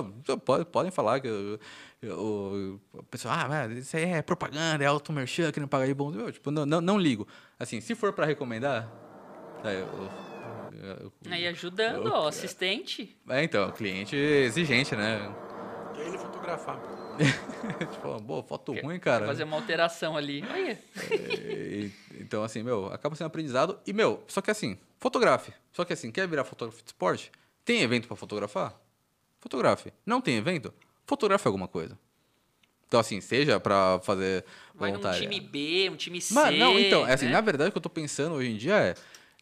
pode, 0.45 0.65
podem 0.65 0.91
falar 0.91 1.21
que 1.21 1.29
o 2.03 2.81
pessoal, 3.09 3.37
ah, 3.37 3.69
isso 3.69 3.97
aí 3.97 4.03
é 4.03 4.21
propaganda, 4.21 4.83
é 4.83 4.89
auto-merchan, 4.89 5.53
que 5.53 5.61
não 5.61 5.69
paga 5.69 5.87
de 5.87 5.95
bom. 5.95 6.13
Eu, 6.13 6.33
tipo, 6.33 6.51
não, 6.51 6.67
não, 6.67 6.81
não 6.81 6.99
ligo. 6.99 7.29
Assim, 7.57 7.81
se 7.81 7.95
for 7.95 8.13
para 8.13 8.27
recomendar, 8.27 8.91
tá, 9.63 9.73
eu, 9.73 9.87
eu, 10.83 11.13
Aí 11.31 11.47
ajudando, 11.47 12.07
o 12.07 12.27
assistente. 12.27 13.17
É, 13.29 13.45
então, 13.45 13.71
cliente 13.71 14.17
exigente, 14.17 14.97
né? 14.97 15.33
E 15.97 16.01
ele 16.01 16.19
fotografar. 16.19 17.00
tipo, 17.93 18.21
boa, 18.21 18.43
foto 18.43 18.73
ruim, 18.81 18.99
cara. 18.99 19.27
fazer 19.27 19.45
uma 19.45 19.57
alteração 19.57 20.17
ali. 20.17 20.43
É, 20.43 21.91
então, 22.19 22.43
assim, 22.43 22.63
meu, 22.63 22.87
acaba 22.93 23.15
sendo 23.15 23.27
aprendizado. 23.27 23.79
E, 23.87 23.93
meu, 23.93 24.23
só 24.27 24.41
que 24.41 24.51
assim, 24.51 24.79
fotografe. 24.99 25.53
Só 25.73 25.85
que 25.85 25.93
assim, 25.93 26.11
quer 26.11 26.27
virar 26.27 26.45
fotógrafo 26.45 26.83
de 26.83 26.89
esporte? 26.89 27.31
Tem 27.65 27.83
evento 27.83 28.09
para 28.09 28.17
fotografar? 28.17 28.75
Fotografe. 29.39 29.93
Não 30.05 30.21
tem 30.21 30.37
evento? 30.37 30.73
Fotografe 31.07 31.47
alguma 31.47 31.69
coisa. 31.69 31.99
Então, 32.89 32.99
assim, 32.99 33.21
seja 33.21 33.61
para 33.61 34.01
fazer 34.01 34.45
Vai 34.75 34.91
num 34.91 34.99
time 35.13 35.41
B, 35.41 35.89
um 35.91 35.97
time 35.97 36.21
C. 36.21 36.35
Mas, 36.35 36.59
não, 36.59 36.79
então, 36.79 37.07
é 37.07 37.13
assim, 37.13 37.27
né? 37.27 37.33
na 37.33 37.41
verdade, 37.41 37.69
o 37.69 37.73
que 37.73 37.79
eu 37.79 37.83
tô 37.83 37.91
pensando 37.91 38.35
hoje 38.35 38.51
em 38.51 38.57
dia 38.57 38.75
é, 38.75 38.95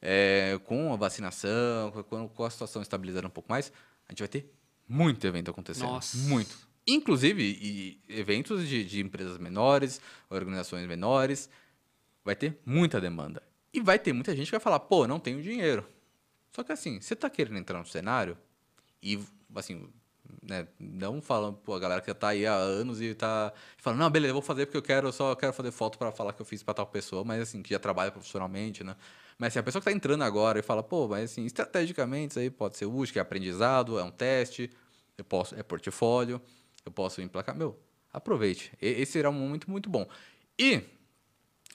é 0.02 0.60
com 0.66 0.92
a 0.92 0.96
vacinação, 0.96 1.90
com, 2.10 2.28
com 2.28 2.44
a 2.44 2.50
situação 2.50 2.82
estabilizando 2.82 3.26
um 3.26 3.30
pouco 3.30 3.50
mais, 3.50 3.72
a 4.06 4.12
gente 4.12 4.18
vai 4.18 4.28
ter 4.28 4.52
muito 4.86 5.26
evento 5.26 5.50
acontecendo. 5.50 5.86
Nossa. 5.86 6.18
Muito 6.18 6.67
inclusive 6.94 8.00
eventos 8.08 8.68
de, 8.68 8.84
de 8.84 9.00
empresas 9.00 9.38
menores, 9.38 10.00
organizações 10.30 10.86
menores, 10.86 11.48
vai 12.24 12.34
ter 12.34 12.58
muita 12.64 13.00
demanda. 13.00 13.42
E 13.72 13.80
vai 13.80 13.98
ter 13.98 14.12
muita 14.12 14.34
gente 14.34 14.46
que 14.46 14.52
vai 14.52 14.60
falar, 14.60 14.80
pô, 14.80 15.06
não 15.06 15.20
tenho 15.20 15.42
dinheiro. 15.42 15.86
Só 16.50 16.62
que 16.62 16.72
assim, 16.72 17.00
você 17.00 17.14
está 17.14 17.28
querendo 17.28 17.58
entrar 17.58 17.78
no 17.78 17.86
cenário 17.86 18.36
e, 19.02 19.20
assim, 19.54 19.88
né? 20.42 20.66
Não 20.78 21.20
falando, 21.20 21.56
pô, 21.58 21.74
a 21.74 21.78
galera 21.78 22.00
que 22.00 22.12
tá 22.12 22.28
aí 22.28 22.46
há 22.46 22.54
anos 22.54 23.00
e 23.00 23.14
tá 23.14 23.52
falando, 23.76 24.00
não, 24.00 24.10
beleza, 24.10 24.32
vou 24.32 24.42
fazer 24.42 24.66
porque 24.66 24.78
eu 24.78 24.82
quero, 24.82 25.12
só 25.12 25.34
quero 25.34 25.52
fazer 25.52 25.70
foto 25.70 25.98
para 25.98 26.10
falar 26.12 26.32
que 26.32 26.40
eu 26.40 26.46
fiz 26.46 26.62
para 26.62 26.74
tal 26.74 26.86
pessoa, 26.86 27.24
mas 27.24 27.42
assim, 27.42 27.62
que 27.62 27.70
já 27.70 27.78
trabalha 27.78 28.10
profissionalmente, 28.10 28.82
né? 28.82 28.96
Mas 29.38 29.52
assim, 29.52 29.60
a 29.60 29.62
pessoa 29.62 29.80
que 29.80 29.84
tá 29.84 29.92
entrando 29.92 30.24
agora 30.24 30.58
e 30.58 30.62
fala, 30.62 30.82
pô, 30.82 31.06
mas 31.06 31.30
assim, 31.30 31.44
estrategicamente 31.44 32.32
isso 32.32 32.38
aí 32.40 32.50
pode 32.50 32.76
ser 32.76 32.86
útil, 32.86 33.12
que 33.12 33.18
é 33.18 33.22
aprendizado, 33.22 33.98
é 33.98 34.02
um 34.02 34.10
teste, 34.10 34.70
eu 35.16 35.24
posso, 35.24 35.54
é 35.54 35.62
portfólio, 35.62 36.40
eu 36.88 36.92
posso 36.92 37.20
emplacar. 37.22 37.56
Meu, 37.56 37.78
aproveite. 38.12 38.72
Esse 38.80 39.12
será 39.12 39.30
um 39.30 39.34
momento 39.34 39.70
muito 39.70 39.88
bom. 39.88 40.08
E 40.58 40.82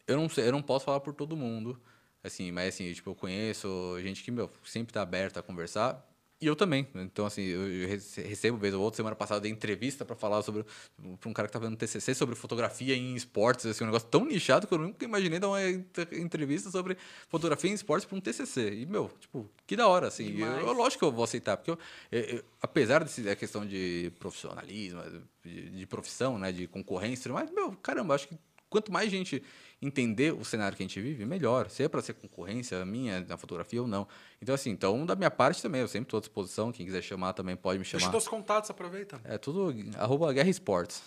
eu 0.08 0.18
não 0.18 0.28
sei, 0.28 0.48
eu 0.48 0.52
não 0.52 0.62
posso 0.62 0.86
falar 0.86 1.00
por 1.00 1.14
todo 1.14 1.38
mundo, 1.38 1.80
assim, 2.24 2.52
mas 2.52 2.74
assim, 2.74 2.92
tipo, 2.94 3.10
eu 3.10 3.16
conheço 3.16 3.98
gente 4.02 4.24
que, 4.24 4.32
meu, 4.32 4.50
sempre 4.64 4.94
tá 4.94 5.02
aberta 5.02 5.40
a 5.40 5.44
conversar. 5.44 6.06
E 6.44 6.46
eu 6.46 6.58
também. 6.58 6.86
Então, 6.96 7.26
assim, 7.26 7.42
eu 7.42 7.88
recebo 7.88 8.58
vez 8.58 8.74
ou 8.74 8.82
outra. 8.82 8.98
Semana 8.98 9.16
passada 9.16 9.40
dei 9.40 9.50
entrevista 9.50 10.04
para 10.04 10.14
falar 10.14 10.42
sobre. 10.42 10.66
para 11.18 11.30
um 11.30 11.32
cara 11.32 11.48
que 11.48 11.54
tá 11.54 11.60
fazendo 11.60 11.78
TCC 11.78 12.14
sobre 12.14 12.36
fotografia 12.36 12.94
em 12.94 13.16
esportes. 13.16 13.66
Assim, 13.66 13.86
um 13.86 13.88
negócio 13.88 14.10
tão 14.10 14.26
nichado 14.26 14.68
que 14.68 14.74
eu 14.74 14.78
nunca 14.78 15.06
imaginei 15.06 15.40
dar 15.40 15.48
uma 15.48 15.62
entrevista 16.12 16.70
sobre 16.70 16.98
fotografia 17.30 17.72
em 17.72 17.74
esportes 17.74 18.06
para 18.06 18.18
um 18.18 18.20
TCC. 18.20 18.74
E, 18.74 18.86
meu, 18.86 19.10
tipo, 19.22 19.50
que 19.66 19.78
da 19.78 19.88
hora, 19.88 20.08
assim. 20.08 20.38
Eu, 20.38 20.48
eu, 20.48 20.74
lógico 20.74 21.00
que 21.00 21.06
eu 21.06 21.14
vou 21.14 21.24
aceitar, 21.24 21.56
porque 21.56 21.72
eu, 21.72 21.78
eu, 22.12 22.44
apesar 22.62 23.06
da 23.06 23.36
questão 23.38 23.66
de 23.66 24.12
profissionalismo, 24.20 25.02
de, 25.46 25.70
de, 25.70 25.86
profissão, 25.86 26.38
né, 26.38 26.52
de 26.52 26.68
concorrência, 26.68 27.32
mas, 27.32 27.50
meu, 27.52 27.72
caramba, 27.78 28.16
acho 28.16 28.28
que 28.28 28.38
quanto 28.74 28.92
mais 28.92 29.12
gente 29.12 29.44
entender 29.80 30.34
o 30.34 30.44
cenário 30.44 30.76
que 30.76 30.82
a 30.82 30.86
gente 30.86 31.00
vive, 31.00 31.26
melhor. 31.26 31.70
Se 31.70 31.84
é 31.84 31.88
para 31.88 32.02
ser 32.02 32.14
concorrência 32.14 32.84
minha 32.86 33.22
na 33.22 33.38
fotografia 33.38 33.82
ou 33.82 33.88
não. 33.88 34.08
Então, 34.42 34.56
assim, 34.56 34.72
então 34.72 35.06
da 35.06 35.16
minha 35.16 35.30
parte 35.30 35.62
também, 35.62 35.82
eu 35.82 35.88
sempre 35.88 36.08
estou 36.08 36.18
à 36.18 36.22
disposição. 36.22 36.72
Quem 36.72 36.86
quiser 36.86 37.04
chamar 37.04 37.34
também 37.34 37.56
pode 37.56 37.78
me 37.78 37.86
chamar. 37.86 38.02
Deixa 38.02 38.18
os 38.18 38.28
contatos, 38.28 38.70
aproveita. 38.72 39.22
É 39.24 39.38
tudo 39.38 39.74
arroba 39.98 40.34
Guerra 40.34 40.50
Esportes. 40.50 41.04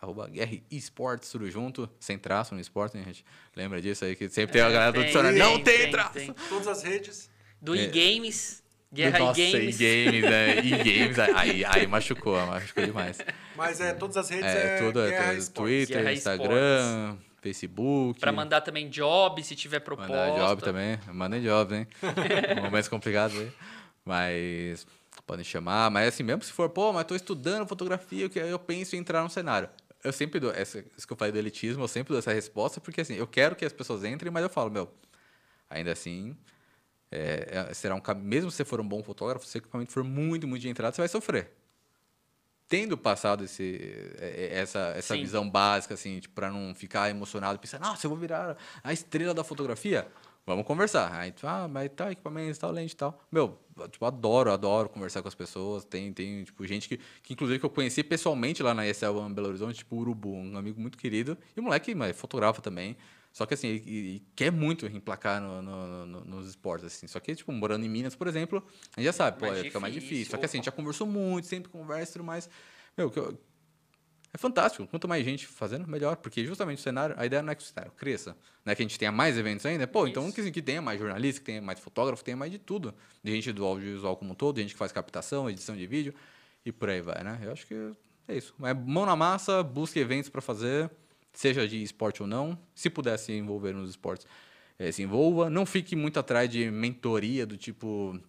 Arroba 0.00 0.28
Guerra 0.28 0.58
Esportes, 0.70 1.30
tudo 1.30 1.50
junto, 1.50 1.88
sem 2.00 2.18
traço 2.18 2.54
no 2.54 2.60
esporte, 2.60 2.96
né, 2.96 3.04
gente? 3.04 3.22
Lembra 3.54 3.82
disso 3.82 4.02
aí, 4.04 4.16
que 4.16 4.30
sempre 4.30 4.58
é, 4.58 4.62
tem 4.62 4.62
a 4.62 4.70
galera 4.70 4.92
do 4.92 5.04
dicionário. 5.04 5.38
Não 5.38 5.62
tem, 5.62 5.78
tem 5.78 5.90
traço! 5.90 6.14
Tem. 6.14 6.34
Todas 6.48 6.68
as 6.68 6.82
redes. 6.82 7.28
Do 7.60 7.74
é. 7.74 7.84
Guerra 8.92 9.18
Nossa, 9.20 9.40
e-games. 9.40 9.80
e-games, 9.80 10.22
né? 10.22 10.58
E-games, 10.58 11.18
aí, 11.36 11.64
aí 11.64 11.86
machucou, 11.86 12.44
machucou 12.44 12.84
demais. 12.84 13.18
Mas 13.56 13.80
é, 13.80 13.92
todas 13.94 14.16
as 14.16 14.28
redes 14.28 14.46
é, 14.46 14.76
é 14.76 14.78
tudo, 14.78 15.00
é, 15.00 15.36
Twitter, 15.54 15.98
Guerra 15.98 16.12
Instagram, 16.12 17.16
Facebook. 17.40 18.18
Para 18.18 18.32
mandar 18.32 18.62
também 18.62 18.88
job, 18.88 19.42
se 19.44 19.54
tiver 19.54 19.78
proposta. 19.78 20.12
Mandar 20.12 20.48
job 20.48 20.62
também. 20.62 20.98
Mandem 21.12 21.40
job, 21.40 21.72
hein? 21.72 21.86
Momentos 22.62 22.88
complicados 22.88 23.38
aí. 23.38 23.52
Mas 24.04 24.84
podem 25.24 25.44
chamar. 25.44 25.88
Mas 25.88 26.08
assim, 26.08 26.24
mesmo 26.24 26.42
se 26.42 26.52
for, 26.52 26.68
pô, 26.68 26.92
mas 26.92 27.04
tô 27.04 27.14
estudando 27.14 27.68
fotografia, 27.68 28.28
que 28.28 28.40
eu 28.40 28.58
penso 28.58 28.96
em 28.96 28.98
entrar 28.98 29.22
no 29.22 29.30
cenário. 29.30 29.68
Eu 30.02 30.12
sempre 30.12 30.40
dou, 30.40 30.50
essa, 30.50 30.84
isso 30.96 31.06
que 31.06 31.12
eu 31.12 31.16
falei 31.16 31.30
do 31.30 31.38
elitismo, 31.38 31.84
eu 31.84 31.88
sempre 31.88 32.08
dou 32.08 32.18
essa 32.18 32.32
resposta, 32.32 32.80
porque 32.80 33.02
assim, 33.02 33.14
eu 33.14 33.26
quero 33.26 33.54
que 33.54 33.64
as 33.64 33.72
pessoas 33.72 34.02
entrem, 34.02 34.32
mas 34.32 34.42
eu 34.42 34.48
falo, 34.48 34.70
meu, 34.70 34.90
ainda 35.68 35.92
assim, 35.92 36.34
é, 37.10 37.66
é 37.70 37.74
será 37.74 37.94
um 37.94 38.02
mesmo 38.16 38.50
se 38.50 38.58
você 38.58 38.64
for 38.64 38.80
um 38.80 38.88
bom 38.88 39.02
fotógrafo, 39.02 39.46
se 39.46 39.56
o 39.56 39.58
equipamento 39.58 39.92
for 39.92 40.04
muito, 40.04 40.46
muito 40.46 40.62
de 40.62 40.68
entrada, 40.68 40.94
você 40.94 41.02
vai 41.02 41.08
sofrer 41.08 41.52
tendo 42.70 42.96
passado 42.96 43.42
esse, 43.42 44.14
é, 44.20 44.52
é, 44.52 44.60
essa, 44.60 44.94
essa 44.96 45.16
visão 45.16 45.50
básica, 45.50 45.94
assim, 45.94 46.20
tipo, 46.20 46.36
para 46.36 46.52
não 46.52 46.72
ficar 46.72 47.10
emocionado, 47.10 47.58
pensar, 47.58 47.80
nossa, 47.80 48.06
eu 48.06 48.08
vou 48.08 48.16
virar 48.16 48.56
a 48.84 48.92
estrela 48.92 49.34
da 49.34 49.42
fotografia. 49.42 50.06
Vamos 50.46 50.64
conversar. 50.64 51.12
Aí, 51.12 51.32
tu, 51.32 51.46
ah, 51.46 51.68
mas 51.68 51.90
tá, 51.94 52.10
equipamento, 52.10 52.58
tal, 52.58 52.70
lente 52.70 52.96
tal. 52.96 53.20
Meu, 53.30 53.58
tipo, 53.90 54.04
adoro, 54.06 54.52
adoro 54.52 54.88
conversar 54.88 55.20
com 55.20 55.28
as 55.28 55.34
pessoas. 55.34 55.84
Tem, 55.84 56.12
tem 56.12 56.44
tipo, 56.44 56.64
gente 56.64 56.88
que, 56.88 56.98
que, 57.22 57.34
inclusive, 57.34 57.58
que 57.58 57.66
eu 57.66 57.70
conheci 57.70 58.02
pessoalmente 58.02 58.62
lá 58.62 58.72
na 58.72 58.86
ESL 58.86 59.28
Belo 59.30 59.48
Horizonte, 59.48 59.78
tipo, 59.78 59.96
Urubu, 59.96 60.32
um 60.32 60.56
amigo 60.56 60.80
muito 60.80 60.96
querido. 60.96 61.36
E 61.56 61.60
o 61.60 61.62
moleque, 61.62 61.94
mas 61.94 62.16
fotografa 62.16 62.62
também. 62.62 62.96
Só 63.32 63.46
que 63.46 63.54
assim, 63.54 63.68
ele, 63.68 63.84
ele 63.86 64.26
quer 64.34 64.50
muito 64.50 64.86
emplacar 64.86 65.40
no, 65.40 65.62
no, 65.62 66.06
no, 66.06 66.24
nos 66.24 66.48
esportes, 66.48 66.86
assim. 66.86 67.06
Só 67.06 67.20
que, 67.20 67.34
tipo, 67.34 67.52
morando 67.52 67.84
em 67.84 67.88
Minas, 67.88 68.14
por 68.14 68.26
exemplo, 68.26 68.64
a 68.96 69.00
gente 69.00 69.06
já 69.06 69.12
sabe, 69.12 69.40
mais 69.40 69.58
pô, 69.58 69.64
fica 69.64 69.80
mais 69.80 69.94
difícil. 69.94 70.30
Só 70.30 70.36
que 70.36 70.44
assim, 70.44 70.58
a 70.58 70.58
gente 70.58 70.66
já 70.66 70.72
conversou 70.72 71.06
muito, 71.06 71.46
sempre 71.46 71.70
conversa 71.70 72.10
e 72.10 72.12
tudo 72.14 72.24
mais. 72.24 72.50
Meu, 72.96 73.10
é 74.32 74.38
fantástico. 74.38 74.86
Quanto 74.86 75.08
mais 75.08 75.24
gente 75.24 75.46
fazendo, 75.46 75.88
melhor. 75.88 76.16
Porque 76.16 76.44
justamente 76.44 76.78
o 76.78 76.82
cenário, 76.82 77.14
a 77.18 77.26
ideia 77.26 77.42
não 77.42 77.52
é 77.52 77.54
que 77.54 77.62
o 77.62 77.66
cenário 77.66 77.92
cresça, 77.92 78.36
né? 78.64 78.74
Que 78.74 78.82
a 78.82 78.84
gente 78.84 78.98
tenha 78.98 79.10
mais 79.10 79.36
eventos 79.36 79.66
ainda. 79.66 79.86
Pô, 79.86 80.06
então 80.06 80.22
Isso. 80.22 80.32
então 80.32 80.44
que, 80.44 80.52
que 80.52 80.62
tenha 80.62 80.80
mais 80.80 81.00
jornalista, 81.00 81.40
que 81.40 81.46
tenha 81.46 81.60
mais 81.60 81.80
fotógrafo, 81.80 82.22
que 82.22 82.26
tenha 82.26 82.36
mais 82.36 82.50
de 82.50 82.58
tudo. 82.58 82.94
De 83.22 83.32
gente 83.32 83.52
do 83.52 83.64
audiovisual 83.64 84.16
como 84.16 84.32
um 84.32 84.34
todo, 84.34 84.56
de 84.56 84.62
gente 84.62 84.72
que 84.72 84.78
faz 84.78 84.92
captação, 84.92 85.50
edição 85.50 85.76
de 85.76 85.86
vídeo 85.86 86.14
e 86.64 86.70
por 86.70 86.88
aí 86.88 87.00
vai, 87.00 87.24
né? 87.24 87.40
Eu 87.42 87.52
acho 87.52 87.66
que 87.66 87.74
é 88.28 88.36
isso. 88.36 88.54
É 88.62 88.72
mão 88.72 89.04
na 89.04 89.16
massa, 89.16 89.62
busque 89.62 89.98
eventos 89.98 90.30
para 90.30 90.40
fazer 90.40 90.90
seja 91.32 91.66
de 91.66 91.82
esporte 91.82 92.22
ou 92.22 92.28
não. 92.28 92.58
Se 92.74 92.90
puder 92.90 93.16
se 93.18 93.32
envolver 93.32 93.72
nos 93.72 93.90
esportes, 93.90 94.26
é, 94.78 94.90
se 94.90 95.02
envolva. 95.02 95.50
Não 95.50 95.66
fique 95.66 95.94
muito 95.94 96.18
atrás 96.18 96.48
de 96.48 96.70
mentoria, 96.70 97.46
do 97.46 97.56
tipo 97.56 98.20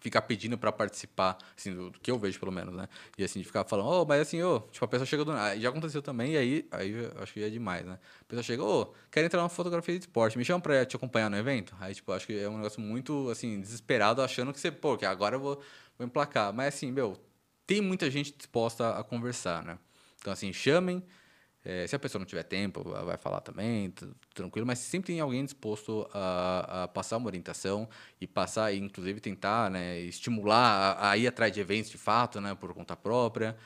ficar 0.00 0.22
pedindo 0.22 0.56
para 0.56 0.72
participar, 0.72 1.36
assim, 1.56 1.74
do, 1.74 1.92
que 2.00 2.10
eu 2.10 2.18
vejo 2.18 2.38
pelo 2.40 2.50
menos, 2.50 2.74
né? 2.74 2.88
E 3.18 3.24
assim, 3.24 3.40
de 3.40 3.44
ficar 3.44 3.64
falando, 3.64 3.88
oh, 3.88 4.04
mas 4.06 4.22
assim, 4.22 4.42
ô, 4.42 4.56
oh, 4.56 4.60
tipo, 4.70 4.84
a 4.84 4.88
pessoa 4.88 5.06
chega 5.06 5.24
do 5.24 5.32
nada. 5.32 5.58
Já 5.60 5.68
aconteceu 5.68 6.00
também, 6.00 6.32
e 6.32 6.36
aí, 6.38 6.68
aí 6.70 6.94
acho 7.20 7.34
que 7.34 7.42
é 7.42 7.50
demais, 7.50 7.84
né? 7.84 7.98
A 8.20 8.24
pessoa 8.24 8.42
chega, 8.42 8.64
ô, 8.64 8.82
oh, 8.82 8.94
quero 9.10 9.26
entrar 9.26 9.42
na 9.42 9.48
fotografia 9.48 9.94
de 9.94 10.00
esporte, 10.00 10.38
me 10.38 10.44
chama 10.44 10.60
para 10.60 10.84
te 10.86 10.96
acompanhar 10.96 11.28
no 11.28 11.36
evento. 11.36 11.76
Aí, 11.78 11.94
tipo, 11.94 12.10
acho 12.12 12.26
que 12.26 12.38
é 12.38 12.48
um 12.48 12.56
negócio 12.56 12.80
muito, 12.80 13.28
assim, 13.30 13.60
desesperado, 13.60 14.22
achando 14.22 14.52
que 14.52 14.60
você, 14.60 14.70
pô, 14.70 14.96
que 14.96 15.04
agora 15.04 15.36
eu 15.36 15.40
vou, 15.40 15.60
vou 15.98 16.06
emplacar. 16.06 16.52
Mas 16.52 16.74
assim, 16.74 16.90
meu, 16.90 17.16
tem 17.66 17.80
muita 17.80 18.10
gente 18.10 18.34
disposta 18.36 18.98
a 18.98 19.04
conversar, 19.04 19.62
né? 19.62 19.78
Então, 20.18 20.32
assim, 20.32 20.52
chamem, 20.52 21.02
é, 21.62 21.86
se 21.86 21.94
a 21.94 21.98
pessoa 21.98 22.18
não 22.20 22.26
tiver 22.26 22.42
tempo, 22.42 22.82
vai 22.82 23.18
falar 23.18 23.40
também, 23.42 23.92
tranquilo, 24.32 24.66
mas 24.66 24.78
sempre 24.78 25.12
tem 25.12 25.20
alguém 25.20 25.44
disposto 25.44 26.08
a, 26.12 26.84
a 26.84 26.88
passar 26.88 27.18
uma 27.18 27.26
orientação 27.26 27.86
e 28.18 28.26
passar, 28.26 28.72
e 28.72 28.78
inclusive 28.78 29.20
tentar 29.20 29.70
né, 29.70 30.00
estimular 30.00 30.96
a, 30.98 31.10
a, 31.10 31.16
ir 31.18 31.26
atrás 31.26 31.52
de 31.52 31.60
eventos 31.60 31.90
de 31.90 31.98
fato, 31.98 32.40
né, 32.40 32.54
por 32.54 32.72
conta 32.72 32.96
própria. 32.96 33.56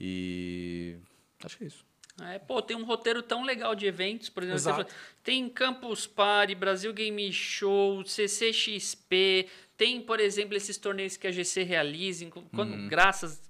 E 0.00 0.96
acho 1.44 1.56
que 1.56 1.64
é 1.64 1.66
isso. 1.68 1.84
É, 2.22 2.38
pô, 2.40 2.60
tem 2.60 2.76
um 2.76 2.84
roteiro 2.84 3.22
tão 3.22 3.44
legal 3.44 3.74
de 3.74 3.86
eventos, 3.86 4.28
por 4.28 4.42
exemplo, 4.42 4.82
Exato. 4.82 4.94
tem 5.22 5.48
Campus 5.48 6.06
Party, 6.06 6.54
Brasil 6.54 6.92
Game 6.92 7.32
Show, 7.32 8.04
CCXP, 8.04 9.48
tem, 9.76 10.00
por 10.00 10.18
exemplo, 10.20 10.56
esses 10.56 10.76
torneios 10.76 11.16
que 11.16 11.26
a 11.26 11.32
GC 11.32 11.62
realiza, 11.62 12.24
quando, 12.52 12.74
uhum. 12.74 12.88
graças, 12.88 13.40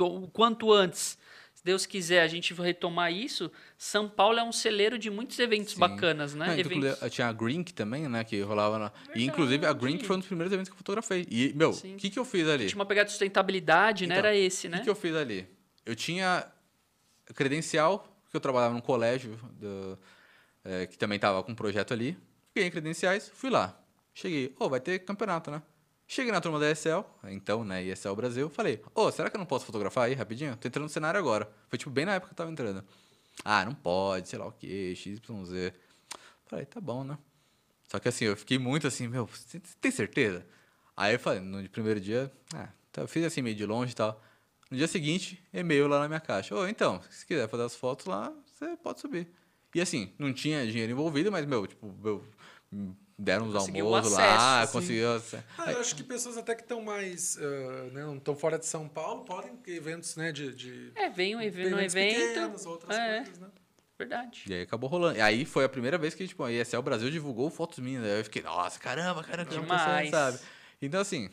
o 0.00 0.28
quanto 0.28 0.72
antes 0.72 1.18
se 1.58 1.64
Deus 1.64 1.84
quiser, 1.84 2.22
a 2.22 2.28
gente 2.28 2.54
retomar 2.54 3.12
isso. 3.12 3.50
São 3.76 4.08
Paulo 4.08 4.38
é 4.38 4.44
um 4.44 4.52
celeiro 4.52 4.96
de 4.96 5.10
muitos 5.10 5.36
eventos 5.40 5.72
Sim. 5.72 5.80
bacanas, 5.80 6.32
né? 6.32 6.46
Não, 6.46 6.56
eventos... 6.56 7.10
Tinha 7.10 7.26
a 7.26 7.32
Grink 7.32 7.74
também, 7.74 8.08
né? 8.08 8.22
Que 8.22 8.40
rolava 8.42 8.78
lá. 8.78 8.92
E 9.12 9.24
inclusive 9.24 9.66
a 9.66 9.72
Grink 9.72 10.06
foi 10.06 10.14
um 10.14 10.18
dos 10.20 10.28
primeiros 10.28 10.52
eventos 10.52 10.68
que 10.68 10.74
eu 10.74 10.78
fotografei. 10.78 11.26
E, 11.28 11.52
meu, 11.56 11.70
o 11.70 11.96
que, 11.96 12.10
que 12.10 12.18
eu 12.18 12.24
fiz 12.24 12.46
ali? 12.46 12.68
Tinha 12.68 12.78
uma 12.78 12.86
pegada 12.86 13.06
de 13.06 13.10
sustentabilidade, 13.10 14.06
né? 14.06 14.14
então, 14.14 14.22
né? 14.22 14.28
Era 14.28 14.38
esse, 14.38 14.68
né? 14.68 14.76
O 14.76 14.80
que, 14.80 14.84
que 14.84 14.90
eu 14.90 14.94
fiz 14.94 15.16
ali? 15.16 15.48
Eu 15.84 15.96
tinha 15.96 16.46
credencial, 17.34 18.06
que 18.30 18.36
eu 18.36 18.40
trabalhava 18.40 18.74
num 18.74 18.80
colégio 18.80 19.36
do, 19.54 19.98
é, 20.64 20.86
que 20.86 20.96
também 20.96 21.16
estava 21.16 21.42
com 21.42 21.50
um 21.50 21.56
projeto 21.56 21.92
ali. 21.92 22.16
Ganhei 22.54 22.70
credenciais, 22.70 23.32
fui 23.34 23.50
lá. 23.50 23.76
Cheguei, 24.14 24.54
oh, 24.60 24.68
vai 24.68 24.78
ter 24.78 25.00
campeonato, 25.00 25.50
né? 25.50 25.60
Cheguei 26.10 26.32
na 26.32 26.40
turma 26.40 26.58
da 26.58 26.70
ESL, 26.70 27.04
então, 27.24 27.62
né, 27.62 27.84
ESL 27.84 28.14
Brasil, 28.14 28.48
falei, 28.48 28.82
ô, 28.94 29.02
oh, 29.02 29.12
será 29.12 29.28
que 29.28 29.36
eu 29.36 29.38
não 29.38 29.44
posso 29.44 29.66
fotografar 29.66 30.06
aí 30.06 30.14
rapidinho? 30.14 30.56
Tô 30.56 30.66
entrando 30.66 30.84
no 30.84 30.88
cenário 30.88 31.20
agora. 31.20 31.46
Foi 31.68 31.78
tipo 31.78 31.90
bem 31.90 32.06
na 32.06 32.14
época 32.14 32.28
que 32.28 32.32
eu 32.32 32.36
tava 32.36 32.50
entrando. 32.50 32.82
Ah, 33.44 33.62
não 33.62 33.74
pode, 33.74 34.26
sei 34.26 34.38
lá 34.38 34.46
o 34.46 34.52
que, 34.52 34.96
XYZ. 34.96 35.20
Falei, 36.46 36.64
tá 36.64 36.80
bom, 36.80 37.04
né? 37.04 37.18
Só 37.88 37.98
que 37.98 38.08
assim, 38.08 38.24
eu 38.24 38.34
fiquei 38.38 38.58
muito 38.58 38.86
assim, 38.86 39.06
meu, 39.06 39.26
você 39.26 39.60
tem 39.82 39.90
certeza? 39.90 40.46
Aí 40.96 41.14
eu 41.14 41.18
falei, 41.18 41.40
no 41.40 41.68
primeiro 41.68 42.00
dia, 42.00 42.32
ah, 42.54 42.70
eu 42.96 43.06
fiz 43.06 43.22
assim 43.26 43.42
meio 43.42 43.54
de 43.54 43.66
longe 43.66 43.92
e 43.92 43.94
tal. 43.94 44.18
No 44.70 44.78
dia 44.78 44.88
seguinte, 44.88 45.42
e-mail 45.52 45.88
lá 45.88 46.00
na 46.00 46.08
minha 46.08 46.20
caixa. 46.20 46.54
Ô, 46.54 46.60
oh, 46.60 46.66
então, 46.66 47.02
se 47.10 47.26
quiser 47.26 47.46
fazer 47.50 47.64
as 47.64 47.76
fotos 47.76 48.06
lá, 48.06 48.32
você 48.46 48.78
pode 48.78 49.00
subir. 49.00 49.28
E 49.74 49.80
assim, 49.80 50.14
não 50.18 50.32
tinha 50.32 50.66
dinheiro 50.66 50.90
envolvido, 50.90 51.30
mas, 51.30 51.44
meu, 51.44 51.66
tipo, 51.66 51.94
meu, 52.02 52.24
deram 53.18 53.46
uns 53.46 53.54
almoços 53.56 54.12
lá, 54.12 54.62
assim. 54.62 54.72
conseguiu. 54.72 55.08
Ah, 55.58 55.72
eu 55.72 55.80
acho 55.80 55.96
que 55.96 56.04
pessoas 56.04 56.38
até 56.38 56.54
que 56.54 56.62
estão 56.62 56.80
mais. 56.80 57.36
Uh, 57.36 57.90
né, 57.92 58.02
não 58.02 58.16
estão 58.16 58.36
fora 58.36 58.58
de 58.58 58.66
São 58.66 58.88
Paulo 58.88 59.24
podem 59.24 59.56
ter 59.56 59.72
eventos, 59.72 60.14
né? 60.14 60.30
De, 60.30 60.54
de 60.54 60.92
é, 60.94 61.10
vem 61.10 61.34
um 61.34 61.40
evento, 61.40 61.70
no 61.70 61.80
evento. 61.80 62.14
Pequenos, 62.14 62.64
outras 62.64 62.96
é. 62.96 63.16
coisas, 63.16 63.38
né? 63.40 63.48
Verdade. 63.98 64.44
E 64.48 64.54
aí 64.54 64.62
acabou 64.62 64.88
rolando. 64.88 65.18
E 65.18 65.20
aí 65.20 65.44
foi 65.44 65.64
a 65.64 65.68
primeira 65.68 65.98
vez 65.98 66.14
que 66.14 66.28
tipo, 66.28 66.44
a 66.44 66.52
ESL 66.52 66.80
Brasil 66.82 67.10
divulgou 67.10 67.50
fotos 67.50 67.80
minhas. 67.80 68.04
Aí 68.04 68.18
eu 68.18 68.24
fiquei, 68.24 68.42
nossa, 68.42 68.78
caramba, 68.78 69.24
caramba, 69.24 69.50
Demais. 69.50 70.10
sabe? 70.10 70.38
Então, 70.80 71.00
assim. 71.00 71.28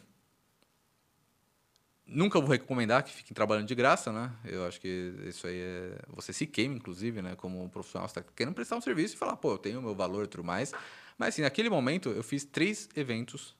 Nunca 2.07 2.39
vou 2.39 2.49
recomendar 2.51 3.03
que 3.03 3.11
fiquem 3.11 3.33
trabalhando 3.33 3.67
de 3.67 3.73
graça, 3.73 4.11
né? 4.11 4.31
Eu 4.45 4.65
acho 4.67 4.79
que 4.79 5.13
isso 5.25 5.47
aí 5.47 5.59
é. 5.59 5.97
Você 6.09 6.31
se 6.31 6.45
queima, 6.45 6.75
inclusive, 6.75 7.19
né? 7.21 7.35
Como 7.35 7.63
um 7.63 7.69
profissional, 7.69 8.07
você 8.07 8.19
está 8.19 8.31
querendo 8.35 8.53
prestar 8.53 8.75
um 8.75 8.81
serviço 8.81 9.15
e 9.15 9.17
falar, 9.17 9.35
pô, 9.37 9.53
eu 9.53 9.57
tenho 9.57 9.79
o 9.79 9.81
meu 9.81 9.95
valor 9.95 10.25
e 10.25 10.27
tudo 10.27 10.43
mais. 10.43 10.71
Mas 11.17 11.29
assim, 11.29 11.41
naquele 11.41 11.69
momento 11.69 12.09
eu 12.09 12.23
fiz 12.23 12.43
três 12.43 12.89
eventos. 12.95 13.55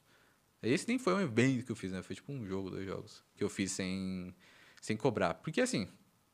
Esse 0.62 0.88
nem 0.88 0.98
foi 0.98 1.14
um 1.14 1.22
evento 1.22 1.66
que 1.66 1.72
eu 1.72 1.76
fiz, 1.76 1.92
né? 1.92 2.02
Foi 2.02 2.16
tipo 2.16 2.32
um 2.32 2.46
jogo, 2.46 2.70
dois 2.72 2.86
jogos. 2.86 3.24
Que 3.36 3.44
eu 3.44 3.50
fiz 3.50 3.72
sem, 3.72 4.34
sem 4.82 4.98
cobrar. 4.98 5.36
Porque 5.36 5.62
assim, 5.62 5.88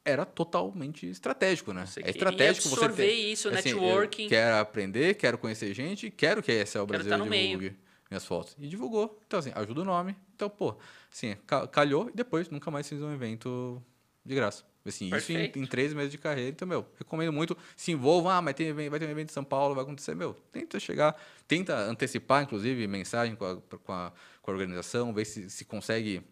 era 0.06 0.26
totalmente 0.26 1.06
estratégico, 1.10 1.74
né? 1.74 1.86
Você 1.86 2.02
é 2.02 2.10
estratégico 2.10 2.70
você 2.70 2.90
ter, 2.90 3.12
isso, 3.12 3.50
assim, 3.50 3.74
networking. 3.74 4.28
Quero 4.30 4.56
aprender, 4.58 5.16
quero 5.16 5.38
conhecer 5.38 5.74
gente, 5.74 6.10
quero 6.10 6.42
que 6.42 6.52
a 6.52 6.56
ESL 6.64 6.86
brasileira 6.86 7.18
tá 7.18 7.24
no 7.24 7.30
meio. 7.30 7.58
divulgue 7.60 7.76
minhas 8.10 8.26
fotos. 8.26 8.56
E 8.60 8.68
divulgou. 8.68 9.22
Então, 9.28 9.40
assim, 9.40 9.52
ajuda 9.56 9.82
o 9.82 9.86
nome. 9.86 10.16
Então, 10.36 10.50
pô, 10.50 10.76
assim, 11.12 11.36
ca- 11.46 11.68
calhou 11.68 12.10
e 12.10 12.14
depois 12.14 12.50
nunca 12.50 12.70
mais 12.72 12.88
fiz 12.88 13.02
um 13.02 13.14
evento 13.14 13.82
de 14.26 14.34
graça. 14.36 14.64
Assim, 14.86 15.16
isso 15.16 15.32
em, 15.32 15.52
em 15.56 15.66
três 15.66 15.94
meses 15.94 16.12
de 16.12 16.18
carreira. 16.18 16.50
Então, 16.50 16.68
meu, 16.68 16.86
recomendo 16.98 17.32
muito. 17.32 17.56
Se 17.76 17.92
envolva, 17.92 18.36
ah, 18.36 18.42
mas 18.42 18.56
tem, 18.56 18.74
vai 18.74 19.00
ter 19.00 19.06
um 19.06 19.12
evento 19.12 19.30
em 19.30 19.34
São 19.34 19.44
Paulo, 19.44 19.76
vai 19.76 19.84
acontecer. 19.84 20.16
Meu, 20.16 20.34
tenta 20.52 20.80
chegar, 20.80 21.16
tenta 21.48 21.76
antecipar, 21.76 22.44
inclusive, 22.44 22.88
mensagem 22.88 23.36
com 23.36 23.46
a, 23.46 23.56
com 23.58 23.94
a, 23.94 24.12
com 24.42 24.52
a 24.52 24.54
organização, 24.54 25.14
ver 25.14 25.26
se, 25.26 25.50
se 25.50 25.66
consegue 25.66 26.24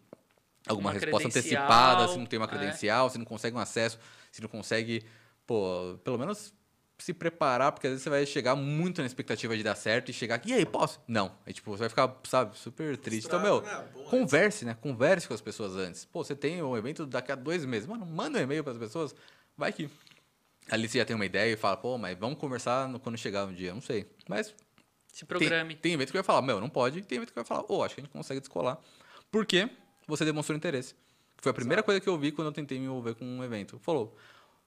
alguma 0.66 0.90
Uma 0.90 0.98
resposta 0.98 1.28
antecipada, 1.28 2.08
se 2.08 2.18
não 2.18 2.26
tem 2.26 2.38
uma 2.38 2.46
é. 2.46 2.48
credencial, 2.48 3.08
se 3.08 3.18
não 3.18 3.24
consegue 3.24 3.56
um 3.56 3.60
acesso, 3.60 3.98
se 4.30 4.42
não 4.42 4.48
consegue, 4.48 5.04
pô, 5.46 5.98
pelo 6.04 6.18
menos 6.18 6.52
se 7.02 7.12
preparar, 7.14 7.72
porque 7.72 7.86
às 7.86 7.92
vezes 7.92 8.02
você 8.04 8.10
vai 8.10 8.24
chegar 8.26 8.54
muito 8.54 9.00
na 9.00 9.06
expectativa 9.06 9.56
de 9.56 9.62
dar 9.62 9.74
certo 9.74 10.10
e 10.10 10.12
chegar 10.12 10.34
aqui, 10.36 10.50
e 10.50 10.54
aí, 10.54 10.66
posso? 10.66 11.00
Não. 11.08 11.32
Aí, 11.46 11.52
tipo, 11.52 11.70
você 11.70 11.80
vai 11.80 11.88
ficar, 11.88 12.14
sabe, 12.24 12.56
super 12.58 12.96
triste. 12.96 13.26
Então, 13.26 13.40
meu, 13.40 13.60
né? 13.62 13.88
Converse, 14.10 14.64
né? 14.64 14.76
Converse 14.80 15.26
com 15.28 15.34
as 15.34 15.40
pessoas 15.40 15.74
antes. 15.76 16.04
Pô, 16.04 16.22
você 16.24 16.34
tem 16.36 16.62
um 16.62 16.76
evento 16.76 17.06
daqui 17.06 17.32
a 17.32 17.34
dois 17.34 17.64
meses. 17.64 17.88
Mano, 17.88 18.04
manda 18.06 18.38
um 18.38 18.42
e-mail 18.42 18.62
para 18.62 18.72
as 18.72 18.78
pessoas. 18.78 19.14
Vai 19.56 19.72
que 19.72 19.88
ali 20.70 20.88
você 20.88 20.98
já 20.98 21.04
tem 21.04 21.16
uma 21.16 21.24
ideia 21.26 21.52
e 21.52 21.56
fala, 21.56 21.76
pô, 21.76 21.96
mas 21.98 22.16
vamos 22.18 22.38
conversar 22.38 22.88
no- 22.88 23.00
quando 23.00 23.16
chegar 23.18 23.46
um 23.46 23.52
dia. 23.52 23.72
Não 23.74 23.80
sei. 23.80 24.06
Mas 24.28 24.54
Se 25.12 25.20
tem, 25.20 25.26
programe. 25.26 25.74
tem 25.76 25.92
evento 25.94 26.08
que 26.08 26.16
vai 26.16 26.22
falar, 26.22 26.42
meu, 26.42 26.60
não 26.60 26.68
pode. 26.68 26.98
E 26.98 27.02
tem 27.02 27.16
evento 27.16 27.30
que 27.30 27.34
vai 27.34 27.44
falar, 27.44 27.64
ô, 27.68 27.82
acho 27.82 27.94
que 27.94 28.00
a 28.00 28.04
gente 28.04 28.12
consegue 28.12 28.40
descolar. 28.40 28.78
Porque 29.30 29.68
você 30.06 30.24
demonstrou 30.24 30.56
interesse. 30.56 30.94
Foi 31.42 31.50
a 31.50 31.54
primeira 31.54 31.82
coisa 31.82 32.00
que 32.00 32.08
eu 32.08 32.18
vi 32.18 32.30
quando 32.32 32.48
eu 32.48 32.52
tentei 32.52 32.78
me 32.78 32.84
envolver 32.84 33.14
com 33.14 33.24
um 33.24 33.42
evento. 33.42 33.78
Falou, 33.78 34.14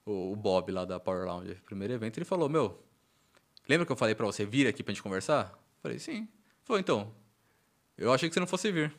o, 0.04 0.36
Bob 0.36 0.70
lá 0.70 0.84
da 0.84 1.00
Power 1.00 1.26
Lounge, 1.26 1.54
primeiro 1.64 1.94
evento, 1.94 2.18
ele 2.18 2.24
falou, 2.24 2.48
meu, 2.48 2.82
lembra 3.68 3.86
que 3.86 3.92
eu 3.92 3.96
falei 3.96 4.14
pra 4.14 4.26
você 4.26 4.44
vir 4.44 4.66
aqui 4.66 4.82
pra 4.82 4.92
gente 4.92 5.02
conversar? 5.02 5.58
Falei, 5.82 5.98
sim. 5.98 6.16
Ele 6.18 6.28
Falou, 6.64 6.80
então, 6.80 7.14
eu 7.96 8.12
achei 8.12 8.28
que 8.28 8.34
você 8.34 8.40
não 8.40 8.46
fosse 8.46 8.70
vir. 8.70 8.94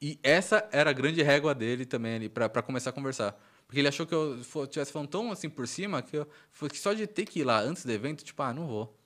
E 0.00 0.18
essa 0.22 0.68
era 0.70 0.90
a 0.90 0.92
grande 0.92 1.22
régua 1.22 1.54
dele 1.54 1.84
também 1.84 2.14
ali, 2.14 2.28
pra, 2.28 2.48
pra 2.48 2.62
começar 2.62 2.90
a 2.90 2.92
conversar. 2.92 3.38
Porque 3.66 3.80
ele 3.80 3.88
achou 3.88 4.06
que 4.06 4.14
eu 4.14 4.40
estivesse 4.40 4.92
falando 4.92 5.08
tão 5.08 5.30
assim 5.30 5.50
por 5.50 5.66
cima 5.68 6.00
que, 6.00 6.16
eu, 6.16 6.26
que 6.70 6.78
só 6.78 6.94
de 6.94 7.06
ter 7.06 7.26
que 7.26 7.40
ir 7.40 7.44
lá 7.44 7.60
antes 7.60 7.84
do 7.84 7.92
evento, 7.92 8.24
tipo, 8.24 8.42
ah, 8.42 8.54
não 8.54 8.66
vou. 8.66 8.96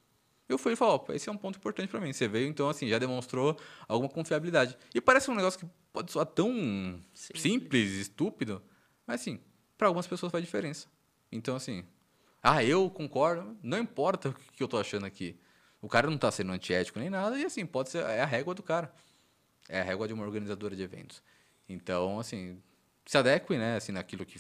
Eu 0.48 0.59
fui 0.59 0.74
e 0.74 0.77
falei, 0.77 0.94
ó, 0.94 1.12
esse 1.12 1.28
é 1.28 1.32
um 1.32 1.36
ponto 1.36 1.56
importante 1.56 1.89
pra 1.89 2.01
mim. 2.01 2.12
Você 2.12 2.28
veio, 2.28 2.47
então, 2.47 2.69
assim, 2.69 2.86
já 2.89 2.98
demonstrou 2.98 3.59
alguma 3.89 4.09
confiabilidade. 4.09 4.77
E 4.94 5.01
parece 5.01 5.31
um 5.31 5.35
negócio 5.35 5.59
que 5.59 5.66
pode 5.93 6.12
soar 6.12 6.27
tão 6.27 6.52
Simples. 7.14 7.43
simples, 7.43 7.90
estúpido, 7.93 8.62
mas, 9.06 9.23
assim, 9.23 9.40
pra 9.82 9.88
algumas 9.88 10.06
pessoas 10.06 10.30
faz 10.30 10.44
diferença. 10.44 10.86
Então, 11.32 11.56
assim, 11.56 11.84
ah, 12.40 12.62
eu 12.62 12.88
concordo, 12.88 13.56
não 13.60 13.78
importa 13.78 14.28
o 14.28 14.34
que 14.34 14.62
eu 14.62 14.68
tô 14.68 14.78
achando 14.78 15.04
aqui. 15.04 15.36
O 15.80 15.88
cara 15.88 16.09
não 16.09 16.16
tá 16.16 16.30
sendo 16.30 16.52
antiético 16.52 17.00
nem 17.00 17.10
nada, 17.10 17.36
e, 17.36 17.44
assim, 17.44 17.66
pode 17.66 17.90
ser, 17.90 18.04
é 18.04 18.22
a 18.22 18.24
régua 18.24 18.54
do 18.54 18.62
cara. 18.62 18.94
É 19.68 19.80
a 19.80 19.82
régua 19.82 20.06
de 20.06 20.14
uma 20.14 20.22
organizadora 20.24 20.76
de 20.76 20.82
eventos. 20.84 21.20
Então, 21.68 22.20
assim, 22.20 22.62
se 23.04 23.18
adeque, 23.18 23.59
né, 23.59 23.74
assim, 23.74 23.90
naquilo 23.90 24.24
que 24.24 24.38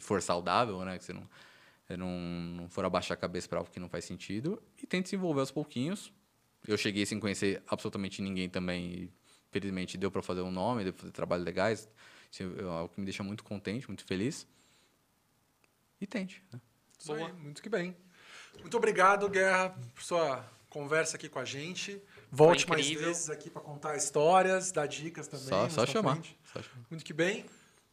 for 0.00 0.20
saudável, 0.20 0.84
né, 0.84 0.98
que 0.98 1.04
você 1.04 1.14
não, 1.14 1.26
não, 1.96 2.10
não 2.10 2.68
for 2.68 2.84
abaixar 2.84 3.16
a 3.16 3.18
cabeça 3.18 3.48
para 3.48 3.60
algo 3.60 3.70
que 3.70 3.80
não 3.80 3.88
faz 3.88 4.04
sentido 4.04 4.62
e 4.82 4.86
tente 4.86 5.08
se 5.08 5.16
envolver 5.16 5.40
aos 5.40 5.50
pouquinhos. 5.50 6.12
Eu 6.68 6.76
cheguei 6.76 7.06
sem 7.06 7.18
conhecer 7.18 7.62
absolutamente 7.66 8.20
ninguém 8.20 8.50
também 8.50 8.84
e, 8.92 9.10
felizmente, 9.50 9.96
deu 9.96 10.10
para 10.10 10.20
fazer 10.20 10.42
um 10.42 10.50
nome, 10.50 10.84
deu 10.84 10.92
para 10.92 11.00
fazer 11.00 11.12
trabalhos 11.12 11.46
legais. 11.46 11.88
Isso 12.30 12.42
é 12.42 12.64
algo 12.64 12.92
que 12.92 13.00
me 13.00 13.06
deixa 13.06 13.22
muito 13.22 13.42
contente, 13.42 13.88
muito 13.88 14.04
feliz. 14.04 14.46
E 16.04 16.06
tente, 16.06 16.44
né? 16.52 16.60
Isso 16.98 17.14
aí, 17.14 17.32
muito 17.32 17.62
que 17.62 17.68
bem. 17.70 17.96
Muito 18.60 18.76
obrigado, 18.76 19.26
Guerra, 19.26 19.70
por 19.94 20.02
sua 20.02 20.44
conversa 20.68 21.16
aqui 21.16 21.30
com 21.30 21.38
a 21.38 21.46
gente. 21.46 22.00
Volte 22.30 22.68
mais 22.68 22.86
vezes 22.90 23.30
aqui 23.30 23.48
para 23.48 23.62
contar 23.62 23.96
histórias, 23.96 24.70
dar 24.70 24.86
dicas 24.86 25.26
também. 25.26 25.46
Só, 25.46 25.66
só 25.70 25.86
chamar. 25.86 26.18
Só 26.52 26.60
chamar. 26.62 26.86
Muito 26.90 27.02
que 27.02 27.14
bem. 27.14 27.46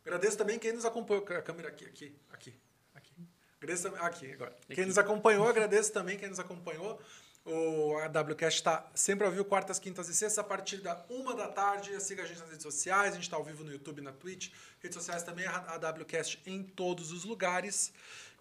Agradeço 0.05 0.37
também 0.37 0.59
quem 0.59 0.73
nos 0.73 0.83
acompanhou. 0.83 1.23
A 1.25 1.41
câmera 1.41 1.69
aqui, 1.69 1.85
aqui, 1.85 2.13
aqui, 2.33 2.53
aqui. 2.93 3.13
Agradeço 3.57 3.83
também- 3.83 4.01
aqui 4.01 4.33
agora. 4.33 4.57
Quem 4.67 4.85
nos 4.85 4.97
acompanhou, 4.97 5.47
agradeço 5.47 5.93
também 5.93 6.17
quem 6.17 6.27
nos 6.27 6.39
acompanhou. 6.39 6.99
O 7.43 7.97
AWCast 7.97 8.59
está 8.59 8.85
sempre 8.93 9.25
ao 9.25 9.31
vivo, 9.31 9.45
quartas, 9.45 9.79
quintas 9.79 10.07
e 10.09 10.13
sextas, 10.13 10.37
a 10.37 10.43
partir 10.43 10.77
da 10.77 11.03
uma 11.09 11.33
da 11.35 11.47
tarde. 11.47 11.99
Siga 12.01 12.23
a 12.23 12.25
gente 12.25 12.39
nas 12.39 12.49
redes 12.49 12.63
sociais, 12.63 13.11
a 13.11 13.15
gente 13.15 13.23
está 13.23 13.35
ao 13.35 13.43
vivo 13.43 13.63
no 13.63 13.71
YouTube 13.71 13.99
e 13.99 14.01
na 14.01 14.11
Twitch. 14.11 14.51
Redes 14.79 14.95
sociais 14.95 15.23
também, 15.23 15.45
a 15.47 15.75
AWCast 15.75 16.39
em 16.45 16.63
todos 16.63 17.11
os 17.11 17.23
lugares. 17.23 17.91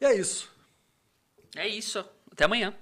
E 0.00 0.04
é 0.04 0.14
isso. 0.14 0.52
É 1.56 1.66
isso. 1.66 2.04
Até 2.30 2.44
amanhã. 2.44 2.76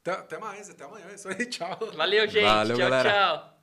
Até, 0.00 0.12
até 0.12 0.38
mais, 0.38 0.70
até 0.70 0.84
amanhã. 0.84 1.06
É 1.10 1.14
isso 1.14 1.28
aí, 1.28 1.46
tchau. 1.50 1.78
Valeu, 1.96 2.26
gente. 2.28 2.44
Valeu, 2.44 2.76
tchau, 2.76 2.90
galera. 2.90 3.10
tchau. 3.10 3.53